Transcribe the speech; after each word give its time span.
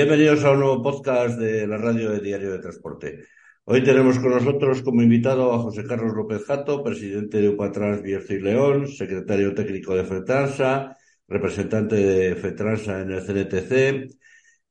bienvenidos 0.00 0.42
a 0.44 0.52
un 0.52 0.60
nuevo 0.60 0.82
podcast 0.82 1.38
de 1.38 1.66
la 1.66 1.76
radio 1.76 2.10
de 2.10 2.20
Diario 2.20 2.52
de 2.52 2.58
Transporte. 2.58 3.22
Hoy 3.64 3.84
tenemos 3.84 4.18
con 4.18 4.30
nosotros 4.30 4.80
como 4.80 5.02
invitado 5.02 5.52
a 5.52 5.58
José 5.58 5.84
Carlos 5.84 6.14
López 6.14 6.42
Jato, 6.46 6.82
presidente 6.82 7.36
de 7.36 7.50
UPATRANS 7.50 8.00
Bierzo 8.00 8.32
y 8.32 8.40
León, 8.40 8.88
secretario 8.88 9.52
técnico 9.54 9.94
de 9.94 10.04
FETRANSA, 10.04 10.96
representante 11.28 11.96
de 11.96 12.34
FETRANSA 12.34 13.02
en 13.02 13.10
el 13.10 13.20
CNTC 13.20 14.10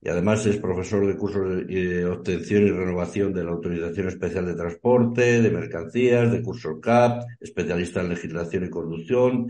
y 0.01 0.09
además 0.09 0.47
es 0.47 0.57
profesor 0.57 1.05
de 1.05 1.15
cursos 1.15 1.67
de 1.67 2.05
obtención 2.07 2.65
y 2.65 2.71
renovación 2.71 3.31
de 3.31 3.43
la 3.43 3.51
Autorización 3.51 4.07
Especial 4.07 4.47
de 4.47 4.55
Transporte, 4.55 5.43
de 5.43 5.51
Mercancías, 5.51 6.31
de 6.31 6.41
curso 6.41 6.81
CAP, 6.81 7.21
especialista 7.39 8.01
en 8.01 8.09
legislación 8.09 8.65
y 8.65 8.69
conducción 8.71 9.47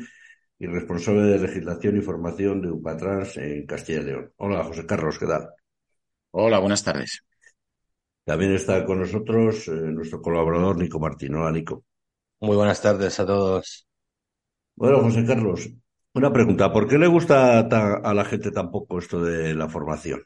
y 0.59 0.67
responsable 0.67 1.21
de 1.21 1.39
legislación 1.39 1.95
y 1.95 2.01
formación 2.01 2.61
de 2.61 2.69
UPATRANS 2.69 3.37
en 3.37 3.65
Castilla 3.65 4.01
y 4.01 4.03
León. 4.03 4.33
Hola, 4.35 4.65
José 4.65 4.85
Carlos, 4.85 5.17
¿qué 5.17 5.25
tal? 5.25 5.47
Hola, 6.31 6.59
buenas 6.59 6.83
tardes. 6.83 7.23
También 8.23 8.53
está 8.53 8.85
con 8.85 8.99
nosotros 8.99 9.67
eh, 9.67 9.71
nuestro 9.71 10.21
colaborador 10.21 10.77
Nico 10.77 10.99
Martín. 10.99 11.33
Hola, 11.35 11.51
Nico. 11.51 11.83
Muy 12.39 12.55
buenas 12.55 12.81
tardes 12.81 13.19
a 13.19 13.25
todos. 13.25 13.87
Bueno, 14.75 15.01
José 15.01 15.25
Carlos, 15.25 15.67
una 16.13 16.31
pregunta. 16.31 16.71
¿Por 16.71 16.87
qué 16.87 16.99
le 16.99 17.07
gusta 17.07 17.59
a 17.59 18.13
la 18.13 18.25
gente 18.25 18.51
tampoco 18.51 18.99
esto 18.99 19.23
de 19.23 19.55
la 19.55 19.67
formación? 19.67 20.23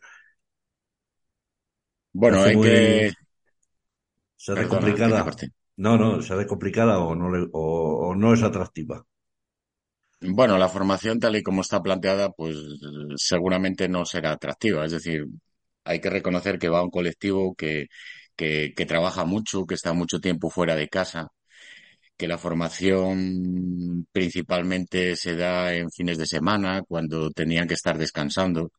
Bueno, 2.12 2.44
hay 2.44 2.60
que... 2.60 3.14
¿Se 4.36 4.52
hace 4.52 4.68
complicada? 4.68 5.26
No, 5.78 5.98
no, 5.98 6.22
¿se 6.22 6.34
hace 6.34 6.46
complicada 6.46 7.00
o 7.00 7.16
no, 7.16 7.50
o 7.54 8.14
no 8.14 8.34
es 8.34 8.44
atractiva? 8.44 9.06
Bueno, 10.20 10.58
la 10.58 10.70
formación 10.70 11.20
tal 11.20 11.36
y 11.36 11.44
como 11.44 11.62
está 11.62 11.82
planteada, 11.82 12.32
pues 12.32 12.58
seguramente 13.16 13.90
no 13.90 14.06
será 14.06 14.32
atractiva. 14.34 14.86
Es 14.86 14.92
decir, 14.92 15.26
hay 15.84 16.00
que 16.02 16.10
reconocer 16.10 16.60
que 16.60 16.70
va 16.70 16.80
a 16.80 16.84
un 16.84 16.90
colectivo 16.92 17.56
que, 17.56 17.88
que, 18.36 18.74
que 18.76 18.86
trabaja 18.86 19.26
mucho, 19.26 19.66
que 19.66 19.76
está 19.76 19.94
mucho 19.94 20.20
tiempo 20.20 20.50
fuera 20.50 20.76
de 20.76 20.90
casa, 20.90 21.28
que 22.18 22.28
la 22.28 22.38
formación 22.38 24.08
principalmente 24.12 25.16
se 25.16 25.36
da 25.36 25.74
en 25.76 25.92
fines 25.92 26.18
de 26.18 26.26
semana, 26.28 26.84
cuando 26.88 27.32
tenían 27.32 27.68
que 27.68 27.74
estar 27.76 27.98
descansando. 27.98 28.72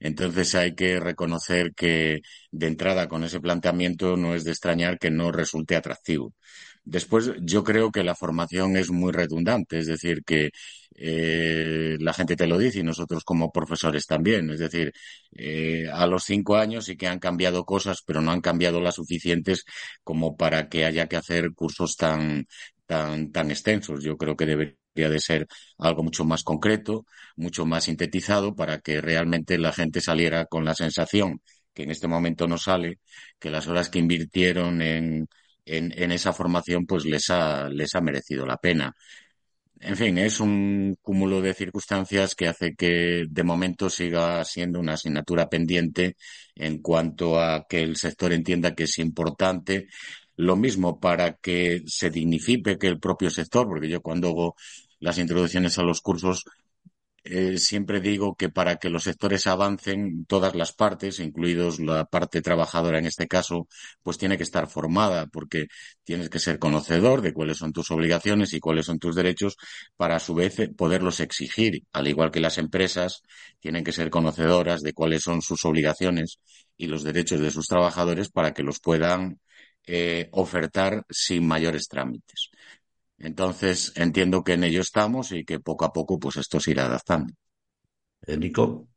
Entonces 0.00 0.54
hay 0.54 0.74
que 0.74 1.00
reconocer 1.00 1.72
que 1.74 2.20
de 2.52 2.66
entrada 2.66 3.08
con 3.08 3.24
ese 3.24 3.40
planteamiento 3.40 4.16
no 4.16 4.34
es 4.34 4.44
de 4.44 4.52
extrañar 4.52 4.98
que 4.98 5.10
no 5.10 5.32
resulte 5.32 5.76
atractivo. 5.76 6.34
Después, 6.88 7.32
yo 7.42 7.64
creo 7.64 7.90
que 7.90 8.04
la 8.04 8.14
formación 8.14 8.76
es 8.76 8.90
muy 8.92 9.10
redundante, 9.12 9.78
es 9.80 9.86
decir, 9.88 10.22
que 10.24 10.50
eh, 10.94 11.96
la 12.00 12.12
gente 12.12 12.36
te 12.36 12.46
lo 12.46 12.58
dice 12.58 12.78
y 12.78 12.82
nosotros 12.84 13.24
como 13.24 13.50
profesores 13.50 14.06
también. 14.06 14.50
Es 14.50 14.60
decir, 14.60 14.92
eh, 15.32 15.88
a 15.92 16.06
los 16.06 16.22
cinco 16.24 16.54
años 16.56 16.84
sí 16.84 16.96
que 16.96 17.08
han 17.08 17.18
cambiado 17.18 17.64
cosas, 17.64 18.02
pero 18.06 18.20
no 18.20 18.30
han 18.30 18.40
cambiado 18.40 18.80
las 18.80 18.94
suficientes 18.96 19.64
como 20.04 20.36
para 20.36 20.68
que 20.68 20.84
haya 20.84 21.08
que 21.08 21.16
hacer 21.16 21.52
cursos 21.54 21.96
tan, 21.96 22.46
tan, 22.86 23.32
tan 23.32 23.50
extensos. 23.50 24.02
Yo 24.04 24.16
creo 24.16 24.36
que 24.36 24.46
debería 24.46 24.76
de 24.94 25.18
ser 25.18 25.46
algo 25.78 26.04
mucho 26.04 26.24
más 26.24 26.44
concreto, 26.44 27.04
mucho 27.36 27.66
más 27.66 27.84
sintetizado 27.84 28.54
para 28.54 28.78
que 28.80 29.00
realmente 29.00 29.58
la 29.58 29.72
gente 29.72 30.00
saliera 30.00 30.46
con 30.46 30.64
la 30.64 30.74
sensación 30.76 31.40
que 31.74 31.82
en 31.82 31.90
este 31.90 32.08
momento 32.08 32.46
no 32.46 32.56
sale, 32.58 33.00
que 33.38 33.50
las 33.50 33.66
horas 33.66 33.90
que 33.90 33.98
invirtieron 33.98 34.80
en 34.82 35.28
en, 35.66 35.92
en 35.96 36.12
esa 36.12 36.32
formación 36.32 36.86
pues 36.86 37.04
les 37.04 37.28
ha, 37.30 37.68
les 37.68 37.94
ha 37.94 38.00
merecido 38.00 38.46
la 38.46 38.56
pena. 38.56 38.94
En 39.80 39.96
fin, 39.96 40.16
es 40.18 40.40
un 40.40 40.96
cúmulo 41.02 41.42
de 41.42 41.52
circunstancias 41.52 42.34
que 42.34 42.48
hace 42.48 42.74
que 42.74 43.24
de 43.28 43.42
momento 43.44 43.90
siga 43.90 44.42
siendo 44.44 44.80
una 44.80 44.94
asignatura 44.94 45.48
pendiente 45.50 46.16
en 46.54 46.80
cuanto 46.80 47.38
a 47.40 47.66
que 47.68 47.82
el 47.82 47.96
sector 47.96 48.32
entienda 48.32 48.74
que 48.74 48.84
es 48.84 48.98
importante. 48.98 49.88
Lo 50.36 50.56
mismo 50.56 50.98
para 50.98 51.34
que 51.36 51.82
se 51.86 52.10
dignifique 52.10 52.78
que 52.78 52.86
el 52.88 52.98
propio 52.98 53.30
sector, 53.30 53.68
porque 53.68 53.88
yo 53.88 54.00
cuando 54.00 54.28
hago 54.28 54.56
las 54.98 55.18
introducciones 55.18 55.78
a 55.78 55.82
los 55.82 56.00
cursos 56.00 56.44
eh, 57.28 57.58
siempre 57.58 58.00
digo 58.00 58.36
que 58.36 58.48
para 58.48 58.76
que 58.76 58.90
los 58.90 59.04
sectores 59.04 59.46
avancen, 59.46 60.24
todas 60.26 60.54
las 60.54 60.72
partes, 60.72 61.20
incluidos 61.20 61.80
la 61.80 62.04
parte 62.06 62.42
trabajadora 62.42 62.98
en 62.98 63.06
este 63.06 63.26
caso, 63.28 63.68
pues 64.02 64.18
tiene 64.18 64.36
que 64.36 64.42
estar 64.44 64.68
formada, 64.68 65.26
porque 65.26 65.66
tienes 66.04 66.30
que 66.30 66.38
ser 66.38 66.58
conocedor 66.58 67.22
de 67.22 67.32
cuáles 67.32 67.58
son 67.58 67.72
tus 67.72 67.90
obligaciones 67.90 68.52
y 68.52 68.60
cuáles 68.60 68.86
son 68.86 68.98
tus 68.98 69.14
derechos 69.14 69.56
para 69.96 70.16
a 70.16 70.20
su 70.20 70.34
vez 70.34 70.56
poderlos 70.76 71.20
exigir, 71.20 71.82
al 71.92 72.08
igual 72.08 72.30
que 72.30 72.40
las 72.40 72.58
empresas 72.58 73.22
tienen 73.60 73.84
que 73.84 73.92
ser 73.92 74.10
conocedoras 74.10 74.82
de 74.82 74.92
cuáles 74.92 75.22
son 75.22 75.42
sus 75.42 75.64
obligaciones 75.64 76.38
y 76.76 76.86
los 76.86 77.02
derechos 77.02 77.40
de 77.40 77.50
sus 77.50 77.66
trabajadores 77.66 78.30
para 78.30 78.52
que 78.52 78.62
los 78.62 78.80
puedan 78.80 79.40
eh, 79.86 80.28
ofertar 80.32 81.04
sin 81.10 81.46
mayores 81.46 81.88
trámites. 81.88 82.50
Entonces, 83.18 83.92
entiendo 83.96 84.42
que 84.44 84.54
en 84.54 84.64
ello 84.64 84.80
estamos 84.80 85.32
y 85.32 85.44
que 85.44 85.60
poco 85.60 85.84
a 85.84 85.92
poco, 85.92 86.18
pues 86.18 86.36
esto 86.36 86.60
se 86.60 86.70
irá 86.72 86.86
adaptando. 86.86 87.34
Nico. 88.38 88.88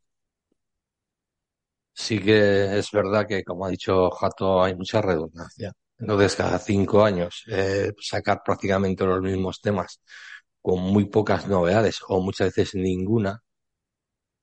Sí 1.93 2.19
que 2.21 2.77
es 2.79 2.91
verdad 2.91 3.27
que, 3.27 3.43
como 3.43 3.65
ha 3.65 3.69
dicho 3.69 4.09
Jato, 4.11 4.63
hay 4.63 4.75
mucha 4.75 5.01
redundancia. 5.01 5.73
Entonces, 5.97 6.35
cada 6.35 6.57
cinco 6.59 7.03
años 7.03 7.43
eh, 7.47 7.91
sacar 7.99 8.41
prácticamente 8.43 9.05
los 9.05 9.21
mismos 9.21 9.59
temas 9.61 10.01
con 10.61 10.79
muy 10.81 11.05
pocas 11.05 11.47
novedades 11.47 11.99
o 12.07 12.21
muchas 12.21 12.55
veces 12.55 12.75
ninguna, 12.75 13.41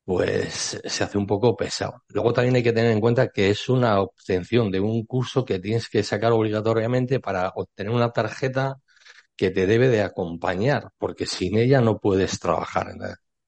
pues 0.04 0.80
se 0.84 1.04
hace 1.04 1.18
un 1.18 1.26
poco 1.26 1.56
pesado. 1.56 2.02
Luego 2.08 2.32
también 2.32 2.54
hay 2.56 2.62
que 2.62 2.72
tener 2.72 2.92
en 2.92 3.00
cuenta 3.00 3.28
que 3.28 3.50
es 3.50 3.68
una 3.68 4.00
obtención 4.00 4.70
de 4.70 4.78
un 4.80 5.04
curso 5.04 5.44
que 5.44 5.58
tienes 5.58 5.88
que 5.88 6.02
sacar 6.04 6.32
obligatoriamente 6.32 7.18
para 7.20 7.50
obtener 7.56 7.92
una 7.92 8.12
tarjeta 8.12 8.76
que 9.36 9.50
te 9.50 9.66
debe 9.66 9.88
de 9.88 10.02
acompañar, 10.02 10.90
porque 10.98 11.26
sin 11.26 11.56
ella 11.58 11.80
no 11.80 11.98
puedes 11.98 12.38
trabajar. 12.40 12.94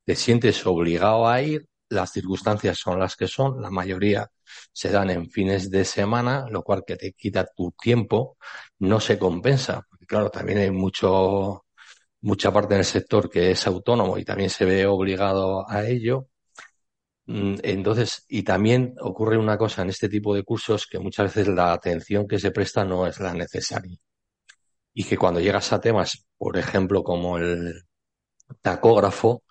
Te 0.05 0.15
sientes 0.17 0.65
obligado 0.67 1.29
a 1.29 1.43
ir, 1.43 1.67
las 1.91 2.13
circunstancias 2.13 2.79
son 2.79 2.99
las 3.01 3.17
que 3.17 3.29
son, 3.29 3.61
la 3.63 3.71
mayoría 3.71 4.31
se 4.73 4.91
dan 4.91 5.11
en 5.11 5.31
fines 5.31 5.71
de 5.71 5.85
semana, 5.85 6.47
lo 6.51 6.63
cual 6.63 6.85
que 6.87 6.97
te 6.97 7.13
quita 7.13 7.47
tu 7.47 7.73
tiempo, 7.73 8.37
no 8.81 9.01
se 9.01 9.19
compensa. 9.19 9.87
Porque 9.89 10.07
claro, 10.07 10.31
también 10.31 10.59
hay 10.59 10.71
mucho, 10.71 11.65
mucha 12.21 12.53
parte 12.53 12.75
del 12.75 12.85
sector 12.85 13.31
que 13.31 13.51
es 13.53 13.67
autónomo 13.67 14.19
y 14.19 14.25
también 14.25 14.51
se 14.51 14.65
ve 14.65 14.87
obligado 14.87 15.69
a 15.69 15.87
ello. 15.87 16.29
Mm, 17.27 17.57
entonces, 17.63 18.25
y 18.29 18.43
también 18.43 18.95
ocurre 19.01 19.39
una 19.39 19.59
cosa 19.59 19.83
en 19.83 19.91
este 19.91 20.09
tipo 20.09 20.35
de 20.35 20.45
cursos 20.45 20.87
que 20.87 20.99
muchas 20.99 21.35
veces 21.35 21.55
la 21.55 21.73
atención 21.73 22.27
que 22.27 22.39
se 22.39 22.51
presta 22.51 22.85
no 22.85 23.07
es 23.07 23.21
la 23.21 23.35
necesaria 23.35 23.99
y 24.95 25.05
que 25.05 25.17
cuando 25.17 25.41
llegas 25.41 25.73
a 25.73 25.81
temas, 25.81 26.27
por 26.37 26.57
ejemplo, 26.59 27.03
como 27.03 27.39
el 27.39 27.83
tacógrafo, 28.63 29.45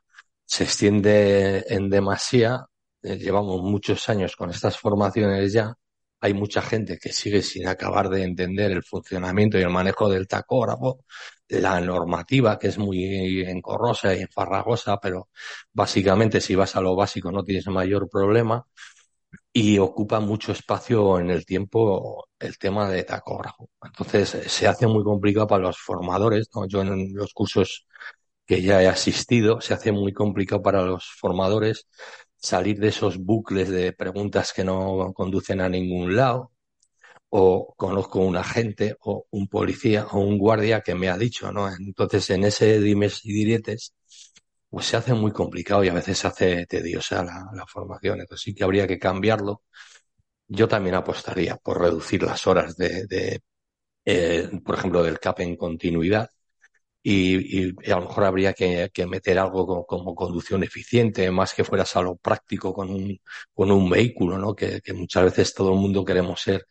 se 0.46 0.64
extiende 0.64 1.66
en 1.70 1.90
demasía. 1.90 2.66
Eh, 3.03 3.18
llevamos 3.18 3.62
muchos 3.62 4.09
años 4.09 4.36
con 4.36 4.50
estas 4.50 4.78
formaciones 4.78 5.53
ya. 5.53 5.74
Hay 6.20 6.34
mucha 6.34 6.62
gente 6.62 6.98
que 7.00 7.14
sigue 7.14 7.44
sin 7.44 7.68
acabar 7.68 8.09
de 8.09 8.24
entender 8.24 8.72
el 8.72 8.84
funcionamiento 8.84 9.59
y 9.59 9.62
el 9.62 9.70
manejo 9.70 10.09
del 10.09 10.28
tacógrafo, 10.28 11.06
la 11.50 11.80
normativa 11.81 12.58
que 12.58 12.69
es 12.69 12.78
muy 12.78 13.42
encorrosa 13.42 14.16
y 14.16 14.22
enfarragosa, 14.22 14.98
pero 15.00 15.30
básicamente 15.74 16.42
si 16.42 16.56
vas 16.56 16.75
a 16.75 16.81
lo 16.81 16.95
básico 16.95 17.31
no 17.31 17.44
tienes 17.44 17.68
mayor 17.68 18.10
problema 18.10 18.66
y 19.59 19.80
ocupa 19.80 20.19
mucho 20.19 20.51
espacio 20.51 21.19
en 21.19 21.31
el 21.31 21.44
tiempo 21.44 22.27
el 22.39 22.59
tema 22.59 22.88
de 22.92 23.04
tacógrafo. 23.04 23.69
Entonces 23.83 24.30
se 24.30 24.68
hace 24.68 24.86
muy 24.86 25.04
complicado 25.04 25.48
para 25.48 25.63
los 25.63 25.80
formadores. 25.80 26.48
Yo 26.69 26.81
en 26.81 27.15
los 27.15 27.33
cursos 27.33 27.88
que 28.45 28.62
ya 28.62 28.83
he 28.83 28.88
asistido, 28.88 29.59
se 29.62 29.74
hace 29.74 29.92
muy 29.92 30.13
complicado 30.13 30.62
para 30.62 30.83
los 30.83 31.06
formadores 31.19 31.88
salir 32.36 32.80
de 32.80 32.89
esos 32.89 33.18
bucles 33.18 33.69
de 33.69 33.94
preguntas 33.94 34.54
que 34.54 34.63
no 34.63 35.12
conducen 35.15 35.62
a 35.62 35.69
ningún 35.69 36.15
lado. 36.15 36.51
O 37.30 37.74
conozco 37.77 38.19
un 38.19 38.38
agente 38.38 38.95
o 39.01 39.25
un 39.31 39.48
policía 39.48 40.07
o 40.12 40.19
un 40.19 40.38
guardia 40.38 40.81
que 40.81 40.95
me 40.95 41.10
ha 41.10 41.18
dicho, 41.18 41.51
¿no? 41.51 41.68
Entonces 41.69 42.30
en 42.30 42.44
ese 42.45 42.80
dimes 42.80 43.25
y 43.25 43.33
diretes 43.33 43.94
pues 44.69 44.86
se 44.88 44.98
hace 44.98 45.14
muy 45.14 45.31
complicado 45.31 45.84
y 45.84 45.90
a 45.90 45.94
veces 45.94 46.18
se 46.19 46.28
hace 46.28 46.66
tediosa 46.66 47.24
la, 47.24 47.66
formación. 47.68 48.22
Entonces 48.22 48.44
sí 48.44 48.56
que 48.56 48.64
habría 48.64 48.88
que 48.88 49.00
cambiarlo. 49.00 49.64
Yo 50.48 50.68
también 50.68 50.96
apostaría 50.96 51.58
por 51.58 51.81
reducir 51.81 52.24
las 52.24 52.48
horas 52.48 52.75
de, 52.78 53.42
eh, 54.06 54.50
por 54.66 54.75
ejemplo, 54.78 55.04
del 55.04 55.19
CAP 55.19 55.42
en 55.42 55.56
continuidad. 55.58 56.30
Y, 57.04 57.69
a 57.92 57.96
lo 58.00 58.02
mejor 58.08 58.25
habría 58.25 58.54
que, 58.54 58.90
meter 59.08 59.40
algo 59.40 59.86
como, 59.86 60.16
conducción 60.16 60.64
eficiente, 60.64 61.31
más 61.31 61.54
que 61.54 61.63
fueras 61.63 61.96
a 61.96 62.04
práctico 62.16 62.74
con 62.74 62.90
un, 62.90 63.22
con 63.54 63.72
un 63.72 63.90
vehículo, 63.90 64.38
¿no? 64.38 64.56
Que, 64.56 64.81
muchas 64.94 65.24
veces 65.25 65.54
todo 65.54 65.74
el 65.74 65.80
mundo 65.80 66.04
queremos 66.06 66.42
ser 66.42 66.68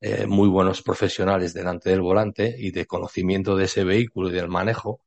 eh, 0.00 0.26
muy 0.26 0.48
buenos 0.48 0.82
profesionales 0.82 1.54
delante 1.54 1.90
del 1.90 2.02
volante 2.02 2.54
y 2.58 2.70
de 2.72 2.86
conocimiento 2.86 3.56
de 3.56 3.64
ese 3.66 3.84
vehículo 3.84 4.30
y 4.30 4.32
del 4.32 4.48
manejo, 4.48 5.00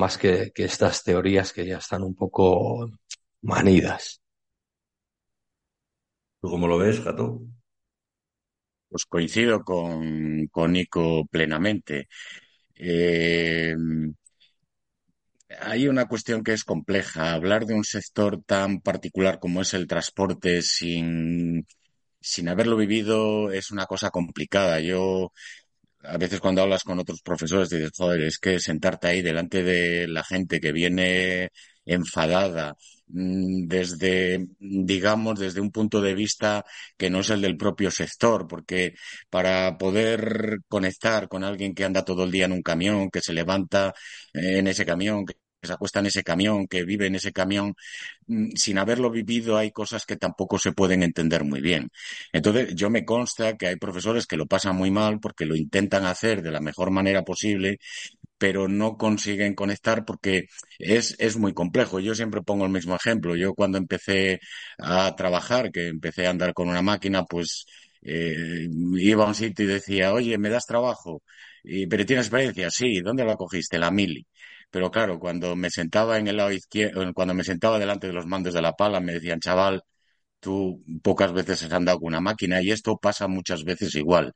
más 0.00 0.18
que, 0.18 0.52
que 0.54 0.64
estas 0.64 1.02
teorías 1.04 1.52
que 1.52 1.66
ya 1.66 1.78
están 1.78 2.02
un 2.02 2.14
poco 2.14 2.90
manidas. 3.42 4.20
¿Tú 6.40 6.48
cómo 6.50 6.68
lo 6.68 6.78
ves, 6.78 7.00
Jato? 7.00 7.40
Pues 8.88 9.04
coincido 9.06 9.64
con, 9.64 10.46
con 10.48 10.72
Nico 10.72 11.26
plenamente. 11.26 12.08
Eh, 12.76 13.76
hay 15.60 15.88
una 15.88 16.06
cuestión 16.06 16.42
que 16.42 16.52
es 16.52 16.64
compleja. 16.64 17.32
Hablar 17.32 17.66
de 17.66 17.74
un 17.74 17.84
sector 17.84 18.42
tan 18.44 18.80
particular 18.80 19.38
como 19.40 19.62
es 19.62 19.74
el 19.74 19.86
transporte 19.86 20.62
sin, 20.62 21.66
sin 22.20 22.48
haberlo 22.48 22.76
vivido 22.76 23.52
es 23.52 23.70
una 23.70 23.86
cosa 23.86 24.10
complicada. 24.10 24.80
Yo 24.80 25.32
a 26.04 26.18
veces 26.18 26.40
cuando 26.40 26.62
hablas 26.62 26.82
con 26.84 26.98
otros 26.98 27.22
profesores 27.22 27.70
dices, 27.70 27.92
joder, 27.96 28.22
es 28.22 28.38
que 28.38 28.58
sentarte 28.60 29.08
ahí 29.08 29.22
delante 29.22 29.62
de 29.62 30.06
la 30.08 30.24
gente 30.24 30.60
que 30.60 30.72
viene 30.72 31.50
enfadada 31.84 32.76
mm, 33.08 33.66
desde, 33.66 34.46
digamos, 34.58 35.38
desde 35.38 35.60
un 35.60 35.70
punto 35.70 36.00
de 36.00 36.14
vista 36.14 36.64
que 36.96 37.10
no 37.10 37.20
es 37.20 37.30
el 37.30 37.40
del 37.42 37.56
propio 37.56 37.90
sector, 37.90 38.46
porque 38.46 38.94
para 39.30 39.76
poder 39.78 40.58
conectar 40.68 41.28
con 41.28 41.44
alguien 41.44 41.74
que 41.74 41.84
anda 41.84 42.04
todo 42.04 42.24
el 42.24 42.30
día 42.30 42.46
en 42.46 42.52
un 42.52 42.62
camión, 42.62 43.10
que 43.10 43.20
se 43.20 43.32
levanta 43.32 43.94
en 44.32 44.66
ese 44.66 44.86
camión, 44.86 45.24
se 45.66 45.72
acuesta 45.74 46.00
en 46.00 46.06
ese 46.06 46.22
camión, 46.22 46.66
que 46.68 46.84
vive 46.84 47.06
en 47.06 47.14
ese 47.16 47.32
camión, 47.32 47.74
mm, 48.26 48.50
sin 48.56 48.78
haberlo 48.78 49.10
vivido 49.10 49.56
hay 49.56 49.70
cosas 49.72 50.04
que 50.06 50.16
tampoco 50.16 50.58
se 50.58 50.72
pueden 50.72 51.02
entender 51.02 51.44
muy 51.44 51.60
bien. 51.60 51.90
Entonces, 52.32 52.74
yo 52.74 52.90
me 52.90 53.04
consta 53.04 53.56
que 53.56 53.66
hay 53.68 53.76
profesores 53.76 54.26
que 54.26 54.36
lo 54.36 54.46
pasan 54.46 54.76
muy 54.76 54.90
mal 54.90 55.20
porque 55.20 55.46
lo 55.46 55.56
intentan 55.56 56.04
hacer 56.06 56.42
de 56.42 56.50
la 56.52 56.60
mejor 56.60 56.90
manera 56.90 57.22
posible, 57.24 57.78
pero 58.38 58.68
no 58.68 58.96
consiguen 58.96 59.54
conectar 59.54 60.04
porque 60.04 60.46
es, 60.78 61.16
es 61.18 61.36
muy 61.36 61.54
complejo. 61.54 62.00
Yo 62.00 62.14
siempre 62.14 62.42
pongo 62.42 62.64
el 62.66 62.72
mismo 62.72 62.94
ejemplo. 62.96 63.36
Yo 63.36 63.54
cuando 63.54 63.78
empecé 63.78 64.40
a 64.78 65.14
trabajar, 65.16 65.70
que 65.72 65.88
empecé 65.88 66.26
a 66.26 66.30
andar 66.30 66.52
con 66.54 66.68
una 66.68 66.82
máquina, 66.82 67.24
pues 67.24 67.64
eh, 68.02 68.68
iba 68.98 69.24
a 69.24 69.28
un 69.28 69.34
sitio 69.34 69.64
y 69.64 69.68
decía, 69.68 70.12
oye, 70.12 70.36
¿me 70.38 70.50
das 70.50 70.66
trabajo? 70.66 71.22
Y, 71.62 71.86
¿Pero 71.86 72.04
tienes 72.06 72.26
experiencia? 72.26 72.70
Sí. 72.70 73.00
¿Dónde 73.00 73.24
la 73.24 73.36
cogiste? 73.36 73.78
La 73.78 73.90
mili. 73.90 74.26
Pero 74.74 74.90
claro, 74.90 75.20
cuando 75.20 75.54
me 75.54 75.70
sentaba 75.70 76.18
en 76.18 76.26
el 76.26 76.36
lado 76.38 76.50
izquierdo, 76.50 77.12
cuando 77.14 77.32
me 77.32 77.44
sentaba 77.44 77.78
delante 77.78 78.08
de 78.08 78.12
los 78.12 78.26
mandos 78.26 78.54
de 78.54 78.60
la 78.62 78.72
pala, 78.72 78.98
me 79.00 79.12
decían, 79.12 79.38
chaval, 79.38 79.82
tú 80.40 80.82
pocas 81.02 81.32
veces 81.32 81.62
has 81.64 81.72
andado 81.72 82.00
con 82.00 82.08
una 82.08 82.20
máquina 82.20 82.62
y 82.62 82.70
esto 82.72 82.98
pasa 82.98 83.28
muchas 83.28 83.64
veces 83.64 83.94
igual. 83.96 84.34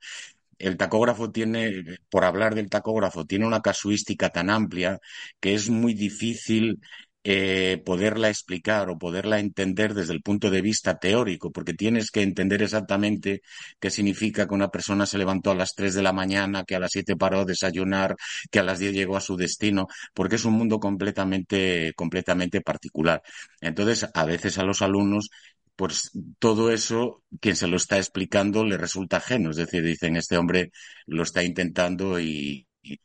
El 0.59 0.77
tacógrafo 0.79 1.31
tiene, 1.33 1.85
por 2.11 2.25
hablar 2.25 2.55
del 2.55 2.71
tacógrafo, 2.71 3.27
tiene 3.27 3.47
una 3.47 3.63
casuística 3.63 4.31
tan 4.31 4.51
amplia 4.51 5.01
que 5.41 5.55
es 5.55 5.71
muy 5.71 5.95
difícil 5.95 6.81
eh, 7.25 7.83
poderla 7.85 8.29
explicar 8.31 8.89
o 8.91 8.99
poderla 8.99 9.41
entender 9.41 9.95
desde 9.95 10.15
el 10.15 10.23
punto 10.23 10.51
de 10.51 10.63
vista 10.63 10.99
teórico, 10.99 11.51
porque 11.53 11.75
tienes 11.75 12.11
que 12.11 12.23
entender 12.23 12.63
exactamente 12.63 13.43
qué 13.81 13.91
significa 13.91 14.47
que 14.47 14.55
una 14.55 14.69
persona 14.71 15.05
se 15.07 15.19
levantó 15.19 15.51
a 15.51 15.55
las 15.55 15.75
3 15.75 15.95
de 15.95 16.03
la 16.03 16.13
mañana, 16.13 16.65
que 16.65 16.77
a 16.77 16.81
las 16.81 16.93
7 16.93 17.17
paró 17.17 17.41
a 17.41 17.45
desayunar, 17.45 18.17
que 18.51 18.61
a 18.61 18.63
las 18.63 18.79
10 18.79 18.93
llegó 18.95 19.17
a 19.17 19.21
su 19.21 19.37
destino, 19.37 19.87
porque 20.15 20.37
es 20.37 20.45
un 20.45 20.55
mundo 20.55 20.79
completamente, 20.81 21.93
completamente 21.97 22.61
particular. 22.61 23.23
Entonces, 23.61 24.09
a 24.15 24.25
veces 24.25 24.59
a 24.59 24.65
los 24.65 24.83
alumnos 24.83 25.31
pues 25.77 26.11
todo 26.41 26.73
eso, 26.73 27.23
quien 27.41 27.55
se 27.55 27.69
lo 27.69 27.77
está 27.77 27.99
explicando 27.99 28.65
le 28.65 28.77
resulta 28.77 29.19
ajeno. 29.19 29.51
Es 29.51 29.57
decir, 29.57 29.85
dicen, 29.85 30.17
este 30.17 30.37
hombre 30.37 30.73
lo 31.07 31.23
está 31.23 31.45
intentando 31.45 32.19
y, 32.19 32.67
y, 32.83 32.99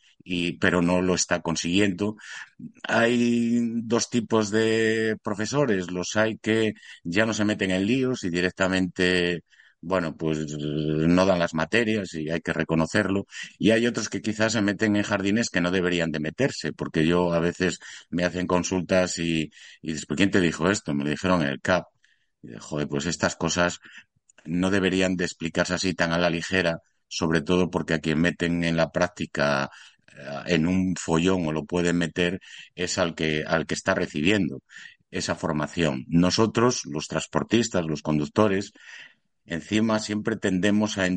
pero 0.59 0.81
no 0.81 1.01
lo 1.01 1.15
está 1.15 1.41
consiguiendo. 1.41 2.15
Hay 2.83 3.59
dos 3.83 4.09
tipos 4.09 4.51
de 4.51 5.17
profesores, 5.23 5.91
los 5.91 6.15
hay 6.15 6.37
que 6.37 6.73
ya 7.03 7.25
no 7.25 7.33
se 7.33 7.45
meten 7.45 7.71
en 7.71 7.85
líos 7.85 8.23
y 8.23 8.29
directamente, 8.29 9.41
bueno, 9.81 10.15
pues 10.15 10.39
no 10.57 11.25
dan 11.25 11.39
las 11.39 11.53
materias 11.53 12.13
y 12.13 12.29
hay 12.29 12.41
que 12.41 12.53
reconocerlo. 12.53 13.25
Y 13.57 13.71
hay 13.71 13.85
otros 13.87 14.09
que 14.09 14.21
quizás 14.21 14.53
se 14.53 14.61
meten 14.61 14.95
en 14.95 15.03
jardines 15.03 15.49
que 15.49 15.61
no 15.61 15.71
deberían 15.71 16.11
de 16.11 16.19
meterse, 16.19 16.73
porque 16.73 17.05
yo 17.05 17.33
a 17.33 17.39
veces 17.39 17.79
me 18.09 18.23
hacen 18.25 18.47
consultas 18.47 19.17
y, 19.19 19.49
y 19.81 19.93
después, 19.93 20.17
¿quién 20.17 20.31
te 20.31 20.41
dijo 20.41 20.69
esto? 20.69 20.93
Me 20.93 21.03
lo 21.03 21.09
dijeron 21.09 21.41
en 21.41 21.49
el 21.49 21.61
CAP. 21.61 21.85
Y 22.43 22.53
joder, 22.59 22.87
pues 22.87 23.05
estas 23.05 23.35
cosas 23.35 23.79
no 24.45 24.69
deberían 24.71 25.15
de 25.15 25.25
explicarse 25.25 25.73
así 25.75 25.93
tan 25.93 26.11
a 26.13 26.17
la 26.19 26.29
ligera 26.29 26.79
sobre 27.07 27.41
todo 27.41 27.69
porque 27.69 27.93
a 27.93 27.99
quien 27.99 28.19
meten 28.19 28.63
en 28.63 28.75
la 28.77 28.91
práctica 28.91 29.69
en 30.45 30.67
un 30.67 30.95
follón 30.95 31.47
o 31.47 31.51
lo 31.51 31.65
pueden 31.65 31.97
meter 31.97 32.39
es 32.75 32.97
al 32.97 33.15
que, 33.15 33.43
al 33.45 33.65
que 33.65 33.73
está 33.73 33.93
recibiendo 33.95 34.61
esa 35.11 35.35
formación. 35.35 36.05
Nosotros, 36.07 36.81
los 36.85 37.07
transportistas, 37.07 37.85
los 37.85 38.01
conductores, 38.01 38.73
encima 39.45 39.99
siempre 39.99 40.37
tendemos 40.37 40.97
a, 40.97 41.07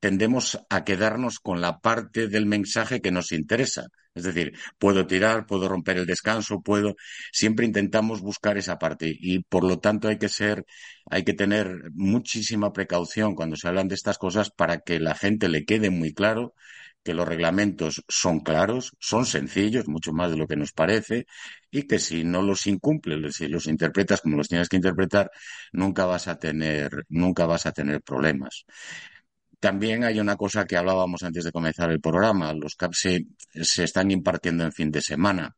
tendemos 0.00 0.58
a 0.68 0.84
quedarnos 0.84 1.38
con 1.38 1.60
la 1.60 1.78
parte 1.78 2.28
del 2.28 2.46
mensaje 2.46 3.00
que 3.00 3.10
nos 3.10 3.32
interesa. 3.32 3.86
Es 4.14 4.24
decir, 4.24 4.52
puedo 4.78 5.06
tirar, 5.06 5.46
puedo 5.46 5.68
romper 5.68 5.98
el 5.98 6.06
descanso, 6.06 6.62
puedo. 6.62 6.94
Siempre 7.32 7.66
intentamos 7.66 8.22
buscar 8.22 8.56
esa 8.56 8.78
parte 8.78 9.14
y 9.18 9.40
por 9.44 9.62
lo 9.64 9.78
tanto 9.78 10.08
hay 10.08 10.18
que 10.18 10.30
ser, 10.30 10.64
hay 11.10 11.22
que 11.22 11.34
tener 11.34 11.90
muchísima 11.92 12.72
precaución 12.72 13.34
cuando 13.34 13.56
se 13.56 13.68
hablan 13.68 13.88
de 13.88 13.94
estas 13.94 14.16
cosas 14.16 14.50
para 14.50 14.78
que 14.80 15.00
la 15.00 15.14
gente 15.14 15.48
le 15.48 15.64
quede 15.64 15.90
muy 15.90 16.14
claro 16.14 16.54
que 17.06 17.14
los 17.14 17.28
reglamentos 17.28 18.02
son 18.08 18.40
claros, 18.40 18.92
son 18.98 19.26
sencillos, 19.26 19.86
mucho 19.86 20.12
más 20.12 20.32
de 20.32 20.36
lo 20.36 20.48
que 20.48 20.56
nos 20.56 20.72
parece, 20.72 21.26
y 21.70 21.84
que 21.84 22.00
si 22.00 22.24
no 22.24 22.42
los 22.42 22.66
incumples, 22.66 23.36
si 23.36 23.46
los 23.46 23.68
interpretas 23.68 24.22
como 24.22 24.36
los 24.36 24.48
tienes 24.48 24.68
que 24.68 24.74
interpretar, 24.76 25.30
nunca 25.72 26.04
vas 26.04 26.26
a 26.26 26.36
tener, 26.36 26.90
nunca 27.08 27.46
vas 27.46 27.64
a 27.66 27.72
tener 27.72 28.02
problemas. 28.02 28.64
También 29.60 30.02
hay 30.02 30.18
una 30.18 30.36
cosa 30.36 30.66
que 30.66 30.76
hablábamos 30.76 31.22
antes 31.22 31.44
de 31.44 31.52
comenzar 31.52 31.90
el 31.92 32.00
programa. 32.00 32.52
Los 32.52 32.74
CAPS 32.74 32.98
se, 33.62 33.84
están 33.84 34.10
impartiendo 34.10 34.64
en 34.64 34.72
fin 34.72 34.90
de 34.90 35.00
semana. 35.00 35.54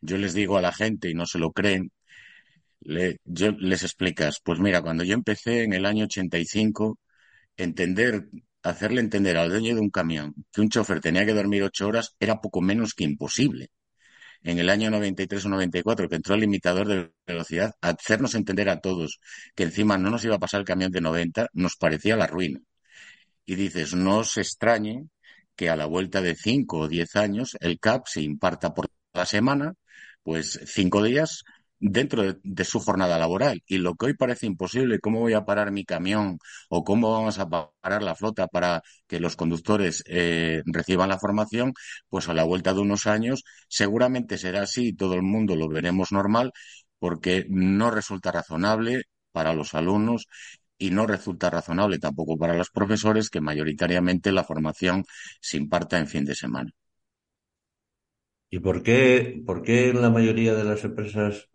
Yo 0.00 0.18
les 0.18 0.34
digo 0.34 0.58
a 0.58 0.62
la 0.62 0.72
gente 0.72 1.08
y 1.08 1.14
no 1.14 1.24
se 1.26 1.38
lo 1.38 1.52
creen, 1.52 1.92
yo 3.24 3.52
les 3.52 3.82
explicas, 3.84 4.40
pues 4.42 4.58
mira, 4.58 4.82
cuando 4.82 5.04
yo 5.04 5.14
empecé 5.14 5.62
en 5.62 5.72
el 5.72 5.86
año 5.86 6.04
85, 6.06 6.98
entender, 7.56 8.28
hacerle 8.62 9.00
entender 9.00 9.36
al 9.36 9.50
dueño 9.50 9.74
de 9.74 9.80
un 9.80 9.90
camión 9.90 10.34
que 10.52 10.60
un 10.60 10.68
chofer 10.68 11.00
tenía 11.00 11.26
que 11.26 11.34
dormir 11.34 11.62
ocho 11.62 11.88
horas 11.88 12.14
era 12.20 12.40
poco 12.40 12.60
menos 12.60 12.94
que 12.94 13.04
imposible. 13.04 13.70
En 14.42 14.58
el 14.58 14.70
año 14.70 14.90
93 14.90 15.44
o 15.46 15.48
94, 15.50 16.08
que 16.08 16.16
entró 16.16 16.34
el 16.34 16.40
limitador 16.42 16.88
de 16.88 17.12
velocidad, 17.26 17.74
hacernos 17.80 18.34
entender 18.34 18.68
a 18.68 18.80
todos 18.80 19.20
que 19.54 19.64
encima 19.64 19.98
no 19.98 20.10
nos 20.10 20.24
iba 20.24 20.36
a 20.36 20.40
pasar 20.40 20.60
el 20.60 20.66
camión 20.66 20.90
de 20.92 21.00
90, 21.00 21.48
nos 21.54 21.76
parecía 21.76 22.16
la 22.16 22.26
ruina 22.26 22.60
y 23.46 23.54
dices, 23.56 23.94
no 23.94 24.18
os 24.18 24.36
extrañe 24.36 25.08
que 25.56 25.68
a 25.70 25.76
la 25.76 25.86
vuelta 25.86 26.20
de 26.22 26.34
cinco 26.34 26.78
o 26.80 26.88
diez 26.88 27.16
años 27.16 27.56
el 27.60 27.78
CAP 27.78 28.06
se 28.06 28.22
imparta 28.22 28.74
por 28.74 28.88
la 29.12 29.26
semana, 29.26 29.74
pues 30.22 30.60
cinco 30.66 31.02
días 31.02 31.44
dentro 31.82 32.22
de, 32.42 32.64
su 32.64 32.80
jornada 32.80 33.18
laboral. 33.18 33.62
Y 33.66 33.78
lo 33.78 33.94
que 33.96 34.06
hoy 34.06 34.14
parece 34.14 34.46
imposible, 34.46 35.00
¿cómo 35.00 35.20
voy 35.20 35.34
a 35.34 35.44
parar 35.44 35.72
mi 35.72 35.84
camión 35.84 36.38
o 36.68 36.84
cómo 36.84 37.12
vamos 37.12 37.38
a 37.38 37.48
parar 37.48 38.02
la 38.02 38.14
flota 38.14 38.46
para 38.46 38.82
que 39.08 39.20
los 39.20 39.36
conductores 39.36 40.04
eh, 40.06 40.62
reciban 40.66 41.08
la 41.08 41.18
formación? 41.18 41.74
Pues 42.08 42.28
a 42.28 42.34
la 42.34 42.44
vuelta 42.44 42.72
de 42.72 42.80
unos 42.80 43.06
años 43.06 43.42
seguramente 43.68 44.38
será 44.38 44.62
así 44.62 44.88
y 44.88 44.92
todo 44.94 45.14
el 45.14 45.22
mundo 45.22 45.56
lo 45.56 45.68
veremos 45.68 46.12
normal 46.12 46.52
porque 46.98 47.46
no 47.48 47.90
resulta 47.90 48.30
razonable 48.30 49.02
para 49.32 49.52
los 49.52 49.74
alumnos 49.74 50.28
y 50.78 50.90
no 50.90 51.06
resulta 51.06 51.50
razonable 51.50 51.98
tampoco 51.98 52.36
para 52.38 52.54
los 52.56 52.70
profesores 52.70 53.28
que 53.28 53.40
mayoritariamente 53.40 54.30
la 54.32 54.44
formación 54.44 55.04
se 55.40 55.56
imparta 55.56 55.98
en 55.98 56.06
fin 56.06 56.24
de 56.24 56.34
semana. 56.36 56.70
¿Y 58.50 58.60
por 58.60 58.82
qué, 58.82 59.42
por 59.46 59.62
qué 59.62 59.88
en 59.88 60.02
la 60.02 60.10
mayoría 60.10 60.54
de 60.54 60.64
las 60.64 60.84
empresas 60.84 61.48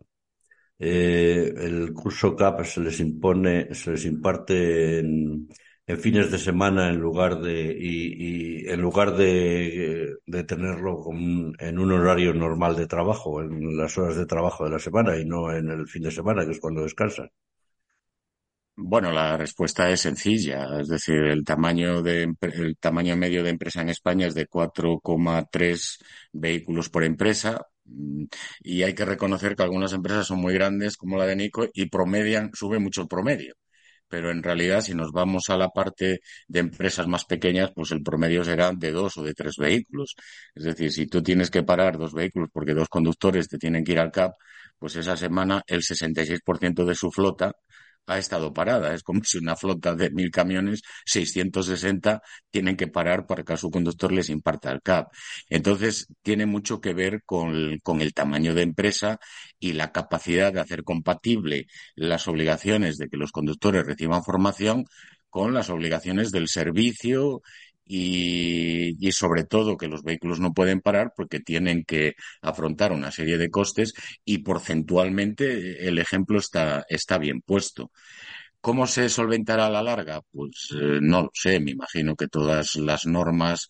eh, 0.78 1.52
el 1.56 1.92
curso 1.92 2.36
CAP 2.36 2.64
se 2.64 2.80
les 2.80 3.00
impone, 3.00 3.74
se 3.74 3.92
les 3.92 4.04
imparte 4.04 4.98
en, 5.00 5.48
fines 5.98 6.30
de 6.30 6.38
semana 6.38 6.90
en 6.90 6.98
lugar 6.98 7.40
de 7.40 7.76
y, 7.78 8.68
en 8.68 8.80
lugar 8.80 9.16
de, 9.16 10.16
de 10.26 10.44
tenerlo 10.44 11.04
en 11.58 11.78
un 11.78 11.92
horario 11.92 12.34
normal 12.34 12.76
de 12.76 12.86
trabajo, 12.86 13.40
en 13.42 13.76
las 13.76 13.96
horas 13.98 14.16
de 14.16 14.26
trabajo 14.26 14.64
de 14.64 14.70
la 14.70 14.78
semana 14.78 15.16
y 15.18 15.24
no 15.24 15.50
en 15.52 15.70
el 15.70 15.86
fin 15.88 16.02
de 16.02 16.10
semana, 16.10 16.44
que 16.44 16.52
es 16.52 16.60
cuando 16.60 16.82
descansan? 16.82 17.30
Bueno, 18.80 19.10
la 19.10 19.36
respuesta 19.36 19.90
es 19.90 20.02
sencilla, 20.02 20.78
es 20.80 20.86
decir, 20.88 21.16
el 21.24 21.44
tamaño 21.44 22.00
de 22.00 22.32
el 22.40 22.76
tamaño 22.78 23.16
medio 23.16 23.42
de 23.42 23.50
empresa 23.50 23.80
en 23.82 23.88
España 23.88 24.28
es 24.28 24.34
de 24.34 24.46
4,3 24.46 25.98
vehículos 26.32 26.88
por 26.88 27.02
empresa 27.02 27.60
mm, 27.84 28.24
y 28.60 28.82
hay 28.84 28.94
que 28.94 29.04
reconocer 29.04 29.56
que 29.56 29.64
algunas 29.64 29.92
empresas 29.92 30.28
son 30.28 30.38
muy 30.40 30.54
grandes 30.54 30.96
como 30.96 31.16
la 31.18 31.26
de 31.26 31.34
Nico 31.34 31.66
y 31.74 31.86
promedian, 31.86 32.50
sube 32.54 32.78
mucho 32.78 33.02
el 33.02 33.08
promedio. 33.08 33.54
Pero 34.08 34.30
en 34.30 34.42
realidad, 34.42 34.80
si 34.82 34.94
nos 34.94 35.12
vamos 35.12 35.50
a 35.50 35.56
la 35.56 35.68
parte 35.70 36.20
de 36.46 36.60
empresas 36.60 37.06
más 37.08 37.24
pequeñas, 37.24 37.72
pues 37.74 37.90
el 37.92 38.02
promedio 38.02 38.44
será 38.44 38.72
de 38.72 38.92
dos 38.92 39.18
o 39.18 39.22
de 39.24 39.34
tres 39.34 39.56
vehículos. 39.58 40.14
Es 40.54 40.64
decir, 40.64 40.92
si 40.92 41.06
tú 41.06 41.22
tienes 41.22 41.50
que 41.50 41.62
parar 41.62 41.98
dos 41.98 42.14
vehículos 42.14 42.48
porque 42.52 42.74
dos 42.74 42.88
conductores 42.88 43.48
te 43.48 43.58
tienen 43.58 43.84
que 43.84 43.92
ir 43.92 43.98
al 43.98 44.12
CAP, 44.12 44.34
pues 44.78 44.96
esa 44.96 45.16
semana 45.16 45.62
el 45.66 45.82
66% 45.82 46.84
de 46.84 46.94
su 46.94 47.10
flota 47.10 47.52
ha 48.08 48.18
estado 48.18 48.52
parada. 48.52 48.94
Es 48.94 49.02
como 49.02 49.22
si 49.24 49.38
una 49.38 49.56
flota 49.56 49.94
de 49.94 50.10
mil 50.10 50.30
camiones, 50.30 50.82
660 51.04 52.22
tienen 52.50 52.76
que 52.76 52.88
parar 52.88 53.26
para 53.26 53.44
que 53.44 53.52
a 53.52 53.56
su 53.56 53.70
conductor 53.70 54.12
les 54.12 54.30
imparta 54.30 54.72
el 54.72 54.82
CAP. 54.82 55.12
Entonces, 55.48 56.08
tiene 56.22 56.46
mucho 56.46 56.80
que 56.80 56.94
ver 56.94 57.22
con, 57.24 57.78
con 57.82 58.00
el 58.00 58.14
tamaño 58.14 58.54
de 58.54 58.62
empresa 58.62 59.18
y 59.58 59.72
la 59.74 59.92
capacidad 59.92 60.52
de 60.52 60.60
hacer 60.60 60.84
compatible 60.84 61.66
las 61.94 62.26
obligaciones 62.28 62.96
de 62.98 63.08
que 63.08 63.16
los 63.16 63.32
conductores 63.32 63.86
reciban 63.86 64.24
formación 64.24 64.84
con 65.30 65.54
las 65.54 65.70
obligaciones 65.70 66.30
del 66.30 66.48
servicio 66.48 67.42
y, 67.88 69.10
sobre 69.12 69.44
todo 69.44 69.76
que 69.76 69.88
los 69.88 70.02
vehículos 70.02 70.40
no 70.40 70.52
pueden 70.52 70.80
parar 70.80 71.12
porque 71.16 71.40
tienen 71.40 71.84
que 71.84 72.14
afrontar 72.42 72.92
una 72.92 73.10
serie 73.10 73.38
de 73.38 73.50
costes 73.50 73.94
y 74.24 74.38
porcentualmente 74.38 75.88
el 75.88 75.98
ejemplo 75.98 76.38
está, 76.38 76.84
está 76.88 77.18
bien 77.18 77.40
puesto. 77.40 77.90
¿Cómo 78.60 78.86
se 78.86 79.08
solventará 79.08 79.66
a 79.66 79.70
la 79.70 79.82
larga? 79.82 80.20
Pues 80.30 80.68
eh, 80.74 80.98
no 81.00 81.22
lo 81.22 81.30
sé, 81.32 81.60
me 81.60 81.72
imagino 81.72 82.16
que 82.16 82.28
todas 82.28 82.76
las 82.76 83.06
normas, 83.06 83.68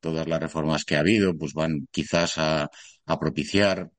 todas 0.00 0.28
las 0.28 0.40
reformas 0.40 0.84
que 0.84 0.96
ha 0.96 1.00
habido, 1.00 1.36
pues 1.36 1.52
van 1.54 1.88
quizás 1.90 2.38
a, 2.38 2.70
a 3.06 3.18
propiciar 3.18 3.90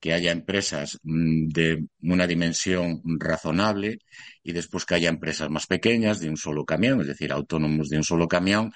que 0.00 0.12
haya 0.12 0.30
empresas 0.32 0.98
mm, 1.02 1.48
de 1.48 1.86
una 2.02 2.26
dimensión 2.26 3.02
razonable 3.18 3.98
y 4.42 4.52
después 4.52 4.84
que 4.84 4.94
haya 4.94 5.08
empresas 5.08 5.50
más 5.50 5.66
pequeñas 5.66 6.20
de 6.20 6.28
un 6.28 6.36
solo 6.36 6.64
camión, 6.64 7.00
es 7.00 7.08
decir, 7.08 7.32
autónomos 7.32 7.88
de 7.88 7.96
un 7.96 8.04
solo 8.04 8.28
camión 8.28 8.72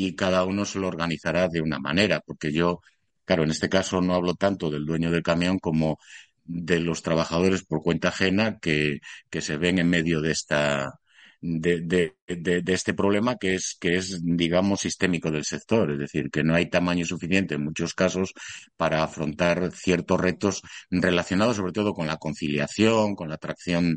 y 0.00 0.14
cada 0.14 0.44
uno 0.44 0.64
se 0.64 0.78
lo 0.78 0.86
organizará 0.88 1.48
de 1.48 1.60
una 1.60 1.80
manera, 1.80 2.20
porque 2.24 2.52
yo, 2.52 2.80
claro, 3.24 3.42
en 3.42 3.50
este 3.50 3.68
caso 3.68 4.00
no 4.00 4.14
hablo 4.14 4.34
tanto 4.34 4.70
del 4.70 4.86
dueño 4.86 5.10
del 5.10 5.24
camión 5.24 5.58
como 5.58 5.98
de 6.44 6.78
los 6.80 7.02
trabajadores 7.02 7.64
por 7.64 7.82
cuenta 7.82 8.08
ajena 8.08 8.58
que, 8.60 9.00
que 9.30 9.40
se 9.42 9.56
ven 9.58 9.78
en 9.80 9.90
medio 9.90 10.20
de 10.20 10.30
esta, 10.32 10.92
de, 11.40 11.80
de, 11.80 12.14
de, 12.28 12.72
este 12.72 12.94
problema 12.94 13.36
que 13.36 13.54
es, 13.56 13.76
que 13.80 13.96
es, 13.96 14.20
digamos, 14.24 14.80
sistémico 14.82 15.30
del 15.32 15.44
sector. 15.44 15.90
Es 15.90 15.98
decir, 15.98 16.30
que 16.30 16.44
no 16.44 16.54
hay 16.54 16.70
tamaño 16.70 17.04
suficiente 17.04 17.54
en 17.56 17.64
muchos 17.64 17.92
casos 17.94 18.32
para 18.76 19.02
afrontar 19.02 19.72
ciertos 19.72 20.20
retos 20.20 20.62
relacionados 20.90 21.56
sobre 21.56 21.72
todo 21.72 21.92
con 21.92 22.06
la 22.06 22.18
conciliación, 22.18 23.16
con 23.16 23.28
la 23.28 23.34
atracción 23.34 23.96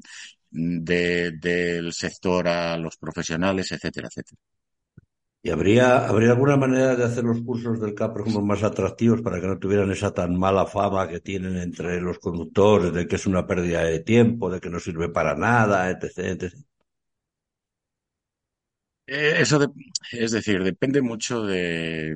del 0.49 1.93
sector 1.93 2.47
a 2.47 2.77
los 2.77 2.97
profesionales, 2.97 3.71
etcétera, 3.71 4.07
etcétera. 4.09 4.39
¿Y 5.43 5.49
habría, 5.49 6.07
habría 6.07 6.31
alguna 6.31 6.55
manera 6.55 6.95
de 6.95 7.03
hacer 7.03 7.23
los 7.23 7.41
cursos 7.41 7.79
del 7.81 7.95
CAP, 7.95 8.11
por 8.13 8.21
ejemplo, 8.21 8.43
más 8.43 8.61
atractivos 8.63 9.21
para 9.23 9.41
que 9.41 9.47
no 9.47 9.57
tuvieran 9.57 9.91
esa 9.91 10.13
tan 10.13 10.37
mala 10.37 10.67
fama 10.67 11.07
que 11.07 11.19
tienen 11.19 11.57
entre 11.57 11.99
los 11.99 12.19
conductores, 12.19 12.93
de 12.93 13.07
que 13.07 13.15
es 13.15 13.25
una 13.25 13.47
pérdida 13.47 13.83
de 13.83 14.01
tiempo, 14.01 14.51
de 14.51 14.59
que 14.59 14.69
no 14.69 14.79
sirve 14.79 15.09
para 15.09 15.35
nada, 15.35 15.89
etc. 15.89 16.53
Eh, 19.07 19.35
eso 19.39 19.59
es 20.11 20.31
decir, 20.31 20.63
depende 20.63 21.01
mucho 21.01 21.43
de, 21.43 22.15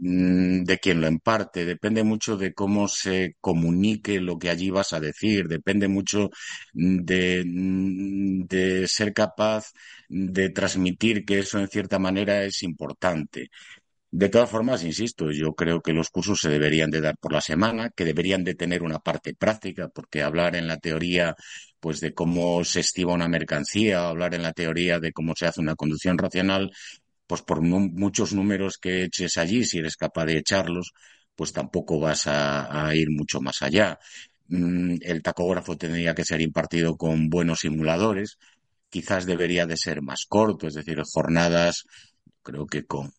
de 0.00 0.78
quien 0.78 1.00
lo 1.00 1.08
imparte, 1.08 1.64
depende 1.64 2.02
mucho 2.04 2.36
de 2.36 2.54
cómo 2.54 2.88
se 2.88 3.36
comunique 3.40 4.20
lo 4.20 4.38
que 4.38 4.50
allí 4.50 4.70
vas 4.70 4.92
a 4.92 5.00
decir, 5.00 5.48
depende 5.48 5.88
mucho 5.88 6.30
de, 6.72 7.44
mm, 7.46 8.46
de 8.46 8.86
ser 8.88 9.12
capaz 9.12 9.72
de 10.08 10.50
transmitir 10.50 11.24
que 11.24 11.40
eso 11.40 11.58
en 11.58 11.68
cierta 11.68 11.98
manera 11.98 12.44
es 12.44 12.62
importante. 12.62 13.50
De 14.10 14.28
todas 14.28 14.48
formas, 14.48 14.84
insisto, 14.84 15.32
yo 15.32 15.54
creo 15.54 15.80
que 15.82 15.92
los 15.92 16.08
cursos 16.10 16.38
se 16.40 16.48
deberían 16.48 16.90
de 16.90 17.00
dar 17.00 17.16
por 17.18 17.32
la 17.32 17.40
semana, 17.40 17.90
que 17.90 18.04
deberían 18.04 18.44
de 18.44 18.54
tener 18.54 18.82
una 18.84 19.00
parte 19.00 19.34
práctica, 19.34 19.88
porque 19.88 20.22
hablar 20.22 20.54
en 20.54 20.68
la 20.68 20.76
teoría 20.78 21.34
pues 21.80 22.00
de 22.00 22.14
cómo 22.14 22.64
se 22.64 22.80
estima 22.80 23.12
una 23.12 23.28
mercancía, 23.28 24.08
hablar 24.08 24.34
en 24.34 24.42
la 24.42 24.52
teoría 24.52 25.00
de 25.00 25.12
cómo 25.12 25.34
se 25.36 25.46
hace 25.46 25.60
una 25.60 25.74
conducción 25.74 26.16
racional, 26.16 26.70
pues 27.26 27.42
por 27.42 27.60
muchos 27.62 28.32
números 28.34 28.78
que 28.78 29.04
eches 29.04 29.36
allí, 29.38 29.64
si 29.64 29.78
eres 29.78 29.96
capaz 29.96 30.26
de 30.26 30.38
echarlos, 30.38 30.92
pues 31.34 31.52
tampoco 31.52 31.98
vas 32.00 32.26
a, 32.26 32.94
ir 32.94 33.10
mucho 33.10 33.40
más 33.40 33.62
allá. 33.62 33.98
Mm, 34.48 34.96
el 35.02 35.22
tacógrafo 35.22 35.76
tendría 35.76 36.14
que 36.14 36.24
ser 36.24 36.40
impartido 36.42 36.96
con 36.96 37.28
buenos 37.30 37.60
simuladores, 37.60 38.38
quizás 38.90 39.26
debería 39.26 39.66
de 39.66 39.76
ser 39.76 40.02
más 40.02 40.26
corto, 40.28 40.68
es 40.68 40.74
decir, 40.74 41.00
jornadas, 41.12 41.84
creo 42.42 42.66
que 42.66 42.84
con 42.86 43.12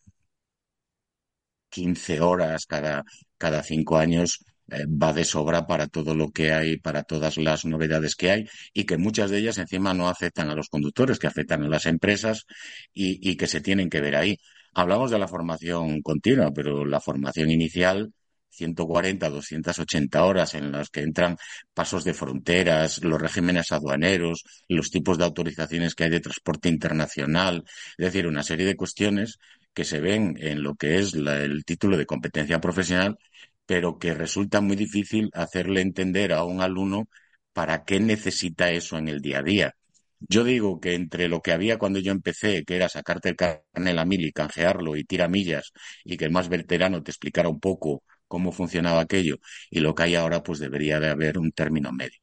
15 1.68 2.20
horas 2.20 2.66
cada, 2.66 3.04
cada 3.38 3.62
cinco 3.62 3.98
años 3.98 4.44
va 4.70 5.12
de 5.12 5.24
sobra 5.24 5.66
para 5.66 5.86
todo 5.86 6.14
lo 6.14 6.30
que 6.30 6.52
hay, 6.52 6.76
para 6.78 7.02
todas 7.04 7.36
las 7.38 7.64
novedades 7.64 8.16
que 8.16 8.30
hay 8.30 8.48
y 8.72 8.84
que 8.84 8.96
muchas 8.98 9.30
de 9.30 9.38
ellas 9.38 9.58
encima 9.58 9.94
no 9.94 10.08
afectan 10.08 10.50
a 10.50 10.54
los 10.54 10.68
conductores, 10.68 11.18
que 11.18 11.26
afectan 11.26 11.62
a 11.64 11.68
las 11.68 11.86
empresas 11.86 12.46
y, 12.92 13.30
y 13.30 13.36
que 13.36 13.46
se 13.46 13.60
tienen 13.60 13.88
que 13.90 14.00
ver 14.00 14.16
ahí. 14.16 14.38
Hablamos 14.74 15.10
de 15.10 15.18
la 15.18 15.28
formación 15.28 16.02
continua, 16.02 16.52
pero 16.52 16.84
la 16.84 17.00
formación 17.00 17.50
inicial 17.50 18.12
140, 18.50 19.28
280 19.30 20.24
horas 20.24 20.54
en 20.54 20.72
las 20.72 20.90
que 20.90 21.00
entran 21.02 21.36
pasos 21.74 22.04
de 22.04 22.14
fronteras, 22.14 23.04
los 23.04 23.20
regímenes 23.20 23.70
aduaneros, 23.72 24.44
los 24.68 24.90
tipos 24.90 25.18
de 25.18 25.24
autorizaciones 25.24 25.94
que 25.94 26.04
hay 26.04 26.10
de 26.10 26.20
transporte 26.20 26.68
internacional, 26.68 27.64
es 27.98 28.06
decir, 28.06 28.26
una 28.26 28.42
serie 28.42 28.66
de 28.66 28.76
cuestiones 28.76 29.38
que 29.74 29.84
se 29.84 30.00
ven 30.00 30.36
en 30.40 30.62
lo 30.62 30.74
que 30.74 30.98
es 30.98 31.14
el 31.14 31.64
título 31.64 31.98
de 31.98 32.06
competencia 32.06 32.60
profesional 32.60 33.18
pero 33.66 33.98
que 33.98 34.14
resulta 34.14 34.60
muy 34.60 34.76
difícil 34.76 35.30
hacerle 35.34 35.80
entender 35.82 36.32
a 36.32 36.44
un 36.44 36.60
alumno 36.62 37.08
para 37.52 37.84
qué 37.84 38.00
necesita 38.00 38.70
eso 38.70 38.98
en 38.98 39.08
el 39.08 39.20
día 39.20 39.40
a 39.40 39.42
día. 39.42 39.72
Yo 40.20 40.44
digo 40.44 40.80
que 40.80 40.94
entre 40.94 41.28
lo 41.28 41.42
que 41.42 41.52
había 41.52 41.78
cuando 41.78 41.98
yo 41.98 42.12
empecé, 42.12 42.64
que 42.64 42.76
era 42.76 42.88
sacarte 42.88 43.30
el 43.30 43.36
carnet 43.36 43.98
a 43.98 44.04
mil 44.04 44.24
y 44.24 44.32
canjearlo 44.32 44.96
y 44.96 45.04
tirar 45.04 45.30
millas, 45.30 45.72
y 46.04 46.16
que 46.16 46.24
el 46.24 46.32
más 46.32 46.48
veterano 46.48 47.02
te 47.02 47.10
explicara 47.10 47.48
un 47.48 47.60
poco 47.60 48.02
cómo 48.26 48.52
funcionaba 48.52 49.02
aquello, 49.02 49.38
y 49.70 49.80
lo 49.80 49.94
que 49.94 50.04
hay 50.04 50.14
ahora, 50.14 50.42
pues 50.42 50.58
debería 50.58 51.00
de 51.00 51.10
haber 51.10 51.38
un 51.38 51.52
término 51.52 51.92
medio. 51.92 52.18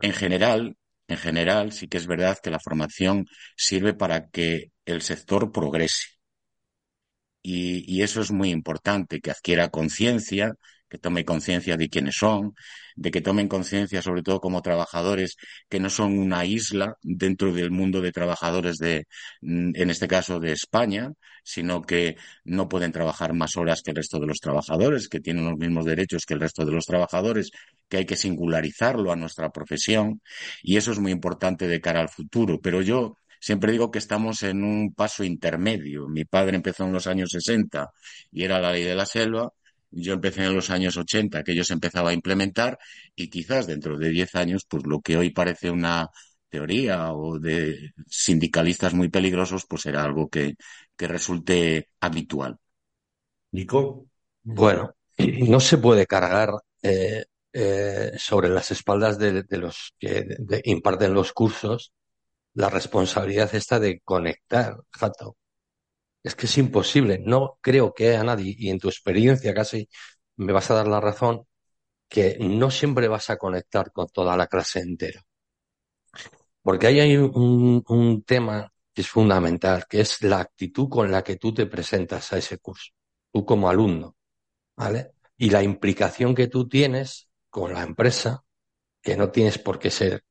En 0.00 0.12
general, 0.12 0.76
en 1.08 1.16
general, 1.18 1.72
sí 1.72 1.88
que 1.88 1.98
es 1.98 2.06
verdad 2.06 2.38
que 2.42 2.50
la 2.50 2.60
formación 2.60 3.26
sirve 3.56 3.94
para 3.94 4.28
que 4.28 4.72
el 4.84 5.02
sector 5.02 5.52
progrese 5.52 6.17
y, 7.50 8.02
eso 8.02 8.20
es 8.20 8.30
muy 8.30 8.50
importante, 8.50 9.20
que 9.20 9.30
adquiera 9.30 9.70
conciencia, 9.70 10.54
que 10.88 10.98
tome 10.98 11.24
conciencia 11.24 11.76
de 11.76 11.88
quiénes 11.88 12.16
son, 12.16 12.54
de 12.96 13.10
que 13.10 13.20
tomen 13.20 13.48
conciencia, 13.48 14.02
sobre 14.02 14.22
todo 14.22 14.40
como 14.40 14.62
trabajadores, 14.62 15.36
que 15.68 15.80
no 15.80 15.90
son 15.90 16.18
una 16.18 16.44
isla 16.44 16.96
dentro 17.02 17.52
del 17.52 17.70
mundo 17.70 18.00
de 18.00 18.12
trabajadores 18.12 18.78
de, 18.78 19.06
mm, 19.42 19.72
en 19.74 19.90
este 19.90 20.08
caso, 20.08 20.40
de 20.40 20.52
España, 20.52 21.12
sino 21.42 21.82
que 21.82 22.16
no 22.44 22.68
pueden 22.68 22.92
trabajar 22.92 23.32
más 23.34 23.56
horas 23.56 23.82
que 23.82 23.90
el 23.92 23.96
resto 23.96 24.18
de 24.18 24.26
los 24.26 24.40
trabajadores, 24.40 25.08
que 25.08 25.20
tienen 25.20 25.44
los 25.46 25.56
mismos 25.58 25.84
derechos 25.86 26.24
que 26.26 26.34
el 26.34 26.40
resto 26.40 26.64
de 26.64 26.72
los 26.72 26.86
trabajadores, 26.86 27.50
que 27.88 27.98
hay 27.98 28.06
que 28.06 28.16
singularizarlo 28.16 29.12
a 29.12 29.16
nuestra 29.16 29.50
profesión, 29.50 30.20
y 30.62 30.76
eso 30.76 30.92
es 30.92 30.98
muy 30.98 31.12
importante 31.12 31.66
de 31.68 31.80
cara 31.80 32.00
al 32.00 32.08
futuro. 32.10 32.60
Pero 32.60 32.82
yo 32.82 33.16
Siempre 33.40 33.72
digo 33.72 33.90
que 33.90 33.98
estamos 33.98 34.42
en 34.42 34.64
un 34.64 34.94
paso 34.94 35.24
intermedio. 35.24 36.08
Mi 36.08 36.24
padre 36.24 36.56
empezó 36.56 36.84
en 36.84 36.92
los 36.92 37.06
años 37.06 37.30
60 37.30 37.90
y 38.32 38.44
era 38.44 38.60
la 38.60 38.72
ley 38.72 38.84
de 38.84 38.94
la 38.94 39.06
selva. 39.06 39.52
Yo 39.90 40.14
empecé 40.14 40.44
en 40.44 40.54
los 40.54 40.70
años 40.70 40.96
80, 40.96 41.42
que 41.42 41.52
ellos 41.52 41.70
empezaba 41.70 42.10
a 42.10 42.12
implementar, 42.12 42.78
y 43.16 43.30
quizás 43.30 43.66
dentro 43.66 43.96
de 43.96 44.10
10 44.10 44.34
años, 44.34 44.66
pues 44.68 44.84
lo 44.86 45.00
que 45.00 45.16
hoy 45.16 45.30
parece 45.30 45.70
una 45.70 46.10
teoría 46.50 47.12
o 47.12 47.38
de 47.38 47.92
sindicalistas 48.06 48.94
muy 48.94 49.08
peligrosos, 49.08 49.64
pues 49.68 49.82
será 49.82 50.04
algo 50.04 50.28
que, 50.28 50.56
que 50.96 51.08
resulte 51.08 51.88
habitual. 52.00 52.58
Nico. 53.52 54.06
Bueno, 54.42 54.94
no 55.48 55.60
se 55.60 55.78
puede 55.78 56.06
cargar 56.06 56.50
eh, 56.82 57.24
eh, 57.52 58.12
sobre 58.18 58.48
las 58.48 58.70
espaldas 58.70 59.18
de, 59.18 59.44
los 59.50 59.94
que 59.98 60.26
imparten 60.64 61.14
los 61.14 61.32
cursos 61.32 61.92
la 62.58 62.68
responsabilidad 62.68 63.54
esta 63.54 63.78
de 63.78 64.00
conectar, 64.00 64.76
Jato. 64.90 65.36
Es 66.24 66.34
que 66.34 66.46
es 66.46 66.58
imposible. 66.58 67.20
No 67.24 67.58
creo 67.60 67.94
que 67.94 68.08
haya 68.10 68.24
nadie, 68.24 68.54
y 68.58 68.70
en 68.70 68.80
tu 68.80 68.88
experiencia 68.88 69.54
casi 69.54 69.88
me 70.36 70.52
vas 70.52 70.70
a 70.70 70.74
dar 70.74 70.88
la 70.88 71.00
razón, 71.00 71.46
que 72.08 72.38
no 72.40 72.70
siempre 72.70 73.08
vas 73.08 73.30
a 73.30 73.38
conectar 73.38 73.92
con 73.92 74.08
toda 74.08 74.36
la 74.36 74.48
clase 74.48 74.80
entera. 74.80 75.22
Porque 76.62 76.88
ahí 76.88 77.00
hay 77.00 77.16
un, 77.16 77.84
un 77.86 78.22
tema 78.24 78.72
que 78.92 79.02
es 79.02 79.08
fundamental, 79.08 79.86
que 79.88 80.00
es 80.00 80.22
la 80.22 80.40
actitud 80.40 80.88
con 80.88 81.10
la 81.12 81.22
que 81.22 81.36
tú 81.36 81.54
te 81.54 81.66
presentas 81.66 82.32
a 82.32 82.38
ese 82.38 82.58
curso, 82.58 82.92
tú 83.32 83.44
como 83.44 83.70
alumno, 83.70 84.16
¿vale? 84.76 85.12
Y 85.36 85.50
la 85.50 85.62
implicación 85.62 86.34
que 86.34 86.48
tú 86.48 86.68
tienes 86.68 87.28
con 87.50 87.72
la 87.74 87.82
empresa, 87.82 88.44
que 89.02 89.16
no 89.16 89.30
tienes 89.30 89.58
por 89.58 89.78
qué 89.78 89.90
ser 89.90 90.24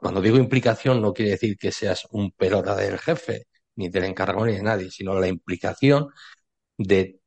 cuando 0.00 0.20
digo 0.20 0.38
implicación 0.38 1.00
no 1.00 1.12
quiere 1.12 1.32
decir 1.32 1.56
que 1.56 1.72
seas 1.72 2.06
un 2.10 2.32
pelota 2.32 2.74
del 2.76 2.98
jefe, 2.98 3.46
ni 3.76 3.88
del 3.88 4.04
encargado 4.04 4.46
ni 4.46 4.54
de 4.54 4.62
nadie, 4.62 4.90
sino 4.90 5.18
la 5.18 5.28
implicación 5.28 6.08
de 6.78 7.20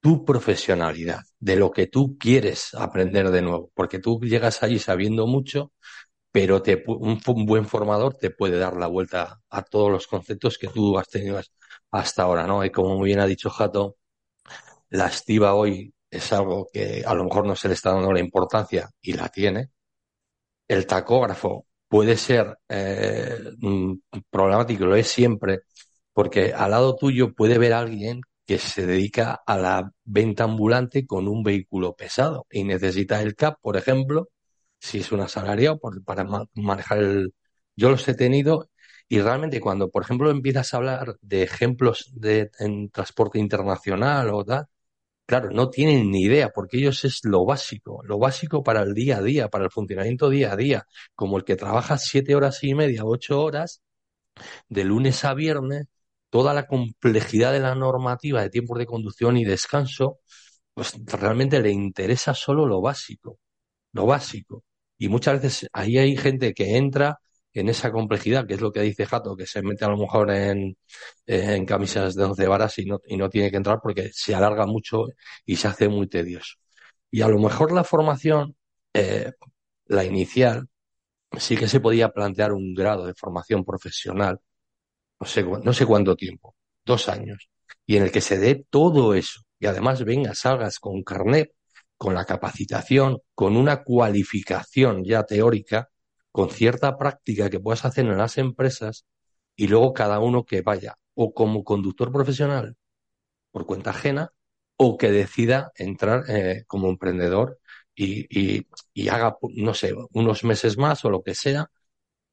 tu 0.00 0.24
profesionalidad, 0.24 1.22
de 1.38 1.56
lo 1.56 1.70
que 1.70 1.86
tú 1.86 2.18
quieres 2.18 2.74
aprender 2.74 3.30
de 3.30 3.42
nuevo, 3.42 3.70
porque 3.74 3.98
tú 4.00 4.20
llegas 4.20 4.62
allí 4.62 4.78
sabiendo 4.78 5.26
mucho, 5.26 5.72
pero 6.32 6.62
te, 6.62 6.82
un, 6.86 7.20
buen 7.46 7.66
formador 7.66 8.16
te 8.16 8.30
puede 8.30 8.58
dar 8.58 8.76
la 8.76 8.88
vuelta 8.88 9.40
a 9.50 9.62
todos 9.62 9.90
los 9.90 10.06
conceptos 10.06 10.58
que 10.58 10.68
tú 10.68 10.98
has 10.98 11.08
tenido 11.08 11.40
hasta 11.90 12.22
ahora, 12.24 12.46
¿no? 12.46 12.64
Y 12.64 12.70
como 12.70 12.96
muy 12.98 13.06
bien 13.08 13.20
ha 13.20 13.26
dicho 13.26 13.50
Jato, 13.50 13.96
la 14.90 15.06
estiva 15.08 15.54
hoy 15.54 15.94
es 16.10 16.32
algo 16.32 16.68
que 16.72 17.04
a 17.06 17.14
lo 17.14 17.24
mejor 17.24 17.46
no 17.46 17.56
se 17.56 17.68
le 17.68 17.74
está 17.74 17.92
dando 17.92 18.12
la 18.12 18.20
importancia 18.20 18.90
y 19.00 19.14
la 19.14 19.28
tiene. 19.28 19.70
El 20.68 20.86
tacógrafo 20.86 21.66
puede 21.92 22.16
ser 22.16 22.56
eh, 22.70 23.38
problemático, 24.30 24.86
lo 24.86 24.96
es 24.96 25.08
siempre, 25.08 25.60
porque 26.14 26.54
al 26.54 26.70
lado 26.70 26.96
tuyo 26.96 27.34
puede 27.34 27.58
ver 27.58 27.74
alguien 27.74 28.22
que 28.46 28.58
se 28.58 28.86
dedica 28.86 29.42
a 29.46 29.58
la 29.58 29.92
venta 30.02 30.44
ambulante 30.44 31.06
con 31.06 31.28
un 31.28 31.42
vehículo 31.42 31.94
pesado 31.94 32.46
y 32.50 32.64
necesita 32.64 33.20
el 33.20 33.36
CAP, 33.36 33.58
por 33.60 33.76
ejemplo, 33.76 34.30
si 34.80 35.00
es 35.00 35.12
un 35.12 35.20
asalariado, 35.20 35.78
para 36.06 36.26
manejar 36.54 36.98
el... 37.00 37.34
Yo 37.76 37.90
los 37.90 38.08
he 38.08 38.14
tenido 38.14 38.70
y 39.06 39.20
realmente 39.20 39.60
cuando, 39.60 39.90
por 39.90 40.02
ejemplo, 40.04 40.30
empiezas 40.30 40.72
a 40.72 40.78
hablar 40.78 41.16
de 41.20 41.42
ejemplos 41.42 42.10
de 42.14 42.50
en 42.58 42.88
transporte 42.90 43.38
internacional 43.38 44.30
o 44.30 44.42
tal, 44.46 44.66
claro, 45.32 45.50
no 45.50 45.70
tienen 45.70 46.10
ni 46.10 46.24
idea, 46.24 46.50
porque 46.50 46.76
ellos 46.76 47.04
es 47.06 47.20
lo 47.24 47.46
básico, 47.46 48.02
lo 48.04 48.18
básico 48.18 48.62
para 48.62 48.82
el 48.82 48.92
día 48.92 49.16
a 49.16 49.22
día, 49.22 49.48
para 49.48 49.64
el 49.64 49.70
funcionamiento 49.70 50.28
día 50.28 50.52
a 50.52 50.56
día, 50.56 50.86
como 51.14 51.38
el 51.38 51.44
que 51.44 51.56
trabaja 51.56 51.96
siete 51.96 52.34
horas 52.34 52.62
y 52.64 52.74
media, 52.74 53.02
ocho 53.06 53.40
horas, 53.42 53.82
de 54.68 54.84
lunes 54.84 55.24
a 55.24 55.34
viernes, 55.34 55.86
toda 56.30 56.54
la 56.54 56.66
complejidad 56.66 57.52
de 57.52 57.60
la 57.60 57.74
normativa 57.74 58.42
de 58.42 58.50
tiempos 58.50 58.78
de 58.78 58.86
conducción 58.86 59.36
y 59.38 59.44
descanso, 59.44 60.20
pues 60.74 60.94
realmente 61.06 61.60
le 61.62 61.70
interesa 61.72 62.34
solo 62.34 62.66
lo 62.66 62.82
básico, 62.82 63.38
lo 63.92 64.06
básico. 64.06 64.64
Y 64.98 65.08
muchas 65.08 65.42
veces 65.42 65.70
ahí 65.72 65.98
hay 65.98 66.16
gente 66.16 66.54
que 66.54 66.76
entra 66.76 67.20
en 67.54 67.68
esa 67.68 67.90
complejidad, 67.92 68.46
que 68.46 68.54
es 68.54 68.60
lo 68.60 68.72
que 68.72 68.80
dice 68.80 69.06
Jato, 69.06 69.36
que 69.36 69.46
se 69.46 69.62
mete 69.62 69.84
a 69.84 69.88
lo 69.88 69.98
mejor 69.98 70.30
en, 70.30 70.76
en 71.26 71.66
camisas 71.66 72.14
de 72.14 72.24
once 72.24 72.46
varas 72.46 72.78
y 72.78 72.86
no, 72.86 73.00
y 73.06 73.16
no 73.16 73.28
tiene 73.30 73.50
que 73.50 73.56
entrar 73.58 73.80
porque 73.82 74.10
se 74.12 74.34
alarga 74.34 74.66
mucho 74.66 75.06
y 75.44 75.56
se 75.56 75.68
hace 75.68 75.88
muy 75.88 76.08
tedioso. 76.08 76.56
Y 77.10 77.22
a 77.22 77.28
lo 77.28 77.38
mejor 77.38 77.72
la 77.72 77.84
formación, 77.84 78.56
eh, 78.94 79.32
la 79.86 80.04
inicial, 80.04 80.68
sí 81.38 81.56
que 81.56 81.68
se 81.68 81.80
podía 81.80 82.10
plantear 82.10 82.52
un 82.52 82.74
grado 82.74 83.06
de 83.06 83.14
formación 83.14 83.64
profesional 83.64 84.40
no 85.20 85.26
sé, 85.26 85.44
no 85.44 85.72
sé 85.72 85.86
cuánto 85.86 86.16
tiempo, 86.16 86.56
dos 86.84 87.08
años, 87.08 87.48
y 87.86 87.96
en 87.96 88.04
el 88.04 88.12
que 88.12 88.20
se 88.20 88.38
dé 88.38 88.66
todo 88.70 89.14
eso, 89.14 89.42
y 89.58 89.66
además 89.66 90.04
vengas, 90.04 90.40
salgas 90.40 90.78
con 90.78 91.02
carnet, 91.02 91.52
con 91.96 92.14
la 92.14 92.24
capacitación, 92.24 93.18
con 93.34 93.56
una 93.56 93.84
cualificación 93.84 95.04
ya 95.04 95.22
teórica, 95.22 95.88
con 96.32 96.50
cierta 96.50 96.98
práctica 96.98 97.50
que 97.50 97.60
puedas 97.60 97.84
hacer 97.84 98.06
en 98.06 98.18
las 98.18 98.38
empresas, 98.38 99.06
y 99.56 99.68
luego 99.68 99.92
cada 99.92 100.18
uno 100.20 100.44
que 100.44 100.62
vaya 100.62 100.96
o 101.14 101.34
como 101.34 101.64
conductor 101.64 102.10
profesional 102.12 102.76
por 103.50 103.66
cuenta 103.66 103.90
ajena, 103.90 104.32
o 104.76 104.98
que 104.98 105.10
decida 105.12 105.72
entrar 105.76 106.24
eh, 106.28 106.64
como 106.66 106.88
emprendedor 106.88 107.60
y, 107.94 108.26
y, 108.30 108.66
y 108.94 109.08
haga, 109.08 109.36
no 109.54 109.74
sé, 109.74 109.94
unos 110.12 110.44
meses 110.44 110.78
más 110.78 111.04
o 111.04 111.10
lo 111.10 111.22
que 111.22 111.34
sea, 111.34 111.70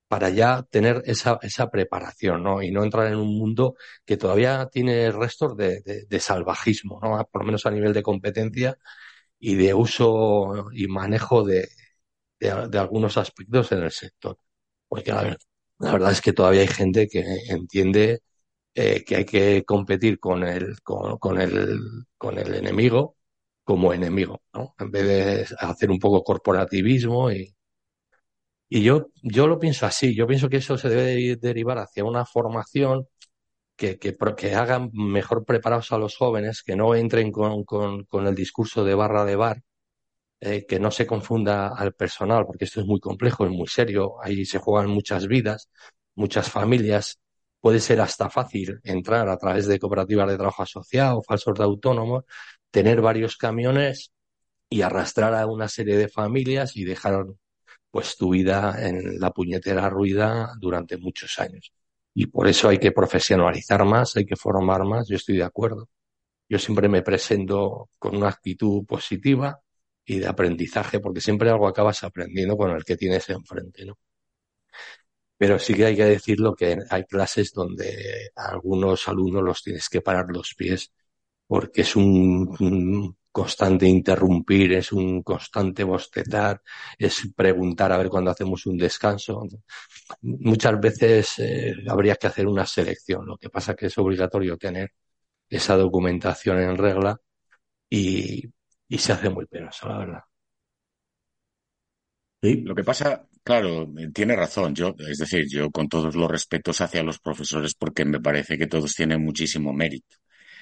para 0.08 0.30
ya 0.30 0.64
tener 0.64 1.04
esa, 1.06 1.40
esa 1.44 1.70
preparación, 1.70 2.44
¿no? 2.44 2.64
Y 2.64 2.72
no 2.72 2.84
entrar 2.84 3.08
en 3.08 3.18
un 3.18 3.38
mundo 3.38 3.76
que 4.06 4.18
todavía 4.18 4.68
tiene 4.72 5.12
restos 5.12 5.56
de, 5.58 5.82
de, 6.10 6.20
salvajismo, 6.20 7.00
¿no? 7.02 7.24
Por 7.32 7.42
lo 7.44 7.46
menos 7.46 7.66
a 7.66 7.72
nivel 7.72 7.94
de 7.94 8.04
competencia 8.04 8.78
y 9.40 9.56
de 9.56 9.74
uso 9.74 10.72
y 10.74 10.88
manejo 10.88 11.44
de, 11.44 11.70
de, 12.40 12.80
algunos 12.80 13.18
aspectos 13.18 13.72
en 13.72 13.84
el 13.84 13.92
sector. 13.92 14.38
Porque 14.88 15.12
la, 15.12 15.38
la, 15.80 15.92
verdad 15.94 16.12
es 16.12 16.22
que 16.22 16.34
todavía 16.34 16.62
hay 16.62 16.68
gente 16.68 17.08
que 17.08 17.24
entiende 17.50 18.22
eh, 18.76 19.04
que 19.06 19.18
hay 19.18 19.26
que 19.26 19.64
competir 19.66 20.20
con 20.20 20.44
el, 20.44 20.82
con, 20.82 21.18
con, 21.18 21.42
el, 21.42 21.80
con 22.18 22.38
el 22.40 22.56
enemigo 22.56 23.18
como 23.64 23.94
enemigo, 23.94 24.42
¿no? 24.54 24.76
En 24.80 24.92
vez 24.92 25.04
de 25.06 25.56
hacer 25.60 25.92
un 25.92 26.00
poco 26.00 26.24
corporativismo 26.24 27.32
y, 27.32 27.56
y 28.70 28.84
yo, 28.84 29.08
yo 29.24 29.48
lo 29.48 29.60
pienso 29.60 29.86
así, 29.86 30.16
yo 30.16 30.28
pienso 30.28 30.50
que 30.50 30.58
eso 30.58 30.78
se 30.78 30.90
debe 30.90 31.36
derivar 31.38 31.80
hacia 31.80 32.04
una 32.06 32.26
formación 32.26 33.08
que, 33.76 34.00
que, 34.00 34.18
que 34.38 34.56
hagan 34.56 34.92
mejor 34.94 35.46
preparados 35.46 35.92
a 35.92 35.98
los 35.98 36.16
jóvenes, 36.18 36.64
que 36.64 36.76
no 36.76 36.96
entren 36.96 37.32
con, 37.32 37.64
con, 37.64 38.06
con 38.06 38.28
el 38.28 38.36
discurso 38.36 38.84
de 38.86 38.96
barra 38.96 39.26
de 39.26 39.36
bar, 39.36 39.64
eh, 40.42 40.66
que 40.66 40.80
no 40.80 40.92
se 40.92 41.06
confunda 41.06 41.70
al 41.76 41.94
personal, 41.94 42.46
porque 42.46 42.66
esto 42.66 42.80
es 42.82 42.86
muy 42.88 43.00
complejo, 43.00 43.46
es 43.46 43.52
muy 43.52 43.68
serio, 43.68 44.16
ahí 44.24 44.46
se 44.46 44.60
juegan 44.60 44.90
muchas 44.90 45.28
vidas, 45.28 45.70
muchas 46.16 46.50
familias, 46.50 47.20
puede 47.60 47.80
ser 47.80 48.02
hasta 48.02 48.30
fácil 48.30 48.80
entrar 48.84 49.28
a 49.30 49.38
través 49.38 49.68
de 49.68 49.80
cooperativas 49.80 50.30
de 50.30 50.38
trabajo 50.38 50.64
asociado, 50.64 51.22
falsos 51.24 51.58
de 51.58 51.64
autónomos, 51.64 52.24
tener 52.72 53.02
varios 53.02 53.38
camiones 53.38 54.12
y 54.70 54.82
arrastrar 54.82 55.34
a 55.36 55.48
una 55.48 55.68
serie 55.68 55.98
de 55.98 56.08
familias 56.10 56.78
y 56.78 56.86
dejar 56.86 57.26
pues 57.92 58.16
tu 58.18 58.32
vida 58.32 58.76
en 58.88 59.20
la 59.20 59.32
puñetera 59.32 59.90
ruida 59.90 60.54
durante 60.60 60.98
muchos 60.98 61.40
años. 61.40 61.74
Y 62.14 62.28
por 62.28 62.48
eso 62.48 62.70
hay 62.70 62.78
que 62.80 62.92
profesionalizar 62.92 63.84
más, 63.86 64.16
hay 64.16 64.26
que 64.26 64.36
formar 64.36 64.86
más, 64.86 65.08
yo 65.10 65.16
estoy 65.16 65.38
de 65.38 65.44
acuerdo. 65.44 65.90
Yo 66.50 66.60
siempre 66.60 66.90
me 66.90 67.02
presento 67.04 67.90
con 68.00 68.16
una 68.18 68.30
actitud 68.30 68.86
positiva 68.86 69.60
y 70.10 70.20
de 70.20 70.28
aprendizaje, 70.28 71.00
porque 71.00 71.22
siempre 71.22 71.50
algo 71.52 71.68
acabas 71.68 72.04
aprendiendo 72.04 72.58
con 72.58 72.72
el 72.72 72.84
que 72.84 72.98
tienes 72.98 73.30
enfrente, 73.30 73.86
¿no? 73.86 73.98
Pero 75.38 75.58
sí 75.60 75.74
que 75.74 75.86
hay 75.86 75.96
que 75.96 76.06
decirlo 76.06 76.56
que 76.56 76.78
hay 76.90 77.04
clases 77.06 77.54
donde 77.54 78.32
algunos 78.36 79.08
alumnos 79.08 79.44
los 79.44 79.64
tienes 79.64 79.88
que 79.90 80.02
parar 80.02 80.26
los 80.30 80.54
pies 80.56 80.92
porque 81.48 81.82
es 81.82 81.96
un, 81.96 83.16
constante 83.32 83.88
interrumpir, 83.88 84.74
es 84.74 84.92
un 84.92 85.24
constante 85.24 85.84
bostezar, 85.84 86.62
es 86.98 87.30
preguntar 87.36 87.92
a 87.92 87.98
ver 87.98 88.10
cuándo 88.10 88.32
hacemos 88.32 88.66
un 88.66 88.78
descanso. 88.78 89.44
Muchas 90.22 90.80
veces 90.80 91.40
eh, 91.40 91.74
habría 91.88 92.16
que 92.16 92.28
hacer 92.28 92.48
una 92.48 92.66
selección. 92.66 93.26
Lo 93.26 93.38
que 93.38 93.50
pasa 93.50 93.72
es 93.74 93.78
que 93.78 93.86
es 93.88 93.98
obligatorio 93.98 94.58
tener 94.58 94.94
esa 95.50 95.76
documentación 95.78 96.60
en 96.62 96.78
regla 96.78 97.20
y, 97.90 98.44
y 98.90 98.98
se 98.98 99.14
hace 99.14 99.30
muy 99.30 99.46
penoso, 99.46 99.88
la 99.88 99.98
verdad. 100.00 100.24
Sí. 102.42 102.62
Lo 102.64 102.74
que 102.74 102.84
pasa, 102.86 103.28
claro, 103.44 103.88
tiene 104.14 104.36
razón. 104.36 104.74
Yo, 104.74 104.96
es 105.10 105.18
decir, 105.18 105.46
yo 105.50 105.70
con 105.72 105.90
todos 105.90 106.16
los 106.16 106.32
respetos 106.32 106.80
hacia 106.82 107.04
los 107.04 107.20
profesores 107.20 107.74
porque 107.76 108.06
me 108.06 108.22
parece 108.22 108.58
que 108.58 108.68
todos 108.68 108.94
tienen 108.96 109.22
muchísimo 109.24 109.74
mérito. 109.74 110.16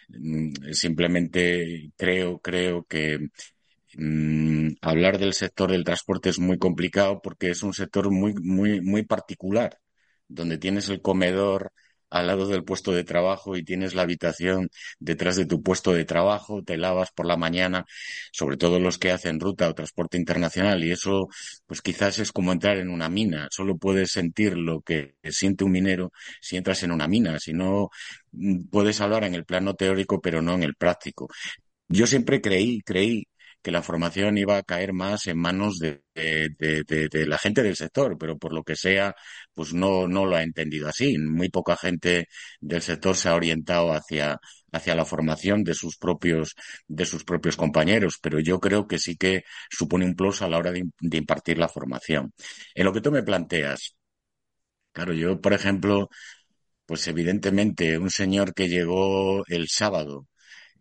Mm, 0.09 0.53
simplemente 0.73 1.91
creo, 1.97 2.39
creo 2.39 2.85
que 2.85 3.19
mm, 3.97 4.69
hablar 4.81 5.19
del 5.19 5.33
sector 5.33 5.71
del 5.71 5.83
transporte 5.85 6.29
es 6.29 6.39
muy 6.39 6.57
complicado 6.59 7.21
porque 7.21 7.51
es 7.51 7.63
un 7.63 7.73
sector 7.73 8.11
muy, 8.11 8.33
muy, 8.35 8.81
muy 8.81 9.03
particular, 9.05 9.79
donde 10.27 10.57
tienes 10.59 10.89
el 10.89 11.01
comedor 11.01 11.71
al 12.09 12.27
lado 12.27 12.47
del 12.47 12.63
puesto 12.63 12.91
de 12.91 13.03
trabajo 13.03 13.57
y 13.57 13.63
tienes 13.63 13.95
la 13.95 14.03
habitación 14.03 14.69
detrás 14.99 15.35
de 15.35 15.45
tu 15.45 15.61
puesto 15.61 15.93
de 15.93 16.05
trabajo, 16.05 16.63
te 16.63 16.77
lavas 16.77 17.11
por 17.11 17.25
la 17.25 17.37
mañana, 17.37 17.85
sobre 18.31 18.57
todo 18.57 18.79
los 18.79 18.97
que 18.97 19.11
hacen 19.11 19.39
ruta 19.39 19.69
o 19.69 19.73
transporte 19.73 20.17
internacional 20.17 20.83
y 20.83 20.91
eso 20.91 21.27
pues 21.65 21.81
quizás 21.81 22.19
es 22.19 22.31
como 22.31 22.51
entrar 22.51 22.77
en 22.77 22.89
una 22.89 23.09
mina, 23.09 23.47
solo 23.51 23.77
puedes 23.77 24.11
sentir 24.11 24.57
lo 24.57 24.81
que 24.81 25.15
siente 25.23 25.63
un 25.63 25.71
minero 25.71 26.11
si 26.41 26.57
entras 26.57 26.83
en 26.83 26.91
una 26.91 27.07
mina, 27.07 27.39
si 27.39 27.53
no 27.53 27.89
mm, 28.31 28.67
puedes 28.69 29.01
hablar 29.01 29.23
en 29.23 29.35
el 29.35 29.45
plano 29.45 29.73
teórico 29.75 30.21
pero 30.21 30.41
no 30.41 30.53
en 30.55 30.63
el 30.63 30.75
práctico. 30.75 31.27
Yo 31.89 32.07
siempre 32.07 32.41
creí, 32.41 32.81
creí 32.81 33.27
que 33.67 33.71
la 33.71 33.81
formación 33.83 34.37
iba 34.37 34.55
a 34.55 34.63
caer 34.63 34.93
más 34.93 35.27
en 35.27 35.37
manos 35.39 35.77
de, 35.79 36.01
la 37.27 37.37
gente 37.37 37.61
del 37.61 37.75
sector, 37.75 38.17
pero 38.17 38.37
por 38.37 38.53
lo 38.53 38.63
que 38.63 38.77
sea, 38.77 39.13
pues 39.53 39.73
no, 39.73 40.07
no 40.07 40.25
lo 40.25 40.37
ha 40.37 40.43
entendido 40.43 40.87
así. 40.87 41.17
Muy 41.17 41.49
poca 41.49 41.75
gente 41.75 42.27
del 42.61 42.81
sector 42.81 43.17
se 43.17 43.27
ha 43.27 43.35
orientado 43.35 43.91
hacia, 43.91 44.39
hacia 44.71 44.95
la 44.95 45.03
formación 45.03 45.65
de 45.65 45.73
sus 45.73 45.97
propios, 45.97 46.55
de 46.87 47.05
sus 47.05 47.25
propios 47.25 47.57
compañeros, 47.57 48.19
pero 48.21 48.39
yo 48.39 48.61
creo 48.61 48.87
que 48.87 48.99
sí 48.99 49.17
que 49.17 49.43
supone 49.69 50.05
un 50.05 50.15
plus 50.15 50.41
a 50.41 50.47
la 50.47 50.59
hora 50.59 50.71
de, 50.71 50.83
de 51.01 51.17
impartir 51.17 51.57
la 51.57 51.67
formación. 51.67 52.31
En 52.73 52.85
lo 52.85 52.93
que 52.93 53.01
tú 53.01 53.11
me 53.11 53.23
planteas, 53.23 53.97
claro, 54.93 55.13
yo, 55.13 55.41
por 55.41 55.51
ejemplo, 55.51 56.09
pues 56.85 57.07
evidentemente 57.07 57.97
un 57.97 58.11
señor 58.11 58.53
que 58.53 58.69
llegó 58.69 59.43
el 59.47 59.67
sábado 59.69 60.27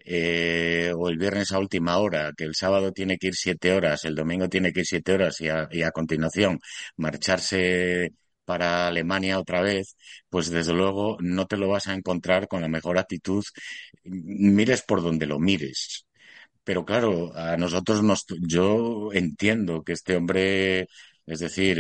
eh, 0.08 0.92
o 0.96 1.08
el 1.08 1.18
viernes 1.18 1.52
a 1.52 1.58
última 1.58 1.98
hora, 1.98 2.32
que 2.36 2.44
el 2.44 2.54
sábado 2.54 2.92
tiene 2.92 3.18
que 3.18 3.28
ir 3.28 3.34
siete 3.34 3.72
horas, 3.72 4.04
el 4.04 4.14
domingo 4.14 4.48
tiene 4.48 4.72
que 4.72 4.80
ir 4.80 4.86
siete 4.86 5.12
horas 5.14 5.40
y 5.40 5.48
a, 5.48 5.90
continuación 5.92 6.58
marcharse 6.96 8.12
para 8.44 8.86
Alemania 8.88 9.40
otra 9.40 9.62
vez, 9.62 9.96
pues 10.30 10.50
desde 10.50 10.72
luego 10.72 11.16
no 11.20 11.46
te 11.46 11.56
lo 11.56 11.68
vas 11.68 11.88
a 11.88 11.94
encontrar 11.94 12.46
con 12.48 12.62
la 12.62 12.68
mejor 12.68 12.98
actitud, 12.98 13.44
mires 14.04 14.82
por 14.82 15.02
donde 15.02 15.26
lo 15.26 15.38
mires. 15.40 16.06
Pero 16.64 16.84
claro, 16.84 17.34
a 17.36 17.56
nosotros 17.56 18.02
nos, 18.02 18.26
yo 18.48 19.10
entiendo 19.12 19.82
que 19.84 19.92
este 19.94 20.16
hombre 20.16 20.88
Es 21.26 21.40
decir, 21.40 21.78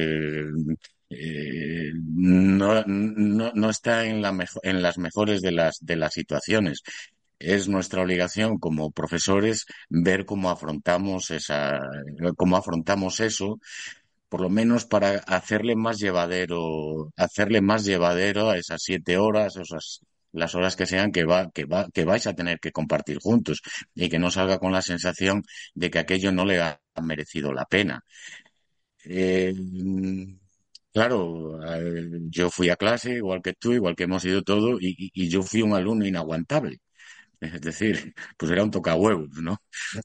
eh, 1.10 1.92
no, 1.94 2.82
no, 2.86 3.52
no, 3.54 3.70
está 3.70 4.06
en, 4.06 4.20
la 4.22 4.36
en 4.62 4.82
las 4.82 4.98
mejores 4.98 5.40
de 5.42 5.52
las, 5.52 5.78
de 5.80 5.96
las 5.96 6.12
situaciones. 6.14 6.82
Es 7.38 7.68
nuestra 7.68 8.02
obligación 8.02 8.58
como 8.58 8.90
profesores 8.90 9.66
ver 9.88 10.24
cómo 10.24 10.50
afrontamos 10.50 11.30
esa, 11.30 11.80
cómo 12.36 12.56
afrontamos 12.56 13.20
eso, 13.20 13.58
por 14.28 14.40
lo 14.42 14.50
menos 14.50 14.86
para 14.86 15.18
hacerle 15.26 15.76
más 15.76 15.98
llevadero, 15.98 17.12
hacerle 17.16 17.60
más 17.62 17.84
llevadero 17.84 18.50
a 18.50 18.58
esas 18.58 18.82
siete 18.82 19.18
horas, 19.18 19.56
esas 19.56 20.00
las 20.32 20.54
horas 20.54 20.76
que 20.76 20.86
sean 20.86 21.12
que 21.12 21.24
va, 21.24 21.50
que 21.52 21.64
va, 21.64 21.88
que 21.92 22.04
vais 22.04 22.26
a 22.26 22.34
tener 22.34 22.58
que 22.60 22.72
compartir 22.72 23.18
juntos 23.20 23.62
y 23.94 24.08
que 24.08 24.18
no 24.18 24.30
salga 24.30 24.58
con 24.58 24.72
la 24.72 24.82
sensación 24.82 25.42
de 25.74 25.90
que 25.90 25.98
aquello 26.00 26.32
no 26.32 26.44
le 26.44 26.60
ha 26.60 26.80
merecido 27.02 27.52
la 27.52 27.64
pena. 27.66 28.04
Eh, 29.04 29.52
Claro, 30.92 31.60
eh, 31.76 32.08
yo 32.30 32.50
fui 32.50 32.70
a 32.70 32.76
clase, 32.76 33.12
igual 33.16 33.42
que 33.42 33.52
tú, 33.52 33.72
igual 33.74 33.94
que 33.94 34.04
hemos 34.04 34.24
ido 34.24 34.42
todos, 34.42 34.78
y, 34.80 35.28
yo 35.28 35.42
fui 35.42 35.60
un 35.62 35.74
alumno 35.74 36.06
inaguantable. 36.06 36.78
Es 37.40 37.60
decir, 37.60 38.14
pues 38.36 38.50
era 38.52 38.62
un 38.62 38.70
tocahuevos, 38.70 39.28
¿no? 39.42 39.58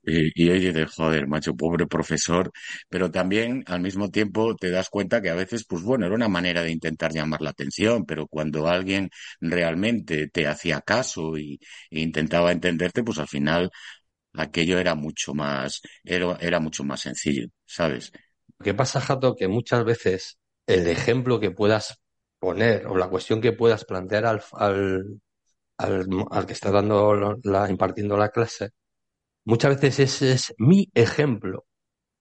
Y, 0.03 0.43
y 0.45 0.49
hoy 0.49 0.59
dices, 0.59 0.91
joder, 0.95 1.27
macho, 1.27 1.55
pobre 1.55 1.87
profesor, 1.87 2.51
pero 2.89 3.09
también 3.11 3.63
al 3.67 3.81
mismo 3.81 4.09
tiempo 4.11 4.55
te 4.55 4.69
das 4.69 4.89
cuenta 4.89 5.21
que 5.21 5.29
a 5.29 5.35
veces, 5.35 5.65
pues 5.67 5.83
bueno, 5.83 6.05
era 6.05 6.15
una 6.15 6.27
manera 6.27 6.61
de 6.63 6.71
intentar 6.71 7.11
llamar 7.13 7.41
la 7.41 7.51
atención, 7.51 8.05
pero 8.05 8.27
cuando 8.27 8.67
alguien 8.67 9.09
realmente 9.39 10.27
te 10.27 10.47
hacía 10.47 10.81
caso 10.81 11.37
y, 11.37 11.59
e 11.89 11.99
intentaba 12.01 12.51
entenderte, 12.51 13.03
pues 13.03 13.19
al 13.19 13.27
final 13.27 13.71
aquello 14.33 14.79
era 14.79 14.95
mucho 14.95 15.33
más, 15.33 15.81
era, 16.03 16.37
era 16.41 16.59
mucho 16.59 16.83
más 16.83 17.01
sencillo, 17.01 17.47
¿sabes? 17.65 18.11
¿Qué 18.63 18.73
pasa, 18.73 19.01
Jato? 19.01 19.35
Que 19.35 19.47
muchas 19.47 19.83
veces 19.83 20.37
el 20.67 20.87
ejemplo 20.87 21.39
que 21.39 21.51
puedas 21.51 21.99
poner 22.39 22.85
o 22.87 22.95
la 22.97 23.09
cuestión 23.09 23.41
que 23.41 23.51
puedas 23.53 23.85
plantear 23.85 24.25
al, 24.25 24.41
al, 24.53 25.21
al, 25.83 26.45
que 26.45 26.53
está 26.53 26.71
dando 26.71 27.37
la, 27.43 27.69
impartiendo 27.69 28.17
la 28.17 28.29
clase, 28.29 28.69
muchas 29.45 29.75
veces 29.81 29.99
ese 29.99 30.33
es 30.33 30.53
mi 30.57 30.89
ejemplo 30.93 31.65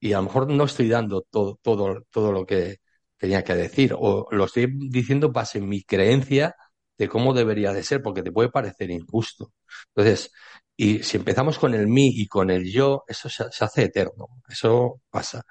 y 0.01 0.13
a 0.15 0.19
lo 0.19 0.25
mejor 0.25 0.51
no 0.51 0.65
estoy 0.65 0.89
dando 0.89 1.23
todo, 1.31 1.59
todo, 1.63 2.03
todo 2.11 2.33
lo 2.33 2.47
que 2.47 2.79
tenía 3.19 3.45
que 3.45 3.55
decir 3.55 3.95
o 3.99 4.29
lo 4.31 4.45
estoy 4.47 4.69
diciendo 4.91 5.33
base 5.33 5.59
en 5.59 5.69
mi 5.69 5.83
creencia 5.85 6.57
de 6.99 7.09
cómo 7.09 7.35
debería 7.35 7.73
de 7.73 7.83
ser 7.83 8.03
porque 8.03 8.23
te 8.23 8.33
puede 8.33 8.51
parecer 8.51 8.91
injusto. 8.91 9.53
Entonces, 9.95 10.33
y 10.77 11.03
si 11.03 11.17
empezamos 11.19 11.59
con 11.59 11.75
el 11.75 11.87
mí 11.89 12.11
y 12.15 12.27
con 12.29 12.51
el 12.51 12.71
yo, 12.73 13.05
eso 13.09 13.29
se 13.29 13.45
hace 13.65 13.85
eterno, 13.85 14.29
eso 14.49 15.01
pasa. 15.11 15.45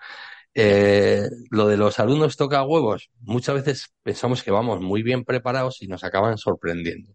Eh, 0.53 1.23
lo 1.51 1.67
de 1.67 1.77
los 1.77 1.99
alumnos 1.99 2.35
toca 2.37 2.63
huevos, 2.63 3.09
muchas 3.21 3.55
veces 3.55 3.93
pensamos 4.03 4.43
que 4.43 4.51
vamos 4.51 4.81
muy 4.81 5.03
bien 5.03 5.23
preparados 5.23 5.81
y 5.81 5.87
nos 5.87 6.03
acaban 6.03 6.37
sorprendiendo. 6.37 7.13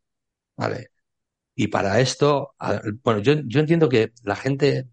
¿Vale? 0.56 0.88
Y 1.56 1.68
para 1.68 2.00
esto, 2.00 2.54
bueno, 3.04 3.20
yo, 3.20 3.34
yo 3.46 3.60
entiendo 3.60 3.88
que 3.88 4.12
la 4.24 4.36
gente 4.36 4.88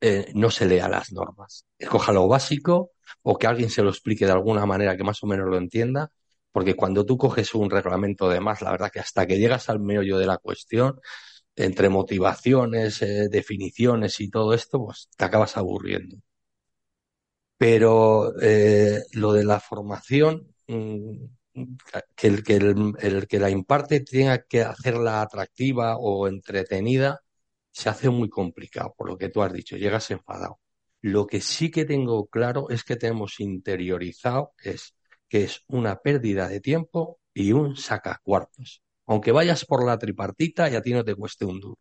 eh, 0.00 0.30
no 0.34 0.50
se 0.50 0.66
lea 0.66 0.88
las 0.88 1.12
normas. 1.12 1.66
Escoja 1.78 2.12
lo 2.12 2.28
básico 2.28 2.92
o 3.22 3.38
que 3.38 3.46
alguien 3.46 3.70
se 3.70 3.82
lo 3.82 3.90
explique 3.90 4.26
de 4.26 4.32
alguna 4.32 4.66
manera 4.66 4.96
que 4.96 5.04
más 5.04 5.22
o 5.22 5.26
menos 5.26 5.48
lo 5.48 5.58
entienda, 5.58 6.10
porque 6.52 6.74
cuando 6.76 7.04
tú 7.06 7.18
coges 7.18 7.54
un 7.54 7.70
reglamento 7.70 8.28
de 8.28 8.40
más, 8.40 8.62
la 8.62 8.70
verdad 8.72 8.90
que 8.92 9.00
hasta 9.00 9.26
que 9.26 9.38
llegas 9.38 9.68
al 9.68 9.80
meollo 9.80 10.18
de 10.18 10.26
la 10.26 10.38
cuestión, 10.38 11.00
entre 11.56 11.88
motivaciones, 11.90 13.02
eh, 13.02 13.28
definiciones 13.30 14.20
y 14.20 14.30
todo 14.30 14.54
esto, 14.54 14.84
pues 14.84 15.08
te 15.16 15.24
acabas 15.24 15.56
aburriendo. 15.56 16.18
Pero 17.58 18.38
eh, 18.40 19.02
lo 19.12 19.32
de 19.32 19.44
la 19.44 19.60
formación, 19.60 20.54
mm, 20.68 21.24
que, 22.14 22.26
el, 22.26 22.42
que 22.42 22.56
el, 22.56 23.26
que 23.28 23.38
la 23.38 23.50
imparte 23.50 24.00
tenga 24.00 24.42
que 24.44 24.62
hacerla 24.62 25.22
atractiva 25.22 25.96
o 25.98 26.28
entretenida, 26.28 27.22
se 27.72 27.88
hace 27.88 28.10
muy 28.10 28.28
complicado, 28.28 28.94
por 28.96 29.08
lo 29.08 29.18
que 29.18 29.28
tú 29.28 29.42
has 29.42 29.52
dicho, 29.52 29.76
llegas 29.76 30.10
enfadado. 30.10 30.60
Lo 31.02 31.26
que 31.26 31.40
sí 31.40 31.70
que 31.70 31.84
tengo 31.84 32.26
claro 32.26 32.70
es 32.70 32.84
que 32.84 32.96
tenemos 32.96 33.40
interiorizado 33.40 34.52
es 34.62 34.94
que 35.28 35.44
es 35.44 35.62
una 35.68 35.96
pérdida 36.00 36.48
de 36.48 36.60
tiempo 36.60 37.20
y 37.34 37.52
un 37.52 37.76
sacacuartos. 37.76 38.82
Aunque 39.06 39.32
vayas 39.32 39.64
por 39.64 39.84
la 39.86 39.98
tripartita 39.98 40.70
y 40.70 40.74
a 40.74 40.82
ti 40.82 40.92
no 40.92 41.04
te 41.04 41.14
cueste 41.14 41.44
un 41.44 41.60
duro. 41.60 41.78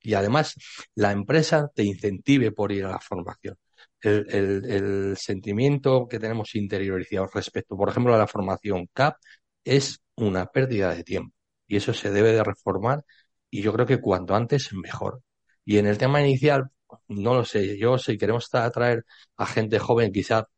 Y 0.00 0.14
además, 0.14 0.54
la 0.94 1.12
empresa 1.12 1.70
te 1.74 1.82
incentive 1.84 2.52
por 2.52 2.72
ir 2.72 2.84
a 2.84 2.90
la 2.90 3.00
formación 3.00 3.56
el, 4.00 4.64
el, 4.70 5.16
sentimiento 5.16 6.06
que 6.08 6.18
tenemos 6.18 6.54
interiorizado 6.54 7.26
respecto, 7.34 7.76
por 7.76 7.88
ejemplo, 7.88 8.14
a 8.14 8.18
la 8.18 8.26
formación 8.26 8.88
CAP 8.92 9.16
es 9.64 10.00
una 10.16 10.46
pérdida 10.46 10.94
de 10.94 11.04
tiempo 11.04 11.34
y 11.66 11.76
eso 11.76 11.92
se 11.94 12.10
debe 12.10 12.32
de 12.32 12.44
reformar 12.44 13.04
y 13.50 13.62
yo 13.62 13.72
creo 13.72 13.86
que 13.86 14.00
cuanto 14.00 14.34
antes 14.34 14.72
mejor. 14.72 15.22
Y 15.64 15.78
en 15.78 15.86
el 15.86 15.98
tema 15.98 16.20
inicial, 16.20 16.70
no 17.08 17.34
lo 17.34 17.44
sé, 17.44 17.78
yo 17.78 17.98
si 17.98 18.18
queremos 18.18 18.52
atraer 18.54 19.04
a 19.36 19.46
gente 19.46 19.78
joven, 19.78 20.12
quizá 20.12 20.48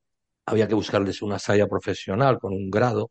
había 0.46 0.68
que 0.68 0.74
buscarles 0.74 1.22
una 1.22 1.38
salida 1.38 1.66
profesional 1.68 2.38
con 2.38 2.52
un 2.52 2.70
grado 2.70 3.10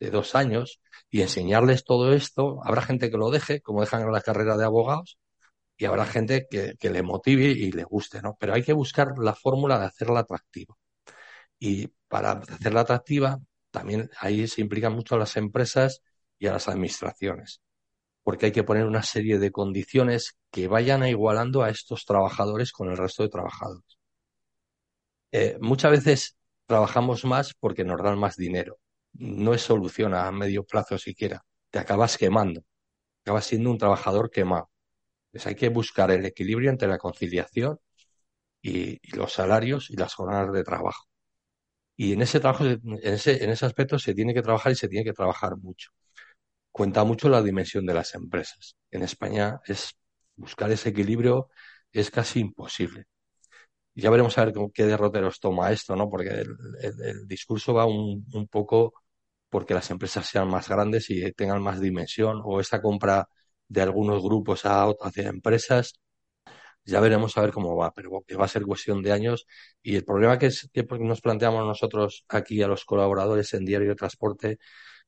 de 0.00 0.10
dos 0.10 0.34
años 0.34 0.80
y 1.10 1.22
enseñarles 1.22 1.84
todo 1.84 2.12
esto. 2.12 2.60
Habrá 2.64 2.82
gente 2.82 3.10
que 3.10 3.16
lo 3.18 3.30
deje, 3.30 3.60
como 3.60 3.80
dejan 3.80 4.10
la 4.12 4.20
carrera 4.22 4.56
de 4.56 4.64
abogados, 4.64 5.18
y 5.78 5.84
habrá 5.86 6.04
gente 6.06 6.48
que, 6.50 6.76
le 6.90 7.02
motive 7.02 7.44
y 7.44 7.70
le 7.72 7.84
guste, 7.84 8.20
¿no? 8.20 8.36
Pero 8.40 8.54
hay 8.54 8.64
que 8.64 8.72
buscar 8.72 9.16
la 9.18 9.34
fórmula 9.34 9.78
de 9.78 9.86
hacerla 9.86 10.20
atractiva. 10.20 10.74
Y 11.58 11.88
para 12.08 12.32
hacerla 12.32 12.80
atractiva, 12.80 13.38
también 13.70 14.10
ahí 14.20 14.48
se 14.48 14.60
implican 14.60 14.94
mucho 14.94 15.14
a 15.14 15.18
las 15.18 15.36
empresas 15.36 16.02
y 16.38 16.48
a 16.48 16.52
las 16.52 16.68
administraciones, 16.68 17.62
porque 18.24 18.46
hay 18.46 18.52
que 18.52 18.64
poner 18.64 18.86
una 18.86 19.02
serie 19.02 19.38
de 19.38 19.52
condiciones 19.52 20.36
que 20.50 20.68
vayan 20.68 21.06
igualando 21.06 21.62
a 21.62 21.70
estos 21.70 22.04
trabajadores 22.04 22.72
con 22.72 22.90
el 22.90 22.96
resto 22.96 23.22
de 23.22 23.30
trabajadores. 23.30 23.98
Eh, 25.32 25.58
muchas 25.60 25.90
veces 25.92 26.36
trabajamos 26.66 27.24
más 27.24 27.54
porque 27.54 27.84
nos 27.84 28.02
dan 28.02 28.18
más 28.18 28.36
dinero. 28.36 28.78
No 29.12 29.54
es 29.54 29.62
solución 29.62 30.14
a 30.14 30.30
medio 30.32 30.64
plazo 30.64 30.98
siquiera. 30.98 31.44
Te 31.70 31.78
acabas 31.78 32.18
quemando. 32.18 32.62
Acabas 33.22 33.46
siendo 33.46 33.70
un 33.70 33.78
trabajador 33.78 34.30
quemado. 34.30 34.70
Hay 35.44 35.54
que 35.54 35.68
buscar 35.68 36.10
el 36.10 36.24
equilibrio 36.26 36.70
entre 36.70 36.88
la 36.88 36.98
conciliación 36.98 37.78
y, 38.62 38.98
los 39.16 39.32
salarios 39.32 39.90
y 39.90 39.96
las 39.96 40.14
jornadas 40.14 40.52
de 40.52 40.64
trabajo. 40.64 41.06
Y 41.96 42.12
en 42.14 42.22
ese 42.22 42.40
trabajo, 42.40 42.64
en 42.66 42.80
ese, 43.02 43.44
en 43.44 43.50
ese 43.50 43.66
aspecto 43.66 43.98
se 43.98 44.14
tiene 44.14 44.34
que 44.34 44.42
trabajar 44.42 44.72
y 44.72 44.76
se 44.76 44.88
tiene 44.88 45.04
que 45.04 45.12
trabajar 45.12 45.56
mucho. 45.58 45.90
Cuenta 46.72 47.04
mucho 47.04 47.28
la 47.28 47.42
dimensión 47.42 47.86
de 47.86 47.94
las 47.94 48.14
empresas. 48.14 48.76
En 48.90 49.02
España 49.02 49.60
es 49.66 49.96
buscar 50.36 50.70
ese 50.72 50.90
equilibrio 50.90 51.50
es 51.92 52.10
casi 52.10 52.40
imposible. 52.40 53.06
Ya 53.94 54.10
veremos 54.10 54.38
a 54.38 54.44
ver 54.44 54.54
qué 54.74 54.86
derroteros 54.86 55.40
toma 55.40 55.72
esto, 55.72 55.96
¿no? 55.96 56.08
Porque 56.10 56.30
el, 56.30 57.26
discurso 57.28 57.74
va 57.74 57.86
un, 57.86 58.24
un, 58.32 58.48
poco 58.48 58.94
porque 59.48 59.74
las 59.74 59.90
empresas 59.90 60.26
sean 60.26 60.48
más 60.48 60.68
grandes 60.68 61.10
y 61.10 61.32
tengan 61.32 61.62
más 61.62 61.80
dimensión 61.80 62.40
o 62.44 62.60
esta 62.60 62.80
compra 62.82 63.28
de 63.68 63.82
algunos 63.82 64.22
grupos 64.22 64.66
a, 64.66 64.84
hacia 65.02 65.28
empresas. 65.28 65.94
Ya 66.84 67.00
veremos 67.00 67.36
a 67.36 67.42
ver 67.42 67.52
cómo 67.52 67.76
va, 67.76 67.92
pero 67.92 68.10
va 68.38 68.44
a 68.44 68.48
ser 68.48 68.62
cuestión 68.64 69.02
de 69.02 69.12
años. 69.12 69.46
Y 69.82 69.96
el 69.96 70.04
problema 70.04 70.38
que, 70.38 70.46
es, 70.46 70.70
que 70.72 70.84
nos 71.00 71.20
planteamos 71.20 71.66
nosotros 71.66 72.24
aquí 72.28 72.62
a 72.62 72.68
los 72.68 72.84
colaboradores 72.84 73.52
en 73.54 73.64
Diario 73.64 73.90
de 73.90 73.94
Transporte 73.96 74.58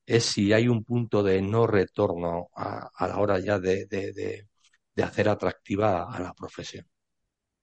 es 0.05 0.25
si 0.25 0.53
hay 0.53 0.67
un 0.67 0.83
punto 0.83 1.23
de 1.23 1.41
no 1.41 1.67
retorno 1.67 2.49
a, 2.55 2.89
la 3.07 3.17
hora 3.19 3.39
ya 3.39 3.59
de, 3.59 3.85
de, 3.87 4.13
de, 4.13 5.03
hacer 5.03 5.29
atractiva 5.29 6.03
a, 6.13 6.19
la 6.19 6.33
profesión, 6.33 6.85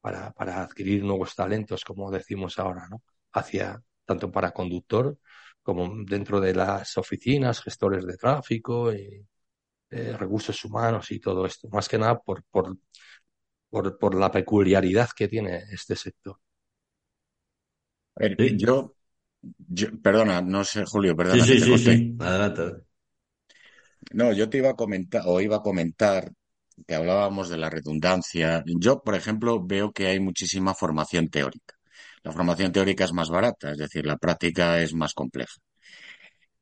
para, 0.01 0.33
para 0.33 0.63
adquirir 0.63 1.05
nuevos 1.05 1.35
talentos, 1.35 1.85
como 1.85 2.11
decimos 2.11 2.59
ahora, 2.59 2.89
¿no? 2.91 3.03
Hacia, 3.33 3.83
tanto 4.05 4.31
para 4.33 4.53
conductor 4.53 5.19
como 5.63 5.91
dentro 6.05 6.41
de 6.41 6.55
las 6.55 6.97
oficinas, 6.99 7.63
gestores 7.63 8.07
de 8.07 8.17
tráfico 8.17 8.93
y, 8.93 9.27
eh, 9.91 10.17
recursos 10.17 10.65
humanos 10.65 11.11
y 11.11 11.21
todo 11.21 11.47
esto, 11.47 11.69
más 11.69 11.89
que 11.89 11.99
nada 11.99 12.19
por, 12.19 12.45
por, 12.45 12.77
por, 13.71 13.99
por 13.99 14.15
la 14.15 14.31
peculiaridad 14.31 15.09
que 15.17 15.29
tiene 15.29 15.65
este 15.71 15.97
sector. 15.97 16.39
yo, 18.57 18.95
yo, 19.69 19.89
perdona, 20.03 20.43
no 20.43 20.65
sé, 20.65 20.85
Julio, 20.85 21.17
perdona. 21.17 21.45
Sí, 21.45 21.61
sí, 21.61 21.79
sí, 21.79 22.17
Adelante. 22.19 22.85
No, 24.13 24.33
yo 24.33 24.49
te 24.49 24.59
iba 24.59 24.71
a 24.71 24.75
comentar, 24.75 25.23
o 25.27 25.41
iba 25.41 25.57
a 25.57 25.63
comentar 25.63 26.33
que 26.87 26.95
hablábamos 26.95 27.49
de 27.49 27.57
la 27.57 27.71
redundancia. 27.71 28.63
Yo, 28.67 29.03
por 29.03 29.15
ejemplo, 29.15 29.65
veo 29.65 29.93
que 29.93 30.07
hay 30.07 30.21
muchísima 30.21 30.75
formación 30.75 31.29
teórica. 31.29 31.75
La 32.23 32.33
formación 32.33 32.73
teórica 32.73 33.05
es 33.05 33.13
más 33.13 33.31
barata, 33.31 33.73
es 33.73 33.79
decir, 33.79 34.07
la 34.07 34.17
práctica 34.17 34.81
es 34.81 34.95
más 34.95 35.15
compleja. 35.15 35.55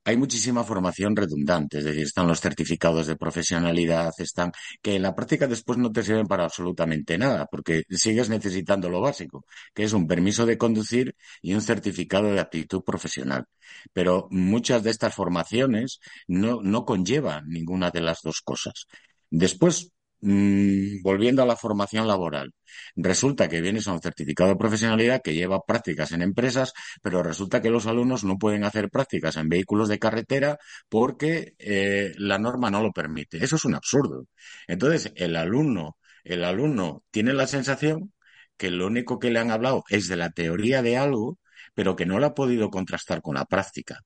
Hay 0.06 0.16
muchísima 0.16 0.62
formación 0.62 1.16
redundante, 1.16 1.78
es 1.78 1.84
decir, 1.84 2.04
están 2.04 2.28
los 2.28 2.40
certificados 2.40 3.08
de 3.08 3.16
profesionalidad, 3.16 4.12
están 4.18 4.52
que 4.80 4.94
en 4.94 5.02
la 5.02 5.16
práctica 5.16 5.48
después 5.48 5.78
no 5.78 5.90
te 5.90 6.04
sirven 6.04 6.28
para 6.28 6.44
absolutamente 6.44 7.18
nada, 7.18 7.46
porque 7.46 7.82
sigues 7.90 8.28
necesitando 8.28 8.88
lo 8.88 9.00
básico, 9.00 9.44
que 9.74 9.82
es 9.82 9.92
un 9.92 10.06
permiso 10.06 10.46
de 10.46 10.58
conducir 10.58 11.16
y 11.42 11.54
un 11.54 11.60
certificado 11.60 12.30
de 12.32 12.38
aptitud 12.38 12.84
profesional. 12.84 13.46
Pero 13.92 14.28
muchas 14.30 14.84
de 14.84 14.90
estas 14.90 15.12
formaciones 15.12 15.98
no, 16.28 16.60
no 16.62 16.84
conllevan 16.84 17.48
ninguna 17.48 17.90
de 17.90 18.02
las 18.02 18.22
dos 18.22 18.42
cosas. 18.42 18.86
Después, 19.28 19.90
Mm, 20.20 21.02
volviendo 21.02 21.42
a 21.42 21.46
la 21.46 21.56
formación 21.56 22.08
laboral, 22.08 22.52
resulta 22.96 23.48
que 23.48 23.60
vienes 23.60 23.86
a 23.86 23.92
un 23.92 24.00
certificado 24.00 24.50
de 24.50 24.56
profesionalidad 24.56 25.20
que 25.22 25.34
lleva 25.34 25.60
prácticas 25.66 26.12
en 26.12 26.22
empresas, 26.22 26.72
pero 27.02 27.22
resulta 27.22 27.60
que 27.62 27.70
los 27.70 27.86
alumnos 27.86 28.24
no 28.24 28.38
pueden 28.38 28.64
hacer 28.64 28.90
prácticas 28.90 29.36
en 29.36 29.48
vehículos 29.48 29.88
de 29.88 29.98
carretera 29.98 30.58
porque 30.88 31.54
eh, 31.58 32.12
la 32.18 32.38
norma 32.38 32.70
no 32.70 32.82
lo 32.82 32.92
permite. 32.92 33.44
Eso 33.44 33.56
es 33.56 33.64
un 33.64 33.74
absurdo. 33.74 34.26
Entonces, 34.66 35.12
el 35.16 35.36
alumno, 35.36 35.96
el 36.24 36.44
alumno 36.44 37.04
tiene 37.10 37.32
la 37.34 37.46
sensación 37.46 38.12
que 38.56 38.70
lo 38.70 38.86
único 38.86 39.18
que 39.18 39.30
le 39.30 39.38
han 39.38 39.50
hablado 39.50 39.84
es 39.90 40.08
de 40.08 40.16
la 40.16 40.30
teoría 40.30 40.82
de 40.82 40.96
algo, 40.96 41.38
pero 41.74 41.94
que 41.96 42.06
no 42.06 42.18
lo 42.18 42.26
ha 42.26 42.34
podido 42.34 42.70
contrastar 42.70 43.20
con 43.22 43.34
la 43.36 43.44
práctica. 43.44 44.00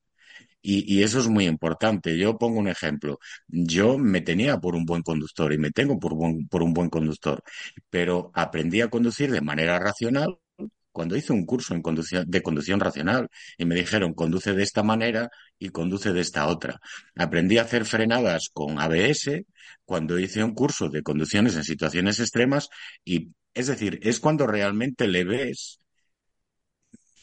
Y, 0.63 1.03
eso 1.03 1.19
es 1.21 1.29
muy 1.29 1.47
importante. 1.47 2.17
Yo 2.19 2.37
pongo 2.39 2.59
un 2.59 2.69
ejemplo. 2.69 3.19
Yo 3.49 3.99
me 3.99 4.21
tenía 4.21 4.59
por 4.59 4.75
un 4.75 4.85
buen 4.85 5.03
conductor 5.03 5.53
y 5.53 5.59
me 5.59 5.71
tengo 5.71 5.99
por, 5.99 6.15
por 6.51 6.63
un 6.63 6.75
buen 6.75 6.91
conductor, 6.91 7.43
pero 7.91 8.31
aprendí 8.35 8.81
a 8.81 8.89
conducir 8.89 9.31
de 9.31 9.41
manera 9.41 9.79
racional 9.79 10.39
cuando 10.93 11.17
hice 11.17 11.33
un 11.33 11.47
curso 11.47 11.75
en 11.75 11.83
conducción, 11.83 12.25
de 12.29 12.43
conducción 12.43 12.81
racional 12.81 13.29
y 13.57 13.65
me 13.65 13.75
dijeron 13.75 14.15
conduce 14.15 14.55
de 14.55 14.63
esta 14.63 14.83
manera 14.83 15.31
y 15.59 15.71
conduce 15.71 16.13
de 16.13 16.21
esta 16.21 16.47
otra. 16.47 16.81
Aprendí 17.17 17.59
a 17.59 17.63
hacer 17.63 17.85
frenadas 17.85 18.51
con 18.53 18.79
ABS 18.79 19.45
cuando 19.85 20.19
hice 20.19 20.43
un 20.45 20.55
curso 20.55 20.89
de 20.89 21.03
conducciones 21.03 21.57
en 21.57 21.65
situaciones 21.65 22.21
extremas 22.21 22.69
y 23.05 23.31
es 23.55 23.67
decir, 23.67 23.99
es 24.03 24.21
cuando 24.21 24.47
realmente 24.47 25.09
le 25.09 25.25
ves 25.25 25.81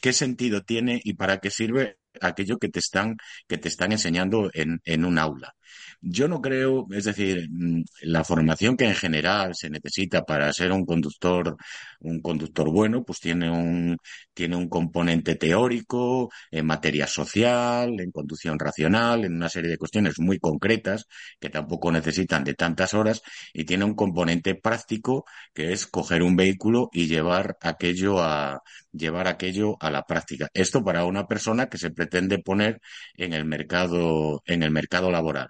qué 0.01 0.13
sentido 0.13 0.63
tiene 0.63 1.01
y 1.03 1.13
para 1.15 1.39
qué 1.39 1.49
sirve 1.51 1.96
aquello 2.21 2.57
que 2.57 2.69
te 2.69 2.79
están, 2.79 3.17
que 3.47 3.57
te 3.57 3.67
están 3.67 3.91
enseñando 3.91 4.49
en, 4.53 4.79
en 4.85 5.05
un 5.05 5.17
aula. 5.19 5.55
Yo 6.01 6.27
no 6.27 6.41
creo, 6.41 6.85
es 6.91 7.05
decir, 7.05 7.47
mm, 7.49 7.83
la 8.03 8.23
formación 8.23 8.77
que 8.77 8.85
en 8.85 8.95
general 8.95 9.55
se 9.55 9.69
necesita 9.69 10.23
para 10.23 10.51
ser 10.53 10.71
un 10.71 10.85
conductor, 10.85 11.57
un 12.01 12.21
conductor 12.21 12.69
bueno, 12.71 13.03
pues 13.03 13.19
tiene 13.19 13.49
un, 13.49 13.97
tiene 14.33 14.55
un 14.55 14.69
componente 14.69 15.35
teórico, 15.35 16.29
en 16.51 16.65
materia 16.67 17.07
social, 17.07 17.99
en 17.99 18.11
conducción 18.11 18.59
racional, 18.59 19.25
en 19.25 19.35
una 19.35 19.49
serie 19.49 19.71
de 19.71 19.77
cuestiones 19.77 20.19
muy 20.19 20.39
concretas 20.39 21.05
que 21.39 21.49
tampoco 21.49 21.91
necesitan 21.91 22.43
de 22.43 22.53
tantas 22.53 22.93
horas 22.93 23.21
y 23.53 23.65
tiene 23.65 23.83
un 23.85 23.95
componente 23.95 24.55
práctico 24.55 25.25
que 25.53 25.73
es 25.73 25.87
coger 25.87 26.21
un 26.23 26.35
vehículo 26.35 26.89
y 26.93 27.07
llevar 27.07 27.57
aquello 27.61 28.19
a, 28.21 28.61
llevar 28.91 29.27
aquello 29.27 29.77
a 29.79 29.89
la 29.91 30.03
práctica. 30.03 30.47
Esto 30.53 30.83
para 30.83 31.05
una 31.05 31.27
persona 31.27 31.67
que 31.69 31.77
se 31.77 31.91
pretende 31.91 32.39
poner 32.39 32.79
en 33.15 33.33
el 33.33 33.45
mercado, 33.45 34.41
en 34.45 34.63
el 34.63 34.71
mercado 34.71 35.11
laboral. 35.11 35.49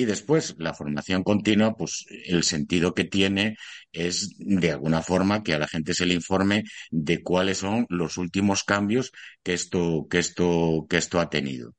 Y 0.00 0.06
después, 0.06 0.54
la 0.58 0.72
formación 0.72 1.22
continua, 1.22 1.74
pues 1.76 2.06
el 2.24 2.42
sentido 2.42 2.94
que 2.94 3.04
tiene 3.04 3.56
es, 3.92 4.30
de 4.38 4.70
alguna 4.72 5.02
forma, 5.02 5.42
que 5.42 5.52
a 5.52 5.58
la 5.58 5.68
gente 5.68 5.92
se 5.92 6.06
le 6.06 6.14
informe 6.14 6.64
de 6.90 7.22
cuáles 7.22 7.58
son 7.58 7.86
los 7.90 8.16
últimos 8.16 8.64
cambios 8.64 9.12
que 9.42 9.52
esto, 9.52 10.06
que 10.10 10.18
esto, 10.18 10.86
que 10.88 10.96
esto 10.96 11.20
ha 11.20 11.28
tenido. 11.28 11.74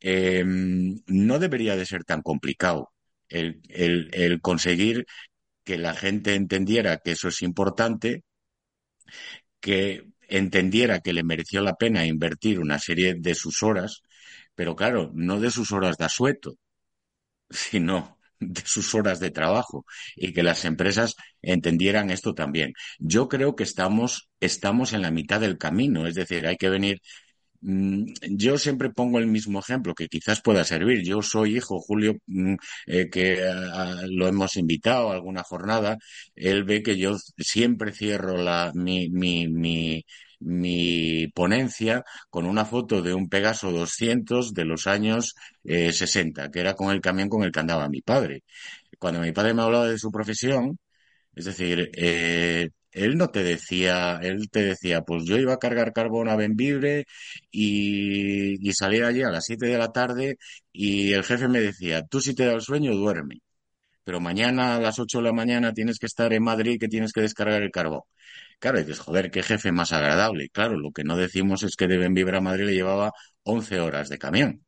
Em, 0.00 1.00
no 1.06 1.38
debería 1.38 1.76
de 1.76 1.86
ser 1.86 2.04
tan 2.04 2.22
complicado 2.22 2.92
el, 3.28 3.60
el 3.70 4.40
conseguir 4.40 5.06
que 5.64 5.78
la 5.78 5.94
gente 5.94 6.34
entendiera 6.34 6.98
que 6.98 7.12
eso 7.12 7.28
es 7.28 7.42
importante, 7.42 8.24
que 9.60 10.04
entendiera 10.28 11.00
que 11.00 11.12
le 11.12 11.22
mereció 11.24 11.60
la 11.62 11.74
pena 11.74 12.06
invertir 12.06 12.58
una 12.60 12.78
serie 12.78 13.14
de 13.18 13.34
sus 13.34 13.62
horas, 13.62 14.02
pero 14.54 14.76
claro, 14.76 15.10
no 15.14 15.40
de 15.40 15.50
sus 15.50 15.72
horas 15.72 15.96
de 15.98 16.04
asueto, 16.06 16.56
sino 17.52 18.18
de 18.40 18.62
sus 18.64 18.94
horas 18.94 19.20
de 19.20 19.30
trabajo 19.30 19.86
y 20.16 20.32
que 20.32 20.42
las 20.42 20.64
empresas 20.64 21.14
entendieran 21.42 22.10
esto 22.10 22.34
también. 22.34 22.74
Yo 22.98 23.28
creo 23.28 23.54
que 23.56 23.62
estamos, 23.64 24.28
estamos 24.40 24.92
en 24.92 25.02
la 25.02 25.10
mitad 25.12 25.40
del 25.40 25.58
camino, 25.58 26.06
es 26.06 26.14
decir, 26.16 26.46
hay 26.46 26.56
que 26.56 26.68
venir. 26.70 27.00
Mm, 27.60 28.06
yo 28.30 28.58
siempre 28.58 28.90
pongo 28.90 29.18
el 29.18 29.28
mismo 29.28 29.60
ejemplo 29.60 29.94
que 29.94 30.08
quizás 30.08 30.42
pueda 30.42 30.64
servir. 30.64 31.04
Yo 31.04 31.22
soy 31.22 31.56
hijo, 31.56 31.80
Julio, 31.80 32.16
mm, 32.26 32.54
eh, 32.86 33.08
que 33.10 33.40
lo 34.10 34.26
hemos 34.28 34.56
invitado 34.56 35.10
a 35.10 35.14
alguna 35.14 35.42
jornada. 35.44 35.98
Él 36.34 36.64
ve 36.64 36.82
que 36.82 36.98
yo 36.98 37.16
siempre 37.38 37.92
cierro 37.92 38.36
la, 38.36 38.72
mi, 38.74 39.08
mi, 39.10 39.48
mi, 39.48 40.04
mi 40.44 41.28
ponencia 41.28 42.04
con 42.30 42.46
una 42.46 42.64
foto 42.64 43.02
de 43.02 43.14
un 43.14 43.28
Pegaso 43.28 43.72
200 43.72 44.52
de 44.54 44.64
los 44.64 44.86
años 44.86 45.34
60, 45.64 46.44
eh, 46.46 46.50
que 46.52 46.60
era 46.60 46.74
con 46.74 46.90
el 46.90 47.00
camión 47.00 47.28
con 47.28 47.42
el 47.44 47.52
que 47.52 47.60
andaba 47.60 47.88
mi 47.88 48.02
padre. 48.02 48.42
Cuando 48.98 49.20
mi 49.20 49.32
padre 49.32 49.54
me 49.54 49.62
hablaba 49.62 49.88
de 49.88 49.98
su 49.98 50.10
profesión, 50.12 50.78
es 51.34 51.46
decir, 51.46 51.90
eh, 51.94 52.70
él 52.92 53.16
no 53.16 53.28
te 53.30 53.42
decía, 53.42 54.18
él 54.22 54.50
te 54.50 54.62
decía, 54.64 55.02
pues 55.02 55.24
yo 55.24 55.38
iba 55.38 55.54
a 55.54 55.58
cargar 55.58 55.92
carbón 55.92 56.28
a 56.28 56.36
Benvibre 56.36 57.06
y, 57.50 58.68
y 58.68 58.72
salía 58.74 59.06
allí 59.08 59.22
a 59.22 59.30
las 59.30 59.44
7 59.46 59.66
de 59.66 59.78
la 59.78 59.92
tarde 59.92 60.36
y 60.72 61.12
el 61.12 61.24
jefe 61.24 61.48
me 61.48 61.60
decía, 61.60 62.02
tú 62.04 62.20
si 62.20 62.34
te 62.34 62.44
da 62.46 62.52
el 62.54 62.60
sueño, 62.62 62.94
duerme. 62.94 63.40
Pero 64.04 64.20
mañana 64.20 64.76
a 64.76 64.80
las 64.80 64.98
8 64.98 65.18
de 65.18 65.24
la 65.24 65.32
mañana 65.32 65.72
tienes 65.72 65.98
que 65.98 66.06
estar 66.06 66.32
en 66.32 66.42
Madrid 66.42 66.78
que 66.80 66.88
tienes 66.88 67.12
que 67.12 67.20
descargar 67.22 67.62
el 67.62 67.70
carbón. 67.70 68.02
Claro, 68.62 68.78
dices, 68.78 69.00
joder, 69.00 69.30
qué 69.32 69.42
jefe 69.42 69.72
más 69.72 69.92
agradable. 69.92 70.48
Claro, 70.50 70.78
lo 70.78 70.92
que 70.92 71.02
no 71.02 71.16
decimos 71.16 71.64
es 71.64 71.74
que 71.76 71.88
deben 71.88 72.14
vibrar 72.14 72.36
a 72.36 72.40
Madrid 72.40 72.66
le 72.66 72.74
llevaba 72.74 73.10
11 73.42 73.80
horas 73.80 74.08
de 74.08 74.18
camión. 74.18 74.64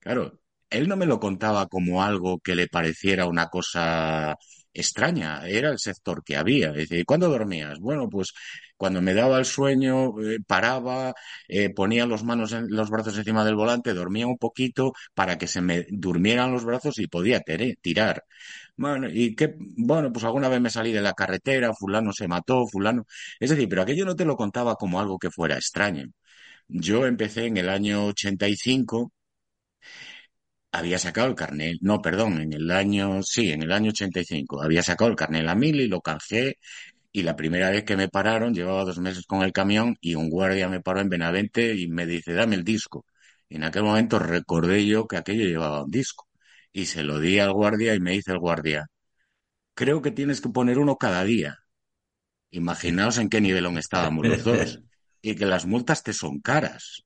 Claro, 0.00 0.40
él 0.70 0.88
no 0.88 0.96
me 0.96 1.06
lo 1.06 1.20
contaba 1.20 1.68
como 1.68 2.02
algo 2.04 2.40
que 2.40 2.56
le 2.56 2.68
pareciera 2.68 3.26
una 3.26 3.48
cosa 3.48 4.36
extraña, 4.74 5.46
era 5.48 5.70
el 5.70 5.78
sector 5.80 6.24
que 6.24 6.36
había. 6.36 6.72
Dice, 6.72 7.04
¿cuándo 7.04 7.28
dormías? 7.30 7.78
Bueno, 7.80 8.08
pues 8.10 8.32
cuando 8.76 9.02
me 9.02 9.14
daba 9.14 9.38
el 9.38 9.44
sueño, 9.46 10.20
eh, 10.22 10.38
paraba, 10.46 11.14
eh, 11.48 11.70
ponía 11.74 12.06
los 12.06 12.24
manos 12.24 12.52
en, 12.52 12.68
los 12.70 12.90
brazos 12.90 13.18
encima 13.18 13.44
del 13.44 13.56
volante, 13.56 13.94
dormía 13.94 14.26
un 14.26 14.38
poquito 14.38 14.92
para 15.14 15.38
que 15.38 15.46
se 15.48 15.60
me 15.62 15.86
durmieran 15.90 16.52
los 16.52 16.64
brazos 16.64 16.98
y 16.98 17.06
podía 17.08 17.40
tirar. 17.82 18.24
Bueno, 18.76 19.08
y 19.08 19.34
que, 19.36 19.54
bueno, 19.58 20.12
pues 20.12 20.24
alguna 20.24 20.48
vez 20.48 20.60
me 20.60 20.68
salí 20.70 20.92
de 20.92 21.00
la 21.00 21.12
carretera, 21.14 21.72
fulano 21.74 22.12
se 22.12 22.26
mató, 22.26 22.66
fulano. 22.66 23.04
Es 23.38 23.50
decir, 23.50 23.68
pero 23.68 23.82
aquello 23.82 24.04
no 24.04 24.16
te 24.16 24.24
lo 24.24 24.36
contaba 24.36 24.74
como 24.76 24.98
algo 25.00 25.18
que 25.18 25.30
fuera 25.30 25.54
extraño. 25.56 26.06
Yo 26.68 27.06
empecé 27.06 27.46
en 27.46 27.58
el 27.58 27.68
año 27.70 28.06
85, 28.06 29.12
había 30.72 30.98
sacado 30.98 31.28
el 31.28 31.34
carnet, 31.34 31.78
no, 31.82 32.02
perdón, 32.02 32.40
en 32.40 32.52
el 32.52 32.70
año, 32.70 33.22
sí, 33.22 33.50
en 33.52 33.62
el 33.62 33.72
año 33.72 33.90
85, 33.90 34.62
había 34.62 34.82
sacado 34.82 35.10
el 35.10 35.16
carnet 35.16 35.44
la 35.44 35.54
mil 35.54 35.80
y 35.80 35.88
lo 35.88 36.00
canjeé 36.00 36.56
y 37.12 37.22
la 37.24 37.36
primera 37.36 37.70
vez 37.70 37.84
que 37.84 37.96
me 37.96 38.08
pararon, 38.08 38.54
llevaba 38.54 38.84
dos 38.84 38.98
meses 39.00 39.26
con 39.26 39.42
el 39.42 39.52
camión 39.52 39.96
y 40.00 40.14
un 40.16 40.30
guardia 40.30 40.68
me 40.68 40.80
paró 40.82 41.00
en 41.00 41.10
Benavente 41.10 41.74
y 41.76 41.88
me 41.88 42.06
dice, 42.06 42.32
dame 42.34 42.56
el 42.56 42.64
disco. 42.64 43.06
Y 43.48 43.56
en 43.56 43.64
aquel 43.64 43.84
momento 43.84 44.18
recordé 44.20 44.86
yo 44.86 45.06
que 45.08 45.18
aquello 45.18 45.44
llevaba 45.46 45.84
un 45.84 45.90
disco 45.92 46.26
y 46.74 46.86
se 46.86 47.04
lo 47.04 47.20
di 47.20 47.38
al 47.38 47.52
guardia 47.52 47.94
y 47.94 48.00
me 48.00 48.10
dice 48.10 48.32
el 48.32 48.40
guardia, 48.40 48.88
creo 49.74 50.02
que 50.02 50.10
tienes 50.10 50.40
que 50.40 50.48
poner 50.48 50.78
uno 50.78 50.96
cada 50.96 51.24
día. 51.24 51.60
Imaginaos 52.50 53.18
en 53.18 53.30
qué 53.30 53.40
nivelón 53.40 53.78
estábamos 53.78 54.26
los 54.26 54.44
dos. 54.44 54.80
Y 55.26 55.36
que 55.36 55.46
las 55.46 55.64
multas 55.64 56.02
te 56.02 56.12
son 56.12 56.40
caras. 56.40 57.02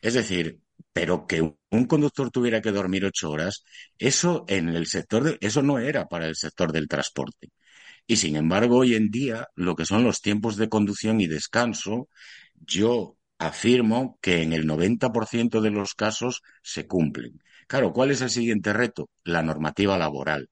Es 0.00 0.14
decir, 0.14 0.58
pero 0.92 1.28
que 1.28 1.42
un 1.42 1.84
conductor 1.86 2.28
tuviera 2.32 2.60
que 2.60 2.72
dormir 2.72 3.04
ocho 3.04 3.30
horas, 3.30 3.62
eso 3.98 4.44
en 4.48 4.68
el 4.70 4.88
sector 4.88 5.22
de, 5.22 5.38
eso 5.40 5.62
no 5.62 5.78
era 5.78 6.08
para 6.08 6.26
el 6.26 6.34
sector 6.34 6.72
del 6.72 6.88
transporte. 6.88 7.52
Y 8.04 8.16
sin 8.16 8.34
embargo, 8.34 8.78
hoy 8.78 8.96
en 8.96 9.12
día, 9.12 9.46
lo 9.54 9.76
que 9.76 9.84
son 9.84 10.02
los 10.02 10.22
tiempos 10.22 10.56
de 10.56 10.68
conducción 10.68 11.20
y 11.20 11.28
descanso, 11.28 12.08
yo 12.56 13.16
afirmo 13.38 14.18
que 14.20 14.42
en 14.42 14.52
el 14.52 14.66
90% 14.66 15.60
de 15.60 15.70
los 15.70 15.94
casos 15.94 16.42
se 16.64 16.88
cumplen. 16.88 17.40
Claro, 17.70 17.92
¿cuál 17.92 18.10
es 18.10 18.20
el 18.20 18.30
siguiente 18.30 18.72
reto? 18.72 19.08
La 19.24 19.42
normativa 19.42 19.96
laboral. 19.98 20.48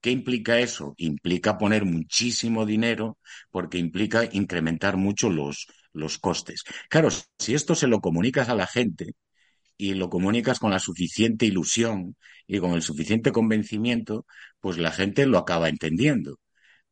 ¿Qué 0.00 0.10
implica 0.10 0.58
eso? 0.58 0.94
Implica 0.96 1.58
poner 1.58 1.84
muchísimo 1.84 2.64
dinero 2.66 3.18
porque 3.50 3.78
implica 3.78 4.24
incrementar 4.32 4.96
mucho 4.96 5.28
los, 5.30 5.66
los 5.92 6.18
costes. 6.18 6.62
Claro, 6.88 7.08
si 7.38 7.54
esto 7.54 7.74
se 7.74 7.86
lo 7.88 8.00
comunicas 8.00 8.48
a 8.48 8.54
la 8.54 8.66
gente 8.66 9.12
y 9.78 9.94
lo 9.94 10.10
comunicas 10.10 10.60
con 10.60 10.72
la 10.72 10.80
suficiente 10.80 11.46
ilusión 11.46 12.16
y 12.46 12.58
con 12.60 12.72
el 12.72 12.82
suficiente 12.82 13.32
convencimiento, 13.32 14.26
pues 14.60 14.78
la 14.78 14.92
gente 14.92 15.26
lo 15.26 15.38
acaba 15.38 15.68
entendiendo. 15.70 16.38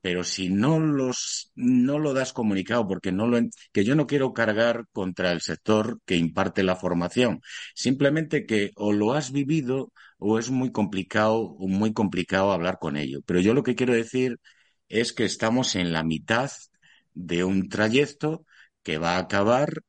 Pero 0.00 0.24
si 0.24 0.48
no 0.48 0.78
los 0.80 1.52
no 1.54 1.98
lo 1.98 2.14
das 2.14 2.32
comunicado 2.32 2.86
porque 2.88 3.12
no 3.12 3.26
lo 3.26 3.38
que 3.72 3.84
yo 3.84 3.94
no 3.94 4.06
quiero 4.06 4.32
cargar 4.32 4.86
contra 4.92 5.32
el 5.32 5.40
sector 5.40 6.00
que 6.06 6.16
imparte 6.16 6.62
la 6.62 6.76
formación 6.76 7.40
simplemente 7.74 8.46
que 8.46 8.70
o 8.76 8.92
lo 8.92 9.12
has 9.14 9.32
vivido 9.32 9.92
o 10.18 10.38
es 10.38 10.50
muy 10.50 10.70
complicado 10.72 11.56
muy 11.58 11.92
complicado 11.92 12.52
hablar 12.52 12.78
con 12.80 12.96
ello 12.96 13.20
pero 13.26 13.40
yo 13.40 13.54
lo 13.54 13.62
que 13.62 13.74
quiero 13.74 13.94
decir 13.94 14.38
es 14.88 15.12
que 15.12 15.24
estamos 15.24 15.76
en 15.76 15.92
la 15.92 16.02
mitad 16.02 16.50
de 17.14 17.44
un 17.44 17.68
trayecto 17.68 18.44
que 18.82 18.98
va 18.98 19.16
a 19.16 19.18
acabar 19.20 19.82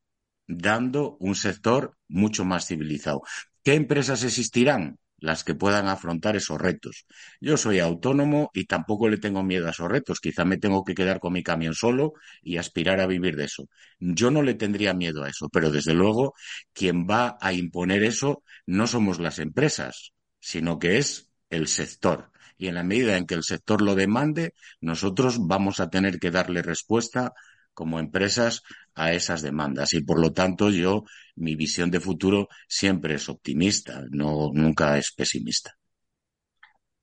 dando 0.48 1.18
un 1.20 1.36
sector 1.36 1.98
mucho 2.08 2.46
más 2.46 2.68
civilizado. 2.68 3.22
¿Qué 3.64 3.74
empresas 3.76 4.24
existirán? 4.24 4.98
Las 5.22 5.44
que 5.46 5.56
puedan 5.56 5.88
afrontar 5.88 6.36
esos 6.36 6.60
retos. 6.60 7.06
Yo 7.40 7.56
soy 7.56 7.80
autónomo 7.80 8.50
y 8.54 8.66
tampoco 8.66 9.08
le 9.08 9.18
tengo 9.18 9.44
miedo 9.44 9.68
a 9.68 9.70
esos 9.70 9.90
retos. 9.90 10.20
Quizá 10.20 10.44
me 10.46 10.58
tengo 10.58 10.84
que 10.84 10.96
quedar 10.96 11.20
con 11.20 11.34
mi 11.34 11.44
camión 11.44 11.74
solo 11.76 12.14
y 12.42 12.58
aspirar 12.58 13.00
a 13.00 13.08
vivir 13.08 13.38
de 13.38 13.46
eso. 13.46 13.70
Yo 14.00 14.32
no 14.32 14.42
le 14.42 14.56
tendría 14.56 14.94
miedo 14.94 15.24
a 15.24 15.30
eso, 15.30 15.48
pero 15.50 15.72
desde 15.72 15.94
luego 15.94 16.34
quien 16.74 17.08
va 17.08 17.38
a 17.40 17.54
imponer 17.54 18.04
eso 18.04 18.44
no 18.66 18.88
somos 18.88 19.20
las 19.20 19.40
empresas, 19.40 20.12
sino 20.40 20.80
que 20.80 20.98
es 20.98 21.30
el 21.50 21.68
sector. 21.68 22.32
Y 22.58 22.68
en 22.68 22.76
la 22.76 22.84
medida 22.84 23.18
en 23.18 23.26
que 23.26 23.36
el 23.36 23.44
sector 23.44 23.82
lo 23.82 23.96
demande, 23.96 24.54
nosotros 24.82 25.38
vamos 25.48 25.80
a 25.80 25.90
tener 25.90 26.20
que 26.20 26.32
darle 26.32 26.62
respuesta 26.62 27.34
como 27.74 28.00
empresas 28.00 28.64
a 28.96 29.14
esas 29.14 29.42
demandas. 29.42 29.94
Y 29.94 30.04
por 30.04 30.20
lo 30.20 30.32
tanto, 30.34 30.70
yo, 30.70 31.04
mi 31.36 31.56
visión 31.56 31.92
de 31.92 32.00
futuro 32.00 32.48
siempre 32.68 33.16
es 33.16 33.30
optimista, 33.30 34.04
no, 34.12 34.52
nunca 34.54 34.98
es 34.98 35.12
pesimista. 35.14 35.76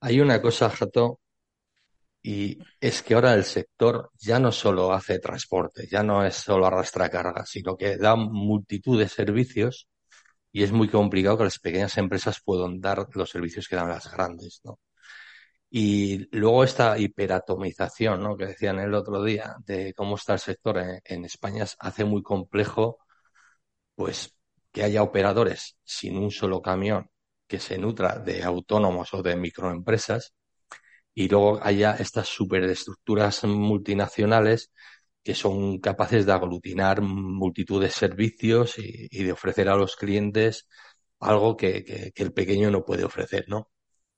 Hay 0.00 0.20
una 0.20 0.40
cosa, 0.40 0.70
Jato, 0.70 1.20
y 2.22 2.58
es 2.80 3.02
que 3.02 3.14
ahora 3.14 3.34
el 3.34 3.44
sector 3.44 4.10
ya 4.18 4.38
no 4.38 4.52
solo 4.52 4.92
hace 4.92 5.18
transporte, 5.18 5.86
ya 5.90 6.02
no 6.02 6.24
es 6.24 6.34
solo 6.36 6.66
arrastra 6.66 7.08
carga, 7.10 7.44
sino 7.46 7.76
que 7.76 7.96
da 7.96 8.16
multitud 8.16 8.98
de 8.98 9.08
servicios 9.08 9.88
y 10.52 10.62
es 10.62 10.72
muy 10.72 10.88
complicado 10.88 11.38
que 11.38 11.44
las 11.44 11.58
pequeñas 11.58 11.96
empresas 11.98 12.40
puedan 12.44 12.80
dar 12.80 13.06
los 13.14 13.30
servicios 13.30 13.68
que 13.68 13.76
dan 13.76 13.88
las 13.88 14.10
grandes, 14.10 14.60
¿no? 14.64 14.78
Y 15.70 16.28
luego 16.36 16.64
esta 16.64 16.98
hiperatomización, 16.98 18.22
¿no? 18.22 18.36
Que 18.36 18.46
decían 18.46 18.78
el 18.78 18.94
otro 18.94 19.22
día 19.22 19.56
de 19.66 19.92
cómo 19.94 20.16
está 20.16 20.34
el 20.34 20.38
sector 20.38 20.78
en, 21.04 21.24
España 21.24 21.66
hace 21.78 22.04
muy 22.04 22.22
complejo, 22.22 22.98
pues, 23.94 24.34
que 24.72 24.82
haya 24.84 25.02
operadores 25.02 25.76
sin 25.84 26.16
un 26.18 26.30
solo 26.30 26.62
camión 26.62 27.10
que 27.46 27.58
se 27.58 27.78
nutra 27.78 28.18
de 28.18 28.44
autónomos 28.44 29.14
o 29.14 29.22
de 29.22 29.36
microempresas 29.36 30.34
y 31.14 31.28
luego 31.28 31.60
haya 31.62 31.94
estas 31.96 32.28
superestructuras 32.28 33.44
multinacionales 33.44 34.72
que 35.22 35.34
son 35.34 35.78
capaces 35.80 36.26
de 36.26 36.32
aglutinar 36.32 37.02
multitud 37.02 37.82
de 37.82 37.90
servicios 37.90 38.78
y, 38.78 39.24
de 39.24 39.32
ofrecer 39.32 39.68
a 39.68 39.76
los 39.76 39.96
clientes 39.96 40.68
algo 41.20 41.56
que, 41.56 41.84
que, 41.84 42.22
el 42.22 42.32
pequeño 42.32 42.70
no 42.70 42.84
puede 42.84 43.04
ofrecer, 43.04 43.46
¿no? 43.48 43.70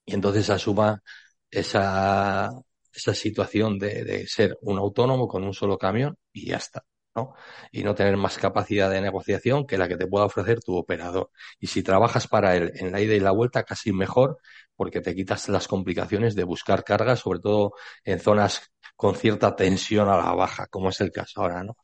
Y 0.05 0.15
entonces 0.15 0.51
asuma 0.51 1.03
esa, 1.51 2.51
esa 2.93 3.15
situación 3.15 3.79
de, 3.79 4.05
de, 4.05 4.27
ser 4.27 4.59
un 4.63 4.79
autónomo 4.79 5.29
con 5.29 5.45
un 5.45 5.55
solo 5.55 5.79
camión 5.79 6.17
y 6.33 6.47
ya 6.47 6.57
está, 6.57 6.85
¿no? 7.15 7.35
Y 7.73 7.83
no 7.83 7.95
tener 7.95 8.17
más 8.17 8.39
capacidad 8.39 8.91
de 8.91 9.01
negociación 9.01 9.67
que 9.67 9.79
la 9.79 9.89
que 9.89 9.97
te 9.97 10.07
pueda 10.07 10.27
ofrecer 10.27 10.61
tu 10.61 10.77
operador. 10.77 11.31
Y 11.59 11.67
si 11.69 11.83
trabajas 11.83 12.29
para 12.29 12.57
él 12.57 12.73
en 12.77 12.93
la 12.93 13.01
ida 13.01 13.15
y 13.15 13.21
la 13.21 13.33
vuelta, 13.33 13.65
casi 13.65 13.93
mejor, 13.93 14.39
porque 14.77 15.01
te 15.01 15.15
quitas 15.15 15.49
las 15.49 15.69
complicaciones 15.69 16.35
de 16.35 16.45
buscar 16.45 16.85
cargas, 16.85 17.21
sobre 17.21 17.41
todo 17.41 17.73
en 18.05 18.21
zonas 18.21 18.71
con 18.97 19.15
cierta 19.15 19.57
tensión 19.57 20.09
a 20.09 20.17
la 20.17 20.35
baja, 20.35 20.67
como 20.67 20.91
es 20.91 21.01
el 21.01 21.11
caso 21.11 21.41
ahora, 21.43 21.65
¿no? 21.65 21.77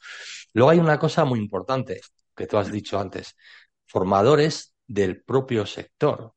Luego 0.53 0.71
hay 0.71 0.79
una 0.79 0.99
cosa 0.99 1.25
muy 1.25 1.39
importante 1.39 2.01
que 2.35 2.47
tú 2.47 2.59
has 2.59 2.71
dicho 2.71 2.99
antes, 2.99 3.35
formadores 3.87 4.75
del 4.87 5.23
propio 5.23 5.67
sector 5.67 6.36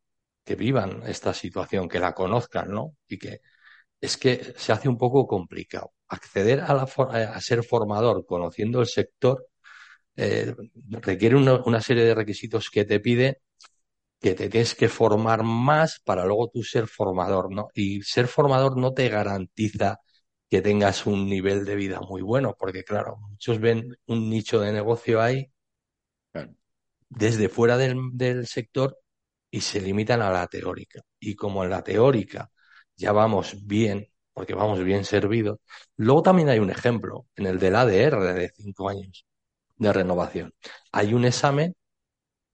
que 0.49 0.55
vivan 0.55 1.03
esta 1.05 1.31
situación, 1.31 1.87
que 1.87 1.99
la 1.99 2.15
conozcan, 2.15 2.71
¿no? 2.71 2.95
Y 3.07 3.19
que 3.19 3.41
es 4.01 4.17
que 4.17 4.55
se 4.57 4.71
hace 4.73 4.89
un 4.89 4.97
poco 4.97 5.27
complicado. 5.27 5.93
Acceder 6.07 6.61
a, 6.61 6.73
la, 6.73 6.83
a 6.83 7.41
ser 7.41 7.63
formador 7.63 8.25
conociendo 8.25 8.81
el 8.81 8.87
sector 8.87 9.47
eh, 10.15 10.55
requiere 10.89 11.35
una, 11.35 11.81
serie 11.81 12.03
de 12.03 12.15
requisitos 12.15 12.71
que 12.71 12.83
te 12.85 12.99
pide 12.99 13.41
que 14.19 14.33
te 14.35 14.49
tienes 14.49 14.75
que 14.75 14.89
formar 14.89 15.43
más 15.43 16.01
para 16.03 16.25
luego 16.25 16.49
tú 16.49 16.63
ser 16.63 16.87
formador, 16.87 17.51
¿no? 17.53 17.67
Y 17.75 18.01
ser 18.03 18.27
formador 18.27 18.77
no 18.77 18.93
te 18.93 19.09
garantiza 19.09 19.99
que 20.49 20.61
tengas 20.61 21.05
un 21.05 21.29
nivel 21.29 21.65
de 21.65 21.75
vida 21.75 22.01
muy 22.01 22.21
bueno, 22.23 22.55
porque 22.59 22.83
claro, 22.83 23.17
muchos 23.29 23.59
ven 23.59 23.97
un 24.07 24.29
nicho 24.29 24.59
de 24.61 24.73
negocio 24.73 25.21
ahí 25.21 25.51
desde 27.09 27.49
fuera 27.49 27.77
del, 27.77 27.97
del 28.13 28.47
sector 28.47 28.97
y 29.51 29.61
se 29.61 29.81
limitan 29.81 30.21
a 30.21 30.31
la 30.31 30.47
teórica. 30.47 31.01
Y 31.19 31.35
como 31.35 31.63
en 31.63 31.71
la 31.71 31.83
teórica 31.83 32.51
ya 32.95 33.11
vamos 33.11 33.65
bien, 33.65 34.07
porque 34.33 34.53
vamos 34.53 34.83
bien 34.83 35.05
servidos, 35.05 35.59
luego 35.97 36.21
también 36.23 36.49
hay 36.49 36.59
un 36.59 36.69
ejemplo 36.69 37.27
en 37.35 37.47
el 37.47 37.59
del 37.59 37.75
ADR 37.75 38.33
de 38.33 38.51
cinco 38.55 38.89
años 38.89 39.25
de 39.77 39.93
renovación. 39.93 40.53
Hay 40.91 41.13
un 41.13 41.25
examen 41.25 41.75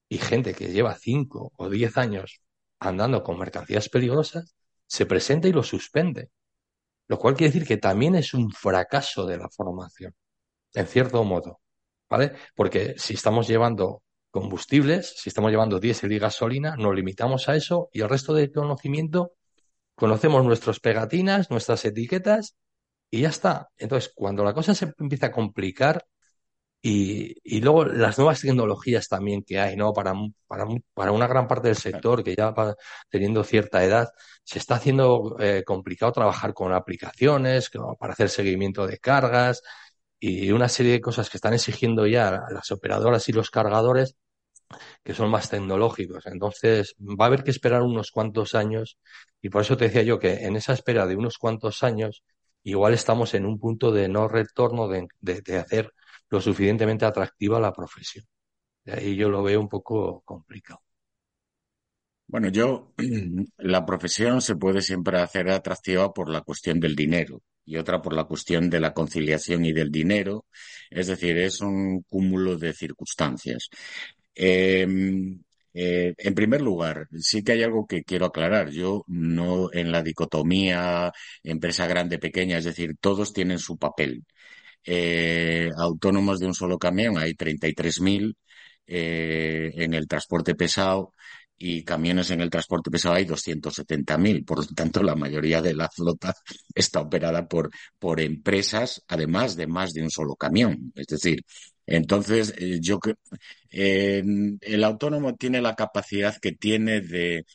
y 0.09 0.17
gente 0.17 0.53
que 0.53 0.71
lleva 0.71 0.95
cinco 0.95 1.51
o 1.57 1.69
diez 1.69 1.97
años 1.97 2.41
andando 2.79 3.23
con 3.23 3.39
mercancías 3.39 3.89
peligrosas 3.89 4.55
se 4.87 5.05
presenta 5.05 5.47
y 5.47 5.51
lo 5.51 5.63
suspende. 5.63 6.29
Lo 7.07 7.19
cual 7.19 7.35
quiere 7.35 7.51
decir 7.53 7.67
que 7.67 7.77
también 7.77 8.15
es 8.15 8.33
un 8.33 8.51
fracaso 8.51 9.25
de 9.25 9.37
la 9.37 9.49
formación, 9.49 10.15
en 10.73 10.87
cierto 10.87 11.23
modo. 11.23 11.61
¿Vale? 12.09 12.33
Porque 12.55 12.95
si 12.97 13.15
estamos 13.15 13.47
llevando 13.47 14.03
combustibles, 14.35 15.15
si 15.15 15.29
estamos 15.29 15.49
llevando 15.49 15.79
diésel 15.79 16.11
y 16.11 16.19
gasolina, 16.19 16.75
nos 16.75 16.93
limitamos 16.93 17.47
a 17.47 17.55
eso 17.55 17.89
y 17.93 18.01
el 18.01 18.09
resto 18.09 18.33
del 18.33 18.51
conocimiento 18.51 19.31
conocemos 19.95 20.43
nuestras 20.43 20.81
pegatinas, 20.81 21.49
nuestras 21.49 21.85
etiquetas 21.85 22.57
y 23.09 23.21
ya 23.21 23.29
está. 23.29 23.69
Entonces, 23.77 24.11
cuando 24.13 24.43
la 24.43 24.53
cosa 24.53 24.75
se 24.75 24.93
empieza 24.99 25.27
a 25.27 25.31
complicar 25.31 26.05
y, 26.81 27.33
y 27.45 27.61
luego 27.61 27.85
las 27.85 28.17
nuevas 28.17 28.41
tecnologías 28.41 29.07
también 29.07 29.41
que 29.41 29.57
hay, 29.57 29.77
¿no? 29.77 29.93
Para, 29.93 30.13
para, 30.47 30.65
para 30.93 31.13
una 31.13 31.27
gran 31.27 31.47
parte 31.47 31.69
del 31.69 31.77
sector 31.77 32.21
que 32.21 32.35
ya 32.35 32.51
va 32.51 32.75
teniendo 33.09 33.41
cierta 33.45 33.85
edad, 33.85 34.09
se 34.43 34.59
está 34.59 34.75
haciendo 34.75 35.37
eh, 35.39 35.63
complicado 35.65 36.11
trabajar 36.11 36.53
con 36.53 36.73
aplicaciones 36.73 37.71
para 37.97 38.11
hacer 38.11 38.29
seguimiento 38.29 38.85
de 38.85 38.97
cargas 38.99 39.61
y 40.19 40.51
una 40.51 40.67
serie 40.67 40.91
de 40.91 41.01
cosas 41.01 41.29
que 41.29 41.37
están 41.37 41.53
exigiendo 41.53 42.05
ya 42.05 42.43
las 42.51 42.69
operadoras 42.71 43.29
y 43.29 43.31
los 43.31 43.49
cargadores 43.49 44.17
que 45.03 45.13
son 45.13 45.29
más 45.29 45.49
tecnológicos. 45.49 46.25
Entonces, 46.27 46.95
va 46.99 47.25
a 47.25 47.27
haber 47.27 47.43
que 47.43 47.51
esperar 47.51 47.81
unos 47.81 48.11
cuantos 48.11 48.55
años 48.55 48.97
y 49.41 49.49
por 49.49 49.61
eso 49.61 49.77
te 49.77 49.85
decía 49.85 50.03
yo 50.03 50.19
que 50.19 50.45
en 50.45 50.55
esa 50.55 50.73
espera 50.73 51.05
de 51.05 51.15
unos 51.15 51.37
cuantos 51.37 51.83
años, 51.83 52.23
igual 52.63 52.93
estamos 52.93 53.33
en 53.35 53.45
un 53.45 53.59
punto 53.59 53.91
de 53.91 54.09
no 54.09 54.27
retorno 54.27 54.87
de, 54.87 55.07
hacer 55.57 55.91
lo 56.29 56.41
suficientemente 56.41 57.05
atractiva 57.05 57.59
la 57.59 57.71
profesión. 57.71 58.25
De 58.83 58.93
ahí 58.93 59.15
yo 59.15 59.29
lo 59.29 59.43
veo 59.43 59.61
un 59.61 59.69
poco 59.69 60.21
complicado. 60.25 60.81
Bueno, 62.27 62.49
yo, 62.49 62.93
la 63.57 63.85
profesión 63.85 64.41
se 64.41 64.55
puede 64.55 64.81
siempre 64.81 65.19
hacer 65.19 65.49
atractiva 65.49 66.11
por 66.13 66.29
la 66.29 66.41
cuestión 66.41 66.79
del 66.79 66.95
dinero 66.95 67.43
y 67.65 67.77
otra 67.77 68.01
por 68.01 68.13
la 68.13 68.25
cuestión 68.25 68.69
de 68.69 68.79
la 68.79 68.93
conciliación 68.93 69.65
y 69.65 69.73
del 69.73 69.91
dinero. 69.91 70.45
Es 70.89 71.07
decir, 71.07 71.37
es 71.37 71.61
un 71.61 72.01
cúmulo 72.03 72.57
de 72.57 72.73
circunstancias. 72.73 73.69
Em, 74.35 75.41
eh, 75.73 76.13
en 76.17 76.35
primer 76.35 76.61
lugar, 76.61 77.07
sí 77.19 77.43
que 77.43 77.53
hay 77.53 77.63
algo 77.63 77.85
que 77.87 78.03
quiero 78.03 78.25
aclarar. 78.27 78.69
Yo 78.71 79.03
no 79.07 79.69
en 79.73 79.91
la 79.91 80.03
dicotomía 80.03 81.11
empresa 81.43 81.87
grande, 81.87 82.19
pequeña, 82.19 82.57
es 82.57 82.65
decir, 82.65 82.95
todos 82.99 83.33
tienen 83.33 83.59
su 83.59 83.77
papel. 83.77 84.23
Eh, 84.85 85.69
autónomos 85.77 86.39
de 86.39 86.47
un 86.47 86.53
solo 86.55 86.77
camión, 86.77 87.17
hay 87.17 87.33
33.000 87.35 88.37
eh, 88.87 89.71
en 89.75 89.93
el 89.95 90.07
transporte 90.07 90.55
pesado 90.55 91.13
y 91.57 91.83
camiones 91.83 92.31
en 92.31 92.41
el 92.41 92.49
transporte 92.49 92.91
pesado 92.91 93.15
hay 93.15 93.25
270.000. 93.25 94.45
Por 94.45 94.59
lo 94.59 94.65
tanto, 94.67 95.01
la 95.03 95.15
mayoría 95.15 95.61
de 95.61 95.73
la 95.73 95.89
flota 95.89 96.33
está 96.75 97.01
operada 97.01 97.47
por, 97.47 97.69
por 97.99 98.19
empresas, 98.21 99.03
además 99.07 99.55
de 99.55 99.67
más 99.67 99.93
de 99.93 100.03
un 100.03 100.11
solo 100.11 100.35
camión. 100.35 100.91
Es 100.95 101.07
decir, 101.07 101.43
entonces, 101.85 102.53
eh, 102.57 102.79
yo 102.81 102.99
eh, 103.71 104.23
el 104.61 104.83
autónomo 104.83 105.35
tiene 105.35 105.61
la 105.61 105.75
capacidad 105.75 106.35
que 106.41 106.51
tiene 106.53 107.01
de, 107.01 107.45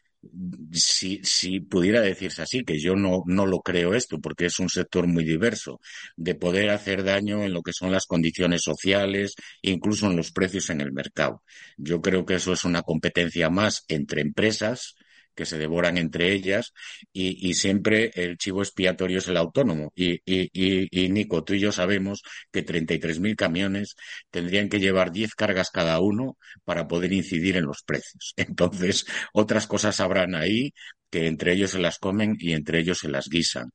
si, 0.72 1.20
si 1.24 1.61
pudiera 1.61 2.01
decirse 2.01 2.43
así, 2.43 2.64
que 2.64 2.78
yo 2.78 2.95
no, 2.95 3.22
no 3.26 3.47
lo 3.47 3.61
creo 3.61 3.95
esto, 3.95 4.20
porque 4.20 4.47
es 4.47 4.59
un 4.59 4.68
sector 4.68 5.07
muy 5.07 5.24
diverso, 5.24 5.81
de 6.16 6.35
poder 6.35 6.70
hacer 6.70 7.05
daño 7.05 7.43
en 7.45 7.53
lo 7.53 7.62
que 7.62 7.72
son 7.72 7.93
las 7.93 8.07
condiciones 8.07 8.62
sociales, 8.62 9.35
incluso 9.62 10.07
en 10.07 10.16
los 10.16 10.33
precios 10.33 10.70
en 10.70 10.81
el 10.81 10.93
mercado. 10.93 11.43
Yo 11.76 12.01
creo 12.01 12.24
que 12.26 12.35
eso 12.35 12.53
es 12.53 12.64
una 12.64 12.83
competencia 12.83 13.51
más 13.51 13.85
entre 13.89 14.20
empresas 14.22 14.95
que 15.41 15.47
se 15.47 15.57
devoran 15.57 15.97
entre 15.97 16.34
ellas 16.34 16.74
y, 17.14 17.55
siempre 17.55 18.11
el 18.14 18.36
chivo 18.36 18.61
expiatorio 18.61 19.18
es 19.20 19.28
el 19.28 19.38
autónomo. 19.38 19.91
Y, 19.97 20.20
y, 20.26 21.09
Nico, 21.09 21.45
tú 21.45 21.55
y 21.55 21.61
yo 21.61 21.72
sabemos 21.72 22.22
que 22.53 22.62
33.000 22.62 23.36
camiones 23.36 23.97
tendrían 24.30 24.68
que 24.68 24.80
llevar 24.80 25.12
10 25.12 25.34
cargas 25.34 25.70
cada 25.70 25.99
uno 26.01 26.36
para 26.64 26.86
poder 26.86 27.14
incidir 27.14 27.57
en 27.57 27.64
los 27.64 27.82
precios. 27.82 28.34
Entonces, 28.36 29.07
otras 29.32 29.66
cosas 29.66 29.99
habrán 30.01 30.34
ahí 30.34 30.74
que 31.09 31.26
entre 31.26 31.55
ellos 31.55 31.70
se 31.70 31.78
las 31.78 31.99
comen 31.99 32.36
y 32.38 32.53
entre 32.53 32.80
ellos 32.80 32.99
se 32.99 33.09
las 33.09 33.30
guisan. 33.30 33.70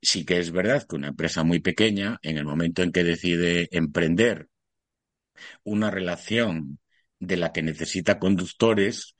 Sí 0.00 0.24
que 0.24 0.38
es 0.38 0.52
verdad 0.52 0.86
que 0.88 0.96
una 0.96 1.08
empresa 1.08 1.44
muy 1.44 1.60
pequeña, 1.60 2.18
en 2.22 2.38
el 2.38 2.46
momento 2.46 2.82
en 2.82 2.92
que 2.92 3.04
decide 3.04 3.68
emprender 3.72 4.48
una 5.64 5.90
relación 5.90 6.78
de 7.18 7.36
la 7.36 7.52
que 7.52 7.62
necesita 7.62 8.18
conductores, 8.18 9.13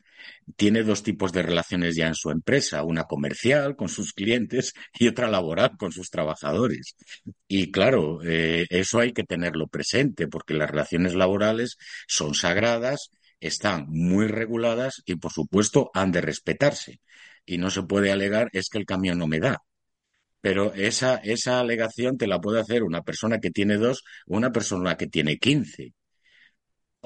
tiene 0.56 0.82
dos 0.82 1.02
tipos 1.02 1.32
de 1.32 1.42
relaciones 1.42 1.96
ya 1.96 2.06
en 2.06 2.14
su 2.14 2.30
empresa, 2.30 2.82
una 2.84 3.04
comercial 3.04 3.76
con 3.76 3.88
sus 3.88 4.12
clientes 4.12 4.72
y 4.98 5.08
otra 5.08 5.28
laboral 5.28 5.76
con 5.78 5.92
sus 5.92 6.10
trabajadores. 6.10 6.96
Y 7.48 7.70
claro, 7.70 8.20
eh, 8.24 8.66
eso 8.70 9.00
hay 9.00 9.12
que 9.12 9.24
tenerlo 9.24 9.66
presente 9.68 10.28
porque 10.28 10.54
las 10.54 10.70
relaciones 10.70 11.14
laborales 11.14 11.76
son 12.06 12.34
sagradas, 12.34 13.10
están 13.40 13.86
muy 13.88 14.26
reguladas 14.28 15.02
y 15.06 15.16
por 15.16 15.32
supuesto 15.32 15.90
han 15.94 16.12
de 16.12 16.20
respetarse. 16.20 17.00
Y 17.46 17.58
no 17.58 17.70
se 17.70 17.82
puede 17.82 18.10
alegar 18.12 18.48
es 18.52 18.68
que 18.70 18.78
el 18.78 18.86
camión 18.86 19.18
no 19.18 19.26
me 19.26 19.40
da. 19.40 19.58
Pero 20.40 20.74
esa, 20.74 21.16
esa 21.16 21.60
alegación 21.60 22.18
te 22.18 22.26
la 22.26 22.40
puede 22.40 22.60
hacer 22.60 22.82
una 22.82 23.02
persona 23.02 23.40
que 23.40 23.50
tiene 23.50 23.76
dos 23.78 24.04
o 24.26 24.36
una 24.36 24.52
persona 24.52 24.96
que 24.96 25.06
tiene 25.06 25.38
quince. 25.38 25.94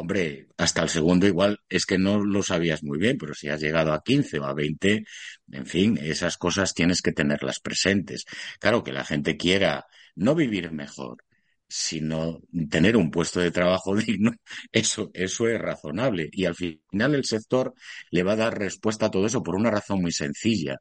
Hombre, 0.00 0.46
hasta 0.56 0.82
el 0.82 0.88
segundo 0.88 1.26
igual 1.26 1.58
es 1.68 1.84
que 1.84 1.98
no 1.98 2.24
lo 2.24 2.42
sabías 2.44 2.84
muy 2.84 2.98
bien, 2.98 3.18
pero 3.18 3.34
si 3.34 3.48
has 3.48 3.60
llegado 3.60 3.92
a 3.92 4.02
15 4.02 4.38
o 4.38 4.44
a 4.44 4.54
20, 4.54 5.04
en 5.50 5.66
fin, 5.66 5.98
esas 6.00 6.36
cosas 6.36 6.72
tienes 6.72 7.02
que 7.02 7.10
tenerlas 7.12 7.58
presentes. 7.60 8.24
Claro 8.60 8.84
que 8.84 8.92
la 8.92 9.04
gente 9.04 9.36
quiera 9.36 9.86
no 10.14 10.36
vivir 10.36 10.70
mejor, 10.70 11.24
sino 11.68 12.40
tener 12.70 12.96
un 12.96 13.10
puesto 13.10 13.40
de 13.40 13.50
trabajo 13.50 13.96
digno, 13.96 14.30
eso, 14.70 15.10
eso 15.14 15.48
es 15.48 15.58
razonable. 15.60 16.28
Y 16.32 16.44
al 16.44 16.54
final 16.54 17.14
el 17.16 17.24
sector 17.24 17.74
le 18.12 18.22
va 18.22 18.32
a 18.32 18.36
dar 18.36 18.56
respuesta 18.58 19.06
a 19.06 19.10
todo 19.10 19.26
eso 19.26 19.42
por 19.42 19.56
una 19.56 19.70
razón 19.72 20.00
muy 20.02 20.12
sencilla. 20.12 20.76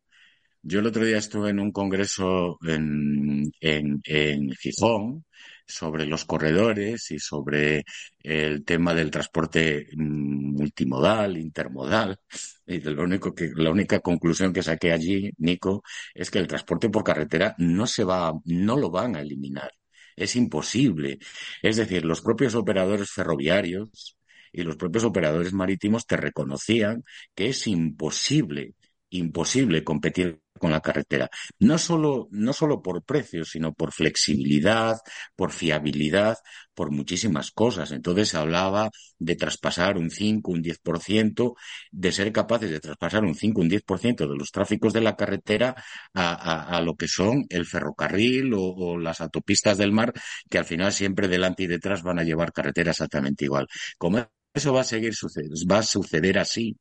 Yo 0.69 0.79
el 0.79 0.87
otro 0.87 1.05
día 1.05 1.17
estuve 1.17 1.49
en 1.51 1.59
un 1.59 1.71
congreso 1.71 2.57
en, 2.67 3.51
en, 3.61 4.01
en 4.03 4.51
Gijón, 4.51 5.25
sobre 5.67 6.05
los 6.05 6.25
corredores 6.25 7.11
y 7.11 7.19
sobre 7.19 7.85
el 8.21 8.63
tema 8.65 8.93
del 8.93 9.11
transporte 9.11 9.87
mm, 9.95 10.55
multimodal, 10.55 11.37
intermodal. 11.37 12.19
Y 12.65 12.79
lo 12.81 13.03
único 13.03 13.33
que, 13.35 13.51
la 13.55 13.71
única 13.71 13.99
conclusión 13.99 14.53
que 14.53 14.63
saqué 14.63 14.91
allí, 14.91 15.31
Nico, 15.37 15.83
es 16.13 16.31
que 16.31 16.39
el 16.39 16.47
transporte 16.47 16.89
por 16.89 17.03
carretera 17.03 17.55
no 17.59 17.87
se 17.87 18.03
va, 18.03 18.33
no 18.45 18.77
lo 18.77 18.89
van 18.89 19.15
a 19.15 19.21
eliminar. 19.21 19.71
Es 20.15 20.35
imposible. 20.35 21.19
Es 21.61 21.77
decir, 21.77 22.05
los 22.05 22.21
propios 22.21 22.55
operadores 22.55 23.11
ferroviarios 23.11 24.17
y 24.51 24.63
los 24.63 24.75
propios 24.77 25.03
operadores 25.03 25.53
marítimos 25.53 26.05
te 26.07 26.17
reconocían 26.17 27.03
que 27.35 27.49
es 27.49 27.67
imposible, 27.67 28.75
imposible 29.09 29.83
competir 29.83 30.41
con 30.57 30.71
la 30.71 30.81
carretera. 30.81 31.29
No 31.59 31.77
solo, 31.77 32.27
no 32.31 32.53
solo 32.53 32.81
por 32.81 33.03
precios, 33.03 33.49
sino 33.51 33.73
por 33.73 33.91
flexibilidad, 33.93 34.97
por 35.35 35.51
fiabilidad, 35.51 36.37
por 36.73 36.91
muchísimas 36.91 37.51
cosas. 37.51 37.91
Entonces 37.91 38.29
se 38.29 38.37
hablaba 38.37 38.91
de 39.17 39.35
traspasar 39.35 39.97
un 39.97 40.11
5, 40.11 40.51
un 40.51 40.61
10%, 40.61 41.55
de 41.91 42.11
ser 42.11 42.31
capaces 42.31 42.69
de 42.69 42.79
traspasar 42.79 43.23
un 43.23 43.35
5, 43.35 43.61
un 43.61 43.69
10% 43.69 44.27
de 44.27 44.35
los 44.37 44.51
tráficos 44.51 44.93
de 44.93 45.01
la 45.01 45.15
carretera 45.15 45.75
a, 46.13 46.81
lo 46.81 46.95
que 46.95 47.07
son 47.07 47.45
el 47.49 47.65
ferrocarril 47.65 48.53
o, 48.55 48.97
las 48.97 49.21
autopistas 49.21 49.77
del 49.77 49.91
mar, 49.91 50.13
que 50.49 50.59
al 50.59 50.65
final 50.65 50.93
siempre 50.93 51.27
delante 51.27 51.63
y 51.63 51.67
detrás 51.67 52.03
van 52.03 52.19
a 52.19 52.23
llevar 52.23 52.53
carretera 52.53 52.91
exactamente 52.91 53.45
igual. 53.45 53.67
Como 53.97 54.27
eso 54.53 54.73
va 54.73 54.81
a 54.81 54.83
seguir 54.83 55.15
suceder, 55.15 55.49
va 55.69 55.79
a 55.79 55.83
suceder 55.83 56.39
así 56.39 56.77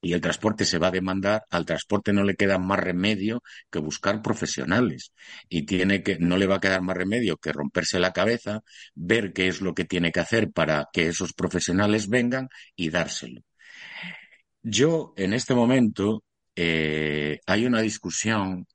y 0.00 0.12
el 0.12 0.20
transporte 0.20 0.64
se 0.64 0.78
va 0.78 0.88
a 0.88 0.90
demandar, 0.92 1.44
al 1.50 1.66
transporte 1.66 2.12
no 2.12 2.22
le 2.24 2.36
queda 2.36 2.58
más 2.58 2.78
remedio 2.78 3.42
que 3.70 3.78
buscar 3.80 4.22
profesionales 4.22 5.12
y 5.48 5.66
tiene 5.66 6.02
que 6.02 6.18
no 6.18 6.36
le 6.36 6.46
va 6.46 6.56
a 6.56 6.60
quedar 6.60 6.82
más 6.82 6.96
remedio 6.96 7.36
que 7.36 7.52
romperse 7.52 7.98
la 7.98 8.12
cabeza, 8.12 8.62
ver 8.94 9.32
qué 9.32 9.48
es 9.48 9.60
lo 9.60 9.74
que 9.74 9.84
tiene 9.84 10.12
que 10.12 10.20
hacer 10.20 10.50
para 10.52 10.88
que 10.92 11.08
esos 11.08 11.32
profesionales 11.32 12.08
vengan 12.08 12.48
y 12.76 12.90
dárselo. 12.90 13.42
Yo 14.62 15.14
en 15.16 15.32
este 15.32 15.54
momento 15.54 16.24
eh, 16.56 17.40
hay 17.46 17.66
una 17.66 17.80
discusión 17.80 18.66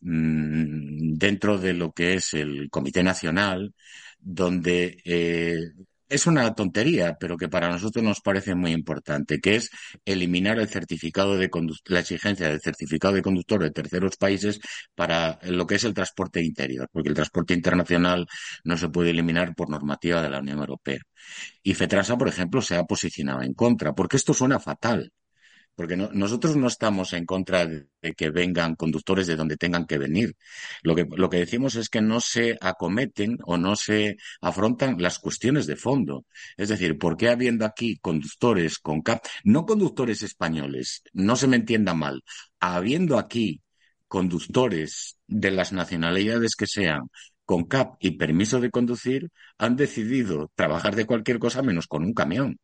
mmm, 0.00 1.14
dentro 1.16 1.58
de 1.58 1.74
lo 1.74 1.92
que 1.92 2.14
es 2.14 2.34
el 2.34 2.70
Comité 2.70 3.02
Nacional 3.02 3.74
donde 4.18 5.00
eh, 5.04 5.58
es 6.08 6.26
una 6.26 6.54
tontería, 6.54 7.16
pero 7.18 7.36
que 7.36 7.48
para 7.48 7.68
nosotros 7.70 8.04
nos 8.04 8.20
parece 8.20 8.54
muy 8.54 8.72
importante, 8.72 9.40
que 9.40 9.56
es 9.56 9.70
eliminar 10.04 10.58
el 10.58 10.68
certificado 10.68 11.36
de 11.36 11.50
la 11.86 12.00
exigencia 12.00 12.48
del 12.48 12.60
certificado 12.60 13.14
de 13.14 13.22
conductor 13.22 13.62
de 13.62 13.70
terceros 13.70 14.16
países 14.16 14.60
para 14.94 15.38
lo 15.42 15.66
que 15.66 15.76
es 15.76 15.84
el 15.84 15.94
transporte 15.94 16.42
interior, 16.42 16.88
porque 16.92 17.10
el 17.10 17.14
transporte 17.14 17.54
internacional 17.54 18.26
no 18.64 18.76
se 18.76 18.88
puede 18.88 19.10
eliminar 19.10 19.54
por 19.54 19.70
normativa 19.70 20.22
de 20.22 20.30
la 20.30 20.40
Unión 20.40 20.58
Europea. 20.58 21.00
Y 21.62 21.74
FETRASA, 21.74 22.16
por 22.16 22.28
ejemplo, 22.28 22.62
se 22.62 22.76
ha 22.76 22.84
posicionado 22.84 23.42
en 23.42 23.54
contra, 23.54 23.94
porque 23.94 24.16
esto 24.16 24.34
suena 24.34 24.58
fatal. 24.60 25.12
Porque 25.78 25.96
nosotros 25.96 26.56
no 26.56 26.66
estamos 26.66 27.12
en 27.12 27.24
contra 27.24 27.64
de, 27.64 27.86
que 28.16 28.30
vengan 28.30 28.74
conductores 28.74 29.28
de 29.28 29.36
donde 29.36 29.56
tengan 29.56 29.86
que 29.86 29.96
venir. 29.96 30.34
Lo 30.82 30.96
que, 30.96 31.06
lo 31.08 31.30
que 31.30 31.36
decimos 31.36 31.76
es 31.76 31.88
que 31.88 32.00
no 32.00 32.20
se 32.20 32.58
acometen 32.60 33.38
o 33.44 33.58
no 33.58 33.76
se 33.76 34.16
afrontan 34.40 35.00
las 35.00 35.20
cuestiones 35.20 35.68
de 35.68 35.76
fondo. 35.76 36.26
Es 36.56 36.70
decir, 36.70 36.98
¿por 36.98 37.16
qué 37.16 37.28
habiendo 37.28 37.64
aquí 37.64 37.96
conductores 37.98 38.80
con 38.80 39.02
CAP, 39.02 39.24
no 39.44 39.66
conductores 39.66 40.24
españoles, 40.24 41.04
no 41.12 41.36
se 41.36 41.46
me 41.46 41.54
entienda 41.54 41.94
mal, 41.94 42.24
habiendo 42.58 43.16
aquí 43.16 43.62
conductores 44.08 45.16
de 45.28 45.52
las 45.52 45.72
nacionalidades 45.72 46.56
que 46.56 46.66
sean 46.66 47.02
con 47.44 47.66
CAP 47.66 47.98
y 48.00 48.18
permiso 48.18 48.58
de 48.58 48.72
conducir, 48.72 49.30
han 49.58 49.76
decidido 49.76 50.50
trabajar 50.56 50.96
de 50.96 51.06
cualquier 51.06 51.38
cosa 51.38 51.62
menos 51.62 51.86
con 51.86 52.02
un 52.02 52.14
camión. 52.14 52.58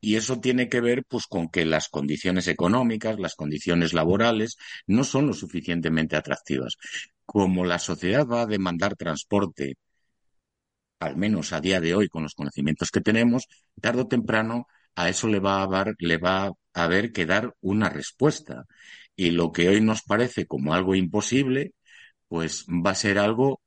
Y 0.00 0.16
eso 0.16 0.40
tiene 0.40 0.68
que 0.68 0.80
ver 0.80 1.04
pues 1.08 1.26
con 1.26 1.48
que 1.48 1.64
las 1.64 1.88
condiciones 1.88 2.48
económicas, 2.48 3.18
las 3.18 3.34
condiciones 3.34 3.92
laborales 3.92 4.56
no 4.86 5.04
son 5.04 5.26
lo 5.26 5.34
suficientemente 5.34 6.16
atractivas. 6.16 6.76
Como 7.26 7.64
la 7.64 7.78
sociedad 7.78 8.26
va 8.26 8.42
a 8.42 8.46
demandar 8.46 8.96
transporte, 8.96 9.76
al 11.00 11.16
menos 11.16 11.52
a 11.52 11.60
día 11.60 11.80
de 11.80 11.94
hoy 11.94 12.08
con 12.08 12.22
los 12.22 12.34
conocimientos 12.34 12.90
que 12.90 13.00
tenemos, 13.00 13.46
tarde 13.80 14.02
o 14.02 14.08
temprano 14.08 14.66
a 14.94 15.08
eso 15.08 15.28
le 15.28 15.40
va 15.40 15.62
a 15.62 15.66
dar, 15.66 15.94
le 15.98 16.18
va 16.18 16.46
a 16.46 16.52
haber 16.74 17.12
que 17.12 17.26
dar 17.26 17.54
una 17.60 17.88
respuesta. 17.88 18.64
Y 19.16 19.30
lo 19.30 19.52
que 19.52 19.68
hoy 19.68 19.80
nos 19.80 20.02
parece 20.02 20.46
como 20.46 20.74
algo 20.74 20.94
imposible, 20.94 21.72
pues 22.28 22.66
va 22.68 22.92
a 22.92 22.94
ser 22.94 23.18
algo 23.18 23.60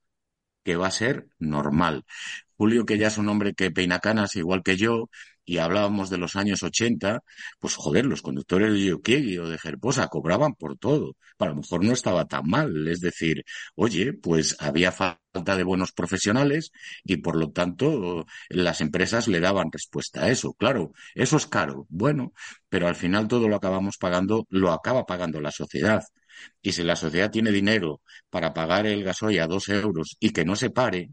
que 0.63 0.75
va 0.77 0.87
a 0.87 0.91
ser 0.91 1.27
normal. 1.39 2.05
Julio, 2.57 2.85
que 2.85 2.97
ya 2.97 3.07
es 3.07 3.17
un 3.17 3.29
hombre 3.29 3.53
que 3.53 3.71
peina 3.71 3.99
canas 3.99 4.35
igual 4.35 4.63
que 4.63 4.77
yo, 4.77 5.09
y 5.45 5.57
hablábamos 5.57 6.09
de 6.09 6.17
los 6.17 6.35
años 6.35 6.63
80, 6.63 7.21
pues 7.59 7.75
joder, 7.75 8.05
los 8.05 8.21
conductores 8.21 8.73
de 8.73 8.85
Yokiegi 8.85 9.37
o 9.37 9.47
de 9.49 9.57
Gerposa 9.57 10.07
cobraban 10.07 10.53
por 10.55 10.77
todo. 10.77 11.15
A 11.39 11.45
lo 11.47 11.55
mejor 11.55 11.83
no 11.83 11.93
estaba 11.93 12.25
tan 12.25 12.47
mal. 12.47 12.87
Es 12.87 12.99
decir, 13.01 13.43
oye, 13.75 14.13
pues 14.13 14.55
había 14.59 14.91
falta 14.91 15.55
de 15.57 15.63
buenos 15.63 15.91
profesionales 15.91 16.71
y 17.03 17.17
por 17.17 17.35
lo 17.35 17.51
tanto 17.51 18.25
las 18.49 18.81
empresas 18.81 19.27
le 19.27 19.39
daban 19.39 19.71
respuesta 19.71 20.23
a 20.23 20.29
eso. 20.31 20.53
Claro, 20.53 20.93
eso 21.15 21.37
es 21.37 21.45
caro. 21.47 21.85
Bueno, 21.89 22.33
pero 22.69 22.87
al 22.87 22.95
final 22.95 23.27
todo 23.27 23.47
lo 23.49 23.55
acabamos 23.55 23.97
pagando, 23.97 24.45
lo 24.49 24.71
acaba 24.71 25.05
pagando 25.05 25.41
la 25.41 25.51
sociedad. 25.51 26.03
Y 26.61 26.71
si 26.73 26.83
la 26.83 26.95
sociedad 26.95 27.31
tiene 27.31 27.51
dinero 27.51 28.01
para 28.29 28.53
pagar 28.53 28.85
el 28.87 29.03
gasoil 29.03 29.39
a 29.41 29.47
dos 29.47 29.69
euros 29.69 30.17
y 30.19 30.31
que 30.31 30.45
no 30.45 30.55
se 30.55 30.69
pare, 30.69 31.09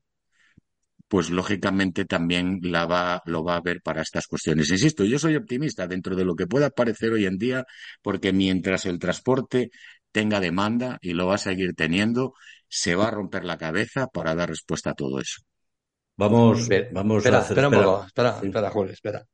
pues 1.11 1.29
lógicamente 1.29 2.05
también 2.05 2.61
la 2.63 2.87
va, 2.87 3.21
lo 3.25 3.43
va 3.43 3.57
a 3.57 3.61
ver 3.61 3.83
para 3.83 4.01
estas 4.01 4.29
cuestiones. 4.29 4.71
Insisto, 4.71 5.03
yo 5.05 5.19
soy 5.19 5.35
optimista 5.35 5.89
dentro 5.89 6.15
de 6.15 6.25
lo 6.25 6.37
que 6.37 6.47
pueda 6.47 6.71
parecer 6.71 7.11
hoy 7.11 7.27
en 7.27 7.37
día, 7.37 7.65
porque 8.01 8.33
mientras 8.33 8.87
el 8.87 9.01
transporte 9.01 9.73
tenga 10.13 10.39
demanda 10.39 10.99
y 11.03 11.15
lo 11.15 11.27
va 11.27 11.35
a 11.35 11.39
seguir 11.39 11.75
teniendo, 11.75 12.35
se 12.69 12.95
va 12.95 13.09
a 13.09 13.11
romper 13.11 13.45
la 13.45 13.59
cabeza 13.59 14.07
para 14.07 14.37
dar 14.37 14.51
respuesta 14.51 14.91
a 14.91 14.95
todo 14.95 15.19
eso. 15.19 15.43
Vamos, 16.17 16.69
vamos 16.93 17.17
espera, 17.17 17.39
a 17.39 17.41
hacer, 17.41 17.59
espera, 17.59 17.67
espera, 17.67 18.07
espera, 18.07 18.41
espera, 18.41 18.71
Julio, 18.71 18.93
espera. 18.93 19.27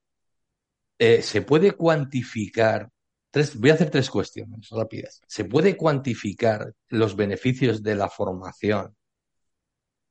Eh, 0.98 1.20
¿Se 1.20 1.42
puede 1.42 1.72
cuantificar? 1.72 2.88
Tres, 3.30 3.54
voy 3.60 3.68
a 3.68 3.74
hacer 3.74 3.90
tres 3.90 4.08
cuestiones 4.08 4.66
rápidas. 4.70 5.20
¿Se 5.28 5.44
puede 5.44 5.76
cuantificar 5.76 6.72
los 6.88 7.14
beneficios 7.14 7.82
de 7.82 7.96
la 7.96 8.08
formación 8.08 8.96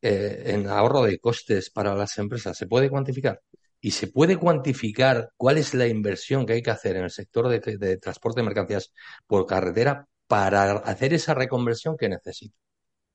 eh, 0.02 0.44
en 0.48 0.68
ahorro 0.68 1.04
de 1.04 1.20
costes 1.20 1.70
para 1.70 1.96
las 1.96 2.18
empresas? 2.18 2.58
¿Se 2.58 2.68
puede 2.68 2.90
cuantificar? 2.90 3.42
y 3.86 3.92
se 3.92 4.08
puede 4.08 4.38
cuantificar 4.38 5.32
cuál 5.38 5.60
es 5.60 5.76
la 5.76 5.86
inversión 5.86 6.44
que 6.48 6.54
hay 6.54 6.64
que 6.64 6.72
hacer 6.72 6.96
en 6.96 7.04
el 7.04 7.12
sector 7.12 7.48
de, 7.48 7.98
transporte 7.98 8.40
de 8.42 8.46
mercancías 8.46 8.92
por 9.28 9.46
carretera 9.46 10.08
para 10.26 10.72
hacer 10.72 11.14
esa 11.14 11.36
reconversión 11.36 11.96
que 11.96 12.10
necesita. 12.10 12.58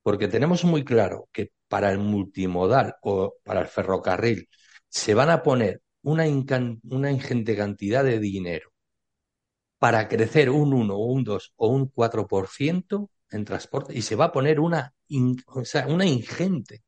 Porque 0.02 0.28
tenemos 0.28 0.64
muy 0.64 0.84
claro 0.84 1.28
que 1.32 1.50
para 1.66 1.90
el 1.90 1.98
multimodal 1.98 2.94
o 3.02 3.34
para 3.42 3.62
el 3.62 3.66
ferrocarril 3.66 4.48
se 4.88 5.14
van 5.14 5.30
a 5.30 5.42
poner 5.42 5.82
una, 6.02 6.24
una 6.84 7.10
ingente 7.10 7.56
cantidad 7.56 8.04
de 8.04 8.20
dinero 8.20 8.70
para 9.78 10.06
crecer 10.06 10.50
un 10.50 10.72
1 10.72 10.94
o 10.94 11.04
un 11.04 11.24
2 11.24 11.52
o 11.56 11.68
un 11.68 11.90
4% 11.92 13.10
en 13.30 13.44
transporte 13.44 13.96
y 13.96 14.02
se 14.02 14.16
va 14.16 14.26
a 14.26 14.32
poner 14.32 14.60
una, 14.60 14.94
una 15.88 16.04
ingente. 16.04 16.82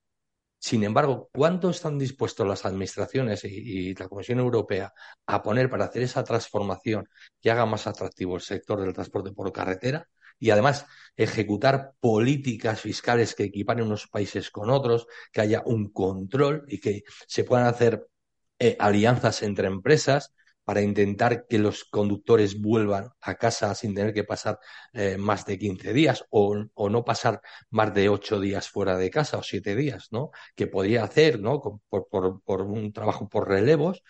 Sin 0.58 0.84
embargo, 0.84 1.28
¿cuánto 1.32 1.70
están 1.70 1.98
dispuestos 1.98 2.46
las 2.46 2.64
administraciones 2.64 3.44
y, 3.44 3.48
y, 3.48 3.94
la 3.94 4.08
Comisión 4.08 4.38
Europea 4.38 4.92
a 5.26 5.42
poner 5.42 5.68
para 5.68 5.86
hacer 5.86 6.02
esa 6.02 6.22
transformación 6.22 7.08
que 7.40 7.50
haga 7.50 7.66
más 7.66 7.86
atractivo 7.88 8.36
el 8.36 8.42
sector 8.42 8.80
del 8.80 8.92
transporte 8.92 9.32
por 9.32 9.52
carretera? 9.52 10.08
Y 10.38 10.50
además, 10.50 10.86
ejecutar 11.16 11.94
políticas 12.00 12.80
fiscales 12.80 13.34
que 13.34 13.44
equiparen 13.44 13.86
unos 13.86 14.06
países 14.08 14.50
con 14.50 14.70
otros, 14.70 15.06
que 15.32 15.40
haya 15.40 15.62
un 15.64 15.92
control 15.92 16.64
y 16.68 16.78
que 16.78 17.02
se 17.26 17.44
puedan 17.44 17.66
hacer 17.66 18.06
eh, 18.58 18.76
alianzas 18.78 19.42
entre 19.42 19.66
empresas 19.66 20.32
para 20.64 20.82
intentar 20.82 21.46
que 21.46 21.58
los 21.58 21.84
conductores 21.84 22.60
vuelvan 22.60 23.10
a 23.20 23.34
casa 23.36 23.74
sin 23.74 23.94
tener 23.94 24.14
que 24.14 24.24
pasar 24.24 24.58
eh, 24.92 25.16
más 25.18 25.44
de 25.46 25.58
15 25.58 25.92
días 25.92 26.24
o, 26.30 26.54
no 26.88 27.04
pasar 27.04 27.40
más 27.70 27.92
de 27.94 28.08
8 28.08 28.40
días 28.40 28.68
fuera 28.68 28.96
de 28.96 29.10
casa 29.10 29.38
o 29.38 29.42
7 29.42 29.74
días, 29.76 30.08
¿no? 30.12 30.30
Que 30.54 30.66
podría 30.66 31.04
hacer, 31.04 31.40
¿no? 31.40 31.60
Por, 31.88 32.08
por, 32.08 32.42
por 32.42 32.62
un 32.62 32.92
trabajo 32.92 33.28
por 33.28 33.48
relevos, 33.48 34.02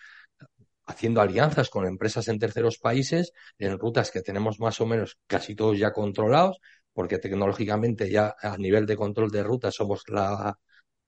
haciendo 0.85 1.21
alianzas 1.21 1.69
con 1.69 1.85
empresas 1.85 2.27
en 2.27 2.39
terceros 2.39 2.77
países 2.77 3.33
en 3.57 3.77
rutas 3.79 4.11
que 4.11 4.21
tenemos 4.21 4.59
más 4.59 4.81
o 4.81 4.85
menos 4.85 5.17
casi 5.27 5.55
todos 5.55 5.77
ya 5.77 5.91
controlados, 5.93 6.59
porque 6.93 7.17
tecnológicamente 7.19 8.09
ya 8.09 8.35
a 8.41 8.57
nivel 8.57 8.85
de 8.85 8.95
control 8.95 9.31
de 9.31 9.43
rutas 9.43 9.75
somos 9.75 10.03
la 10.07 10.57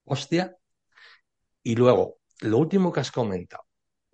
hostia. 0.06 0.56
Y 1.64 1.76
luego, 1.76 2.20
lo 2.41 2.58
último 2.58 2.91
que 2.91 3.00
has 3.02 3.12
comentado, 3.12 3.64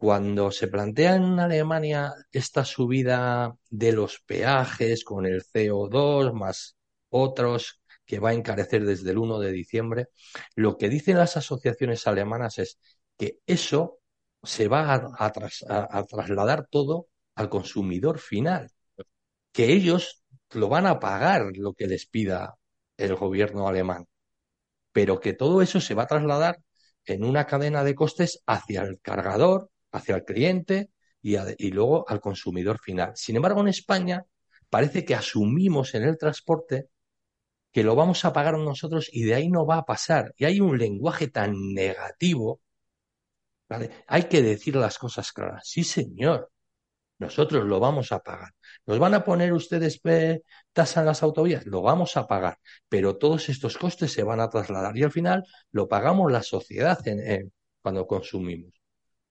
cuando 0.02 0.50
se 0.50 0.68
plantea 0.68 1.16
en 1.16 1.40
Alemania 1.40 2.12
esta 2.32 2.66
subida 2.66 3.56
de 3.70 3.92
los 3.92 4.20
peajes 4.26 5.04
con 5.04 5.28
el 5.28 5.44
CO2 5.44 6.34
más 6.34 6.76
otros 7.10 7.84
que 8.04 8.18
va 8.18 8.30
a 8.30 8.34
encarecer 8.34 8.84
desde 8.84 9.12
el 9.12 9.20
1 9.20 9.38
de 9.38 9.52
diciembre, 9.52 10.08
lo 10.56 10.80
que 10.80 10.90
dicen 10.90 11.18
las 11.18 11.38
asociaciones 11.38 12.08
alemanas 12.08 12.58
es 12.58 12.80
que 13.16 13.38
eso 13.46 14.00
se 14.42 14.68
va 14.68 14.92
a, 14.92 15.12
a, 15.20 15.32
tras, 15.32 15.64
a, 15.70 15.88
a 15.96 16.04
trasladar 16.06 16.66
todo 16.68 17.06
al 17.36 17.50
consumidor 17.50 18.18
final, 18.18 18.72
que 19.52 19.74
ellos 19.74 20.24
lo 20.52 20.70
van 20.70 20.88
a 20.88 21.00
pagar 21.00 21.52
lo 21.56 21.74
que 21.74 21.88
les 21.88 22.08
pida 22.08 22.56
el 22.98 23.16
gobierno 23.16 23.68
alemán, 23.68 24.08
pero 24.92 25.20
que 25.20 25.34
todo 25.34 25.62
eso 25.62 25.82
se 25.82 25.96
va 25.96 26.04
a 26.04 26.08
trasladar 26.08 26.60
en 27.06 27.24
una 27.24 27.48
cadena 27.48 27.84
de 27.84 27.96
costes 27.96 28.44
hacia 28.48 28.84
el 28.84 29.00
cargador, 29.02 29.71
hacia 29.92 30.16
el 30.16 30.24
cliente 30.26 30.92
y, 31.22 31.36
a, 31.36 31.46
y, 31.58 31.72
luego 31.72 32.08
al 32.10 32.20
consumidor 32.20 32.80
final. 32.80 33.14
Sin 33.16 33.36
embargo, 33.36 33.62
en 33.62 33.70
España 33.70 34.26
parece 34.70 35.06
que 35.06 35.16
asumimos 35.16 35.94
en 35.96 36.04
el 36.04 36.18
transporte 36.18 36.90
que 37.72 37.84
lo 37.84 37.96
vamos 37.96 38.26
a 38.26 38.34
pagar 38.34 38.58
nosotros 38.58 39.10
y 39.12 39.24
de 39.24 39.36
ahí 39.36 39.50
no 39.50 39.66
va 39.66 39.78
a 39.78 39.86
pasar. 39.86 40.34
Y 40.38 40.46
hay 40.46 40.60
un 40.60 40.78
lenguaje 40.78 41.28
tan 41.30 41.74
negativo. 41.74 42.62
¿vale? 43.70 43.92
Hay 44.08 44.24
que 44.24 44.42
decir 44.42 44.76
las 44.76 44.98
cosas 44.98 45.32
claras. 45.32 45.64
Sí, 45.66 45.84
señor. 45.84 46.52
Nosotros 47.20 47.66
lo 47.66 47.80
vamos 47.80 48.12
a 48.12 48.20
pagar. 48.20 48.52
¿Nos 48.88 48.98
van 49.00 49.14
a 49.14 49.24
poner 49.24 49.54
ustedes 49.54 50.02
tasa 50.74 51.02
en 51.02 51.06
las 51.06 51.22
autovías? 51.24 51.66
Lo 51.68 51.82
vamos 51.84 52.18
a 52.18 52.28
pagar. 52.28 52.58
Pero 52.90 53.18
todos 53.18 53.48
estos 53.50 53.78
costes 53.78 54.12
se 54.12 54.24
van 54.24 54.40
a 54.40 54.50
trasladar 54.50 54.98
y 54.98 55.04
al 55.04 55.12
final 55.12 55.44
lo 55.72 55.88
pagamos 55.88 56.32
la 56.32 56.42
sociedad 56.44 57.00
en, 57.08 57.20
en, 57.20 57.54
cuando 57.82 58.08
consumimos. 58.08 58.81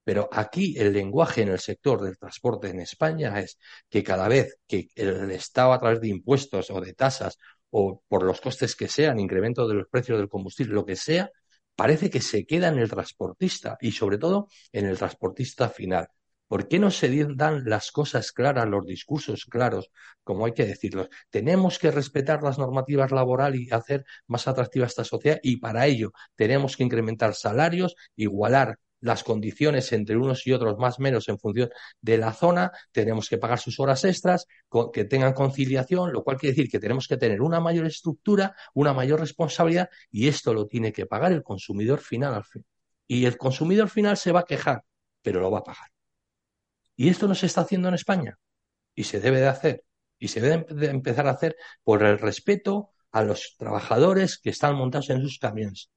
Pero 0.05 0.29
aquí 0.33 0.75
el 0.79 0.93
lenguaje 0.93 1.43
en 1.43 1.49
el 1.51 1.59
sector 1.59 2.01
del 2.03 2.19
transporte 2.19 2.69
en 2.71 2.81
España 2.81 3.39
es 3.39 3.59
que 3.89 4.03
cada 4.03 4.29
vez 4.29 4.57
que 4.67 4.89
el 4.95 5.31
Estado 5.31 5.73
a 5.73 5.79
través 5.79 6.01
de 6.01 6.09
impuestos 6.09 6.71
o 6.71 6.81
de 6.81 6.95
tasas 6.95 7.39
o 7.71 8.03
por 8.09 8.23
los 8.25 8.41
costes 8.41 8.75
que 8.75 8.89
sean, 8.89 9.21
incremento 9.21 9.69
de 9.69 9.75
los 9.75 9.89
precios 9.89 10.19
del 10.19 10.29
combustible, 10.29 10.75
lo 10.75 10.85
que 10.85 10.97
sea, 10.97 11.31
parece 11.77 12.11
que 12.11 12.21
se 12.21 12.45
queda 12.47 12.69
en 12.69 12.79
el 12.79 12.91
transportista 12.91 13.77
y 13.81 13.93
sobre 13.93 14.19
todo 14.19 14.49
en 14.73 14.87
el 14.87 14.99
transportista 14.99 15.69
final. 15.69 16.09
¿Por 16.51 16.67
qué 16.67 16.81
no 16.81 16.91
se 16.91 17.09
dan 17.37 17.63
las 17.65 17.93
cosas 17.93 18.33
claras, 18.33 18.67
los 18.69 18.85
discursos 18.85 19.45
claros, 19.45 19.91
como 20.25 20.47
hay 20.47 20.53
que 20.53 20.67
decirlos? 20.67 21.09
Tenemos 21.31 21.79
que 21.79 21.93
respetar 21.93 22.43
las 22.43 22.59
normativas 22.59 23.13
laborales 23.13 23.61
y 23.61 23.71
hacer 23.71 24.05
más 24.27 24.49
atractiva 24.49 24.87
esta 24.87 25.05
sociedad 25.05 25.39
y 25.45 25.59
para 25.59 25.87
ello 25.87 26.13
tenemos 26.35 26.77
que 26.77 26.83
incrementar 26.83 27.35
salarios, 27.35 27.95
igualar 28.17 28.79
las 29.01 29.25
condiciones 29.25 29.93
entre 29.93 30.17
unos 30.17 30.47
y 30.47 30.53
otros 30.53 30.79
más 30.79 30.99
o 30.99 31.03
menos 31.03 31.29
en 31.29 31.39
función 31.39 31.71
de 32.01 32.19
la 32.19 32.33
zona, 32.33 32.71
tenemos 32.93 33.29
que 33.29 33.39
pagar 33.39 33.59
sus 33.59 33.81
horas 33.81 34.05
extras, 34.05 34.47
que 34.93 35.05
tengan 35.05 35.33
conciliación, 35.33 36.13
lo 36.13 36.23
cual 36.23 36.37
quiere 36.37 36.55
decir 36.55 36.71
que 36.71 36.79
tenemos 36.79 37.09
que 37.09 37.17
tener 37.17 37.41
una 37.43 37.61
mayor 37.61 37.87
estructura, 37.87 38.55
una 38.75 38.93
mayor 38.93 39.21
responsabilidad 39.21 39.89
y 40.11 40.29
esto 40.29 40.55
lo 40.55 40.67
tiene 40.67 40.93
que 40.93 41.07
pagar 41.07 41.33
el 41.33 41.43
consumidor 41.43 42.01
final 42.01 42.35
al 42.35 42.45
fin. 42.45 42.65
Y 43.07 43.25
el 43.25 43.37
consumidor 43.37 43.89
final 43.89 44.17
se 44.17 44.33
va 44.33 44.41
a 44.41 44.45
quejar, 44.45 44.85
pero 45.23 45.41
lo 45.41 45.51
va 45.51 45.59
a 45.59 45.65
pagar. 45.65 45.89
Y 46.97 47.09
esto 47.09 47.27
no 47.27 47.35
se 47.35 47.47
está 47.47 47.63
haciendo 47.63 47.89
en 47.89 47.95
España. 47.95 48.39
Y 48.95 49.05
se 49.05 49.21
debe 49.21 49.41
de 49.41 49.49
hacer. 49.49 49.85
Y 50.19 50.29
se 50.29 50.41
debe 50.41 50.67
de 50.69 50.87
empezar 50.89 51.27
a 51.27 51.31
hacer 51.31 51.57
por 51.83 52.03
el 52.05 52.19
respeto 52.19 52.91
a 53.11 53.25
los 53.25 53.57
trabajadores 53.59 54.39
que 54.39 54.51
están 54.51 54.77
montados 54.77 55.11
en 55.11 55.23
sus 55.23 55.39
camiones. 55.39 55.91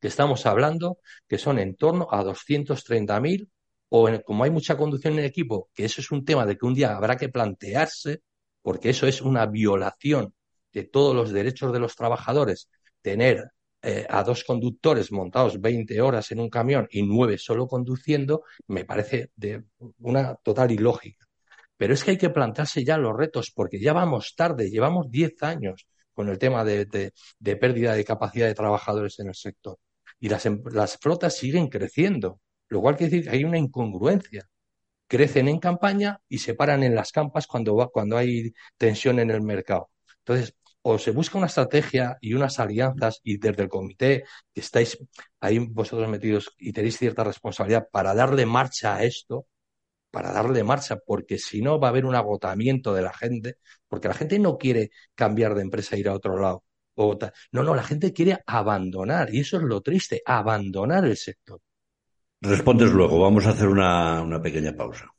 Que 0.00 0.08
estamos 0.08 0.46
hablando 0.46 0.98
que 1.26 1.38
son 1.38 1.58
en 1.58 1.76
torno 1.76 2.08
a 2.10 2.22
230.000 2.22 3.48
o 3.90 4.08
como 4.24 4.44
hay 4.44 4.50
mucha 4.50 4.76
conducción 4.76 5.14
en 5.14 5.20
el 5.20 5.24
equipo, 5.26 5.70
que 5.74 5.84
eso 5.84 6.00
es 6.00 6.10
un 6.10 6.24
tema 6.24 6.44
de 6.46 6.56
que 6.56 6.66
un 6.66 6.74
día 6.74 6.96
habrá 6.96 7.16
que 7.16 7.28
plantearse, 7.30 8.22
porque 8.62 8.90
eso 8.90 9.06
es 9.06 9.22
una 9.22 9.46
violación 9.46 10.34
de 10.72 10.84
todos 10.84 11.14
los 11.14 11.32
derechos 11.32 11.72
de 11.72 11.80
los 11.80 11.96
trabajadores, 11.96 12.68
tener 13.00 13.50
eh, 13.80 14.06
a 14.08 14.24
dos 14.24 14.44
conductores 14.44 15.12
montados 15.12 15.60
20 15.60 16.00
horas 16.00 16.30
en 16.32 16.40
un 16.40 16.50
camión 16.50 16.88
y 16.90 17.02
nueve 17.02 17.38
solo 17.38 17.66
conduciendo, 17.66 18.42
me 18.66 18.84
parece 18.84 19.30
de 19.36 19.64
una 20.00 20.34
total 20.34 20.72
ilógica. 20.72 21.26
Pero 21.76 21.94
es 21.94 22.02
que 22.04 22.10
hay 22.12 22.18
que 22.18 22.30
plantearse 22.30 22.84
ya 22.84 22.98
los 22.98 23.16
retos, 23.16 23.52
porque 23.54 23.80
ya 23.80 23.92
vamos 23.92 24.34
tarde, 24.36 24.68
llevamos 24.68 25.10
10 25.10 25.42
años 25.44 25.86
con 26.18 26.28
el 26.28 26.38
tema 26.40 26.64
de, 26.64 27.12
de, 27.38 27.56
pérdida 27.56 27.94
de 27.94 28.04
capacidad 28.04 28.48
de 28.48 28.54
trabajadores 28.56 29.20
en 29.20 29.28
el 29.28 29.36
sector. 29.36 29.78
Y 30.18 30.28
las, 30.28 30.48
las 30.72 30.96
flotas 30.96 31.36
siguen 31.36 31.68
creciendo, 31.68 32.40
lo 32.66 32.80
cual 32.80 32.96
quiere 32.96 33.12
decir 33.12 33.30
que 33.30 33.36
hay 33.36 33.44
una 33.44 33.56
incongruencia. 33.56 34.48
Crecen 35.06 35.46
en 35.46 35.60
campaña 35.60 36.20
y 36.28 36.38
se 36.38 36.54
paran 36.54 36.82
en 36.82 36.96
las 36.96 37.12
campas 37.12 37.46
cuando, 37.46 37.76
va, 37.76 37.86
cuando 37.88 38.16
hay 38.16 38.52
tensión 38.76 39.20
en 39.20 39.30
el 39.30 39.42
mercado. 39.42 39.90
Entonces, 40.18 40.56
o 40.82 40.98
se 40.98 41.12
busca 41.12 41.38
una 41.38 41.46
estrategia 41.46 42.18
y 42.20 42.34
unas 42.34 42.58
alianzas 42.58 43.20
y 43.22 43.36
desde 43.38 43.62
el 43.62 43.68
comité 43.68 44.24
estáis 44.52 44.98
ahí 45.38 45.60
vosotros 45.60 46.08
metidos 46.08 46.50
y 46.58 46.72
tenéis 46.72 46.98
cierta 46.98 47.22
responsabilidad 47.22 47.86
para 47.92 48.12
darle 48.12 48.44
marcha 48.44 48.96
a 48.96 49.04
esto, 49.04 49.46
para 50.10 50.32
darle 50.32 50.64
marcha, 50.64 50.96
porque 50.96 51.38
si 51.38 51.60
no 51.62 51.78
va 51.78 51.88
a 51.88 51.90
haber 51.90 52.04
un 52.04 52.14
agotamiento 52.14 52.94
de 52.94 53.02
la 53.02 53.12
gente, 53.12 53.56
porque 53.88 54.08
la 54.08 54.14
gente 54.14 54.38
no 54.38 54.56
quiere 54.56 54.90
cambiar 55.14 55.54
de 55.54 55.62
empresa 55.62 55.96
e 55.96 56.00
ir 56.00 56.08
a 56.08 56.14
otro 56.14 56.38
lado. 56.38 56.64
O 56.94 57.16
no, 57.52 57.62
no, 57.62 57.74
la 57.74 57.84
gente 57.84 58.12
quiere 58.12 58.38
abandonar, 58.46 59.32
y 59.32 59.40
eso 59.40 59.56
es 59.58 59.62
lo 59.62 59.80
triste, 59.80 60.20
abandonar 60.24 61.04
el 61.04 61.16
sector. 61.16 61.60
Respondes 62.40 62.90
luego, 62.90 63.20
vamos 63.20 63.46
a 63.46 63.50
hacer 63.50 63.68
una, 63.68 64.22
una 64.22 64.40
pequeña 64.40 64.72
pausa. 64.72 65.12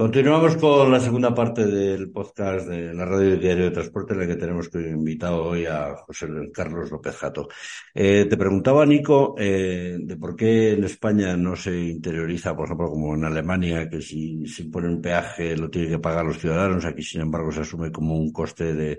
Continuamos 0.00 0.56
con 0.56 0.90
la 0.90 0.98
segunda 0.98 1.34
parte 1.34 1.66
del 1.66 2.10
podcast 2.10 2.66
de 2.66 2.94
la 2.94 3.04
Radio 3.04 3.36
Diario 3.36 3.64
de 3.64 3.70
Transporte, 3.70 4.14
en 4.14 4.20
la 4.20 4.26
que 4.26 4.36
tenemos 4.36 4.70
invitado 4.72 5.44
hoy 5.44 5.66
a 5.66 5.94
José 5.94 6.26
Carlos 6.54 6.90
López 6.90 7.14
Jato. 7.16 7.48
Eh, 7.92 8.24
te 8.24 8.38
preguntaba, 8.38 8.86
Nico, 8.86 9.34
eh, 9.36 9.98
de 10.00 10.16
por 10.16 10.34
qué 10.34 10.72
en 10.72 10.84
España 10.84 11.36
no 11.36 11.54
se 11.54 11.78
interioriza, 11.78 12.56
por 12.56 12.64
ejemplo, 12.64 12.88
como 12.88 13.14
en 13.14 13.26
Alemania, 13.26 13.90
que 13.90 14.00
si 14.00 14.46
se 14.46 14.64
pone 14.70 14.88
un 14.88 15.02
peaje 15.02 15.54
lo 15.54 15.68
tienen 15.68 15.90
que 15.90 15.98
pagar 15.98 16.24
los 16.24 16.38
ciudadanos, 16.38 16.86
aquí 16.86 17.02
sin 17.02 17.20
embargo 17.20 17.52
se 17.52 17.60
asume 17.60 17.92
como 17.92 18.16
un 18.16 18.32
coste 18.32 18.72
de 18.72 18.96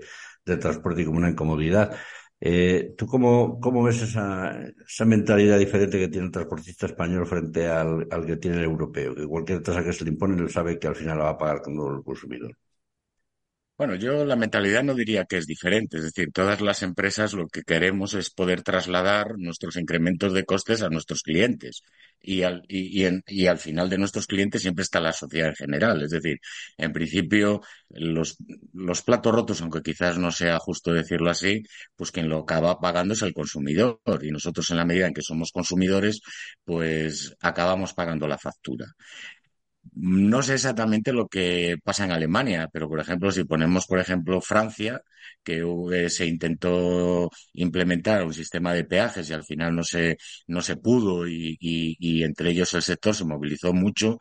transporte 0.56 1.02
y 1.02 1.04
como 1.04 1.18
una 1.18 1.30
incomodidad. 1.30 1.96
Eh, 2.44 2.94
¿Tú 2.98 3.06
cómo, 3.06 3.60
cómo 3.60 3.84
ves 3.84 4.02
esa, 4.02 4.58
esa 4.86 5.04
mentalidad 5.04 5.58
diferente 5.58 5.98
que 5.98 6.08
tiene 6.08 6.26
el 6.26 6.32
transportista 6.32 6.86
español 6.86 7.24
frente 7.26 7.68
al, 7.68 8.08
al 8.10 8.26
que 8.26 8.36
tiene 8.36 8.58
el 8.58 8.64
europeo? 8.64 9.14
Que 9.14 9.26
cualquier 9.26 9.62
tasa 9.62 9.84
que 9.84 9.92
se 9.92 10.04
le 10.04 10.10
impone, 10.10 10.40
él 10.42 10.50
sabe 10.50 10.78
que 10.78 10.88
al 10.88 10.96
final 10.96 11.18
la 11.18 11.24
va 11.24 11.30
a 11.30 11.38
pagar 11.38 11.62
con 11.62 11.74
el 11.74 12.02
consumidor. 12.02 12.56
Bueno, 13.76 13.96
yo 13.96 14.24
la 14.24 14.36
mentalidad 14.36 14.84
no 14.84 14.94
diría 14.94 15.24
que 15.24 15.38
es 15.38 15.46
diferente, 15.46 15.96
es 15.96 16.04
decir, 16.04 16.30
todas 16.32 16.60
las 16.60 16.82
empresas 16.82 17.32
lo 17.32 17.48
que 17.48 17.62
queremos 17.62 18.14
es 18.14 18.30
poder 18.30 18.62
trasladar 18.62 19.38
nuestros 19.38 19.76
incrementos 19.76 20.32
de 20.32 20.44
costes 20.44 20.82
a 20.82 20.88
nuestros 20.88 21.22
clientes 21.22 21.82
y 22.22 22.42
al, 22.42 22.62
y, 22.68 23.04
y, 23.06 23.10
y 23.26 23.46
al 23.46 23.58
final 23.58 23.90
de 23.90 23.98
nuestros 23.98 24.26
clientes 24.26 24.62
siempre 24.62 24.82
está 24.82 25.00
la 25.00 25.12
sociedad 25.12 25.48
en 25.50 25.54
general, 25.56 26.02
es 26.02 26.10
decir, 26.10 26.38
en 26.76 26.92
principio 26.92 27.60
los, 27.90 28.36
los 28.72 29.02
platos 29.02 29.34
rotos, 29.34 29.60
aunque 29.62 29.82
quizás 29.82 30.18
no 30.18 30.30
sea 30.32 30.58
justo 30.58 30.92
decirlo 30.92 31.30
así, 31.30 31.62
pues 31.96 32.12
quien 32.12 32.28
lo 32.28 32.38
acaba 32.40 32.78
pagando 32.80 33.14
es 33.14 33.22
el 33.22 33.34
consumidor 33.34 34.00
y 34.22 34.30
nosotros 34.30 34.70
en 34.70 34.76
la 34.78 34.84
medida 34.84 35.06
en 35.06 35.14
que 35.14 35.22
somos 35.22 35.50
consumidores, 35.52 36.20
pues 36.64 37.34
acabamos 37.40 37.94
pagando 37.94 38.26
la 38.28 38.38
factura. 38.38 38.86
No 39.94 40.42
sé 40.42 40.54
exactamente 40.54 41.12
lo 41.12 41.28
que 41.28 41.76
pasa 41.84 42.04
en 42.04 42.12
Alemania, 42.12 42.68
pero 42.72 42.88
por 42.88 43.00
ejemplo, 43.00 43.30
si 43.32 43.44
ponemos, 43.44 43.86
por 43.86 43.98
ejemplo, 43.98 44.40
Francia, 44.40 45.02
que 45.42 45.62
se 46.08 46.26
intentó 46.26 47.30
implementar 47.54 48.24
un 48.24 48.32
sistema 48.32 48.72
de 48.74 48.84
peajes 48.84 49.28
y 49.28 49.32
al 49.34 49.44
final 49.44 49.74
no 49.74 49.82
se, 49.84 50.16
no 50.46 50.62
se 50.62 50.76
pudo 50.76 51.26
y, 51.28 51.56
y, 51.60 51.96
y 51.98 52.22
entre 52.24 52.50
ellos 52.50 52.72
el 52.74 52.82
sector 52.82 53.14
se 53.14 53.24
movilizó 53.24 53.72
mucho, 53.72 54.18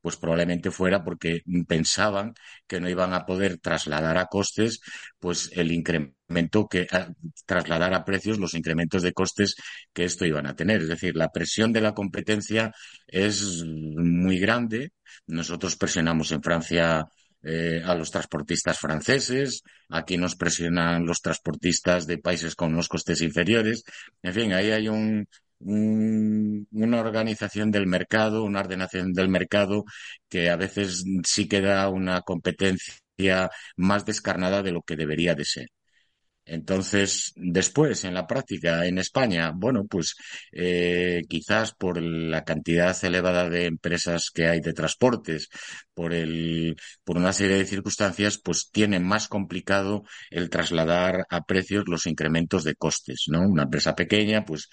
pues 0.00 0.16
probablemente 0.16 0.70
fuera 0.70 1.04
porque 1.04 1.42
pensaban 1.66 2.34
que 2.66 2.80
no 2.80 2.88
iban 2.88 3.12
a 3.12 3.26
poder 3.26 3.58
trasladar 3.58 4.18
a 4.18 4.26
costes 4.26 4.80
pues 5.18 5.50
el 5.54 5.72
incremento 5.72 6.68
que 6.68 6.86
a, 6.90 7.12
trasladar 7.46 7.94
a 7.94 8.04
precios 8.04 8.38
los 8.38 8.54
incrementos 8.54 9.02
de 9.02 9.12
costes 9.12 9.56
que 9.92 10.04
esto 10.04 10.24
iban 10.26 10.46
a 10.46 10.54
tener. 10.56 10.82
Es 10.82 10.88
decir, 10.88 11.16
la 11.16 11.30
presión 11.30 11.72
de 11.72 11.80
la 11.80 11.94
competencia 11.94 12.72
es 13.06 13.64
muy 13.64 14.38
grande. 14.38 14.92
Nosotros 15.26 15.76
presionamos 15.76 16.32
en 16.32 16.42
Francia 16.42 17.06
eh, 17.42 17.80
a 17.84 17.94
los 17.94 18.10
transportistas 18.10 18.78
franceses, 18.78 19.62
aquí 19.88 20.16
nos 20.16 20.34
presionan 20.34 21.06
los 21.06 21.20
transportistas 21.20 22.06
de 22.06 22.18
países 22.18 22.56
con 22.56 22.72
unos 22.72 22.88
costes 22.88 23.22
inferiores. 23.22 23.84
En 24.22 24.34
fin, 24.34 24.52
ahí 24.52 24.72
hay 24.72 24.88
un, 24.88 25.28
un, 25.60 26.66
una 26.72 27.00
organización 27.00 27.70
del 27.70 27.86
mercado, 27.86 28.44
una 28.44 28.60
ordenación 28.60 29.12
del 29.12 29.28
mercado 29.28 29.84
que 30.28 30.50
a 30.50 30.56
veces 30.56 31.04
sí 31.24 31.48
queda 31.48 31.88
una 31.88 32.22
competencia 32.22 33.50
más 33.76 34.04
descarnada 34.04 34.62
de 34.62 34.72
lo 34.72 34.82
que 34.82 34.96
debería 34.96 35.34
de 35.34 35.44
ser. 35.44 35.68
Entonces, 36.50 37.32
después, 37.36 38.04
en 38.04 38.14
la 38.14 38.26
práctica, 38.26 38.86
en 38.86 38.96
España, 38.96 39.52
bueno, 39.54 39.84
pues 39.86 40.14
eh, 40.52 41.22
quizás 41.28 41.74
por 41.74 42.00
la 42.00 42.42
cantidad 42.42 42.96
elevada 43.04 43.50
de 43.50 43.66
empresas 43.66 44.30
que 44.32 44.46
hay 44.48 44.60
de 44.60 44.72
transportes, 44.72 45.48
por 45.92 46.14
el, 46.14 46.74
por 47.04 47.18
una 47.18 47.34
serie 47.34 47.58
de 47.58 47.66
circunstancias, 47.66 48.40
pues 48.42 48.70
tiene 48.72 48.98
más 48.98 49.28
complicado 49.28 50.04
el 50.30 50.48
trasladar 50.48 51.26
a 51.28 51.42
precios 51.42 51.84
los 51.86 52.06
incrementos 52.06 52.64
de 52.64 52.76
costes, 52.76 53.24
¿no? 53.28 53.42
Una 53.42 53.64
empresa 53.64 53.94
pequeña, 53.94 54.46
pues 54.46 54.70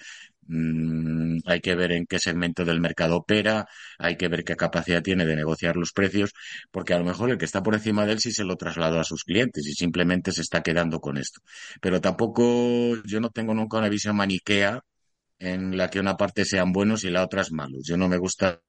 Mm, 0.48 1.38
hay 1.46 1.60
que 1.60 1.74
ver 1.74 1.92
en 1.92 2.06
qué 2.06 2.18
segmento 2.18 2.64
del 2.64 2.80
mercado 2.80 3.16
opera, 3.16 3.66
hay 3.98 4.16
que 4.16 4.28
ver 4.28 4.44
qué 4.44 4.56
capacidad 4.56 5.02
tiene 5.02 5.26
de 5.26 5.36
negociar 5.36 5.76
los 5.76 5.92
precios, 5.92 6.32
porque 6.70 6.94
a 6.94 6.98
lo 6.98 7.04
mejor 7.04 7.30
el 7.30 7.38
que 7.38 7.44
está 7.44 7.62
por 7.62 7.74
encima 7.74 8.06
de 8.06 8.12
él 8.12 8.20
sí 8.20 8.32
se 8.32 8.44
lo 8.44 8.56
trasladó 8.56 9.00
a 9.00 9.04
sus 9.04 9.24
clientes 9.24 9.66
y 9.66 9.72
simplemente 9.74 10.32
se 10.32 10.42
está 10.42 10.62
quedando 10.62 11.00
con 11.00 11.16
esto. 11.18 11.40
Pero 11.80 12.00
tampoco 12.00 12.96
yo 13.04 13.20
no 13.20 13.30
tengo 13.30 13.54
nunca 13.54 13.78
una 13.78 13.88
visión 13.88 14.16
maniquea 14.16 14.82
en 15.38 15.76
la 15.76 15.88
que 15.90 16.00
una 16.00 16.16
parte 16.16 16.44
sean 16.44 16.72
buenos 16.72 17.04
y 17.04 17.10
la 17.10 17.24
otra 17.24 17.42
es 17.42 17.52
malos. 17.52 17.82
Yo 17.86 17.96
no 17.96 18.08
me 18.08 18.16
gusta 18.18 18.62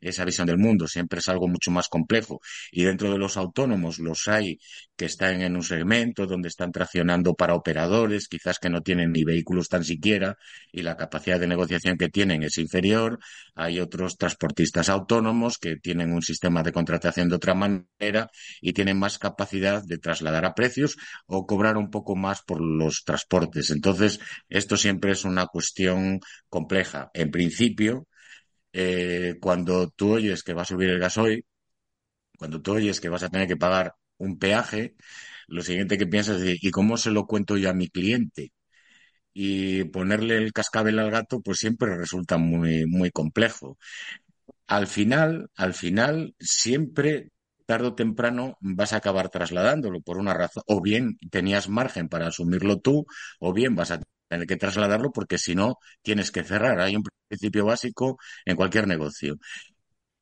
esa 0.00 0.24
visión 0.24 0.46
del 0.46 0.58
mundo, 0.58 0.86
siempre 0.86 1.18
es 1.18 1.28
algo 1.28 1.48
mucho 1.48 1.70
más 1.70 1.88
complejo. 1.88 2.40
Y 2.70 2.84
dentro 2.84 3.10
de 3.10 3.18
los 3.18 3.36
autónomos 3.36 3.98
los 3.98 4.28
hay 4.28 4.58
que 4.96 5.06
están 5.06 5.42
en 5.42 5.56
un 5.56 5.62
segmento 5.62 6.26
donde 6.26 6.48
están 6.48 6.70
traccionando 6.72 7.34
para 7.34 7.54
operadores, 7.54 8.28
quizás 8.28 8.58
que 8.58 8.70
no 8.70 8.80
tienen 8.82 9.12
ni 9.12 9.24
vehículos 9.24 9.68
tan 9.68 9.84
siquiera 9.84 10.36
y 10.70 10.82
la 10.82 10.96
capacidad 10.96 11.40
de 11.40 11.48
negociación 11.48 11.96
que 11.96 12.08
tienen 12.08 12.42
es 12.44 12.58
inferior. 12.58 13.18
Hay 13.54 13.80
otros 13.80 14.16
transportistas 14.16 14.88
autónomos 14.88 15.58
que 15.58 15.76
tienen 15.76 16.12
un 16.12 16.22
sistema 16.22 16.62
de 16.62 16.72
contratación 16.72 17.28
de 17.28 17.36
otra 17.36 17.54
manera 17.54 18.30
y 18.60 18.72
tienen 18.72 18.98
más 18.98 19.18
capacidad 19.18 19.82
de 19.84 19.98
trasladar 19.98 20.44
a 20.44 20.54
precios 20.54 20.96
o 21.26 21.46
cobrar 21.46 21.76
un 21.76 21.90
poco 21.90 22.14
más 22.14 22.42
por 22.42 22.60
los 22.60 23.02
transportes. 23.04 23.70
Entonces, 23.70 24.20
esto 24.48 24.76
siempre 24.76 25.12
es 25.12 25.24
una 25.24 25.46
cuestión 25.46 26.03
compleja. 26.48 27.10
En 27.14 27.30
principio, 27.30 28.06
eh, 28.72 29.36
cuando 29.40 29.90
tú 29.90 30.14
oyes 30.14 30.42
que 30.42 30.54
va 30.54 30.62
a 30.62 30.66
subir 30.66 30.90
el 30.90 31.00
gasoil, 31.00 31.44
cuando 32.38 32.60
tú 32.62 32.72
oyes 32.72 33.00
que 33.00 33.08
vas 33.08 33.22
a 33.22 33.28
tener 33.30 33.48
que 33.48 33.56
pagar 33.56 33.94
un 34.18 34.38
peaje, 34.38 34.94
lo 35.48 35.62
siguiente 35.62 35.98
que 35.98 36.06
piensas 36.06 36.42
es, 36.42 36.58
¿y 36.62 36.70
cómo 36.70 36.96
se 36.96 37.10
lo 37.10 37.26
cuento 37.26 37.56
yo 37.56 37.70
a 37.70 37.74
mi 37.74 37.88
cliente? 37.88 38.52
Y 39.34 39.84
ponerle 39.84 40.36
el 40.38 40.52
cascabel 40.52 40.98
al 41.00 41.10
gato, 41.10 41.40
pues 41.42 41.58
siempre 41.58 41.96
resulta 41.96 42.38
muy, 42.38 42.86
muy 42.86 43.10
complejo. 43.10 43.78
Al 44.66 44.86
final, 44.86 45.50
al 45.56 45.74
final, 45.74 46.34
siempre, 46.40 47.30
tarde 47.66 47.88
o 47.88 47.94
temprano, 47.94 48.56
vas 48.60 48.92
a 48.92 48.98
acabar 48.98 49.28
trasladándolo 49.30 50.00
por 50.00 50.18
una 50.18 50.34
razón. 50.34 50.62
O 50.66 50.80
bien 50.82 51.18
tenías 51.30 51.68
margen 51.68 52.08
para 52.08 52.28
asumirlo 52.28 52.78
tú, 52.80 53.06
o 53.40 53.52
bien 53.52 53.74
vas 53.76 53.90
a 53.92 54.00
tener 54.28 54.46
que 54.46 54.56
trasladarlo 54.56 55.12
porque 55.12 55.38
si 55.38 55.54
no, 55.54 55.78
tienes 56.02 56.30
que 56.30 56.44
cerrar. 56.44 56.80
Hay 56.80 56.96
un 56.96 57.04
principio 57.28 57.66
básico 57.66 58.18
en 58.44 58.56
cualquier 58.56 58.86
negocio. 58.86 59.36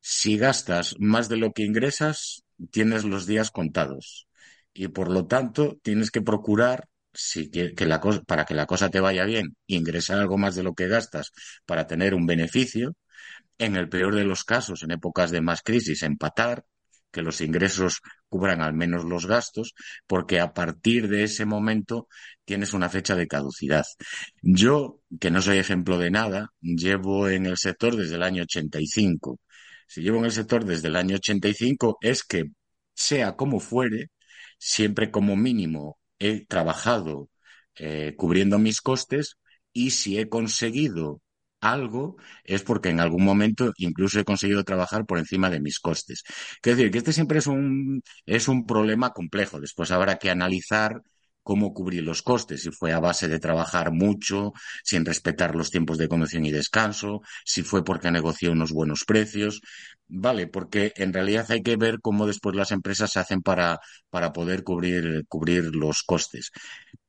Si 0.01 0.37
gastas 0.37 0.95
más 0.99 1.29
de 1.29 1.37
lo 1.37 1.53
que 1.53 1.63
ingresas, 1.63 2.43
tienes 2.71 3.03
los 3.05 3.25
días 3.25 3.51
contados. 3.51 4.27
Y 4.73 4.87
por 4.89 5.11
lo 5.11 5.27
tanto, 5.27 5.77
tienes 5.83 6.11
que 6.11 6.21
procurar, 6.21 6.87
si 7.13 7.49
que, 7.49 7.73
la 7.85 7.99
cosa, 7.99 8.21
para 8.23 8.45
que 8.45 8.55
la 8.55 8.65
cosa 8.65 8.89
te 8.89 8.99
vaya 8.99 9.23
bien, 9.25 9.55
ingresar 9.67 10.19
algo 10.19 10.37
más 10.37 10.55
de 10.55 10.63
lo 10.63 10.73
que 10.73 10.87
gastas 10.87 11.31
para 11.65 11.87
tener 11.87 12.15
un 12.15 12.25
beneficio. 12.25 12.95
En 13.57 13.75
el 13.75 13.89
peor 13.89 14.15
de 14.15 14.25
los 14.25 14.43
casos, 14.43 14.83
en 14.83 14.91
épocas 14.91 15.31
de 15.31 15.41
más 15.41 15.61
crisis, 15.61 16.03
empatar, 16.03 16.65
que 17.13 17.21
los 17.21 17.39
ingresos 17.41 18.01
cubran 18.27 18.61
al 18.61 18.73
menos 18.73 19.05
los 19.05 19.27
gastos, 19.27 19.73
porque 20.07 20.41
a 20.41 20.53
partir 20.53 21.07
de 21.07 21.23
ese 21.23 21.45
momento 21.45 22.07
tienes 22.43 22.73
una 22.73 22.89
fecha 22.89 23.15
de 23.15 23.27
caducidad. 23.27 23.85
Yo, 24.41 24.99
que 25.19 25.31
no 25.31 25.41
soy 25.41 25.59
ejemplo 25.59 25.97
de 25.97 26.11
nada, 26.11 26.49
llevo 26.61 27.29
en 27.29 27.45
el 27.45 27.57
sector 27.57 27.95
desde 27.95 28.15
el 28.15 28.23
año 28.23 28.43
85 28.43 29.39
si 29.87 30.01
llevo 30.01 30.17
en 30.19 30.25
el 30.25 30.31
sector 30.31 30.65
desde 30.65 30.87
el 30.87 30.95
año 30.95 31.15
85 31.17 31.97
es 32.01 32.23
que, 32.23 32.45
sea 32.95 33.35
como 33.35 33.59
fuere, 33.59 34.09
siempre 34.57 35.11
como 35.11 35.35
mínimo 35.35 35.99
he 36.19 36.45
trabajado 36.45 37.29
eh, 37.75 38.15
cubriendo 38.17 38.59
mis 38.59 38.81
costes 38.81 39.37
y 39.71 39.91
si 39.91 40.17
he 40.19 40.29
conseguido 40.29 41.21
algo 41.63 42.17
es 42.43 42.63
porque 42.63 42.89
en 42.89 42.99
algún 42.99 43.23
momento 43.23 43.73
incluso 43.77 44.19
he 44.19 44.25
conseguido 44.25 44.63
trabajar 44.63 45.05
por 45.05 45.17
encima 45.19 45.49
de 45.49 45.59
mis 45.61 45.79
costes. 45.79 46.23
Quiero 46.61 46.77
decir 46.77 46.91
que 46.91 46.97
este 46.99 47.13
siempre 47.13 47.39
es 47.39 47.47
un, 47.47 48.01
es 48.25 48.47
un 48.47 48.65
problema 48.65 49.11
complejo. 49.13 49.59
Después 49.59 49.91
habrá 49.91 50.17
que 50.17 50.29
analizar 50.29 51.01
cómo 51.43 51.73
cubrir 51.73 52.03
los 52.03 52.21
costes, 52.21 52.61
si 52.63 52.71
fue 52.71 52.93
a 52.93 52.99
base 52.99 53.27
de 53.27 53.39
trabajar 53.39 53.91
mucho, 53.91 54.53
sin 54.83 55.05
respetar 55.05 55.55
los 55.55 55.71
tiempos 55.71 55.97
de 55.97 56.07
conducción 56.07 56.45
y 56.45 56.51
descanso, 56.51 57.21
si 57.45 57.63
fue 57.63 57.83
porque 57.83 58.11
negoció 58.11 58.51
unos 58.53 58.71
buenos 58.71 59.03
precios, 59.05 59.61
vale, 60.07 60.47
porque 60.47 60.93
en 60.95 61.11
realidad 61.13 61.45
hay 61.51 61.61
que 61.61 61.75
ver 61.77 61.99
cómo 62.01 62.27
después 62.27 62.55
las 62.55 62.71
empresas 62.71 63.11
se 63.11 63.19
hacen 63.19 63.41
para, 63.41 63.79
para 64.09 64.31
poder 64.33 64.63
cubrir, 64.63 65.25
cubrir 65.27 65.75
los 65.75 66.03
costes. 66.03 66.51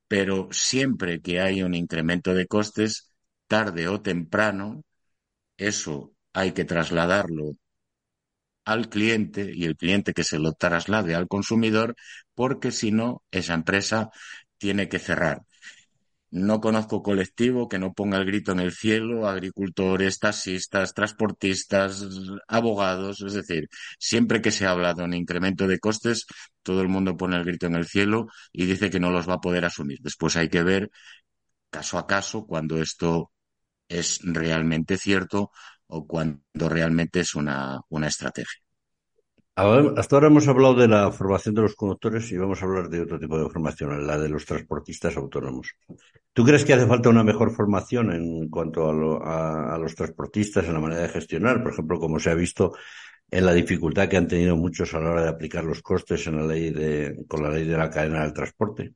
Pero 0.08 0.48
siempre 0.52 1.20
que 1.20 1.40
hay 1.40 1.62
un 1.62 1.74
incremento 1.74 2.34
de 2.34 2.46
costes, 2.46 3.13
tarde 3.46 3.88
o 3.88 4.00
temprano, 4.02 4.84
eso 5.56 6.14
hay 6.32 6.52
que 6.52 6.64
trasladarlo 6.64 7.56
al 8.64 8.88
cliente 8.88 9.50
y 9.54 9.64
el 9.64 9.76
cliente 9.76 10.14
que 10.14 10.24
se 10.24 10.38
lo 10.38 10.52
traslade 10.52 11.14
al 11.14 11.28
consumidor, 11.28 11.96
porque 12.34 12.70
si 12.72 12.92
no, 12.92 13.22
esa 13.30 13.54
empresa 13.54 14.10
tiene 14.58 14.88
que 14.88 14.98
cerrar. 14.98 15.42
No 16.30 16.60
conozco 16.60 17.02
colectivo 17.02 17.68
que 17.68 17.78
no 17.78 17.94
ponga 17.94 18.18
el 18.18 18.26
grito 18.26 18.52
en 18.52 18.60
el 18.60 18.72
cielo, 18.72 19.28
agricultores, 19.28 20.18
taxistas, 20.18 20.94
transportistas, 20.94 22.04
abogados, 22.48 23.22
es 23.22 23.34
decir, 23.34 23.68
siempre 23.98 24.42
que 24.42 24.50
se 24.50 24.66
habla 24.66 24.94
de 24.94 25.04
un 25.04 25.14
incremento 25.14 25.68
de 25.68 25.78
costes, 25.78 26.26
todo 26.62 26.82
el 26.82 26.88
mundo 26.88 27.16
pone 27.16 27.36
el 27.36 27.44
grito 27.44 27.66
en 27.66 27.76
el 27.76 27.86
cielo 27.86 28.26
y 28.52 28.66
dice 28.66 28.90
que 28.90 29.00
no 29.00 29.10
los 29.12 29.28
va 29.28 29.34
a 29.34 29.40
poder 29.40 29.64
asumir. 29.64 30.00
Después 30.02 30.36
hay 30.36 30.48
que 30.48 30.64
ver 30.64 30.90
caso 31.70 31.98
a 31.98 32.06
caso 32.06 32.46
cuando 32.46 32.80
esto 32.82 33.32
es 33.88 34.20
realmente 34.22 34.96
cierto 34.96 35.50
o 35.86 36.06
cuando 36.06 36.68
realmente 36.68 37.20
es 37.20 37.34
una, 37.34 37.80
una 37.88 38.08
estrategia. 38.08 38.64
Hasta 39.56 40.16
ahora 40.16 40.26
hemos 40.26 40.48
hablado 40.48 40.74
de 40.74 40.88
la 40.88 41.12
formación 41.12 41.54
de 41.54 41.62
los 41.62 41.76
conductores 41.76 42.30
y 42.32 42.36
vamos 42.36 42.60
a 42.60 42.64
hablar 42.64 42.88
de 42.88 43.02
otro 43.02 43.20
tipo 43.20 43.38
de 43.38 43.48
formación, 43.48 44.04
la 44.04 44.18
de 44.18 44.28
los 44.28 44.44
transportistas 44.44 45.16
autónomos. 45.16 45.76
¿Tú 46.32 46.44
crees 46.44 46.64
que 46.64 46.74
hace 46.74 46.88
falta 46.88 47.08
una 47.08 47.22
mejor 47.22 47.52
formación 47.52 48.10
en 48.12 48.48
cuanto 48.48 48.88
a, 49.22 49.78
los 49.78 49.94
transportistas 49.94 50.66
en 50.66 50.74
la 50.74 50.80
manera 50.80 51.02
de 51.02 51.08
gestionar? 51.08 51.62
Por 51.62 51.72
ejemplo, 51.72 52.00
como 52.00 52.18
se 52.18 52.30
ha 52.30 52.34
visto 52.34 52.72
en 53.30 53.46
la 53.46 53.52
dificultad 53.52 54.08
que 54.08 54.16
han 54.16 54.26
tenido 54.26 54.56
muchos 54.56 54.92
a 54.92 54.98
la 54.98 55.10
hora 55.10 55.22
de 55.22 55.28
aplicar 55.28 55.62
los 55.62 55.82
costes 55.82 56.26
en 56.26 56.36
la 56.36 56.46
ley 56.46 56.70
de, 56.70 57.24
con 57.28 57.40
la 57.40 57.50
ley 57.50 57.64
de 57.64 57.76
la 57.76 57.90
cadena 57.90 58.22
del 58.22 58.32
transporte. 58.32 58.92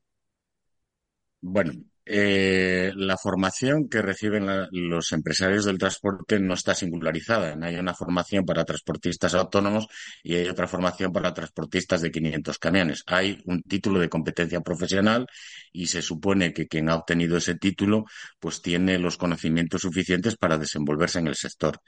Bueno, 1.40 1.72
eh, 2.10 2.92
la 2.96 3.16
formación 3.16 3.88
que 3.88 4.02
reciben 4.02 4.46
los 4.70 5.12
empresarios 5.12 5.64
del 5.64 5.78
transporte 5.78 6.40
no 6.40 6.54
está 6.54 6.74
singularizada. 6.74 7.56
Hay 7.62 7.76
una 7.76 7.94
formación 7.94 8.44
para 8.44 8.64
transportistas 8.64 9.34
autónomos 9.34 9.86
y 10.22 10.34
hay 10.34 10.48
otra 10.48 10.66
formación 10.66 11.12
para 11.12 11.34
transportistas 11.34 12.00
de 12.00 12.10
500 12.10 12.58
camiones. 12.58 13.02
Hay 13.06 13.42
un 13.44 13.62
título 13.62 14.00
de 14.00 14.08
competencia 14.08 14.60
profesional 14.60 15.26
y 15.72 15.86
se 15.86 16.02
supone 16.02 16.52
que 16.52 16.66
quien 16.66 16.88
ha 16.88 16.96
obtenido 16.96 17.36
ese 17.36 17.54
título 17.56 18.04
pues 18.40 18.62
tiene 18.62 18.98
los 18.98 19.16
conocimientos 19.16 19.82
suficientes 19.82 20.36
para 20.36 20.58
desenvolverse 20.58 21.18
en 21.18 21.28
el 21.28 21.36
sector 21.36 21.80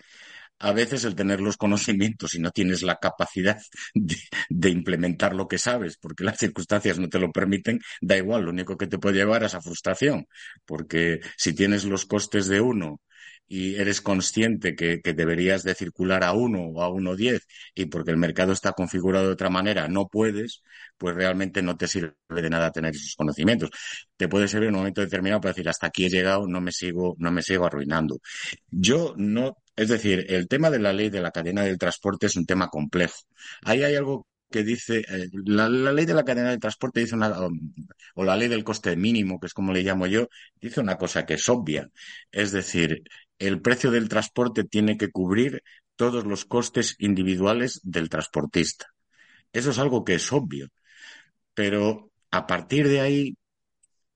a 0.61 0.73
veces 0.73 1.05
el 1.05 1.15
tener 1.15 1.41
los 1.41 1.57
conocimientos 1.57 2.35
y 2.35 2.39
no 2.39 2.51
tienes 2.51 2.83
la 2.83 2.97
capacidad 2.97 3.61
de, 3.95 4.71
implementar 4.71 5.35
lo 5.35 5.49
que 5.49 5.59
sabes 5.59 5.97
porque 5.97 6.25
las 6.25 6.39
circunstancias 6.39 6.99
no 6.99 7.09
te 7.09 7.19
lo 7.19 7.33
permiten, 7.33 7.81
da 8.01 8.17
igual, 8.17 8.45
lo 8.45 8.51
único 8.51 8.77
que 8.77 8.87
te 8.87 8.99
puede 8.99 9.17
llevar 9.17 9.43
es 9.43 9.55
a 9.55 9.61
frustración, 9.61 10.27
porque 10.67 11.21
si 11.37 11.55
tienes 11.55 11.85
los 11.85 12.05
costes 12.07 12.47
de 12.47 12.61
uno 12.61 13.01
y 13.49 13.75
eres 13.77 14.01
consciente 14.01 14.77
que, 14.77 15.01
deberías 15.03 15.65
de 15.65 15.75
circular 15.75 16.23
a 16.23 16.33
uno 16.33 16.61
o 16.63 16.83
a 16.83 16.89
uno 16.89 17.17
diez 17.17 17.47
y 17.75 17.87
porque 17.87 18.13
el 18.13 18.17
mercado 18.17 18.53
está 18.53 18.73
configurado 18.73 19.27
de 19.27 19.33
otra 19.33 19.51
manera 19.51 19.89
no 19.89 20.09
puedes, 20.09 20.63
pues 20.97 21.17
realmente 21.17 21.61
no 21.63 21.77
te 21.77 21.89
sirve 21.89 22.15
de 22.29 22.51
nada 22.51 22.71
tener 22.71 22.95
esos 22.95 23.17
conocimientos. 23.17 23.71
Te 24.17 24.29
puede 24.29 24.47
servir 24.47 24.69
en 24.69 24.75
un 24.75 24.81
momento 24.81 25.01
determinado 25.01 25.41
para 25.41 25.53
decir 25.53 25.69
hasta 25.69 25.89
aquí 25.89 26.05
he 26.05 26.11
llegado, 26.11 26.47
no 26.47 26.61
me 26.61 26.71
sigo, 26.71 27.17
no 27.19 27.33
me 27.33 27.43
sigo 27.43 27.67
arruinando. 27.67 28.19
Yo 28.71 29.15
no, 29.17 29.57
es 29.81 29.89
decir, 29.89 30.27
el 30.29 30.47
tema 30.47 30.69
de 30.69 30.79
la 30.79 30.93
ley 30.93 31.09
de 31.09 31.23
la 31.23 31.31
cadena 31.31 31.63
del 31.63 31.79
transporte 31.79 32.27
es 32.27 32.37
un 32.37 32.45
tema 32.45 32.69
complejo. 32.69 33.17
Ahí 33.63 33.83
hay 33.83 33.95
algo 33.95 34.27
que 34.51 34.63
dice, 34.63 34.99
eh, 35.09 35.29
la, 35.33 35.71
ley 35.71 36.05
de 36.05 36.13
la 36.13 36.23
cadena 36.23 36.51
del 36.51 36.61
transporte 36.61 37.01
dice 37.01 37.15
una, 37.15 37.33
o 38.15 38.25
la 38.25 38.37
ley 38.37 38.49
del 38.49 38.63
coste 38.63 38.95
mínimo, 38.95 39.41
que 39.41 39.47
es 39.47 39.55
como 39.55 39.73
le 39.73 39.83
llamo 39.83 40.07
yo, 40.07 40.29
dice 40.61 40.81
una 40.81 40.99
cosa 40.99 41.25
que 41.25 41.35
es 41.35 41.49
obvia. 41.49 41.89
Es 42.31 42.53
decir, 42.53 43.05
el 43.39 43.63
precio 43.63 43.91
del 43.91 44.11
transporte 44.11 44.65
tiene 44.65 44.99
que 44.99 45.11
cubrir 45.11 45.63
todos 45.97 46.27
los 46.27 46.45
costes 46.45 46.95
individuales 46.99 47.81
del 47.83 48.11
transportista. 48.11 48.87
Eso 49.53 49.71
es 49.71 49.79
algo 49.79 50.05
que 50.05 50.17
es 50.17 50.31
obvio. 50.31 50.69
Pero 51.55 52.11
a 52.31 52.47
partir 52.47 52.87
de 52.89 53.01
ahí, 53.01 53.37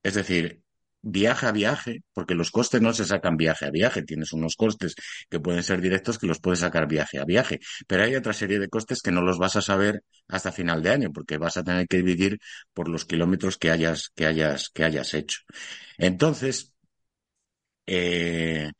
es 0.03 0.13
decir, 0.15 0.61
viaje 1.07 1.45
a 1.45 1.51
viaje, 1.51 2.03
porque 2.13 2.33
los 2.35 2.51
costes 2.51 2.81
no 2.81 2.93
se 2.93 3.05
sacan 3.05 3.37
viaje 3.37 3.65
a 3.65 3.71
viaje, 3.71 4.03
tienes 4.03 4.33
unos 4.33 4.55
costes 4.55 4.95
que 5.29 5.39
pueden 5.39 5.63
ser 5.63 5.79
directos 5.81 6.17
que 6.17 6.27
los 6.27 6.39
puedes 6.39 6.59
sacar 6.61 6.87
viaje 6.87 7.19
a 7.19 7.25
viaje, 7.25 7.59
pero 7.87 8.03
hay 8.03 8.15
otra 8.15 8.33
serie 8.33 8.59
de 8.59 8.69
costes 8.69 9.01
que 9.01 9.11
no 9.11 9.21
los 9.21 9.37
vas 9.37 9.55
a 9.55 9.61
saber 9.61 10.01
hasta 10.27 10.51
final 10.51 10.81
de 10.81 10.89
año, 10.91 11.11
porque 11.13 11.37
vas 11.37 11.57
a 11.57 11.63
tener 11.63 11.87
que 11.87 11.97
dividir 11.97 12.39
por 12.73 12.89
los 12.89 13.05
kilómetros 13.05 13.57
que 13.57 13.71
hayas, 13.71 14.09
que 14.15 14.25
hayas, 14.25 14.69
que 14.69 14.83
hayas 14.83 15.13
hecho. 15.13 15.41
Entonces, 15.97 16.73
eh, 17.87 18.71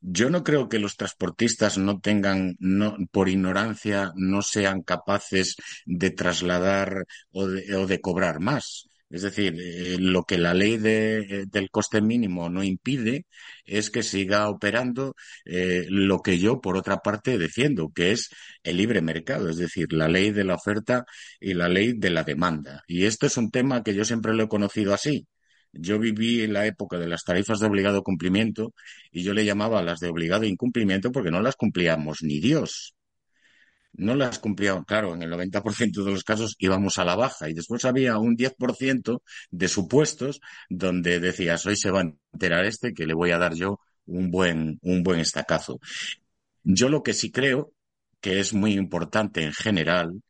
yo 0.00 0.30
no 0.30 0.44
creo 0.44 0.68
que 0.70 0.80
los 0.80 0.96
transportistas 0.96 1.78
no 1.78 2.00
tengan, 2.00 2.56
no, 2.60 2.96
por 3.12 3.28
ignorancia, 3.30 4.12
no 4.16 4.42
sean 4.42 4.82
capaces 4.82 5.56
de 5.86 6.10
trasladar 6.12 7.06
o 7.32 7.48
de, 7.48 7.76
o 7.76 7.86
de 7.88 8.00
cobrar 8.02 8.40
más. 8.40 8.87
Es 9.10 9.22
decir, 9.22 9.54
eh, 9.58 9.96
lo 9.98 10.24
que 10.24 10.36
la 10.38 10.52
ley 10.54 10.76
de, 10.76 11.46
del 11.50 11.70
coste 11.70 12.02
mínimo 12.02 12.50
no 12.50 12.62
impide 12.62 13.26
es 13.64 13.90
que 13.90 14.02
siga 14.02 14.48
operando 14.50 15.14
eh, 15.46 15.86
lo 15.88 16.20
que 16.20 16.38
yo, 16.38 16.60
por 16.60 16.76
otra 16.76 16.98
parte, 16.98 17.38
defiendo, 17.38 17.90
que 17.94 18.12
es 18.12 18.28
el 18.62 18.76
libre 18.76 19.00
mercado, 19.00 19.48
es 19.48 19.56
decir, 19.56 19.92
la 19.92 20.08
ley 20.08 20.30
de 20.30 20.44
la 20.44 20.54
oferta 20.56 21.04
y 21.40 21.54
la 21.54 21.68
ley 21.68 21.94
de 21.94 22.10
la 22.10 22.22
demanda. 22.24 22.82
Y 22.86 23.04
esto 23.06 23.26
es 23.26 23.36
un 23.38 23.50
tema 23.50 23.82
que 23.82 23.94
yo 23.94 24.04
siempre 24.04 24.34
lo 24.34 24.44
he 24.44 24.48
conocido 24.48 24.92
así. 24.94 25.26
Yo 25.72 25.98
viví 25.98 26.42
en 26.42 26.52
la 26.54 26.66
época 26.66 26.98
de 26.98 27.08
las 27.08 27.24
tarifas 27.24 27.60
de 27.60 27.66
obligado 27.66 28.02
cumplimiento 28.02 28.74
y 29.10 29.22
yo 29.22 29.34
le 29.34 29.44
llamaba 29.44 29.82
las 29.82 30.00
de 30.00 30.08
obligado 30.08 30.44
incumplimiento 30.44 31.12
porque 31.12 31.30
no 31.30 31.40
las 31.40 31.56
cumplíamos 31.56 32.18
ni 32.22 32.40
Dios. 32.40 32.94
No 33.98 34.14
las 34.14 34.38
cumplíamos, 34.38 34.84
claro, 34.86 35.14
en 35.14 35.22
el 35.22 35.30
90% 35.30 36.04
de 36.04 36.12
los 36.12 36.22
casos 36.24 36.54
íbamos 36.58 36.98
a 36.98 37.04
la 37.04 37.16
baja 37.16 37.48
y 37.50 37.54
después 37.54 37.84
había 37.84 38.16
un 38.18 38.36
10% 38.36 39.22
de 39.50 39.68
supuestos 39.68 40.40
donde 40.70 41.18
decías, 41.20 41.66
hoy 41.66 41.76
se 41.76 41.90
va 41.90 42.00
a 42.00 42.12
enterar 42.32 42.64
este 42.64 42.94
que 42.94 43.06
le 43.06 43.14
voy 43.14 43.32
a 43.32 43.38
dar 43.38 43.54
yo 43.54 43.80
un 44.06 44.30
buen, 44.30 44.78
un 44.82 45.02
buen 45.02 45.18
estacazo. 45.20 45.80
Yo 46.64 46.88
lo 46.88 47.02
que 47.02 47.14
sí 47.14 47.32
creo 47.32 47.72
que 48.20 48.40
es 48.40 48.54
muy 48.54 48.74
importante 48.74 49.42
en 49.42 49.52
general 49.52 50.22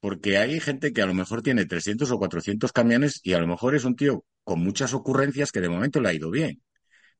porque 0.00 0.38
hay 0.38 0.60
gente 0.60 0.92
que 0.92 1.02
a 1.02 1.06
lo 1.06 1.14
mejor 1.14 1.42
tiene 1.42 1.66
300 1.66 2.10
o 2.10 2.18
400 2.18 2.72
camiones 2.72 3.20
y 3.22 3.34
a 3.34 3.38
lo 3.40 3.46
mejor 3.46 3.74
es 3.74 3.84
un 3.84 3.96
tío 3.96 4.24
con 4.44 4.60
muchas 4.60 4.94
ocurrencias 4.94 5.52
que 5.52 5.60
de 5.60 5.68
momento 5.68 6.00
le 6.00 6.08
ha 6.10 6.14
ido 6.14 6.30
bien, 6.30 6.62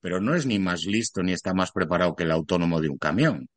pero 0.00 0.20
no 0.20 0.34
es 0.34 0.46
ni 0.46 0.58
más 0.58 0.84
listo 0.84 1.22
ni 1.22 1.32
está 1.32 1.54
más 1.54 1.72
preparado 1.72 2.16
que 2.16 2.24
el 2.24 2.32
autónomo 2.32 2.80
de 2.80 2.88
un 2.90 2.98
camión, 2.98 3.48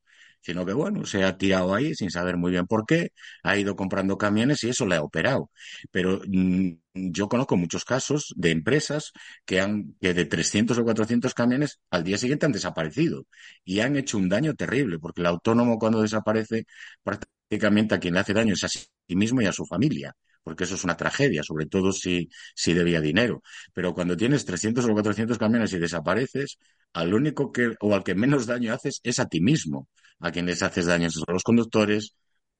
sino 0.44 0.66
que 0.66 0.74
bueno, 0.74 1.06
se 1.06 1.24
ha 1.24 1.38
tirado 1.38 1.74
ahí 1.74 1.96
sin 1.96 2.12
saber 2.12 2.38
muy 2.38 2.52
bien 2.52 2.68
por 2.68 2.86
qué, 2.86 3.10
ha 3.44 3.58
ido 3.58 3.76
comprando 3.76 4.18
camiones 4.18 4.64
y 4.64 4.70
eso 4.70 4.86
le 4.86 4.96
ha 4.96 5.02
operado. 5.02 5.50
Pero 5.91 6.22
mm, 6.28 6.72
yo 6.94 7.28
conozco 7.30 7.58
muchos 7.58 7.86
casos 7.86 8.34
de 8.36 8.52
empresas 8.52 9.12
que 9.46 9.60
han 9.62 9.96
que 10.02 10.14
de 10.14 10.26
300 10.26 10.78
o 10.78 10.84
400 10.84 11.34
camiones 11.34 11.80
al 11.89 12.04
día 12.04 12.18
siguiente 12.18 12.46
han 12.46 12.52
desaparecido 12.52 13.26
y 13.64 13.80
han 13.80 13.96
hecho 13.96 14.18
un 14.18 14.30
daño 14.30 14.54
terrible, 14.56 15.00
porque 15.00 15.22
el 15.22 15.28
autónomo 15.28 15.80
cuando 15.80 16.02
desaparece 16.02 16.66
prácticamente 17.04 17.96
a 17.96 18.00
quien 18.00 18.14
le 18.14 18.20
hace 18.22 18.34
daño 18.34 18.54
es 18.54 18.64
a 18.64 18.70
sí 18.70 18.86
mismo 19.10 19.41
y 19.41 19.46
a 19.46 19.52
su 19.52 19.66
familia, 19.66 20.16
porque 20.44 20.66
eso 20.66 20.76
es 20.76 20.84
una 20.84 20.98
tragedia, 20.98 21.44
sobre 21.44 21.66
todo 21.68 21.91
si, 21.91 22.30
si 22.56 22.74
debía 22.74 23.02
dinero. 23.02 23.41
Pero 23.74 23.94
cuando 23.94 24.18
tienes 24.18 24.46
300 24.46 24.86
o 24.86 24.94
400 24.94 25.38
camiones 25.38 25.74
y 25.74 25.80
desapareces, 25.80 26.58
al 26.94 27.14
único 27.14 27.52
que, 27.52 27.74
o 27.80 27.96
al 27.96 28.04
que 28.04 28.16
menos 28.16 28.46
daño 28.46 28.74
haces 28.74 29.00
es 29.04 29.20
a 29.20 29.28
ti 29.28 29.41
mismo. 29.41 29.88
A 30.20 30.32
quienes 30.32 30.64
haces 30.64 30.86
daño 30.86 31.10
a 31.28 31.32
los 31.34 31.44
conductores, 31.44 32.16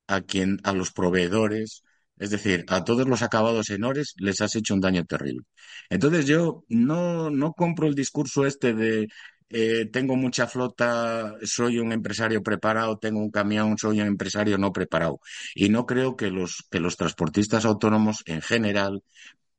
a 0.08 0.22
quien, 0.22 0.60
a 0.64 0.74
los 0.74 0.92
proveedores, 0.92 1.84
es 2.18 2.30
decir, 2.30 2.66
a 2.70 2.84
todos 2.84 3.08
los 3.08 3.22
acabados 3.22 3.70
en 3.70 3.84
ores 3.84 4.14
les 4.18 4.42
has 4.42 4.56
hecho 4.56 4.74
un 4.74 4.82
daño 4.82 5.04
terrible. 5.06 5.44
Entonces 5.90 6.26
yo 6.28 6.64
no, 6.70 7.30
no 7.30 7.54
compro 7.54 7.88
el 7.88 7.96
discurso 7.96 8.46
este 8.46 8.74
de 8.74 9.08
eh, 9.50 9.86
tengo 9.92 10.16
mucha 10.16 10.48
flota, 10.48 11.36
soy 11.44 11.80
un 11.80 11.92
empresario 11.92 12.42
preparado, 12.44 12.98
tengo 12.98 13.20
un 13.20 13.32
camión, 13.32 13.78
soy 13.78 14.02
un 14.02 14.08
empresario 14.08 14.58
no 14.58 14.72
preparado. 14.74 15.20
Y 15.56 15.70
no 15.70 15.86
creo 15.86 16.16
que 16.16 16.30
los, 16.32 16.66
que 16.72 16.80
los 16.80 16.98
transportistas 16.98 17.66
autónomos 17.66 18.24
en 18.26 18.42
general 18.42 19.04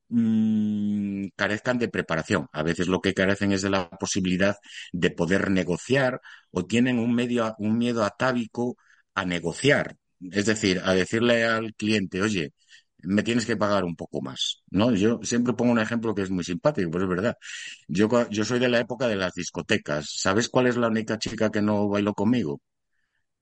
mm, 0.08 1.28
carezcan 1.36 1.78
de 1.78 1.88
preparación. 1.88 2.48
A 2.52 2.62
veces 2.62 2.88
lo 2.88 3.00
que 3.00 3.14
carecen 3.14 3.52
es 3.52 3.62
de 3.62 3.70
la 3.70 3.88
posibilidad 3.90 4.56
de 4.92 5.10
poder 5.10 5.50
negociar 5.50 6.20
o 6.50 6.64
tienen 6.66 6.98
un, 6.98 7.14
medio, 7.14 7.54
un 7.58 7.78
miedo 7.78 8.04
atávico 8.04 8.76
a 9.14 9.24
negociar. 9.24 9.96
Es 10.30 10.46
decir, 10.46 10.80
a 10.84 10.94
decirle 10.94 11.44
al 11.44 11.74
cliente, 11.74 12.22
oye, 12.22 12.52
me 13.06 13.22
tienes 13.22 13.46
que 13.46 13.56
pagar 13.56 13.84
un 13.84 13.96
poco 13.96 14.20
más, 14.22 14.62
¿no? 14.70 14.92
Yo 14.94 15.20
siempre 15.22 15.54
pongo 15.54 15.72
un 15.72 15.78
ejemplo 15.80 16.14
que 16.14 16.22
es 16.22 16.30
muy 16.30 16.44
simpático, 16.44 16.90
pero 16.90 17.04
es 17.04 17.10
verdad. 17.10 17.36
Yo, 17.88 18.08
yo 18.30 18.44
soy 18.44 18.58
de 18.58 18.68
la 18.68 18.80
época 18.80 19.06
de 19.08 19.16
las 19.16 19.34
discotecas. 19.34 20.06
¿Sabes 20.18 20.48
cuál 20.48 20.66
es 20.68 20.76
la 20.76 20.88
única 20.88 21.18
chica 21.18 21.50
que 21.50 21.62
no 21.62 21.88
bailó 21.88 22.14
conmigo? 22.14 22.60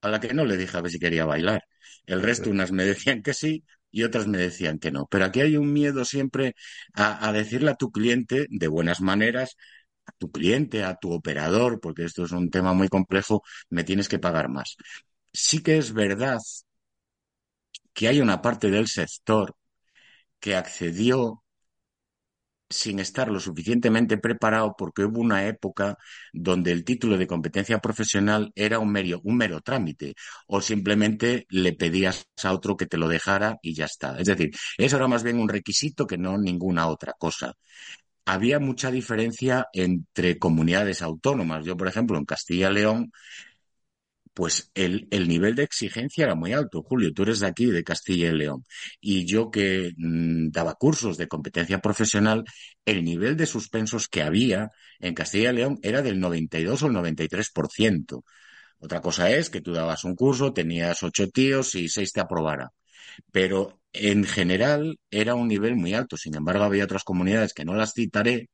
A 0.02 0.08
la 0.08 0.20
que 0.20 0.34
no 0.34 0.44
le 0.44 0.56
dije 0.56 0.76
a 0.76 0.80
ver 0.82 0.90
si 0.92 0.98
quería 0.98 1.24
bailar. 1.26 1.62
El 2.06 2.22
resto, 2.22 2.50
unas 2.50 2.72
me 2.72 2.84
decían 2.84 3.22
que 3.22 3.34
sí 3.34 3.64
y 3.90 4.02
otras 4.04 4.26
me 4.26 4.38
decían 4.38 4.78
que 4.78 4.90
no. 4.90 5.06
Pero 5.10 5.24
aquí 5.26 5.40
hay 5.40 5.56
un 5.56 5.72
miedo 5.72 6.04
siempre 6.04 6.54
a, 6.94 7.28
a 7.28 7.32
decirle 7.32 7.70
a 7.70 7.76
tu 7.76 7.90
cliente 7.92 8.46
de 8.50 8.68
buenas 8.68 9.00
maneras, 9.00 9.56
a 10.06 10.12
tu 10.18 10.30
cliente, 10.32 10.84
a 10.84 10.96
tu 10.96 11.12
operador, 11.12 11.80
porque 11.80 12.04
esto 12.04 12.24
es 12.24 12.32
un 12.32 12.50
tema 12.50 12.72
muy 12.74 12.88
complejo, 12.88 13.42
me 13.70 13.84
tienes 13.84 14.08
que 14.08 14.18
pagar 14.18 14.48
más. 14.48 14.76
Sí 15.32 15.62
que 15.62 15.78
es 15.78 15.92
verdad 15.94 16.38
que 17.93 18.09
hay 18.09 18.20
una 18.20 18.43
parte 18.43 18.70
del 18.70 18.88
sector 18.88 19.57
que 20.40 20.57
accedió 20.57 21.43
sin 22.68 23.01
estar 23.01 23.28
lo 23.30 23.38
suficientemente 23.38 24.16
preparado 24.18 24.74
porque 24.78 25.05
hubo 25.05 25.20
una 25.20 25.47
época 25.47 25.99
donde 26.32 26.72
el 26.72 26.84
título 26.84 27.18
de 27.18 27.26
competencia 27.26 27.78
profesional 27.80 28.51
era 28.55 28.78
un 28.78 28.90
mero, 28.90 29.20
un 29.24 29.36
mero 29.36 29.61
trámite 29.61 30.14
o 30.47 30.61
simplemente 30.62 31.47
le 31.51 31.74
pedías 31.74 32.26
a 32.43 32.53
otro 32.53 32.76
que 32.76 32.86
te 32.86 32.97
lo 32.97 33.09
dejara 33.09 33.59
y 33.62 33.74
ya 33.74 33.84
está. 33.84 34.18
Es 34.18 34.26
decir, 34.26 34.51
eso 34.78 34.97
era 34.97 35.07
más 35.09 35.22
bien 35.22 35.38
un 35.38 35.49
requisito 35.51 36.07
que 36.07 36.16
no 36.16 36.38
ninguna 36.38 36.88
otra 36.88 37.12
cosa. 37.18 37.53
Había 38.24 38.61
mucha 38.61 38.90
diferencia 38.90 39.66
entre 39.72 40.38
comunidades 40.38 41.03
autónomas. 41.03 41.64
Yo, 41.64 41.76
por 41.76 41.88
ejemplo, 41.88 42.18
en 42.18 42.24
Castilla 42.24 42.70
y 42.70 42.74
León 42.74 43.12
pues 44.35 44.70
el, 44.74 45.09
el, 45.11 45.28
nivel 45.28 45.55
de 45.55 45.64
exigencia 45.64 46.24
era 46.24 46.35
muy 46.35 46.53
alto. 46.53 46.83
Julio, 46.83 47.12
tú 47.12 47.22
eres 47.22 47.41
de 47.41 47.47
aquí, 47.47 47.66
de 47.66 47.85
Castilla 47.85 48.28
y 48.28 48.33
León, 48.33 48.64
y 49.01 49.26
yo 49.26 49.51
que 49.51 49.93
mmm, 49.97 50.49
daba 50.51 50.74
cursos 50.74 51.16
de 51.18 51.28
competencia 51.28 51.80
profesional, 51.80 52.45
el 52.85 53.05
nivel 53.05 53.37
de 53.37 53.47
suspensos 53.47 54.09
que 54.09 54.22
había 54.22 54.70
en 55.01 55.14
Castilla 55.14 55.51
y 55.53 55.57
León 55.57 55.78
era 55.83 56.03
del 56.03 56.20
92 56.20 56.83
o 56.83 56.87
el 56.87 56.93
93%. 56.93 58.24
Otra 58.78 59.01
cosa 59.01 59.30
es 59.30 59.51
que 59.51 59.61
tú 59.61 59.72
dabas 59.72 60.05
un 60.05 60.16
curso, 60.16 60.53
tenías 60.53 61.03
ocho 61.03 61.28
tíos 61.28 61.74
y 61.76 61.89
seis 61.89 62.12
te 62.12 62.20
aprobara. 62.20 62.72
Pero 63.33 63.80
en 63.93 64.24
general 64.24 64.99
era 65.11 65.35
un 65.35 65.49
nivel 65.49 65.76
muy 65.76 65.95
alto. 65.95 66.16
Sin 66.16 66.35
embargo, 66.37 66.64
había 66.64 66.85
otras 66.85 67.05
comunidades 67.05 67.55
que 67.55 67.64
no 67.64 67.74
las 67.74 67.95
citaré, 67.95 68.51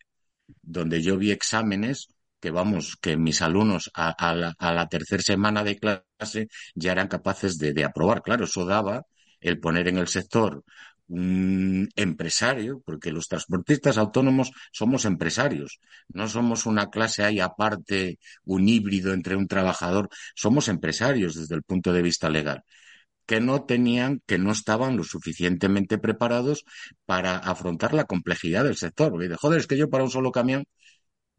donde 0.63 1.03
yo 1.03 1.17
vi 1.19 1.31
exámenes 1.33 2.09
que 2.41 2.51
vamos, 2.51 2.97
que 2.97 3.17
mis 3.17 3.43
alumnos 3.43 3.91
a, 3.95 4.35
la, 4.35 4.55
a 4.59 4.73
la 4.73 4.89
tercera 4.89 5.23
semana 5.23 5.65
de 5.65 5.79
clase 5.79 6.49
ya 6.75 6.93
eran 6.93 7.09
capaces 7.09 7.59
de, 7.59 7.73
de, 7.73 7.85
aprobar. 7.85 8.23
Claro, 8.23 8.45
eso 8.45 8.65
daba 8.65 9.03
el 9.41 9.61
poner 9.61 9.89
en 9.89 9.99
el 9.99 10.09
sector 10.09 10.65
un 11.09 11.89
empresario, 11.97 12.83
porque 12.85 13.13
los 13.13 13.29
transportistas 13.29 13.97
autónomos 13.97 14.51
somos 14.73 15.07
empresarios, 15.07 15.81
no 16.09 16.29
somos 16.29 16.67
una 16.67 16.91
clase 16.91 17.25
ahí 17.25 17.41
aparte, 17.41 18.19
un 18.45 18.69
híbrido 18.69 19.15
entre 19.15 19.35
un 19.37 19.49
trabajador, 19.49 20.11
somos 20.35 20.69
empresarios 20.69 21.35
desde 21.35 21.55
el 21.55 21.63
punto 21.63 21.93
de 21.93 22.03
vista 22.03 22.29
legal 22.29 22.63
que 23.27 23.41
no 23.41 23.65
tenían, 23.65 24.23
que 24.27 24.39
no 24.39 24.53
estaban 24.53 24.97
lo 24.97 25.05
suficientemente 25.05 25.99
preparados 25.99 26.65
para 27.05 27.37
afrontar 27.37 27.93
la 27.93 28.05
complejidad 28.05 28.65
del 28.65 28.77
sector. 28.77 29.11
Porque, 29.11 29.29
joder, 29.35 29.61
es 29.61 29.67
que 29.67 29.77
yo 29.77 29.91
para 29.91 30.05
un 30.05 30.11
solo 30.11 30.33
camión 30.33 30.65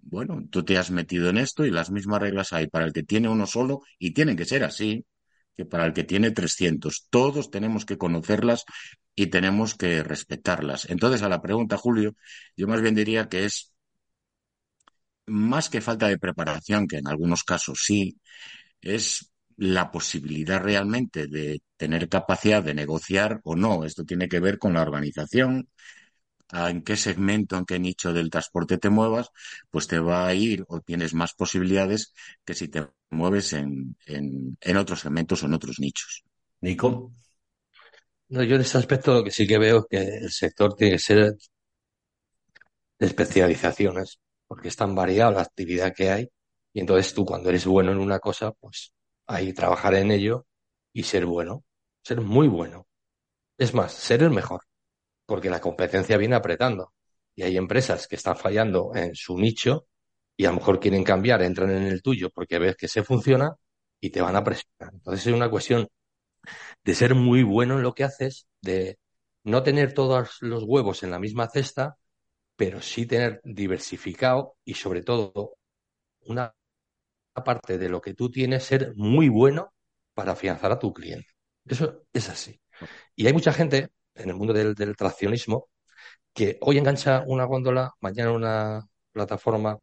bueno, 0.02 0.44
tú 0.50 0.64
te 0.64 0.78
has 0.78 0.92
metido 0.92 1.30
en 1.30 1.38
esto 1.38 1.66
y 1.66 1.72
las 1.72 1.92
mismas 1.92 2.22
reglas 2.22 2.54
hay 2.54 2.68
para 2.68 2.86
el 2.86 2.94
que 2.94 3.04
tiene 3.04 3.30
uno 3.30 3.46
solo 3.48 3.82
y 4.00 4.12
tienen 4.14 4.36
que 4.38 4.46
ser 4.46 4.64
así 4.64 5.06
que 5.56 5.66
para 5.66 5.86
el 5.86 5.94
que 5.94 6.04
tiene 6.06 6.32
300. 6.32 7.08
Todos 7.10 7.52
tenemos 7.52 7.86
que 7.86 7.98
conocerlas 7.98 8.66
y 9.16 9.28
tenemos 9.28 9.76
que 9.76 10.04
respetarlas. 10.04 10.90
Entonces, 10.90 11.22
a 11.22 11.30
la 11.30 11.42
pregunta, 11.42 11.78
Julio, 11.78 12.14
yo 12.56 12.68
más 12.68 12.82
bien 12.82 12.96
diría 12.96 13.28
que 13.30 13.46
es 13.46 13.74
más 15.28 15.70
que 15.70 15.82
falta 15.82 16.08
de 16.08 16.18
preparación, 16.18 16.88
que 16.88 16.98
en 16.98 17.08
algunos 17.08 17.44
casos 17.44 17.82
sí, 17.84 18.20
es 18.82 19.32
la 19.58 19.92
posibilidad 19.92 20.62
realmente 20.62 21.28
de 21.28 21.62
tener 21.78 22.10
capacidad 22.10 22.64
de 22.64 22.74
negociar 22.74 23.42
o 23.44 23.56
no. 23.56 23.86
Esto 23.86 24.06
tiene 24.06 24.30
que 24.30 24.40
ver 24.40 24.58
con 24.60 24.74
la 24.74 24.82
organización, 24.82 25.70
en 26.52 26.82
qué 26.84 26.96
segmento, 26.98 27.58
en 27.58 27.66
qué 27.66 27.80
nicho 27.80 28.14
del 28.14 28.30
transporte 28.30 28.78
te 28.78 28.90
muevas, 28.90 29.30
pues 29.70 29.88
te 29.88 30.00
va 30.00 30.28
a 30.28 30.34
ir 30.34 30.66
o 30.68 30.82
tienes 30.82 31.14
más 31.14 31.34
posibilidades 31.34 32.14
que 32.46 32.54
si 32.54 32.68
te 32.68 32.88
mueves 33.10 33.54
en, 33.54 33.96
en, 34.06 34.58
en 34.62 34.78
otros 34.78 35.02
segmentos 35.02 35.44
o 35.44 35.46
en 35.46 35.54
otros 35.54 35.80
nichos. 35.80 36.24
Nico. 36.62 37.14
No, 38.30 38.44
yo 38.44 38.56
en 38.56 38.62
este 38.62 38.78
aspecto 38.78 39.14
lo 39.14 39.24
que 39.24 39.32
sí 39.32 39.48
que 39.48 39.58
veo 39.58 39.80
es 39.80 39.86
que 39.90 40.18
el 40.18 40.32
sector 40.32 40.76
tiene 40.76 40.94
que 40.94 41.00
ser 41.00 41.36
de 43.00 43.06
especializaciones, 43.08 44.20
porque 44.48 44.68
es 44.70 44.76
tan 44.76 44.96
variada 44.96 45.32
la 45.32 45.42
actividad 45.42 45.94
que 45.96 46.10
hay, 46.12 46.30
y 46.74 46.82
entonces 46.82 47.14
tú 47.14 47.26
cuando 47.26 47.50
eres 47.50 47.66
bueno 47.66 47.92
en 47.92 47.98
una 48.00 48.20
cosa, 48.20 48.52
pues 48.52 48.94
ahí 49.28 49.54
trabajar 49.54 49.96
en 49.96 50.12
ello 50.12 50.46
y 50.94 51.04
ser 51.04 51.26
bueno, 51.26 51.64
ser 52.04 52.22
muy 52.22 52.48
bueno. 52.48 52.88
Es 53.58 53.74
más, 53.74 53.94
ser 53.94 54.24
el 54.24 54.32
mejor 54.32 54.62
porque 55.30 55.50
la 55.50 55.62
competencia 55.62 56.18
viene 56.18 56.36
apretando. 56.36 56.94
Y 57.36 57.44
hay 57.44 57.56
empresas 57.56 58.08
que 58.08 58.16
están 58.18 58.36
fallando 58.36 58.92
en 58.96 59.16
su 59.16 59.38
nicho 59.38 59.88
y 60.36 60.46
a 60.46 60.50
lo 60.50 60.56
mejor 60.56 60.80
quieren 60.80 61.04
cambiar, 61.04 61.42
entran 61.44 61.72
en 61.72 61.84
el 61.84 62.02
tuyo 62.02 62.30
porque 62.32 62.60
ves 62.60 62.76
que 62.76 62.88
se 62.88 63.04
funciona 63.04 63.56
y 64.02 64.10
te 64.10 64.22
van 64.22 64.36
a 64.36 64.44
presionar. 64.44 64.94
Entonces 64.94 65.28
es 65.28 65.34
una 65.34 65.50
cuestión 65.50 65.88
de 66.84 66.96
ser 66.96 67.16
muy 67.16 67.44
bueno 67.44 67.78
en 67.78 67.84
lo 67.84 67.94
que 67.94 68.04
haces, 68.04 68.48
de 68.62 68.98
no 69.44 69.64
tener 69.64 69.94
todos 69.94 70.38
los 70.42 70.64
huevos 70.64 71.04
en 71.04 71.12
la 71.12 71.20
misma 71.20 71.48
cesta, 71.50 71.98
pero 72.56 72.82
sí 72.82 73.06
tener 73.06 73.42
diversificado 73.44 74.56
y 74.66 74.74
sobre 74.74 75.04
todo 75.04 75.56
una 76.22 76.54
parte 77.46 77.78
de 77.78 77.90
lo 77.90 78.02
que 78.02 78.14
tú 78.14 78.30
tienes 78.30 78.64
ser 78.64 78.94
muy 78.96 79.30
bueno 79.30 79.74
para 80.14 80.34
afianzar 80.34 80.72
a 80.72 80.80
tu 80.80 80.92
cliente. 80.94 81.30
Eso 81.66 82.04
es 82.12 82.30
así. 82.30 82.60
Y 83.16 83.28
hay 83.28 83.34
mucha 83.34 83.54
gente 83.54 83.92
en 84.20 84.30
el 84.30 84.36
mundo 84.36 84.54
del, 84.54 84.76
traccionismo 84.96 85.70
que 86.34 86.58
hoy 86.62 86.78
engancha 86.78 87.24
una 87.28 87.46
góndola, 87.46 87.92
mañana 88.02 88.32
una 88.34 88.88
plataforma, 89.12 89.80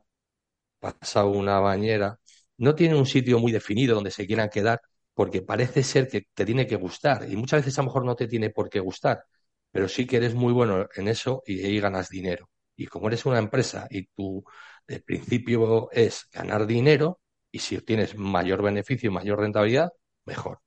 pasado 0.80 1.30
una 1.30 1.61
bañera, 1.61 2.18
no 2.59 2.74
tiene 2.74 2.97
un 2.97 3.07
sitio 3.07 3.39
muy 3.39 3.53
definido 3.53 3.95
donde 3.95 4.11
se 4.11 4.26
quieran 4.26 4.49
quedar, 4.51 4.80
porque 5.14 5.43
parece 5.43 5.82
ser 5.82 6.09
que 6.09 6.22
te 6.34 6.45
tiene 6.45 6.66
que 6.66 6.76
gustar, 6.76 7.28
y 7.30 7.37
muchas 7.37 7.61
veces 7.62 7.78
a 7.78 7.82
lo 7.82 7.87
mejor 7.87 8.05
no 8.05 8.16
te 8.16 8.28
tiene 8.28 8.51
por 8.51 8.68
qué 8.70 8.80
gustar, 8.80 9.24
pero 9.70 9.89
sí 9.89 10.07
que 10.07 10.16
eres 10.18 10.34
muy 10.34 10.53
bueno 10.53 10.87
en 10.95 11.09
eso 11.09 11.43
y 11.47 11.64
ahí 11.64 11.80
ganas 11.80 12.09
dinero. 12.09 12.49
Y 12.76 12.87
como 12.87 13.09
eres 13.09 13.24
una 13.26 13.39
empresa 13.39 13.87
y 13.91 14.07
tu 14.09 14.45
el 14.87 15.03
principio 15.03 15.91
es 15.93 16.28
ganar 16.32 16.66
dinero, 16.66 17.20
y 17.51 17.59
si 17.61 17.78
tienes 17.80 18.16
mayor 18.16 18.62
beneficio 18.62 19.11
y 19.11 19.12
mayor 19.12 19.41
rentabilidad, 19.41 19.91
mejor. 20.24 20.61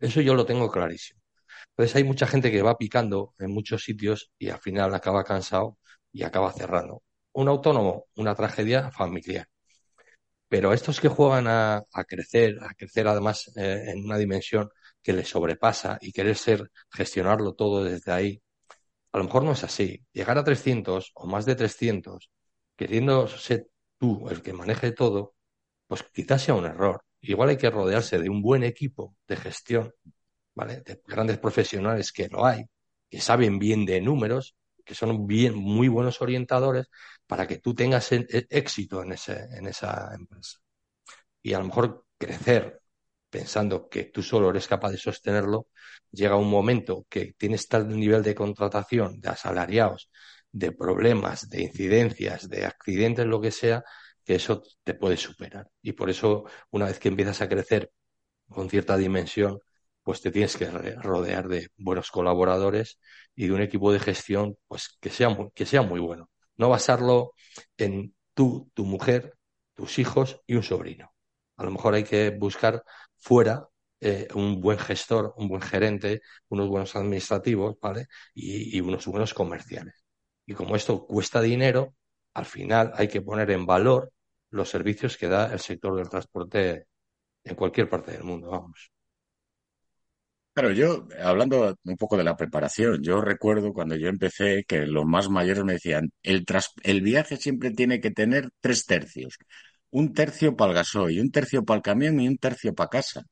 Eso 0.00 0.20
yo 0.20 0.34
lo 0.34 0.44
tengo 0.44 0.68
clarísimo. 0.70 1.19
Entonces 1.80 1.96
hay 1.96 2.04
mucha 2.04 2.26
gente 2.26 2.50
que 2.52 2.60
va 2.60 2.76
picando 2.76 3.34
en 3.38 3.52
muchos 3.52 3.84
sitios 3.84 4.30
y 4.38 4.50
al 4.50 4.60
final 4.60 4.94
acaba 4.94 5.24
cansado 5.24 5.78
y 6.12 6.24
acaba 6.24 6.52
cerrando. 6.52 7.02
Un 7.32 7.48
autónomo, 7.48 8.04
una 8.16 8.34
tragedia 8.34 8.90
familiar. 8.90 9.48
Pero 10.48 10.74
estos 10.74 11.00
que 11.00 11.08
juegan 11.08 11.46
a, 11.48 11.86
crecer, 12.06 12.58
a 12.60 12.74
crecer 12.74 13.08
además 13.08 13.50
eh, 13.56 13.84
en 13.88 14.04
una 14.04 14.18
dimensión 14.18 14.68
que 15.02 15.14
les 15.14 15.28
sobrepasa 15.28 15.96
y 16.02 16.12
querer 16.12 16.36
ser, 16.36 16.70
gestionarlo 16.90 17.54
todo 17.54 17.82
desde 17.82 18.12
ahí, 18.12 18.42
a 19.12 19.18
lo 19.18 19.24
mejor 19.24 19.44
no 19.44 19.52
es 19.52 19.64
así. 19.64 20.04
Llegar 20.12 20.36
a 20.36 20.44
300 20.44 21.12
o 21.14 21.26
más 21.26 21.46
de 21.46 21.54
300, 21.54 22.30
queriendo 22.76 23.26
ser 23.26 23.68
tú 23.98 24.28
el 24.28 24.42
que 24.42 24.52
maneje 24.52 24.92
todo, 24.92 25.34
pues 25.86 26.02
quizás 26.12 26.42
sea 26.42 26.54
un 26.54 26.66
error. 26.66 27.02
Igual 27.22 27.48
hay 27.50 27.56
que 27.56 27.70
rodearse 27.70 28.18
de 28.18 28.28
un 28.28 28.42
buen 28.42 28.64
equipo 28.64 29.16
de 29.26 29.36
gestión 29.36 29.94
De 30.66 31.00
grandes 31.06 31.38
profesionales 31.38 32.12
que 32.12 32.28
lo 32.28 32.46
hay, 32.46 32.64
que 33.08 33.20
saben 33.20 33.58
bien 33.58 33.84
de 33.86 34.00
números, 34.00 34.56
que 34.84 34.94
son 34.94 35.26
muy 35.26 35.88
buenos 35.88 36.20
orientadores 36.20 36.86
para 37.26 37.46
que 37.46 37.58
tú 37.58 37.74
tengas 37.74 38.10
éxito 38.12 39.02
en, 39.02 39.12
en 39.12 39.66
esa 39.66 40.14
empresa. 40.14 40.58
Y 41.42 41.52
a 41.54 41.58
lo 41.58 41.66
mejor 41.66 42.04
crecer 42.18 42.80
pensando 43.30 43.88
que 43.88 44.04
tú 44.04 44.22
solo 44.22 44.50
eres 44.50 44.66
capaz 44.66 44.90
de 44.90 44.98
sostenerlo, 44.98 45.68
llega 46.10 46.36
un 46.36 46.50
momento 46.50 47.06
que 47.08 47.34
tienes 47.34 47.68
tal 47.68 47.88
nivel 47.88 48.22
de 48.22 48.34
contratación, 48.34 49.20
de 49.20 49.28
asalariados, 49.30 50.10
de 50.50 50.72
problemas, 50.72 51.48
de 51.48 51.62
incidencias, 51.62 52.48
de 52.48 52.66
accidentes, 52.66 53.26
lo 53.26 53.40
que 53.40 53.52
sea, 53.52 53.84
que 54.24 54.34
eso 54.34 54.62
te 54.82 54.94
puede 54.94 55.16
superar. 55.16 55.68
Y 55.82 55.92
por 55.92 56.10
eso, 56.10 56.44
una 56.70 56.86
vez 56.86 56.98
que 56.98 57.08
empiezas 57.08 57.40
a 57.40 57.48
crecer 57.48 57.92
con 58.48 58.68
cierta 58.68 58.96
dimensión, 58.96 59.60
pues 60.02 60.20
te 60.20 60.30
tienes 60.30 60.56
que 60.56 60.66
rodear 60.70 61.48
de 61.48 61.68
buenos 61.76 62.10
colaboradores 62.10 62.98
y 63.34 63.46
de 63.46 63.52
un 63.52 63.60
equipo 63.60 63.92
de 63.92 64.00
gestión 64.00 64.56
pues 64.68 64.96
que 65.00 65.10
sea 65.10 65.28
muy, 65.30 65.50
que 65.54 65.66
sea 65.66 65.82
muy 65.82 66.00
bueno. 66.00 66.30
No 66.56 66.68
basarlo 66.68 67.32
en 67.76 68.14
tú, 68.34 68.70
tu 68.74 68.84
mujer, 68.84 69.34
tus 69.74 69.98
hijos 69.98 70.40
y 70.46 70.54
un 70.54 70.62
sobrino. 70.62 71.12
A 71.56 71.64
lo 71.64 71.70
mejor 71.70 71.94
hay 71.94 72.04
que 72.04 72.30
buscar 72.30 72.82
fuera 73.18 73.68
eh, 74.00 74.28
un 74.34 74.60
buen 74.60 74.78
gestor, 74.78 75.34
un 75.36 75.48
buen 75.48 75.62
gerente, 75.62 76.22
unos 76.48 76.68
buenos 76.68 76.96
administrativos, 76.96 77.76
¿vale? 77.80 78.06
Y, 78.34 78.76
y 78.76 78.80
unos 78.80 79.06
buenos 79.06 79.34
comerciales. 79.34 79.94
Y 80.46 80.54
como 80.54 80.76
esto 80.76 81.06
cuesta 81.06 81.40
dinero, 81.40 81.94
al 82.34 82.46
final 82.46 82.92
hay 82.94 83.08
que 83.08 83.22
poner 83.22 83.50
en 83.50 83.66
valor 83.66 84.12
los 84.50 84.68
servicios 84.68 85.16
que 85.16 85.28
da 85.28 85.52
el 85.52 85.60
sector 85.60 85.96
del 85.96 86.08
transporte 86.08 86.86
en 87.44 87.54
cualquier 87.56 87.88
parte 87.88 88.12
del 88.12 88.24
mundo, 88.24 88.50
vamos. 88.50 88.92
Claro, 90.60 90.74
yo, 90.74 91.08
hablando 91.24 91.74
un 91.84 91.96
poco 91.96 92.18
de 92.18 92.24
la 92.24 92.36
preparación, 92.36 93.02
yo 93.02 93.22
recuerdo 93.22 93.72
cuando 93.72 93.96
yo 93.96 94.08
empecé 94.08 94.64
que 94.68 94.84
los 94.84 95.06
más 95.06 95.30
mayores 95.30 95.64
me 95.64 95.72
decían, 95.74 96.10
el, 96.22 96.44
tras, 96.44 96.72
el 96.82 97.00
viaje 97.00 97.38
siempre 97.38 97.70
tiene 97.70 97.98
que 98.00 98.10
tener 98.10 98.50
tres 98.60 98.84
tercios. 98.84 99.36
Un 99.90 100.12
tercio 100.12 100.56
para 100.56 100.72
el 100.72 100.76
gasoil, 100.76 101.18
un 101.22 101.30
tercio 101.30 101.64
para 101.64 101.76
el 101.78 101.82
camión 101.82 102.20
y 102.20 102.28
un 102.28 102.36
tercio 102.36 102.74
para 102.74 102.90
casa. 102.90 103.22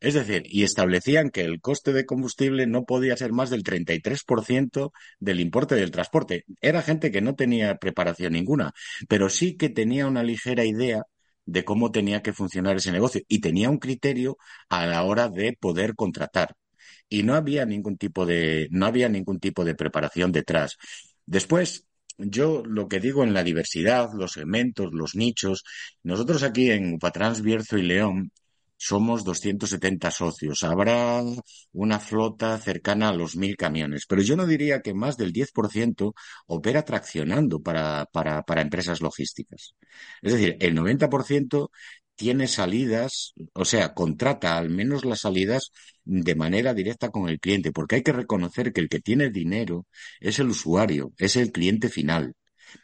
Es 0.00 0.14
decir, 0.14 0.42
y 0.46 0.64
establecían 0.64 1.30
que 1.30 1.42
el 1.42 1.60
coste 1.60 1.92
de 1.94 2.06
combustible 2.06 2.66
no 2.66 2.84
podía 2.84 3.16
ser 3.16 3.32
más 3.32 3.50
del 3.50 3.64
33% 3.64 4.92
del 5.20 5.40
importe 5.40 5.76
del 5.76 5.90
transporte. 5.92 6.44
Era 6.60 6.82
gente 6.82 7.12
que 7.12 7.22
no 7.22 7.34
tenía 7.36 7.76
preparación 7.78 8.34
ninguna, 8.34 8.72
pero 9.08 9.30
sí 9.30 9.56
que 9.56 9.70
tenía 9.70 10.06
una 10.08 10.22
ligera 10.24 10.64
idea 10.66 11.02
de 11.46 11.64
cómo 11.64 11.90
tenía 11.92 12.22
que 12.22 12.32
funcionar 12.32 12.76
ese 12.76 12.92
negocio 12.92 13.22
y 13.28 13.40
tenía 13.40 13.70
un 13.70 13.78
criterio 13.78 14.38
a 14.68 14.86
la 14.86 15.02
hora 15.04 15.28
de 15.28 15.54
poder 15.60 15.94
contratar. 15.96 16.56
Y 17.08 17.22
no 17.22 17.34
había 17.34 17.64
ningún 17.64 17.96
tipo 17.96 18.26
de, 18.26 18.68
no 18.70 18.86
había 18.86 19.08
ningún 19.08 19.40
tipo 19.40 19.64
de 19.64 19.74
preparación 19.74 20.32
detrás. 20.32 20.76
Después, 21.26 21.86
yo 22.18 22.62
lo 22.66 22.88
que 22.88 23.00
digo 23.00 23.22
en 23.24 23.32
la 23.34 23.44
diversidad, 23.44 24.10
los 24.14 24.32
segmentos, 24.32 24.92
los 24.92 25.14
nichos, 25.14 25.64
nosotros 26.02 26.42
aquí 26.42 26.70
en 26.70 26.98
Patrans, 26.98 27.42
Bierzo 27.42 27.78
y 27.78 27.82
León 27.82 28.32
somos 28.78 29.24
270 29.24 30.10
socios. 30.10 30.62
Habrá 30.62 31.22
una 31.72 31.98
flota 31.98 32.56
cercana 32.58 33.08
a 33.08 33.12
los 33.12 33.36
mil 33.36 33.56
camiones, 33.56 34.06
pero 34.08 34.22
yo 34.22 34.36
no 34.36 34.46
diría 34.46 34.80
que 34.82 34.94
más 34.94 35.16
del 35.16 35.32
10% 35.32 36.14
opera 36.46 36.84
traccionando 36.84 37.60
para, 37.60 38.06
para, 38.12 38.42
para 38.42 38.62
empresas 38.62 39.00
logísticas. 39.00 39.74
Es 40.22 40.32
decir, 40.32 40.56
el 40.60 40.74
90% 40.74 41.70
tiene 42.18 42.48
salidas, 42.48 43.34
o 43.54 43.64
sea, 43.64 43.94
contrata 43.94 44.58
al 44.58 44.70
menos 44.70 45.04
las 45.04 45.20
salidas 45.20 45.70
de 46.04 46.34
manera 46.34 46.74
directa 46.74 47.10
con 47.10 47.28
el 47.28 47.38
cliente, 47.40 47.72
porque 47.72 47.96
hay 47.96 48.02
que 48.02 48.12
reconocer 48.12 48.72
que 48.72 48.80
el 48.80 48.88
que 48.88 49.00
tiene 49.00 49.30
dinero 49.30 49.86
es 50.20 50.40
el 50.40 50.48
usuario, 50.48 51.12
es 51.18 51.36
el 51.36 51.52
cliente 51.52 51.88
final. 51.88 52.34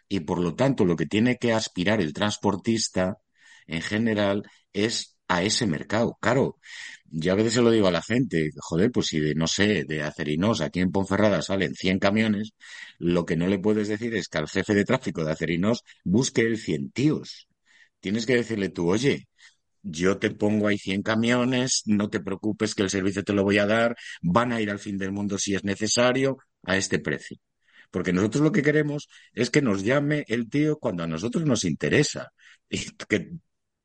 Y 0.08 0.20
por 0.20 0.40
lo 0.40 0.54
tanto, 0.54 0.84
lo 0.84 0.96
que 0.96 1.06
tiene 1.06 1.36
que 1.36 1.52
aspirar 1.52 2.00
el 2.00 2.12
transportista 2.12 3.18
en 3.66 3.82
general 3.82 4.44
es 4.72 5.16
a 5.28 5.42
ese 5.42 5.66
mercado. 5.66 6.16
Claro, 6.20 6.58
yo 7.06 7.32
a 7.32 7.36
veces 7.36 7.54
se 7.54 7.62
lo 7.62 7.70
digo 7.72 7.88
a 7.88 7.92
la 7.92 8.02
gente, 8.02 8.50
joder, 8.58 8.92
pues 8.92 9.06
si 9.08 9.20
de, 9.20 9.34
no 9.34 9.48
sé, 9.48 9.84
de 9.84 10.02
Acerinos 10.02 10.60
aquí 10.60 10.80
en 10.80 10.92
Ponferrada 10.92 11.42
salen 11.42 11.74
100 11.74 11.98
camiones, 11.98 12.52
lo 12.98 13.24
que 13.24 13.36
no 13.36 13.48
le 13.48 13.58
puedes 13.58 13.88
decir 13.88 14.14
es 14.14 14.28
que 14.28 14.38
al 14.38 14.48
jefe 14.48 14.74
de 14.74 14.84
tráfico 14.84 15.24
de 15.24 15.32
Acerinos 15.32 15.82
busque 16.04 16.42
el 16.42 16.58
100 16.58 16.90
tíos. 16.92 17.48
Tienes 18.04 18.26
que 18.26 18.34
decirle 18.36 18.68
tú, 18.68 18.90
oye, 18.90 19.28
yo 19.82 20.18
te 20.18 20.30
pongo 20.30 20.68
ahí 20.68 20.76
100 20.76 21.02
camiones, 21.02 21.84
no 21.86 22.10
te 22.10 22.20
preocupes 22.20 22.74
que 22.74 22.82
el 22.82 22.90
servicio 22.90 23.24
te 23.24 23.32
lo 23.32 23.44
voy 23.44 23.56
a 23.56 23.64
dar, 23.66 23.96
van 24.20 24.52
a 24.52 24.60
ir 24.60 24.70
al 24.70 24.78
fin 24.78 24.98
del 24.98 25.10
mundo 25.10 25.38
si 25.38 25.54
es 25.54 25.64
necesario, 25.64 26.36
a 26.64 26.76
este 26.76 26.98
precio. 26.98 27.38
Porque 27.90 28.12
nosotros 28.12 28.44
lo 28.44 28.52
que 28.52 28.60
queremos 28.62 29.08
es 29.32 29.48
que 29.48 29.62
nos 29.62 29.84
llame 29.84 30.26
el 30.28 30.50
tío 30.50 30.76
cuando 30.78 31.02
a 31.02 31.06
nosotros 31.06 31.46
nos 31.46 31.64
interesa. 31.64 32.30
Y 32.68 32.90
que 33.08 33.30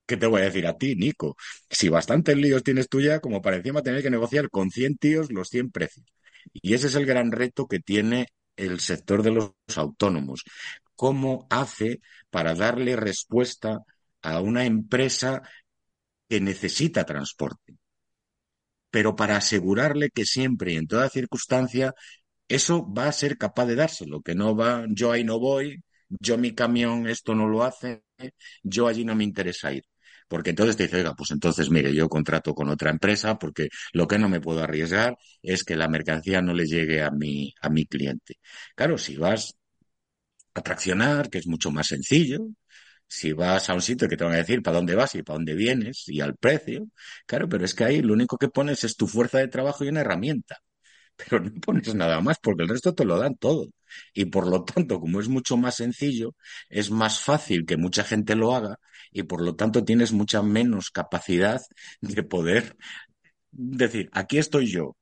¿qué 0.06 0.18
te 0.18 0.28
voy 0.28 0.42
a 0.42 0.46
decir 0.46 0.68
a 0.68 0.78
ti, 0.78 0.96
Nico? 0.96 1.38
Si 1.70 1.88
bastantes 1.88 2.36
líos 2.36 2.64
tienes 2.64 2.90
tú 2.90 3.00
ya, 3.00 3.22
como 3.22 3.42
para 3.42 3.56
encima 3.56 3.84
tener 3.84 4.04
que 4.04 4.10
negociar 4.10 4.50
con 4.50 4.70
100 4.70 4.98
tíos 4.98 5.32
los 5.32 5.48
100 5.48 5.72
precios. 5.72 6.06
Y 6.54 6.74
ese 6.74 6.88
es 6.88 6.96
el 6.96 7.06
gran 7.06 7.32
reto 7.32 7.68
que 7.68 7.80
tiene 7.80 8.28
el 8.58 8.82
sector 8.82 9.24
de 9.24 9.32
los 9.32 9.54
autónomos. 9.78 10.44
¿Cómo 10.96 11.48
hace 11.50 12.02
para 12.30 12.54
darle 12.54 12.98
respuesta 12.98 13.80
a 14.22 14.42
una 14.42 14.66
empresa 14.66 15.42
que 16.30 16.42
necesita 16.42 17.06
transporte? 17.06 17.78
Pero 18.92 19.16
para 19.16 19.38
asegurarle 19.38 20.10
que 20.10 20.26
siempre 20.26 20.74
y 20.74 20.78
en 20.78 20.88
toda 20.88 21.10
circunstancia 21.10 21.94
eso 22.48 22.88
va 22.94 23.08
a 23.08 23.12
ser 23.14 23.38
capaz 23.38 23.66
de 23.68 23.76
dárselo, 23.76 24.22
que 24.22 24.36
no 24.36 24.56
va, 24.56 24.86
yo 24.90 25.12
ahí 25.12 25.24
no 25.26 25.40
voy, 25.40 25.84
yo 26.10 26.38
mi 26.38 26.54
camión 26.56 27.08
esto 27.08 27.36
no 27.36 27.48
lo 27.50 27.64
hace, 27.64 28.04
yo 28.64 28.88
allí 28.88 29.06
no 29.06 29.16
me 29.16 29.24
interesa 29.26 29.74
ir. 29.74 29.84
Porque 30.30 30.52
entonces 30.52 30.78
te 30.78 30.84
dice, 30.86 30.98
oiga, 30.98 31.16
pues 31.16 31.32
entonces 31.32 31.70
mire, 31.72 31.94
yo 31.96 32.10
contrato 32.10 32.56
con 32.56 32.70
otra 32.70 32.92
empresa 32.92 33.38
porque 33.40 33.70
lo 33.94 34.08
que 34.08 34.20
no 34.20 34.30
me 34.30 34.42
puedo 34.42 34.64
arriesgar 34.64 35.18
es 35.44 35.64
que 35.64 35.76
la 35.78 35.90
mercancía 35.90 36.42
no 36.42 36.54
le 36.54 36.66
llegue 36.68 37.02
a 37.04 37.12
mi, 37.12 37.54
a 37.62 37.70
mi 37.70 37.86
cliente. 37.88 38.36
Claro, 38.76 38.98
si 38.98 39.18
vas 39.18 39.56
a 40.54 40.62
traccionar, 40.62 41.30
que 41.30 41.40
es 41.40 41.48
mucho 41.48 41.72
más 41.72 41.88
sencillo, 41.88 42.40
si 43.10 43.34
vas 43.34 43.70
a 43.70 43.76
un 43.76 43.82
sitio 43.82 44.08
que 44.10 44.18
te 44.18 44.24
van 44.26 44.34
a 44.34 44.38
decir 44.38 44.64
para 44.64 44.78
dónde 44.78 44.96
vas 44.96 45.16
y 45.16 45.24
para 45.24 45.38
dónde 45.38 45.56
vienes 45.56 46.06
y 46.08 46.22
al 46.22 46.38
precio, 46.38 46.88
claro, 47.28 47.50
pero 47.50 47.66
es 47.66 47.74
que 47.76 47.86
ahí 47.86 48.02
lo 48.02 48.14
único 48.14 48.38
que 48.38 48.50
pones 48.50 48.84
es 48.86 48.96
tu 48.98 49.08
fuerza 49.08 49.40
de 49.40 49.50
trabajo 49.50 49.84
y 49.86 49.90
una 49.90 50.02
herramienta 50.02 50.58
pero 51.18 51.40
no 51.42 51.52
pones 51.62 51.94
nada 51.96 52.22
más 52.22 52.38
porque 52.42 52.64
el 52.64 52.70
resto 52.70 52.94
te 52.96 53.06
lo 53.06 53.18
dan 53.20 53.36
todo. 53.36 53.68
Y 54.14 54.26
por 54.26 54.48
lo 54.48 54.64
tanto, 54.64 55.00
como 55.00 55.20
es 55.20 55.28
mucho 55.30 55.58
más 55.58 55.76
sencillo, 55.76 56.36
es 56.70 56.92
más 56.92 57.22
fácil 57.22 57.66
que 57.66 57.78
mucha 57.78 58.04
gente 58.04 58.36
lo 58.36 58.54
haga 58.56 58.78
y 59.12 59.24
por 59.24 59.42
lo 59.42 59.56
tanto 59.56 59.84
tienes 59.84 60.12
mucha 60.14 60.42
menos 60.44 60.92
capacidad 60.92 61.62
de 62.02 62.24
poder 62.24 62.78
decir, 63.52 64.10
aquí 64.14 64.38
estoy 64.40 64.68
yo, 64.72 64.96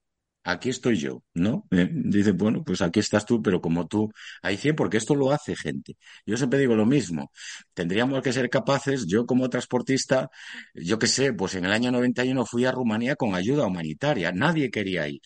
aquí 0.47 0.69
estoy 0.69 0.97
yo, 0.97 1.23
¿no? 1.33 1.67
Eh, 1.71 1.89
dice, 1.91 2.31
bueno, 2.31 2.63
pues 2.63 2.81
aquí 2.81 2.99
estás 2.99 3.25
tú, 3.25 3.41
pero 3.41 3.61
como 3.61 3.87
tú, 3.87 4.11
hay 4.41 4.57
100 4.57 4.75
porque 4.75 4.97
esto 4.97 5.15
lo 5.15 5.31
hace 5.31 5.55
gente. 5.55 5.97
Yo 6.25 6.37
siempre 6.37 6.59
digo 6.59 6.75
lo 6.75 6.85
mismo, 6.85 7.31
tendríamos 7.73 8.21
que 8.21 8.33
ser 8.33 8.49
capaces, 8.49 9.05
yo 9.07 9.25
como 9.25 9.49
transportista, 9.49 10.29
yo 10.73 10.99
qué 10.99 11.07
sé, 11.07 11.33
pues 11.33 11.55
en 11.55 11.65
el 11.65 11.71
año 11.73 11.91
91 11.91 12.45
fui 12.45 12.65
a 12.65 12.71
Rumanía 12.71 13.15
con 13.15 13.35
ayuda 13.35 13.65
humanitaria, 13.67 14.31
nadie 14.31 14.69
quería 14.71 15.07
ir. 15.07 15.21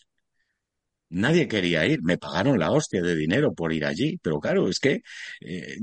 Nadie 1.10 1.46
quería 1.46 1.84
ir, 1.86 2.02
me 2.02 2.16
pagaron 2.16 2.58
la 2.58 2.70
hostia 2.70 3.02
de 3.02 3.14
dinero 3.14 3.52
por 3.54 3.72
ir 3.74 3.84
allí, 3.84 4.16
pero 4.22 4.40
claro, 4.40 4.68
es 4.68 4.78
que 4.80 5.02
eh, 5.40 5.76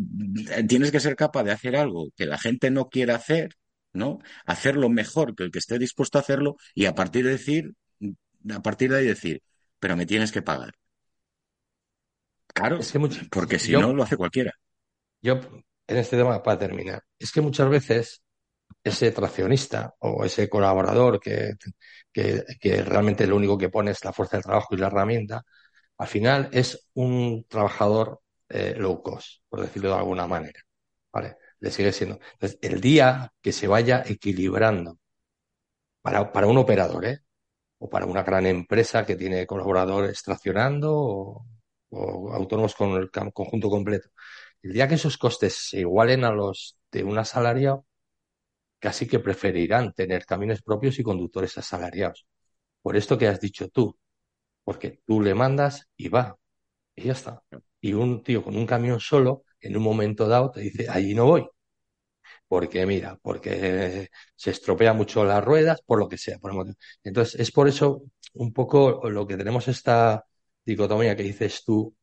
tienes 0.68 0.92
que 0.92 1.00
ser 1.00 1.16
capaz 1.16 1.44
de 1.44 1.52
hacer 1.52 1.76
algo 1.76 2.08
que 2.16 2.26
la 2.26 2.40
gente 2.40 2.72
no 2.72 2.90
quiera 2.90 3.16
hacer, 3.16 3.50
¿no? 3.94 4.20
Hacerlo 4.46 4.90
mejor 4.90 5.36
que 5.36 5.44
el 5.44 5.52
que 5.52 5.60
esté 5.60 5.78
dispuesto 5.78 6.18
a 6.18 6.22
hacerlo 6.22 6.56
y 6.74 6.86
a 6.86 6.96
partir 6.96 7.26
de 7.26 7.32
decir, 7.32 7.74
a 8.54 8.62
partir 8.62 8.92
de 8.92 9.00
ahí 9.00 9.08
decir, 9.08 9.42
pero 9.80 9.96
me 9.96 10.06
tienes 10.06 10.32
que 10.32 10.42
pagar. 10.42 10.74
Claro, 12.48 12.80
porque 13.32 13.60
si 13.60 13.72
no 13.72 13.94
lo 13.94 14.04
hace 14.04 14.18
cualquiera. 14.18 14.54
Yo, 15.22 15.40
en 15.88 15.98
este 15.98 16.18
tema, 16.18 16.42
para 16.44 16.60
terminar, 16.60 17.04
es 17.18 17.32
que 17.32 17.42
muchas 17.42 17.70
veces 17.70 18.22
ese 18.84 19.12
traccionista 19.12 19.94
o 20.00 20.24
ese 20.26 20.50
colaborador 20.50 21.20
que, 21.20 21.54
que, 22.12 22.84
realmente 22.84 23.28
lo 23.28 23.36
único 23.36 23.58
que 23.58 23.70
pone 23.70 23.92
es 23.92 24.04
la 24.04 24.14
fuerza 24.14 24.38
de 24.38 24.44
trabajo 24.44 24.76
y 24.76 24.78
la 24.78 24.88
herramienta, 24.88 25.44
al 25.98 26.08
final 26.08 26.50
es 26.52 26.90
un 26.94 27.46
trabajador 27.48 28.22
eh, 28.50 28.76
low 28.78 29.02
cost, 29.04 29.42
por 29.50 29.62
decirlo 29.62 29.90
de 29.90 29.96
alguna 29.96 30.28
manera. 30.28 30.60
¿Vale? 31.12 31.38
Le 31.60 31.72
sigue 31.72 31.92
siendo. 31.92 32.20
Entonces, 32.34 32.60
el 32.62 32.80
día 32.82 33.34
que 33.42 33.52
se 33.52 33.68
vaya 33.68 34.04
equilibrando 34.06 35.00
para, 36.02 36.32
para 36.32 36.48
un 36.48 36.58
operador, 36.58 37.06
¿eh? 37.06 37.20
O 37.80 37.90
para 37.90 38.06
una 38.06 38.24
gran 38.24 38.46
empresa 38.46 39.06
que 39.06 39.16
tiene 39.16 39.48
colaboradores 39.48 40.24
traccionando 40.24 40.94
o, 40.96 41.46
o 41.90 42.34
autónomos 42.34 42.76
con 42.76 42.92
el 42.94 43.10
conjunto 43.12 43.70
completo. 43.70 44.10
El 44.62 44.74
día 44.74 44.88
que 44.88 44.96
esos 44.96 45.18
costes 45.18 45.56
se 45.70 45.80
igualen 45.82 46.24
a 46.26 46.32
los 46.32 46.78
de 46.92 47.04
un 47.04 47.18
asalariado, 47.18 47.86
casi 48.80 49.08
que 49.08 49.20
preferirán 49.20 49.94
tener 49.94 50.26
camiones 50.26 50.62
propios 50.62 51.00
y 51.00 51.04
conductores 51.04 51.58
asalariados. 51.58 52.26
Por 52.82 52.98
esto 52.98 53.18
que 53.18 53.28
has 53.28 53.42
dicho 53.42 53.70
tú, 53.70 53.98
porque 54.64 55.02
tú 55.06 55.22
le 55.22 55.36
mandas 55.36 55.90
y 55.98 56.10
va, 56.10 56.38
y 56.96 57.06
ya 57.06 57.14
está. 57.14 57.44
Y 57.82 57.94
un 57.94 58.24
tío 58.24 58.44
con 58.44 58.56
un 58.58 58.66
camión 58.68 59.00
solo, 59.00 59.44
en 59.62 59.78
un 59.78 59.84
momento 59.84 60.28
dado, 60.28 60.52
te 60.52 60.62
dice, 60.62 60.88
allí 60.90 61.14
no 61.16 61.26
voy. 61.26 61.48
Porque 62.50 62.86
mira, 62.86 63.18
porque 63.22 64.10
se 64.36 64.52
estropea 64.52 64.94
mucho 64.94 65.24
las 65.24 65.44
ruedas, 65.46 65.82
por 65.86 66.00
lo 66.00 66.10
que 66.10 66.18
sea. 66.18 66.40
Por 66.40 66.54
Entonces, 67.04 67.40
es 67.40 67.52
por 67.52 67.70
eso 67.70 68.04
un 68.34 68.54
poco 68.54 69.10
lo 69.10 69.28
que 69.28 69.38
tenemos 69.38 69.68
esta 69.70 70.26
dicotomía 70.66 71.16
que 71.16 71.24
dices 71.24 71.64
tú. 71.64 71.96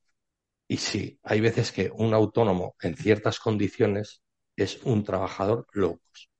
Y 0.69 0.79
sí, 0.79 1.19
hay 1.25 1.41
veces 1.41 1.73
que 1.73 1.91
un 1.93 2.15
autónomo 2.15 2.77
en 2.81 2.97
ciertas 2.97 3.41
condiciones 3.41 4.23
es 4.57 4.83
un 4.85 5.05
trabajador 5.05 5.67
locos 5.73 6.31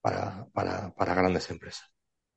para, 0.00 0.46
para, 0.52 0.94
para 0.94 1.14
grandes 1.14 1.50
empresas. 1.50 1.90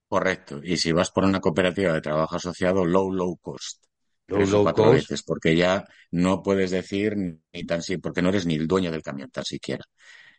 Correcto. 0.07 0.61
Y 0.63 0.77
si 0.77 0.91
vas 0.91 1.11
por 1.11 1.25
una 1.25 1.39
cooperativa 1.39 1.93
de 1.93 2.01
trabajo 2.01 2.35
asociado, 2.35 2.85
low, 2.85 3.11
low 3.11 3.37
cost. 3.37 3.85
Low, 4.27 4.45
low 4.45 4.73
cost. 4.73 5.09
Veces, 5.09 5.23
porque 5.23 5.55
ya 5.55 5.85
no 6.11 6.43
puedes 6.43 6.71
decir 6.71 7.15
ni 7.51 7.65
tan 7.65 7.81
sí, 7.81 7.97
porque 7.97 8.21
no 8.21 8.29
eres 8.29 8.45
ni 8.45 8.55
el 8.55 8.67
dueño 8.67 8.91
del 8.91 9.01
camión, 9.01 9.29
tan 9.31 9.45
siquiera. 9.45 9.85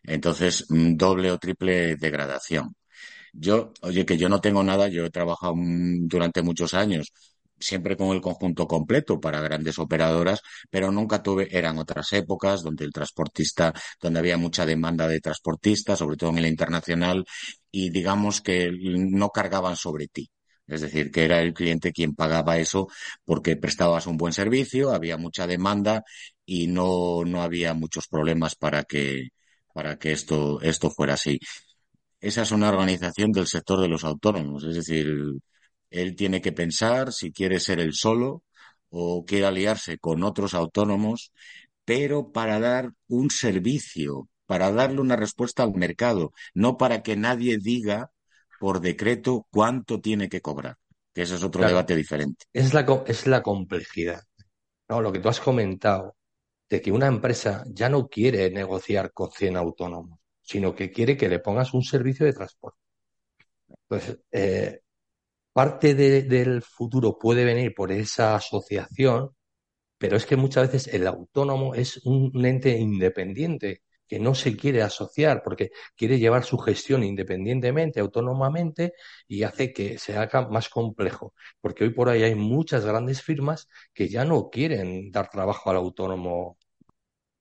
Entonces, 0.03 0.65
mm, 0.69 0.95
doble 0.97 1.31
o 1.31 1.37
triple 1.39 1.95
degradación. 1.97 2.75
Yo, 3.33 3.73
oye, 3.81 4.05
que 4.05 4.17
yo 4.17 4.29
no 4.29 4.41
tengo 4.41 4.63
nada, 4.63 4.87
yo 4.89 5.05
he 5.05 5.11
trabajado 5.11 5.55
durante 5.57 6.41
muchos 6.41 6.73
años 6.73 7.11
siempre 7.59 7.95
con 7.97 8.09
el 8.09 8.21
conjunto 8.21 8.67
completo 8.67 9.19
para 9.19 9.41
grandes 9.41 9.79
operadoras, 9.79 10.41
pero 10.69 10.91
nunca 10.91 11.23
tuve, 11.23 11.47
eran 11.57 11.77
otras 11.77 12.11
épocas 12.13 12.61
donde 12.63 12.85
el 12.85 12.91
transportista, 12.91 13.73
donde 14.01 14.19
había 14.19 14.37
mucha 14.37 14.65
demanda 14.65 15.07
de 15.07 15.21
transportistas, 15.21 15.99
sobre 15.99 16.17
todo 16.17 16.31
en 16.31 16.39
el 16.39 16.47
internacional, 16.47 17.25
y 17.71 17.89
digamos 17.89 18.41
que 18.41 18.71
no 18.71 19.29
cargaban 19.29 19.75
sobre 19.75 20.07
ti. 20.07 20.29
Es 20.67 20.81
decir, 20.81 21.11
que 21.11 21.25
era 21.25 21.41
el 21.41 21.53
cliente 21.53 21.91
quien 21.93 22.15
pagaba 22.15 22.57
eso 22.57 22.87
porque 23.23 23.55
prestabas 23.55 24.07
un 24.07 24.17
buen 24.17 24.33
servicio, 24.33 24.91
había 24.91 25.17
mucha 25.17 25.45
demanda 25.47 26.03
y 26.45 26.67
no, 26.67 27.23
no 27.25 27.41
había 27.43 27.73
muchos 27.73 28.07
problemas 28.07 28.55
para 28.55 28.83
que, 28.83 29.29
para 29.75 29.97
que 29.99 30.13
esto, 30.13 30.61
esto 30.61 30.89
fuera 30.89 31.15
así. 31.15 31.37
Esa 32.21 32.43
es 32.43 32.51
una 32.51 32.69
organización 32.69 33.33
del 33.33 33.45
sector 33.45 33.81
de 33.81 33.89
los 33.89 34.05
autónomos, 34.05 34.63
es 34.63 34.75
decir, 34.75 35.05
él 35.89 36.15
tiene 36.15 36.41
que 36.41 36.53
pensar 36.53 37.11
si 37.11 37.33
quiere 37.33 37.59
ser 37.59 37.81
él 37.81 37.93
solo 37.93 38.43
o 38.87 39.25
quiere 39.25 39.47
aliarse 39.47 39.97
con 39.97 40.23
otros 40.23 40.53
autónomos, 40.53 41.33
pero 41.83 42.31
para 42.31 42.57
dar 42.61 42.91
un 43.09 43.29
servicio, 43.29 44.29
para 44.45 44.71
darle 44.71 45.01
una 45.01 45.17
respuesta 45.17 45.63
al 45.63 45.73
mercado, 45.73 46.31
no 46.53 46.77
para 46.77 47.03
que 47.03 47.17
nadie 47.17 47.57
diga 47.57 48.11
por 48.61 48.79
decreto 48.79 49.45
cuánto 49.51 49.99
tiene 49.99 50.29
que 50.29 50.39
cobrar, 50.39 50.77
que 51.13 51.23
ese 51.23 51.35
es 51.35 51.43
otro 51.43 51.67
debate 51.67 51.97
diferente. 51.97 52.45
Es 52.53 52.73
la, 52.73 52.85
es 53.07 53.27
la 53.27 53.43
complejidad. 53.43 54.23
No, 54.87 55.01
lo 55.01 55.11
que 55.11 55.19
tú 55.19 55.27
has 55.27 55.41
comentado, 55.41 56.15
que 56.81 56.91
una 56.91 57.07
empresa 57.07 57.63
ya 57.67 57.89
no 57.89 58.07
quiere 58.07 58.49
negociar 58.51 59.11
con 59.13 59.31
100 59.31 59.57
autónomos, 59.57 60.19
sino 60.41 60.75
que 60.75 60.91
quiere 60.91 61.17
que 61.17 61.29
le 61.29 61.39
pongas 61.39 61.73
un 61.73 61.83
servicio 61.83 62.25
de 62.25 62.33
transporte. 62.33 62.79
Entonces, 63.89 64.19
eh, 64.31 64.81
parte 65.53 65.95
del 65.95 66.61
futuro 66.63 67.17
puede 67.19 67.45
venir 67.45 67.73
por 67.75 67.91
esa 67.91 68.35
asociación, 68.35 69.31
pero 69.97 70.17
es 70.17 70.25
que 70.25 70.35
muchas 70.37 70.71
veces 70.71 70.93
el 70.93 71.07
autónomo 71.07 71.75
es 71.75 71.97
un 72.05 72.45
ente 72.45 72.71
independiente 72.77 73.83
que 74.07 74.19
no 74.19 74.35
se 74.35 74.55
quiere 74.57 74.81
asociar 74.83 75.41
porque 75.43 75.71
quiere 75.95 76.19
llevar 76.19 76.43
su 76.43 76.57
gestión 76.57 77.03
independientemente, 77.03 77.99
autónomamente, 77.99 78.93
y 79.27 79.43
hace 79.43 79.73
que 79.73 79.97
se 79.97 80.17
haga 80.17 80.47
más 80.49 80.69
complejo. 80.69 81.33
Porque 81.61 81.85
hoy 81.85 81.91
por 81.91 82.09
ahí 82.09 82.23
hay 82.23 82.35
muchas 82.35 82.85
grandes 82.85 83.21
firmas 83.21 83.67
que 83.93 84.09
ya 84.09 84.25
no 84.25 84.49
quieren 84.49 85.11
dar 85.11 85.29
trabajo 85.29 85.69
al 85.69 85.77
autónomo. 85.77 86.57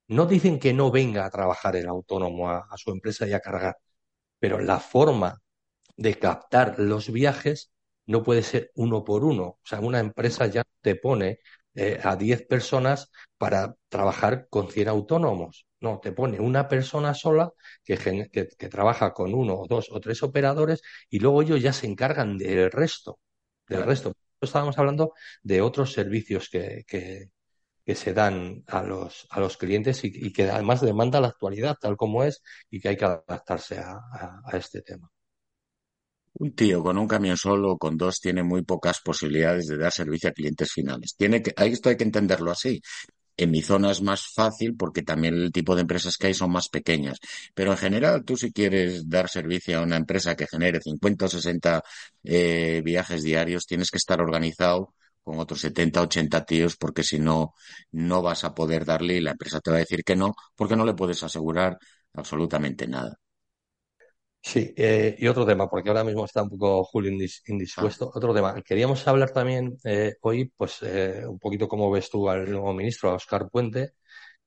No 0.09 0.27
dicen 0.27 0.59
que 0.59 0.73
no 0.75 0.91
venga 0.91 1.25
a 1.25 1.31
trabajar 1.31 1.77
el 1.77 1.89
autónomo 1.89 2.51
a, 2.51 2.67
su 2.77 2.91
empresa 2.91 3.27
y 3.27 3.33
a 3.33 3.41
cargar, 3.41 3.77
pero 4.39 4.61
la 4.61 4.81
forma 4.81 5.43
de 5.97 6.19
captar 6.19 6.79
los 6.79 7.11
viajes 7.13 7.73
no 8.07 8.23
puede 8.23 8.43
ser 8.43 8.71
uno 8.75 9.05
por 9.05 9.25
uno. 9.25 9.45
O 9.45 9.61
sea, 9.65 9.81
una 9.81 10.01
empresa 10.01 10.47
ya 10.47 10.65
te 10.83 10.97
pone 10.97 11.41
eh, 11.75 12.01
a 12.03 12.17
10 12.17 12.47
personas 12.47 13.11
para 13.39 13.75
trabajar 13.89 14.49
con 14.51 14.71
100 14.71 14.89
autónomos. 14.89 15.67
No, 15.81 16.01
te 16.01 16.13
pone 16.13 16.41
una 16.41 16.69
persona 16.69 17.15
sola 17.15 17.53
que, 17.85 17.97
que, 18.31 18.69
trabaja 18.69 19.13
con 19.13 19.35
uno 19.35 19.55
o 19.61 19.67
dos 19.67 19.89
o 19.91 20.01
tres 20.01 20.23
operadores 20.23 20.83
y 21.11 21.19
luego 21.19 21.43
ellos 21.43 21.63
ya 21.63 21.73
se 21.73 21.87
encargan 21.87 22.39
del 22.39 22.71
resto. 22.71 23.19
Del 23.69 23.85
resto. 23.85 24.15
Estábamos 24.41 24.79
hablando 24.79 25.13
de 25.43 25.61
otros 25.63 25.93
servicios 25.93 26.49
que, 26.51 26.85
que, 26.87 27.31
se 27.87 28.15
dan 28.15 28.65
a 28.69 28.83
los, 28.83 29.27
a 29.31 29.41
los 29.41 29.57
clientes 29.57 30.03
y, 30.05 30.33
que 30.33 30.51
además 30.51 30.81
demanda 30.81 31.21
la 31.21 31.29
actualidad 31.29 31.77
tal 31.81 31.97
como 31.97 32.25
es 32.25 32.43
y 32.71 32.81
que 32.81 32.89
hay 32.89 32.97
que 32.97 33.05
adaptarse 33.05 33.79
a, 33.79 34.01
a 34.45 34.57
este 34.57 34.81
tema. 34.83 35.11
Un 36.37 36.53
tío 36.55 36.83
con 36.83 36.99
un 36.99 37.07
camión 37.07 37.37
solo 37.37 37.73
o 37.73 37.79
con 37.79 37.97
dos 37.97 38.19
tiene 38.21 38.43
muy 38.43 38.63
pocas 38.63 39.01
posibilidades 39.01 39.69
de 39.69 39.77
dar 39.79 39.93
servicio 39.93 40.31
a 40.31 40.33
clientes 40.33 40.73
finales. 40.73 41.15
Tiene 41.17 41.43
que, 41.43 41.55
esto 41.57 41.91
hay 41.91 41.97
que 41.97 42.05
entenderlo 42.05 42.51
así. 42.51 42.81
En 43.37 43.51
mi 43.51 43.63
zona 43.63 43.91
es 43.93 44.03
más 44.03 44.29
fácil 44.33 44.77
porque 44.77 45.03
también 45.03 45.35
el 45.35 45.53
tipo 45.53 45.75
de 45.75 45.83
empresas 45.83 46.17
que 46.17 46.29
hay 46.29 46.35
son 46.35 46.51
más 46.51 46.69
pequeñas. 46.69 47.19
Pero 47.55 47.73
en 47.73 47.79
general, 47.79 48.25
tú 48.25 48.37
si 48.37 48.53
quieres 48.53 49.09
dar 49.09 49.29
servicio 49.29 49.79
a 49.79 49.83
una 49.83 49.97
empresa 49.97 50.37
que 50.37 50.47
genere 50.47 50.81
50 50.81 51.27
o 51.27 51.29
60 51.29 51.83
eh, 52.25 52.83
viajes 52.85 53.23
diarios, 53.23 53.67
tienes 53.67 53.91
que 53.91 53.99
estar 53.99 54.21
organizado 54.21 54.95
con 55.25 55.39
otros 55.41 55.61
70, 55.61 56.03
80 56.03 56.45
tíos, 56.45 56.77
porque 56.77 57.03
si 57.03 57.19
no, 57.19 57.55
no 57.93 58.23
vas 58.23 58.45
a 58.45 58.55
poder 58.55 58.85
darle 58.85 59.15
y 59.17 59.21
la 59.21 59.33
empresa 59.33 59.61
te 59.61 59.71
va 59.71 59.79
a 59.79 59.81
decir 59.81 60.05
que 60.05 60.15
no, 60.15 60.35
porque 60.55 60.77
no 60.77 60.85
le 60.85 60.95
puedes 60.95 61.23
asegurar 61.23 61.79
absolutamente 62.13 62.87
nada. 62.87 63.19
Sí, 64.47 64.75
eh, 64.77 65.17
y 65.19 65.27
otro 65.27 65.47
tema, 65.47 65.71
porque 65.71 65.89
ahora 65.89 66.05
mismo 66.05 66.27
está 66.27 66.43
un 66.43 66.51
poco 66.51 66.85
Julio 66.85 67.11
indispuesto. 67.47 68.11
Ah. 68.15 68.19
Otro 68.19 68.35
tema. 68.35 68.61
Queríamos 68.63 69.09
hablar 69.09 69.31
también 69.31 69.79
eh, 69.85 70.17
hoy, 70.21 70.53
pues, 70.55 70.83
eh, 70.83 71.25
un 71.27 71.39
poquito 71.39 71.67
cómo 71.67 71.91
ves 71.91 72.11
tú 72.11 72.29
al 72.29 72.51
nuevo 72.51 72.75
ministro, 72.75 73.11
a 73.11 73.15
Oscar 73.15 73.49
Puente, 73.49 73.95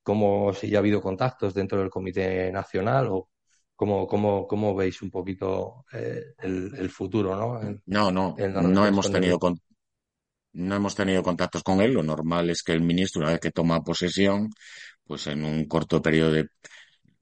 cómo 0.03 0.53
si 0.53 0.69
ya 0.69 0.77
ha 0.77 0.81
habido 0.81 1.01
contactos 1.01 1.55
dentro 1.55 1.79
del 1.79 1.89
Comité 1.89 2.51
Nacional 2.51 3.07
o 3.09 3.29
cómo, 3.75 4.05
cómo, 4.05 4.45
cómo 4.47 4.75
veis 4.75 5.01
un 5.01 5.09
poquito 5.09 5.85
el, 5.91 6.89
futuro, 6.91 7.35
¿no? 7.35 7.59
no, 7.87 8.11
no, 8.11 8.35
no 8.37 8.85
hemos 8.85 9.11
tenido 9.11 9.39
no 10.57 10.75
hemos 10.75 10.95
tenido 10.95 11.23
contactos 11.23 11.63
con 11.63 11.81
él. 11.81 11.93
Lo 11.93 12.03
normal 12.03 12.49
es 12.49 12.63
que 12.63 12.73
el 12.73 12.81
ministro, 12.81 13.21
una 13.21 13.31
vez 13.31 13.39
que 13.39 13.51
toma 13.51 13.81
posesión, 13.83 14.49
pues 15.05 15.27
en 15.27 15.43
un 15.45 15.65
corto 15.67 16.01
periodo 16.01 16.31
de 16.31 16.49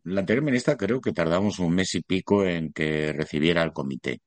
la 0.04 0.22
anterior 0.22 0.46
ministra 0.46 0.78
creo 0.78 1.02
que 1.02 1.14
tardamos 1.14 1.60
un 1.60 1.74
mes 1.76 1.96
y 1.96 2.02
pico 2.02 2.46
en 2.46 2.72
que 2.74 3.14
recibiera 3.14 3.64
el 3.64 3.74
comité. 3.74 4.22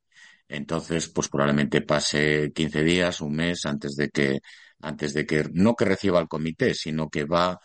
Entonces, 0.49 1.09
pues 1.09 1.29
probablemente 1.29 1.83
pase 1.83 2.53
15 2.55 2.83
días, 2.83 3.21
un 3.21 3.35
mes 3.37 3.67
antes 3.67 3.97
de 3.97 4.11
que, 4.11 4.41
antes 4.81 5.15
de 5.15 5.27
que, 5.27 5.45
no 5.53 5.75
que 5.75 5.85
reciba 5.85 6.21
el 6.21 6.29
comité, 6.29 6.75
sino 6.75 7.09
que 7.11 7.25
va 7.25 7.59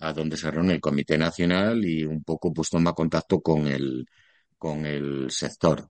a 0.00 0.12
donde 0.12 0.36
se 0.36 0.50
reúne 0.50 0.74
el 0.74 0.80
Comité 0.80 1.18
Nacional 1.18 1.84
y 1.84 2.04
un 2.04 2.24
poco 2.24 2.52
pues 2.52 2.70
toma 2.70 2.94
contacto 2.94 3.40
con 3.40 3.66
el, 3.66 4.06
con 4.58 4.86
el 4.86 5.30
sector. 5.30 5.88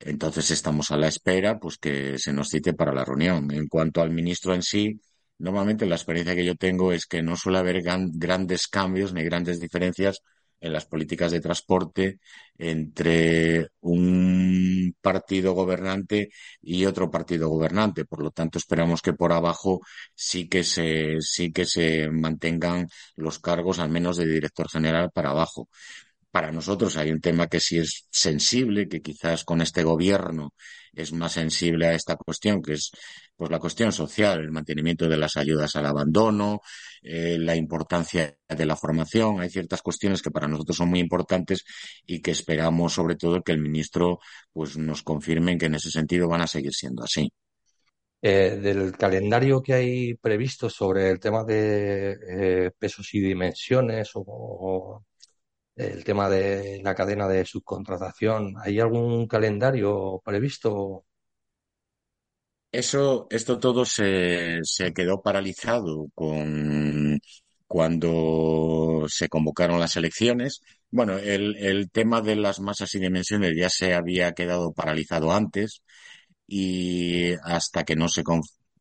Entonces 0.00 0.50
estamos 0.50 0.90
a 0.90 0.96
la 0.96 1.08
espera 1.08 1.58
pues 1.58 1.76
que 1.78 2.18
se 2.18 2.32
nos 2.32 2.48
cite 2.48 2.72
para 2.74 2.92
la 2.94 3.04
reunión. 3.04 3.50
En 3.52 3.66
cuanto 3.68 4.00
al 4.00 4.10
ministro 4.10 4.54
en 4.54 4.62
sí, 4.62 5.00
normalmente 5.38 5.86
la 5.86 5.96
experiencia 5.96 6.34
que 6.36 6.44
yo 6.44 6.54
tengo 6.56 6.92
es 6.92 7.06
que 7.06 7.22
no 7.22 7.36
suele 7.36 7.58
haber 7.58 7.82
grandes 7.82 8.68
cambios 8.68 9.12
ni 9.12 9.24
grandes 9.24 9.60
diferencias 9.60 10.20
en 10.60 10.72
las 10.72 10.86
políticas 10.86 11.30
de 11.30 11.40
transporte 11.40 12.18
entre 12.56 13.68
un 13.80 14.94
partido 15.00 15.52
gobernante 15.52 16.30
y 16.60 16.84
otro 16.84 17.10
partido 17.10 17.48
gobernante. 17.48 18.04
Por 18.04 18.22
lo 18.22 18.30
tanto, 18.32 18.58
esperamos 18.58 19.00
que 19.02 19.12
por 19.12 19.32
abajo 19.32 19.80
sí 20.14 20.48
que 20.48 20.64
se, 20.64 21.20
sí 21.20 21.52
que 21.52 21.64
se 21.64 22.10
mantengan 22.10 22.88
los 23.16 23.38
cargos, 23.38 23.78
al 23.78 23.90
menos 23.90 24.16
de 24.16 24.26
director 24.26 24.68
general 24.68 25.10
para 25.12 25.30
abajo 25.30 25.68
para 26.38 26.52
nosotros 26.52 26.96
hay 26.96 27.10
un 27.10 27.20
tema 27.20 27.48
que 27.48 27.58
sí 27.58 27.78
es 27.78 28.06
sensible, 28.12 28.86
que 28.88 29.02
quizás 29.02 29.42
con 29.42 29.60
este 29.60 29.82
gobierno 29.82 30.54
es 30.92 31.12
más 31.12 31.32
sensible 31.32 31.88
a 31.88 31.94
esta 31.94 32.14
cuestión, 32.14 32.62
que 32.62 32.74
es 32.74 32.92
pues 33.34 33.50
la 33.50 33.58
cuestión 33.58 33.90
social, 33.90 34.38
el 34.38 34.52
mantenimiento 34.52 35.08
de 35.08 35.16
las 35.16 35.36
ayudas 35.36 35.74
al 35.74 35.86
abandono, 35.86 36.60
eh, 37.02 37.38
la 37.40 37.56
importancia 37.56 38.36
de 38.48 38.66
la 38.66 38.76
formación. 38.76 39.40
Hay 39.40 39.50
ciertas 39.50 39.82
cuestiones 39.82 40.22
que 40.22 40.30
para 40.30 40.46
nosotros 40.46 40.76
son 40.76 40.90
muy 40.90 41.00
importantes 41.00 41.64
y 42.06 42.22
que 42.22 42.30
esperamos 42.30 42.92
sobre 42.92 43.16
todo 43.16 43.42
que 43.42 43.50
el 43.50 43.58
ministro 43.58 44.20
pues 44.52 44.76
nos 44.78 45.02
confirme 45.02 45.58
que 45.58 45.66
en 45.66 45.74
ese 45.74 45.90
sentido 45.90 46.28
van 46.28 46.42
a 46.42 46.46
seguir 46.46 46.72
siendo 46.72 47.02
así. 47.02 47.32
Eh, 48.22 48.60
del 48.62 48.92
calendario 48.92 49.60
que 49.60 49.74
hay 49.74 50.14
previsto 50.14 50.70
sobre 50.70 51.10
el 51.10 51.18
tema 51.18 51.42
de 51.42 52.12
eh, 52.12 52.70
pesos 52.78 53.12
y 53.12 53.18
dimensiones 53.18 54.10
o 54.14 55.02
el 55.78 56.04
tema 56.04 56.28
de 56.28 56.80
la 56.82 56.94
cadena 56.94 57.28
de 57.28 57.44
subcontratación. 57.44 58.54
¿Hay 58.62 58.80
algún 58.80 59.26
calendario 59.26 60.20
previsto? 60.24 61.04
Eso, 62.70 63.26
esto 63.30 63.58
todo 63.58 63.84
se, 63.86 64.58
se 64.62 64.92
quedó 64.92 65.22
paralizado 65.22 66.08
con 66.14 67.18
cuando 67.66 69.06
se 69.08 69.28
convocaron 69.28 69.80
las 69.80 69.96
elecciones. 69.96 70.60
Bueno, 70.90 71.18
el, 71.18 71.56
el 71.56 71.90
tema 71.90 72.20
de 72.22 72.36
las 72.36 72.60
masas 72.60 72.94
y 72.94 73.00
dimensiones 73.00 73.54
ya 73.56 73.70
se 73.70 73.94
había 73.94 74.32
quedado 74.32 74.72
paralizado 74.72 75.32
antes 75.32 75.82
y 76.46 77.34
hasta 77.44 77.84
que 77.84 77.96
no 77.96 78.08
se, 78.08 78.24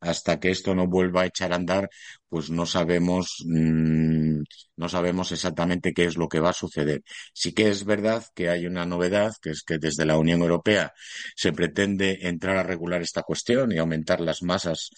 hasta 0.02 0.39
que 0.39 0.50
esto 0.52 0.76
no 0.76 0.88
vuelva 0.88 1.22
a 1.22 1.26
echar 1.28 1.54
a 1.54 1.56
andar, 1.56 1.89
pues 2.30 2.50
no 2.50 2.66
sabemos, 2.66 3.43
mm, 3.45 4.41
no 4.78 4.89
sabemos 4.89 5.32
exactamente 5.32 5.93
qué 5.93 6.06
es 6.06 6.18
lo 6.18 6.28
que 6.28 6.39
va 6.39 6.50
a 6.52 6.54
suceder. 6.54 7.02
Sí 7.34 7.54
que 7.54 7.70
es 7.70 7.86
verdad 7.86 8.24
que 8.36 8.50
hay 8.50 8.66
una 8.68 8.86
novedad, 8.86 9.34
que 9.41 9.52
es 9.52 9.64
que 9.64 9.78
desde 9.80 10.06
la 10.06 10.18
Unión 10.18 10.41
Europea 10.41 10.94
se 11.36 11.53
pretende 11.53 12.19
entrar 12.28 12.57
a 12.57 12.64
regular 12.64 13.02
esta 13.02 13.24
cuestión 13.24 13.72
y 13.72 13.78
aumentar 13.78 14.19
las 14.22 14.44
masas 14.44 14.90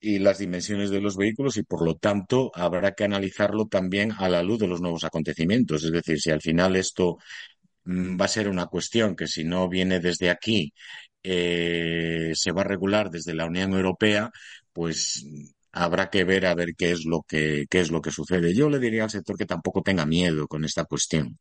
y 0.00 0.18
las 0.20 0.38
dimensiones 0.38 0.90
de 0.90 1.00
los 1.00 1.16
vehículos 1.16 1.56
y 1.56 1.62
por 1.64 1.84
lo 1.84 1.96
tanto 1.96 2.50
habrá 2.54 2.92
que 2.92 3.04
analizarlo 3.04 3.66
también 3.66 4.12
a 4.18 4.28
la 4.28 4.42
luz 4.42 4.58
de 4.60 4.68
los 4.68 4.80
nuevos 4.80 5.04
acontecimientos. 5.04 5.82
Es 5.84 5.92
decir, 5.92 6.20
si 6.20 6.30
al 6.30 6.40
final 6.40 6.76
esto 6.76 7.18
mm, 7.84 8.20
va 8.20 8.26
a 8.26 8.28
ser 8.28 8.48
una 8.48 8.66
cuestión 8.66 9.16
que 9.16 9.26
si 9.28 9.44
no 9.44 9.68
viene 9.68 10.00
desde 10.00 10.30
aquí 10.30 10.72
eh, 11.22 12.32
se 12.34 12.52
va 12.52 12.62
a 12.62 12.64
regular 12.64 13.10
desde 13.10 13.34
la 13.34 13.46
Unión 13.46 13.72
Europea, 13.72 14.30
pues 14.72 15.24
habrá 15.72 16.10
que 16.10 16.24
ver 16.24 16.46
a 16.46 16.54
ver 16.54 16.70
qué 16.76 16.92
es 16.92 17.04
lo 17.04 17.22
que 17.22 17.66
qué 17.70 17.80
es 17.80 17.90
lo 17.90 18.00
que 18.02 18.10
sucede. 18.10 18.54
Yo 18.54 18.68
le 18.70 18.78
diría 18.78 19.04
al 19.04 19.10
sector 19.10 19.36
que 19.36 19.46
tampoco 19.46 19.82
tenga 19.82 20.06
miedo 20.06 20.46
con 20.48 20.64
esta 20.64 20.84
cuestión, 20.84 21.38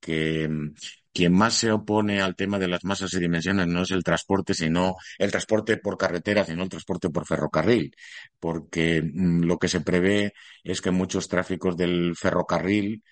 que 0.00 0.48
mm, 0.48 0.74
quien 1.12 1.32
más 1.32 1.54
se 1.54 1.72
opone 1.72 2.20
al 2.20 2.36
tema 2.36 2.58
de 2.58 2.68
las 2.68 2.84
masas 2.84 3.12
y 3.14 3.20
dimensiones 3.20 3.66
no 3.66 3.82
es 3.82 3.90
el 3.90 4.04
transporte, 4.04 4.54
sino 4.54 4.96
el 5.18 5.30
transporte 5.30 5.78
por 5.78 5.96
carretera, 5.96 6.44
sino 6.44 6.62
el 6.62 6.68
transporte 6.68 7.10
por 7.10 7.26
ferrocarril, 7.26 7.94
porque 8.38 9.02
mm, 9.02 9.44
lo 9.44 9.58
que 9.58 9.68
se 9.68 9.80
prevé 9.80 10.34
es 10.62 10.80
que 10.80 10.90
muchos 10.90 11.28
tráficos 11.28 11.76
del 11.76 12.14
ferrocarril 12.16 13.02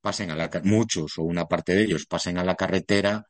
pasen 0.00 0.30
a 0.30 0.36
la 0.36 0.50
muchos 0.64 1.18
o 1.18 1.22
una 1.24 1.46
parte 1.46 1.74
de 1.74 1.82
ellos 1.84 2.06
pasen 2.06 2.38
a 2.38 2.44
la 2.44 2.54
carretera 2.56 3.26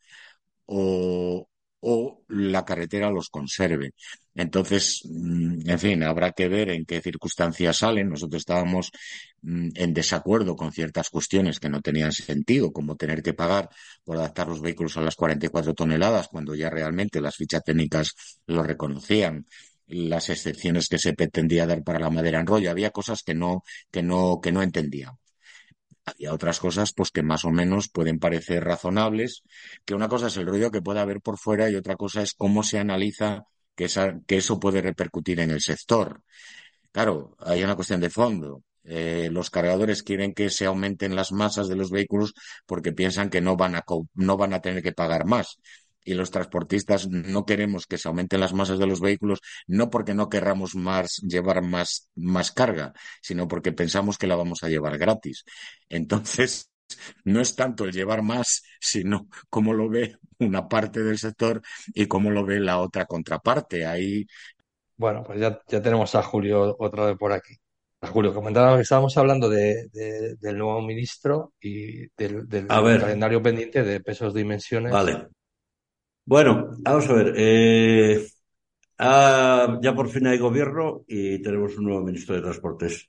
o, 0.66 1.48
o 1.88 2.24
la 2.28 2.64
carretera 2.64 3.10
los 3.10 3.28
conserve. 3.30 3.92
Entonces, 4.34 5.02
mm, 5.04 5.70
en 5.70 5.78
fin, 5.78 6.02
habrá 6.02 6.32
que 6.32 6.48
ver 6.48 6.70
en 6.70 6.84
qué 6.84 7.00
circunstancias 7.00 7.76
salen. 7.78 8.10
Nosotros 8.10 8.40
estábamos 8.40 8.90
mm, 9.42 9.68
en 9.74 9.94
desacuerdo 9.94 10.56
con 10.56 10.72
ciertas 10.72 11.10
cuestiones 11.10 11.60
que 11.60 11.68
no 11.68 11.80
tenían 11.80 12.10
sentido, 12.10 12.72
como 12.72 12.96
tener 12.96 13.22
que 13.22 13.34
pagar 13.34 13.70
por 14.04 14.16
adaptar 14.16 14.48
los 14.48 14.60
vehículos 14.60 14.96
a 14.96 15.02
las 15.02 15.14
44 15.14 15.74
toneladas, 15.74 16.26
cuando 16.28 16.56
ya 16.56 16.70
realmente 16.70 17.20
las 17.20 17.36
fichas 17.36 17.62
técnicas 17.62 18.14
lo 18.46 18.64
reconocían 18.64 19.46
las 19.86 20.28
excepciones 20.30 20.88
que 20.88 20.98
se 20.98 21.14
pretendía 21.14 21.66
dar 21.66 21.84
para 21.84 22.00
la 22.00 22.10
madera 22.10 22.40
en 22.40 22.46
rollo. 22.46 22.70
Había 22.70 22.90
cosas 22.90 23.22
que 23.22 23.34
no, 23.34 23.62
que 23.92 24.02
no, 24.02 24.40
que 24.42 24.50
no 24.50 24.62
entendíamos. 24.62 25.25
Había 26.06 26.32
otras 26.32 26.60
cosas 26.60 26.92
pues 26.94 27.10
que 27.10 27.22
más 27.22 27.44
o 27.44 27.50
menos 27.50 27.88
pueden 27.88 28.18
parecer 28.18 28.64
razonables, 28.64 29.42
que 29.84 29.94
una 29.94 30.08
cosa 30.08 30.28
es 30.28 30.36
el 30.36 30.46
ruido 30.46 30.70
que 30.70 30.80
puede 30.80 31.00
haber 31.00 31.20
por 31.20 31.36
fuera 31.36 31.68
y 31.68 31.74
otra 31.74 31.96
cosa 31.96 32.22
es 32.22 32.32
cómo 32.34 32.62
se 32.62 32.78
analiza 32.78 33.44
que, 33.74 33.86
eso 34.28 34.60
puede 34.60 34.80
repercutir 34.82 35.40
en 35.40 35.50
el 35.50 35.60
sector. 35.60 36.22
Claro, 36.92 37.36
hay 37.40 37.62
una 37.64 37.74
cuestión 37.74 38.00
de 38.00 38.10
fondo. 38.10 38.62
Eh, 38.84 39.28
los 39.32 39.50
cargadores 39.50 40.04
quieren 40.04 40.32
que 40.32 40.48
se 40.48 40.64
aumenten 40.64 41.16
las 41.16 41.32
masas 41.32 41.66
de 41.68 41.74
los 41.74 41.90
vehículos 41.90 42.34
porque 42.66 42.92
piensan 42.92 43.28
que 43.28 43.40
no 43.40 43.56
van 43.56 43.74
a, 43.74 43.84
no 44.14 44.36
van 44.36 44.54
a 44.54 44.60
tener 44.60 44.82
que 44.82 44.92
pagar 44.92 45.26
más 45.26 45.58
y 46.06 46.14
los 46.14 46.30
transportistas 46.30 47.08
no 47.08 47.44
queremos 47.44 47.86
que 47.86 47.98
se 47.98 48.06
aumenten 48.08 48.40
las 48.40 48.54
masas 48.54 48.78
de 48.78 48.86
los 48.86 49.00
vehículos, 49.00 49.40
no 49.66 49.90
porque 49.90 50.14
no 50.14 50.28
querramos 50.28 50.76
más 50.76 51.16
llevar 51.16 51.62
más, 51.62 52.08
más 52.14 52.52
carga, 52.52 52.92
sino 53.20 53.48
porque 53.48 53.72
pensamos 53.72 54.16
que 54.16 54.28
la 54.28 54.36
vamos 54.36 54.62
a 54.62 54.68
llevar 54.68 54.98
gratis. 54.98 55.44
Entonces, 55.88 56.70
no 57.24 57.40
es 57.40 57.56
tanto 57.56 57.84
el 57.84 57.92
llevar 57.92 58.22
más, 58.22 58.62
sino 58.80 59.28
cómo 59.50 59.74
lo 59.74 59.88
ve 59.88 60.16
una 60.38 60.68
parte 60.68 61.02
del 61.02 61.18
sector 61.18 61.60
y 61.88 62.06
cómo 62.06 62.30
lo 62.30 62.46
ve 62.46 62.60
la 62.60 62.78
otra 62.78 63.06
contraparte. 63.06 63.84
Ahí. 63.84 64.26
Bueno, 64.96 65.24
pues 65.24 65.40
ya, 65.40 65.60
ya 65.66 65.82
tenemos 65.82 66.14
a 66.14 66.22
Julio 66.22 66.76
otra 66.78 67.06
vez 67.06 67.16
por 67.18 67.32
aquí. 67.32 67.56
A 68.00 68.06
Julio, 68.06 68.32
comentaba 68.32 68.76
que 68.76 68.82
estábamos 68.82 69.16
hablando 69.16 69.48
de, 69.48 69.88
del 69.92 70.56
nuevo 70.56 70.80
ministro 70.82 71.54
y 71.60 72.06
del, 72.16 72.46
del 72.46 72.68
calendario 72.68 73.42
pendiente 73.42 73.82
de 73.82 74.00
pesos 74.00 74.32
dimensiones. 74.32 74.92
Vale. 74.92 75.30
Bueno, 76.26 76.74
vamos 76.80 77.08
a 77.08 77.12
ver. 77.14 77.34
Eh, 77.36 78.26
ah, 78.98 79.78
ya 79.82 79.94
por 79.94 80.08
fin 80.10 80.26
hay 80.26 80.38
gobierno 80.38 81.04
y 81.08 81.40
tenemos 81.42 81.76
un 81.78 81.84
nuevo 81.86 82.04
ministro 82.04 82.34
de 82.36 82.42
Transportes. 82.42 83.08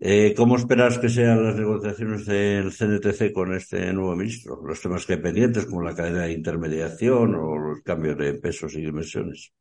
Eh, 0.00 0.34
¿Cómo 0.36 0.56
esperas 0.56 0.98
que 0.98 1.08
sean 1.08 1.44
las 1.44 1.56
negociaciones 1.56 2.26
del 2.26 2.72
CNTC 2.72 3.32
con 3.32 3.54
este 3.54 3.92
nuevo 3.92 4.16
ministro? 4.16 4.60
Los 4.66 4.80
temas 4.80 5.06
que 5.06 5.14
hay 5.14 5.20
pendientes, 5.20 5.66
como 5.66 5.82
la 5.82 5.94
cadena 5.94 6.24
de 6.24 6.32
intermediación 6.32 7.34
o 7.36 7.56
los 7.58 7.82
cambios 7.82 8.18
de 8.18 8.34
pesos 8.34 8.74
y 8.74 8.82
dimensiones. 8.82 9.52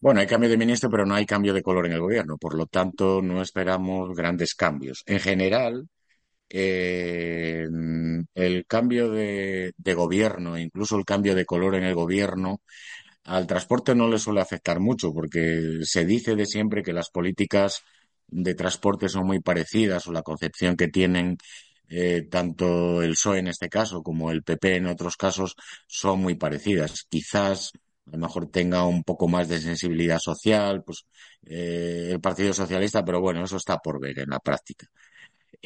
Bueno, 0.00 0.20
hay 0.20 0.26
cambio 0.26 0.50
de 0.50 0.58
ministro, 0.58 0.90
pero 0.90 1.06
no 1.06 1.14
hay 1.14 1.26
cambio 1.26 1.54
de 1.54 1.62
color 1.62 1.86
en 1.86 1.92
el 1.92 2.00
gobierno. 2.00 2.36
Por 2.38 2.54
lo 2.54 2.66
tanto, 2.66 3.22
no 3.22 3.42
esperamos 3.42 4.14
grandes 4.14 4.54
cambios. 4.54 5.02
En 5.06 5.18
general, 5.18 5.88
eh, 6.48 7.66
el 8.34 8.66
cambio 8.66 9.10
de, 9.10 9.72
gobierno, 9.94 10.58
incluso 10.58 10.96
el 10.96 11.04
cambio 11.04 11.34
de 11.34 11.44
color 11.46 11.74
en 11.76 11.84
el 11.84 11.94
gobierno, 11.94 12.60
al 13.24 13.46
transporte 13.46 13.94
no 13.94 14.08
le 14.08 14.18
suele 14.18 14.40
afectar 14.40 14.80
mucho 14.80 15.12
porque 15.12 15.80
se 15.84 16.04
dice 16.04 16.36
de 16.36 16.46
siempre 16.46 16.82
que 16.82 16.92
las 16.92 17.10
políticas 17.10 17.82
de 18.28 18.54
transporte 18.54 19.08
son 19.08 19.26
muy 19.26 19.40
parecidas 19.40 20.06
o 20.06 20.12
la 20.12 20.22
concepción 20.22 20.76
que 20.76 20.88
tienen 20.88 21.38
eh, 21.88 22.22
tanto 22.30 23.02
el 23.02 23.10
PSOE 23.10 23.38
en 23.40 23.48
este 23.48 23.68
caso 23.68 24.02
como 24.02 24.30
el 24.30 24.42
PP 24.42 24.76
en 24.76 24.86
otros 24.86 25.16
casos 25.16 25.56
son 25.86 26.20
muy 26.20 26.34
parecidas. 26.36 27.04
Quizás 27.08 27.72
a 28.06 28.10
lo 28.12 28.18
mejor 28.18 28.50
tenga 28.50 28.84
un 28.86 29.02
poco 29.04 29.28
más 29.28 29.48
de 29.48 29.60
sensibilidad 29.60 30.18
social, 30.18 30.82
pues 30.84 31.06
eh, 31.46 32.10
el 32.12 32.20
Partido 32.20 32.52
Socialista, 32.52 33.04
pero 33.04 33.20
bueno, 33.20 33.44
eso 33.44 33.56
está 33.56 33.78
por 33.78 34.00
ver 34.00 34.18
en 34.18 34.30
la 34.30 34.38
práctica. 34.40 34.86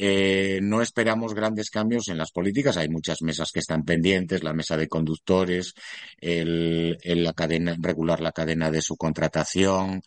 Eh, 0.01 0.61
no 0.63 0.81
esperamos 0.81 1.33
grandes 1.33 1.69
cambios 1.69 2.07
en 2.07 2.17
las 2.17 2.31
políticas. 2.31 2.77
Hay 2.77 2.87
muchas 2.87 3.21
mesas 3.21 3.51
que 3.51 3.59
están 3.59 3.83
pendientes, 3.83 4.43
la 4.43 4.53
mesa 4.53 4.77
de 4.77 4.87
conductores, 4.87 5.73
el, 6.21 6.97
la 7.03 7.33
cadena, 7.33 7.75
regular 7.77 8.21
la 8.21 8.31
cadena 8.31 8.71
de 8.71 8.81
su 8.81 8.95
contratación, 8.95 10.01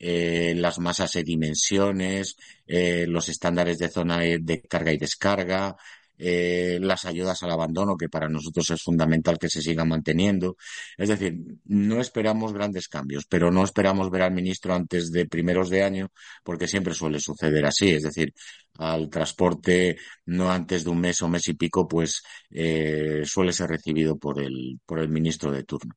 eh, 0.00 0.54
las 0.56 0.80
masas 0.80 1.14
y 1.14 1.22
dimensiones, 1.22 2.36
eh, 2.66 3.06
los 3.06 3.28
estándares 3.28 3.78
de 3.78 3.88
zona 3.88 4.18
de 4.18 4.60
carga 4.62 4.92
y 4.92 4.98
descarga, 4.98 5.76
eh, 6.18 6.78
las 6.80 7.04
ayudas 7.04 7.42
al 7.42 7.52
abandono, 7.52 7.96
que 7.96 8.08
para 8.08 8.28
nosotros 8.28 8.70
es 8.70 8.82
fundamental 8.82 9.38
que 9.38 9.48
se 9.48 9.62
sigan 9.62 9.88
manteniendo. 9.88 10.56
Es 10.96 11.08
decir, 11.08 11.36
no 11.64 12.00
esperamos 12.00 12.52
grandes 12.52 12.88
cambios, 12.88 13.24
pero 13.28 13.50
no 13.50 13.64
esperamos 13.64 14.10
ver 14.10 14.22
al 14.22 14.32
ministro 14.32 14.74
antes 14.74 15.10
de 15.12 15.26
primeros 15.26 15.70
de 15.70 15.82
año, 15.82 16.08
porque 16.42 16.68
siempre 16.68 16.94
suele 16.94 17.20
suceder 17.20 17.64
así. 17.66 17.90
Es 17.90 18.02
decir, 18.02 18.32
al 18.78 19.08
transporte 19.10 19.96
no 20.26 20.50
antes 20.50 20.84
de 20.84 20.90
un 20.90 21.00
mes 21.00 21.22
o 21.22 21.28
mes 21.28 21.48
y 21.48 21.54
pico, 21.54 21.86
pues 21.88 22.22
eh, 22.50 23.22
suele 23.24 23.52
ser 23.52 23.70
recibido 23.70 24.18
por 24.18 24.40
el, 24.42 24.80
por 24.86 24.98
el 24.98 25.08
ministro 25.08 25.50
de 25.52 25.64
turno. 25.64 25.94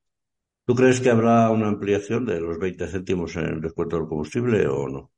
¿Tú 0.65 0.75
crees 0.75 1.01
que 1.01 1.09
habrá 1.09 1.49
una 1.49 1.67
ampliación 1.67 2.25
de 2.25 2.39
los 2.39 2.57
20 2.57 2.87
céntimos 2.87 3.35
en 3.35 3.45
el 3.45 3.61
descuento 3.61 3.97
del 3.97 4.07
combustible 4.07 4.67
o 4.67 4.87
no? 4.87 5.11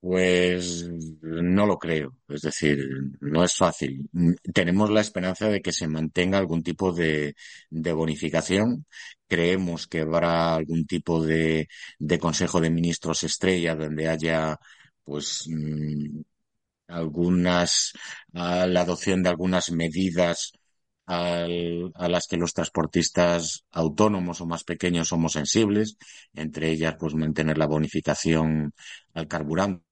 Pues 0.00 0.88
no 1.20 1.66
lo 1.66 1.78
creo, 1.78 2.16
es 2.28 2.40
decir, 2.40 2.78
no 3.20 3.44
es 3.44 3.54
fácil. 3.54 4.08
Tenemos 4.54 4.88
la 4.88 5.02
esperanza 5.02 5.48
de 5.48 5.60
que 5.60 5.72
se 5.72 5.88
mantenga 5.88 6.38
algún 6.38 6.62
tipo 6.62 6.90
de, 6.92 7.34
bonificación. 7.70 8.86
Creemos 9.28 9.86
que 9.86 10.00
habrá 10.00 10.54
algún 10.54 10.86
tipo 10.86 11.22
de, 11.22 11.68
Consejo 12.18 12.60
de 12.62 12.70
Ministros 12.70 13.24
estrella 13.24 13.74
donde 13.74 14.08
haya, 14.08 14.56
pues, 15.04 15.44
mm, 15.48 16.20
algunas, 16.88 17.92
la 18.32 18.80
adopción 18.82 19.22
de 19.22 19.30
algunas 19.30 19.70
medidas 19.72 20.52
a 21.06 21.46
las 22.08 22.26
que 22.28 22.36
los 22.36 22.54
transportistas 22.54 23.64
autónomos 23.72 24.40
o 24.40 24.46
más 24.46 24.64
pequeños 24.64 25.08
somos 25.08 25.32
sensibles, 25.32 25.96
entre 26.34 26.70
ellas, 26.70 26.96
pues, 26.98 27.14
mantener 27.14 27.58
la 27.58 27.66
bonificación 27.66 28.72
al 29.14 29.28
carburante 29.28 29.89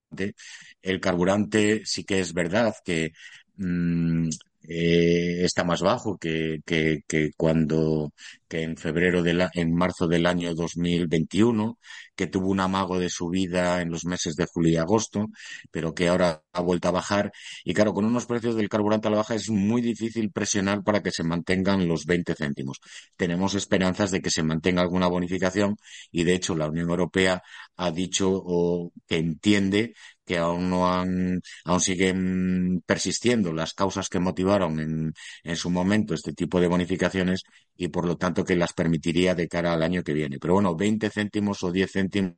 el 0.81 0.99
carburante 1.01 1.81
sí 1.85 2.03
que 2.03 2.19
es 2.19 2.33
verdad 2.33 2.75
que 2.83 3.13
mm, 3.57 4.29
eh, 4.69 5.43
está 5.43 5.63
más 5.63 5.81
bajo 5.81 6.17
que, 6.17 6.59
que, 6.65 7.01
que, 7.07 7.31
cuando 7.35 8.13
que 8.47 8.61
en 8.63 8.77
febrero 8.77 9.23
de 9.23 9.33
la, 9.33 9.49
en 9.53 9.73
marzo 9.73 10.07
del 10.07 10.25
año 10.27 10.53
2021, 10.55 11.77
que 12.15 12.27
tuvo 12.27 12.49
un 12.49 12.59
amago 12.59 12.99
de 12.99 13.09
subida 13.09 13.81
en 13.81 13.89
los 13.91 14.05
meses 14.05 14.35
de 14.35 14.45
julio 14.45 14.73
y 14.73 14.77
agosto, 14.77 15.27
pero 15.71 15.93
que 15.95 16.07
ahora 16.09 16.43
ha 16.53 16.61
vuelto 16.61 16.87
a 16.87 16.91
bajar. 16.91 17.31
Y 17.63 17.73
claro, 17.73 17.93
con 17.93 18.05
unos 18.05 18.25
precios 18.25 18.55
del 18.55 18.69
carburante 18.69 19.07
a 19.07 19.11
la 19.11 19.17
baja 19.17 19.35
es 19.35 19.49
muy 19.49 19.81
difícil 19.81 20.31
presionar 20.31 20.83
para 20.83 21.01
que 21.01 21.11
se 21.11 21.23
mantengan 21.23 21.87
los 21.87 22.05
20 22.05 22.35
céntimos. 22.35 22.79
Tenemos 23.17 23.55
esperanzas 23.55 24.11
de 24.11 24.21
que 24.21 24.29
se 24.31 24.43
mantenga 24.43 24.81
alguna 24.81 25.07
bonificación 25.07 25.77
y 26.11 26.23
de 26.23 26.35
hecho 26.35 26.55
la 26.55 26.67
Unión 26.67 26.89
Europea 26.89 27.41
ha 27.77 27.91
dicho 27.91 28.29
o 28.31 28.91
que 29.07 29.17
entiende 29.17 29.93
que 30.29 30.37
aún 30.37 30.69
no 30.69 30.93
han, 30.93 31.41
aún 31.65 31.81
siguen 31.81 32.83
persistiendo 32.85 33.51
las 33.51 33.73
causas 33.73 34.09
que 34.09 34.19
motivaron 34.19 34.79
en, 34.79 35.13
en 35.43 35.55
su 35.55 35.71
momento 35.71 36.13
este 36.13 36.33
tipo 36.33 36.61
de 36.61 36.67
bonificaciones 36.67 37.41
y 37.75 37.87
por 37.87 38.05
lo 38.05 38.15
tanto 38.15 38.45
que 38.45 38.55
las 38.55 38.73
permitiría 38.73 39.33
de 39.33 39.47
cara 39.47 39.73
al 39.73 39.81
año 39.81 40.03
que 40.03 40.13
viene. 40.13 40.37
Pero 40.39 40.53
bueno, 40.53 40.75
20 40.75 41.09
céntimos 41.09 41.63
o 41.63 41.71
10 41.71 41.91
céntimos 41.91 42.35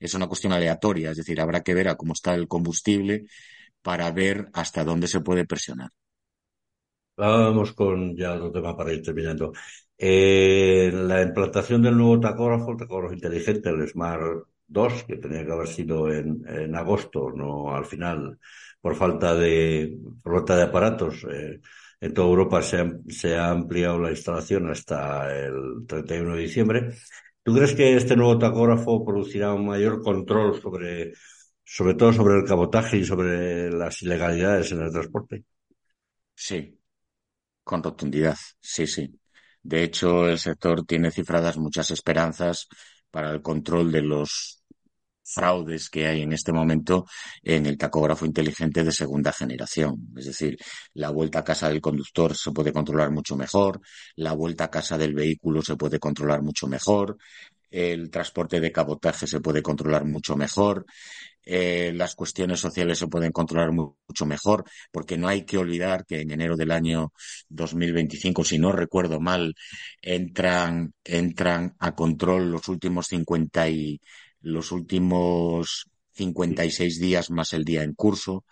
es 0.00 0.14
una 0.14 0.26
cuestión 0.26 0.52
aleatoria, 0.52 1.12
es 1.12 1.18
decir, 1.18 1.40
habrá 1.40 1.62
que 1.62 1.74
ver 1.74 1.88
a 1.88 1.94
cómo 1.94 2.12
está 2.12 2.34
el 2.34 2.48
combustible 2.48 3.26
para 3.82 4.10
ver 4.10 4.48
hasta 4.52 4.82
dónde 4.84 5.06
se 5.06 5.20
puede 5.20 5.44
presionar. 5.46 5.90
Vamos 7.16 7.72
con 7.72 8.16
ya 8.16 8.34
otro 8.34 8.50
tema 8.50 8.76
para 8.76 8.92
ir 8.92 9.02
terminando. 9.02 9.52
Eh, 9.96 10.90
la 10.92 11.22
implantación 11.22 11.82
del 11.82 11.96
nuevo 11.96 12.18
tacógrafo, 12.18 12.72
el 12.72 12.78
tacógrafo 12.78 13.14
inteligente, 13.14 13.68
el 13.68 13.88
Smart 13.88 14.48
2, 14.72 15.04
que 15.04 15.16
tenía 15.16 15.44
que 15.44 15.52
haber 15.52 15.68
sido 15.68 16.10
en, 16.12 16.42
en 16.48 16.74
agosto, 16.76 17.30
no 17.34 17.74
al 17.74 17.84
final, 17.86 18.38
por 18.80 18.94
falta 18.96 19.34
de, 19.34 19.96
por 20.22 20.34
falta 20.36 20.56
de 20.56 20.62
aparatos. 20.64 21.24
Eh, 21.30 21.60
en 22.00 22.14
toda 22.14 22.28
Europa 22.28 22.62
se 22.62 22.78
ha, 22.80 22.92
se 23.08 23.36
ha 23.36 23.50
ampliado 23.50 23.98
la 23.98 24.10
instalación 24.10 24.68
hasta 24.70 25.32
el 25.38 25.86
31 25.86 26.34
de 26.34 26.42
diciembre. 26.42 26.90
¿Tú 27.42 27.54
crees 27.54 27.74
que 27.74 27.96
este 27.96 28.16
nuevo 28.16 28.38
tacógrafo 28.38 29.04
producirá 29.04 29.52
un 29.52 29.66
mayor 29.66 30.02
control 30.02 30.60
sobre, 30.60 31.12
sobre 31.64 31.94
todo 31.94 32.12
sobre 32.12 32.36
el 32.38 32.44
cabotaje 32.44 32.98
y 32.98 33.04
sobre 33.04 33.70
las 33.70 34.02
ilegalidades 34.02 34.72
en 34.72 34.82
el 34.82 34.92
transporte? 34.92 35.44
Sí, 36.34 36.78
con 37.64 37.82
rotundidad, 37.82 38.36
sí, 38.60 38.86
sí. 38.86 39.20
De 39.62 39.82
hecho, 39.84 40.28
el 40.28 40.38
sector 40.38 40.84
tiene 40.86 41.10
cifradas 41.10 41.58
muchas 41.58 41.90
esperanzas 41.90 42.68
para 43.10 43.30
el 43.32 43.42
control 43.42 43.92
de 43.92 44.02
los 44.02 44.61
fraudes 45.24 45.88
que 45.88 46.06
hay 46.06 46.22
en 46.22 46.32
este 46.32 46.52
momento 46.52 47.06
en 47.42 47.66
el 47.66 47.78
tacógrafo 47.78 48.26
inteligente 48.26 48.84
de 48.84 48.92
segunda 48.92 49.32
generación. 49.32 50.08
Es 50.16 50.26
decir, 50.26 50.58
la 50.94 51.10
vuelta 51.10 51.40
a 51.40 51.44
casa 51.44 51.68
del 51.68 51.80
conductor 51.80 52.36
se 52.36 52.52
puede 52.52 52.72
controlar 52.72 53.10
mucho 53.10 53.36
mejor, 53.36 53.80
la 54.16 54.32
vuelta 54.32 54.64
a 54.64 54.70
casa 54.70 54.98
del 54.98 55.14
vehículo 55.14 55.62
se 55.62 55.76
puede 55.76 55.98
controlar 55.98 56.42
mucho 56.42 56.66
mejor, 56.66 57.16
el 57.70 58.10
transporte 58.10 58.60
de 58.60 58.70
cabotaje 58.70 59.26
se 59.26 59.40
puede 59.40 59.62
controlar 59.62 60.04
mucho 60.04 60.36
mejor, 60.36 60.84
eh, 61.44 61.92
las 61.94 62.14
cuestiones 62.14 62.60
sociales 62.60 62.98
se 62.98 63.08
pueden 63.08 63.32
controlar 63.32 63.72
mucho 63.72 64.26
mejor, 64.26 64.64
porque 64.92 65.16
no 65.16 65.26
hay 65.26 65.44
que 65.44 65.58
olvidar 65.58 66.04
que 66.06 66.20
en 66.20 66.30
enero 66.30 66.56
del 66.56 66.70
año 66.70 67.12
2025, 67.48 68.44
si 68.44 68.58
no 68.58 68.72
recuerdo 68.72 69.20
mal, 69.20 69.54
entran, 70.00 70.94
entran 71.04 71.74
a 71.78 71.94
control 71.94 72.50
los 72.50 72.68
últimos 72.68 73.06
50 73.08 73.68
los 74.42 74.72
últimos 74.72 75.86
56 76.12 77.00
días 77.00 77.30
más 77.30 77.52
el 77.52 77.64
día 77.64 77.82
en 77.82 77.94
curso. 77.94 78.44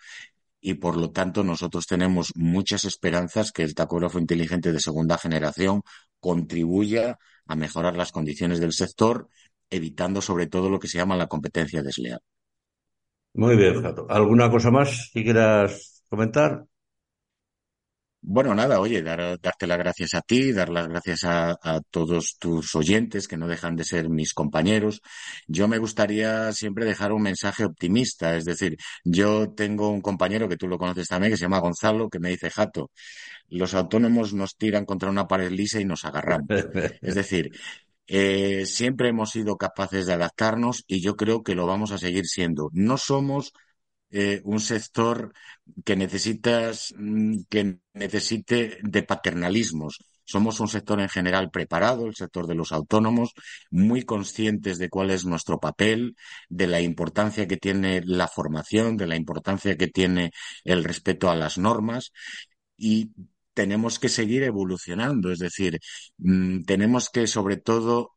y 0.62 0.74
por 0.74 0.96
lo 0.96 1.10
tanto 1.10 1.42
nosotros 1.42 1.86
tenemos 1.86 2.32
muchas 2.34 2.84
esperanzas 2.84 3.50
que 3.50 3.62
el 3.62 3.74
tacógrafo 3.74 4.18
inteligente 4.18 4.72
de 4.72 4.80
segunda 4.80 5.16
generación 5.16 5.82
contribuya 6.20 7.18
a 7.46 7.56
mejorar 7.56 7.96
las 7.96 8.12
condiciones 8.12 8.60
del 8.60 8.72
sector, 8.74 9.28
evitando 9.70 10.20
sobre 10.20 10.46
todo 10.48 10.68
lo 10.68 10.78
que 10.78 10.88
se 10.88 10.98
llama 10.98 11.16
la 11.16 11.28
competencia 11.28 11.82
desleal. 11.82 12.20
Muy 13.32 13.56
bien, 13.56 13.80
Jato. 13.82 14.06
¿Alguna 14.10 14.50
cosa 14.50 14.70
más 14.70 15.10
que 15.14 15.22
quieras 15.24 16.04
comentar? 16.08 16.66
Bueno, 18.22 18.54
nada, 18.54 18.80
oye, 18.80 19.02
dar, 19.02 19.40
darte 19.40 19.66
las 19.66 19.78
gracias 19.78 20.14
a 20.14 20.20
ti, 20.20 20.52
dar 20.52 20.68
las 20.68 20.88
gracias 20.88 21.24
a, 21.24 21.52
a, 21.62 21.80
todos 21.90 22.36
tus 22.38 22.74
oyentes 22.74 23.26
que 23.26 23.38
no 23.38 23.48
dejan 23.48 23.76
de 23.76 23.84
ser 23.84 24.10
mis 24.10 24.34
compañeros. 24.34 25.00
Yo 25.46 25.68
me 25.68 25.78
gustaría 25.78 26.52
siempre 26.52 26.84
dejar 26.84 27.12
un 27.12 27.22
mensaje 27.22 27.64
optimista, 27.64 28.36
es 28.36 28.44
decir, 28.44 28.76
yo 29.04 29.52
tengo 29.52 29.88
un 29.88 30.02
compañero 30.02 30.48
que 30.48 30.58
tú 30.58 30.68
lo 30.68 30.76
conoces 30.76 31.08
también, 31.08 31.32
que 31.32 31.38
se 31.38 31.42
llama 31.42 31.60
Gonzalo, 31.60 32.10
que 32.10 32.20
me 32.20 32.28
dice, 32.28 32.50
Jato, 32.50 32.90
los 33.48 33.74
autónomos 33.74 34.34
nos 34.34 34.56
tiran 34.56 34.84
contra 34.84 35.10
una 35.10 35.26
pared 35.26 35.50
lisa 35.50 35.80
y 35.80 35.86
nos 35.86 36.04
agarramos. 36.04 36.46
es 37.00 37.14
decir, 37.14 37.50
eh, 38.06 38.66
siempre 38.66 39.08
hemos 39.08 39.30
sido 39.30 39.56
capaces 39.56 40.06
de 40.06 40.12
adaptarnos 40.12 40.84
y 40.86 41.00
yo 41.00 41.16
creo 41.16 41.42
que 41.42 41.54
lo 41.54 41.66
vamos 41.66 41.90
a 41.92 41.98
seguir 41.98 42.26
siendo. 42.26 42.68
No 42.72 42.98
somos 42.98 43.52
eh, 44.10 44.40
un 44.44 44.60
sector 44.60 45.32
que 45.84 45.96
necesitas, 45.96 46.94
mm, 46.96 47.42
que 47.48 47.78
necesite 47.94 48.78
de 48.82 49.02
paternalismos. 49.02 49.98
Somos 50.24 50.60
un 50.60 50.68
sector 50.68 51.00
en 51.00 51.08
general 51.08 51.50
preparado, 51.50 52.06
el 52.06 52.14
sector 52.14 52.46
de 52.46 52.54
los 52.54 52.72
autónomos, 52.72 53.32
muy 53.70 54.04
conscientes 54.04 54.78
de 54.78 54.88
cuál 54.88 55.10
es 55.10 55.24
nuestro 55.24 55.58
papel, 55.58 56.14
de 56.48 56.66
la 56.68 56.80
importancia 56.80 57.48
que 57.48 57.56
tiene 57.56 58.02
la 58.04 58.28
formación, 58.28 58.96
de 58.96 59.06
la 59.08 59.16
importancia 59.16 59.76
que 59.76 59.88
tiene 59.88 60.30
el 60.64 60.84
respeto 60.84 61.30
a 61.30 61.36
las 61.36 61.58
normas 61.58 62.12
y 62.76 63.10
tenemos 63.54 63.98
que 63.98 64.08
seguir 64.08 64.42
evolucionando, 64.44 65.30
es 65.32 65.38
decir, 65.38 65.78
mm, 66.18 66.62
tenemos 66.64 67.10
que 67.10 67.26
sobre 67.26 67.56
todo 67.56 68.12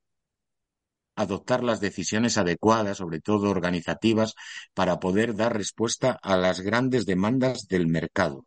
adoptar 1.16 1.64
las 1.64 1.80
decisiones 1.80 2.38
adecuadas, 2.38 2.98
sobre 2.98 3.22
todo 3.22 3.50
organizativas, 3.50 4.34
para 4.74 5.00
poder 5.00 5.36
dar 5.36 5.56
respuesta 5.56 6.18
a 6.22 6.38
las 6.38 6.62
grandes 6.62 7.06
demandas 7.06 7.68
del 7.68 7.88
mercado. 7.88 8.46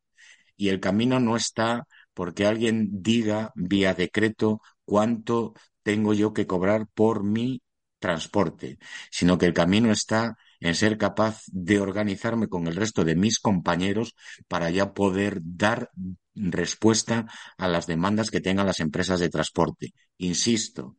Y 0.56 0.68
el 0.70 0.80
camino 0.80 1.20
no 1.20 1.36
está 1.36 1.86
porque 2.14 2.46
alguien 2.46 3.02
diga 3.02 3.52
vía 3.54 3.94
decreto 3.94 4.62
cuánto 4.84 5.54
tengo 5.82 6.14
yo 6.14 6.32
que 6.32 6.46
cobrar 6.46 6.86
por 6.94 7.22
mi 7.24 7.60
transporte, 7.98 8.78
sino 9.10 9.38
que 9.38 9.46
el 9.46 9.52
camino 9.54 9.90
está 9.92 10.36
en 10.60 10.74
ser 10.74 10.96
capaz 10.98 11.42
de 11.46 11.80
organizarme 11.80 12.48
con 12.48 12.66
el 12.66 12.76
resto 12.76 13.04
de 13.04 13.16
mis 13.16 13.38
compañeros 13.38 14.14
para 14.48 14.70
ya 14.70 14.94
poder 14.94 15.40
dar 15.42 15.90
respuesta 16.34 17.26
a 17.56 17.68
las 17.68 17.86
demandas 17.86 18.30
que 18.30 18.40
tengan 18.40 18.66
las 18.66 18.80
empresas 18.80 19.20
de 19.20 19.28
transporte. 19.28 19.92
Insisto, 20.18 20.96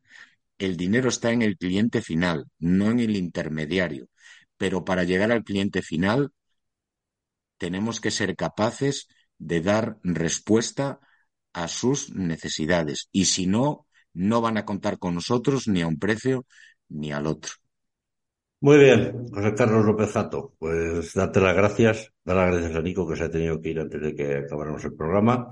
el 0.58 0.78
dinero 0.78 1.10
está 1.10 1.32
en 1.32 1.42
el 1.42 1.58
cliente 1.58 2.02
final, 2.02 2.46
no 2.60 2.90
en 2.92 3.00
el 3.00 3.16
intermediario. 3.16 4.08
Pero 4.58 4.84
para 4.86 5.04
llegar 5.04 5.32
al 5.32 5.44
cliente 5.44 5.82
final, 5.82 6.32
tenemos 7.58 8.00
que 8.00 8.12
ser 8.12 8.36
capaces 8.36 9.08
de 9.38 9.62
dar 9.62 9.98
respuesta 10.04 11.00
a 11.54 11.68
sus 11.68 12.14
necesidades. 12.14 13.10
Y 13.12 13.26
si 13.26 13.48
no, 13.48 13.88
no 14.14 14.42
van 14.42 14.58
a 14.58 14.66
contar 14.66 14.98
con 15.00 15.16
nosotros 15.16 15.68
ni 15.68 15.82
a 15.82 15.88
un 15.88 16.00
precio 16.00 16.46
ni 16.90 17.12
al 17.12 17.28
otro. 17.28 17.54
Muy 18.60 18.80
bien, 18.80 19.28
José 19.30 19.54
Carlos 19.54 19.86
López 19.86 20.12
Jato, 20.12 20.56
pues 20.58 21.14
date 21.14 21.40
las 21.40 21.56
gracias, 21.56 22.12
dar 22.24 22.38
las 22.38 22.56
gracias 22.56 22.76
a 22.76 22.82
Nico 22.82 23.08
que 23.08 23.16
se 23.16 23.26
ha 23.26 23.30
tenido 23.30 23.62
que 23.62 23.70
ir 23.70 23.80
antes 23.80 24.02
de 24.02 24.16
que 24.16 24.38
acabáramos 24.38 24.84
el 24.84 24.96
programa 24.96 25.52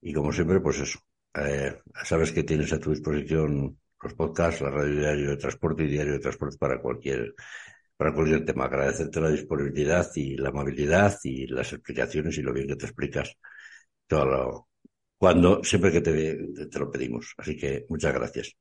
y 0.00 0.14
como 0.14 0.32
siempre, 0.32 0.60
pues 0.60 0.80
eso, 0.80 0.98
eh, 1.34 1.76
sabes 2.04 2.32
que 2.32 2.44
tienes 2.44 2.72
a 2.72 2.78
tu 2.78 2.90
disposición 2.90 3.78
los 4.02 4.14
podcasts, 4.14 4.60
la 4.60 4.70
radio 4.70 5.00
diario 5.00 5.30
de 5.30 5.36
transporte 5.36 5.84
y 5.84 5.88
diario 5.88 6.14
de 6.14 6.18
transporte 6.20 6.56
para 6.58 6.80
cualquier, 6.80 7.34
para 7.96 8.14
cualquier 8.14 8.44
tema. 8.44 8.64
Agradecerte 8.64 9.20
la 9.20 9.30
disponibilidad 9.30 10.08
y 10.14 10.36
la 10.36 10.50
amabilidad 10.50 11.18
y 11.24 11.46
las 11.46 11.72
explicaciones 11.72 12.38
y 12.38 12.42
lo 12.42 12.52
bien 12.52 12.68
que 12.68 12.76
te 12.76 12.86
explicas 12.86 13.36
todo 14.06 14.24
lo, 14.24 14.68
cuando, 15.18 15.62
siempre 15.64 15.92
que 15.92 16.00
te, 16.00 16.66
te 16.66 16.78
lo 16.78 16.90
pedimos. 16.90 17.34
Así 17.36 17.56
que 17.56 17.84
muchas 17.88 18.14
gracias. 18.14 18.56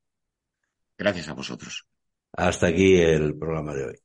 Gracias 0.97 1.29
a 1.29 1.33
vosotros. 1.33 1.87
Hasta 2.33 2.67
aquí 2.67 2.97
el 2.97 3.37
programa 3.37 3.73
de 3.73 3.85
hoy. 3.85 3.99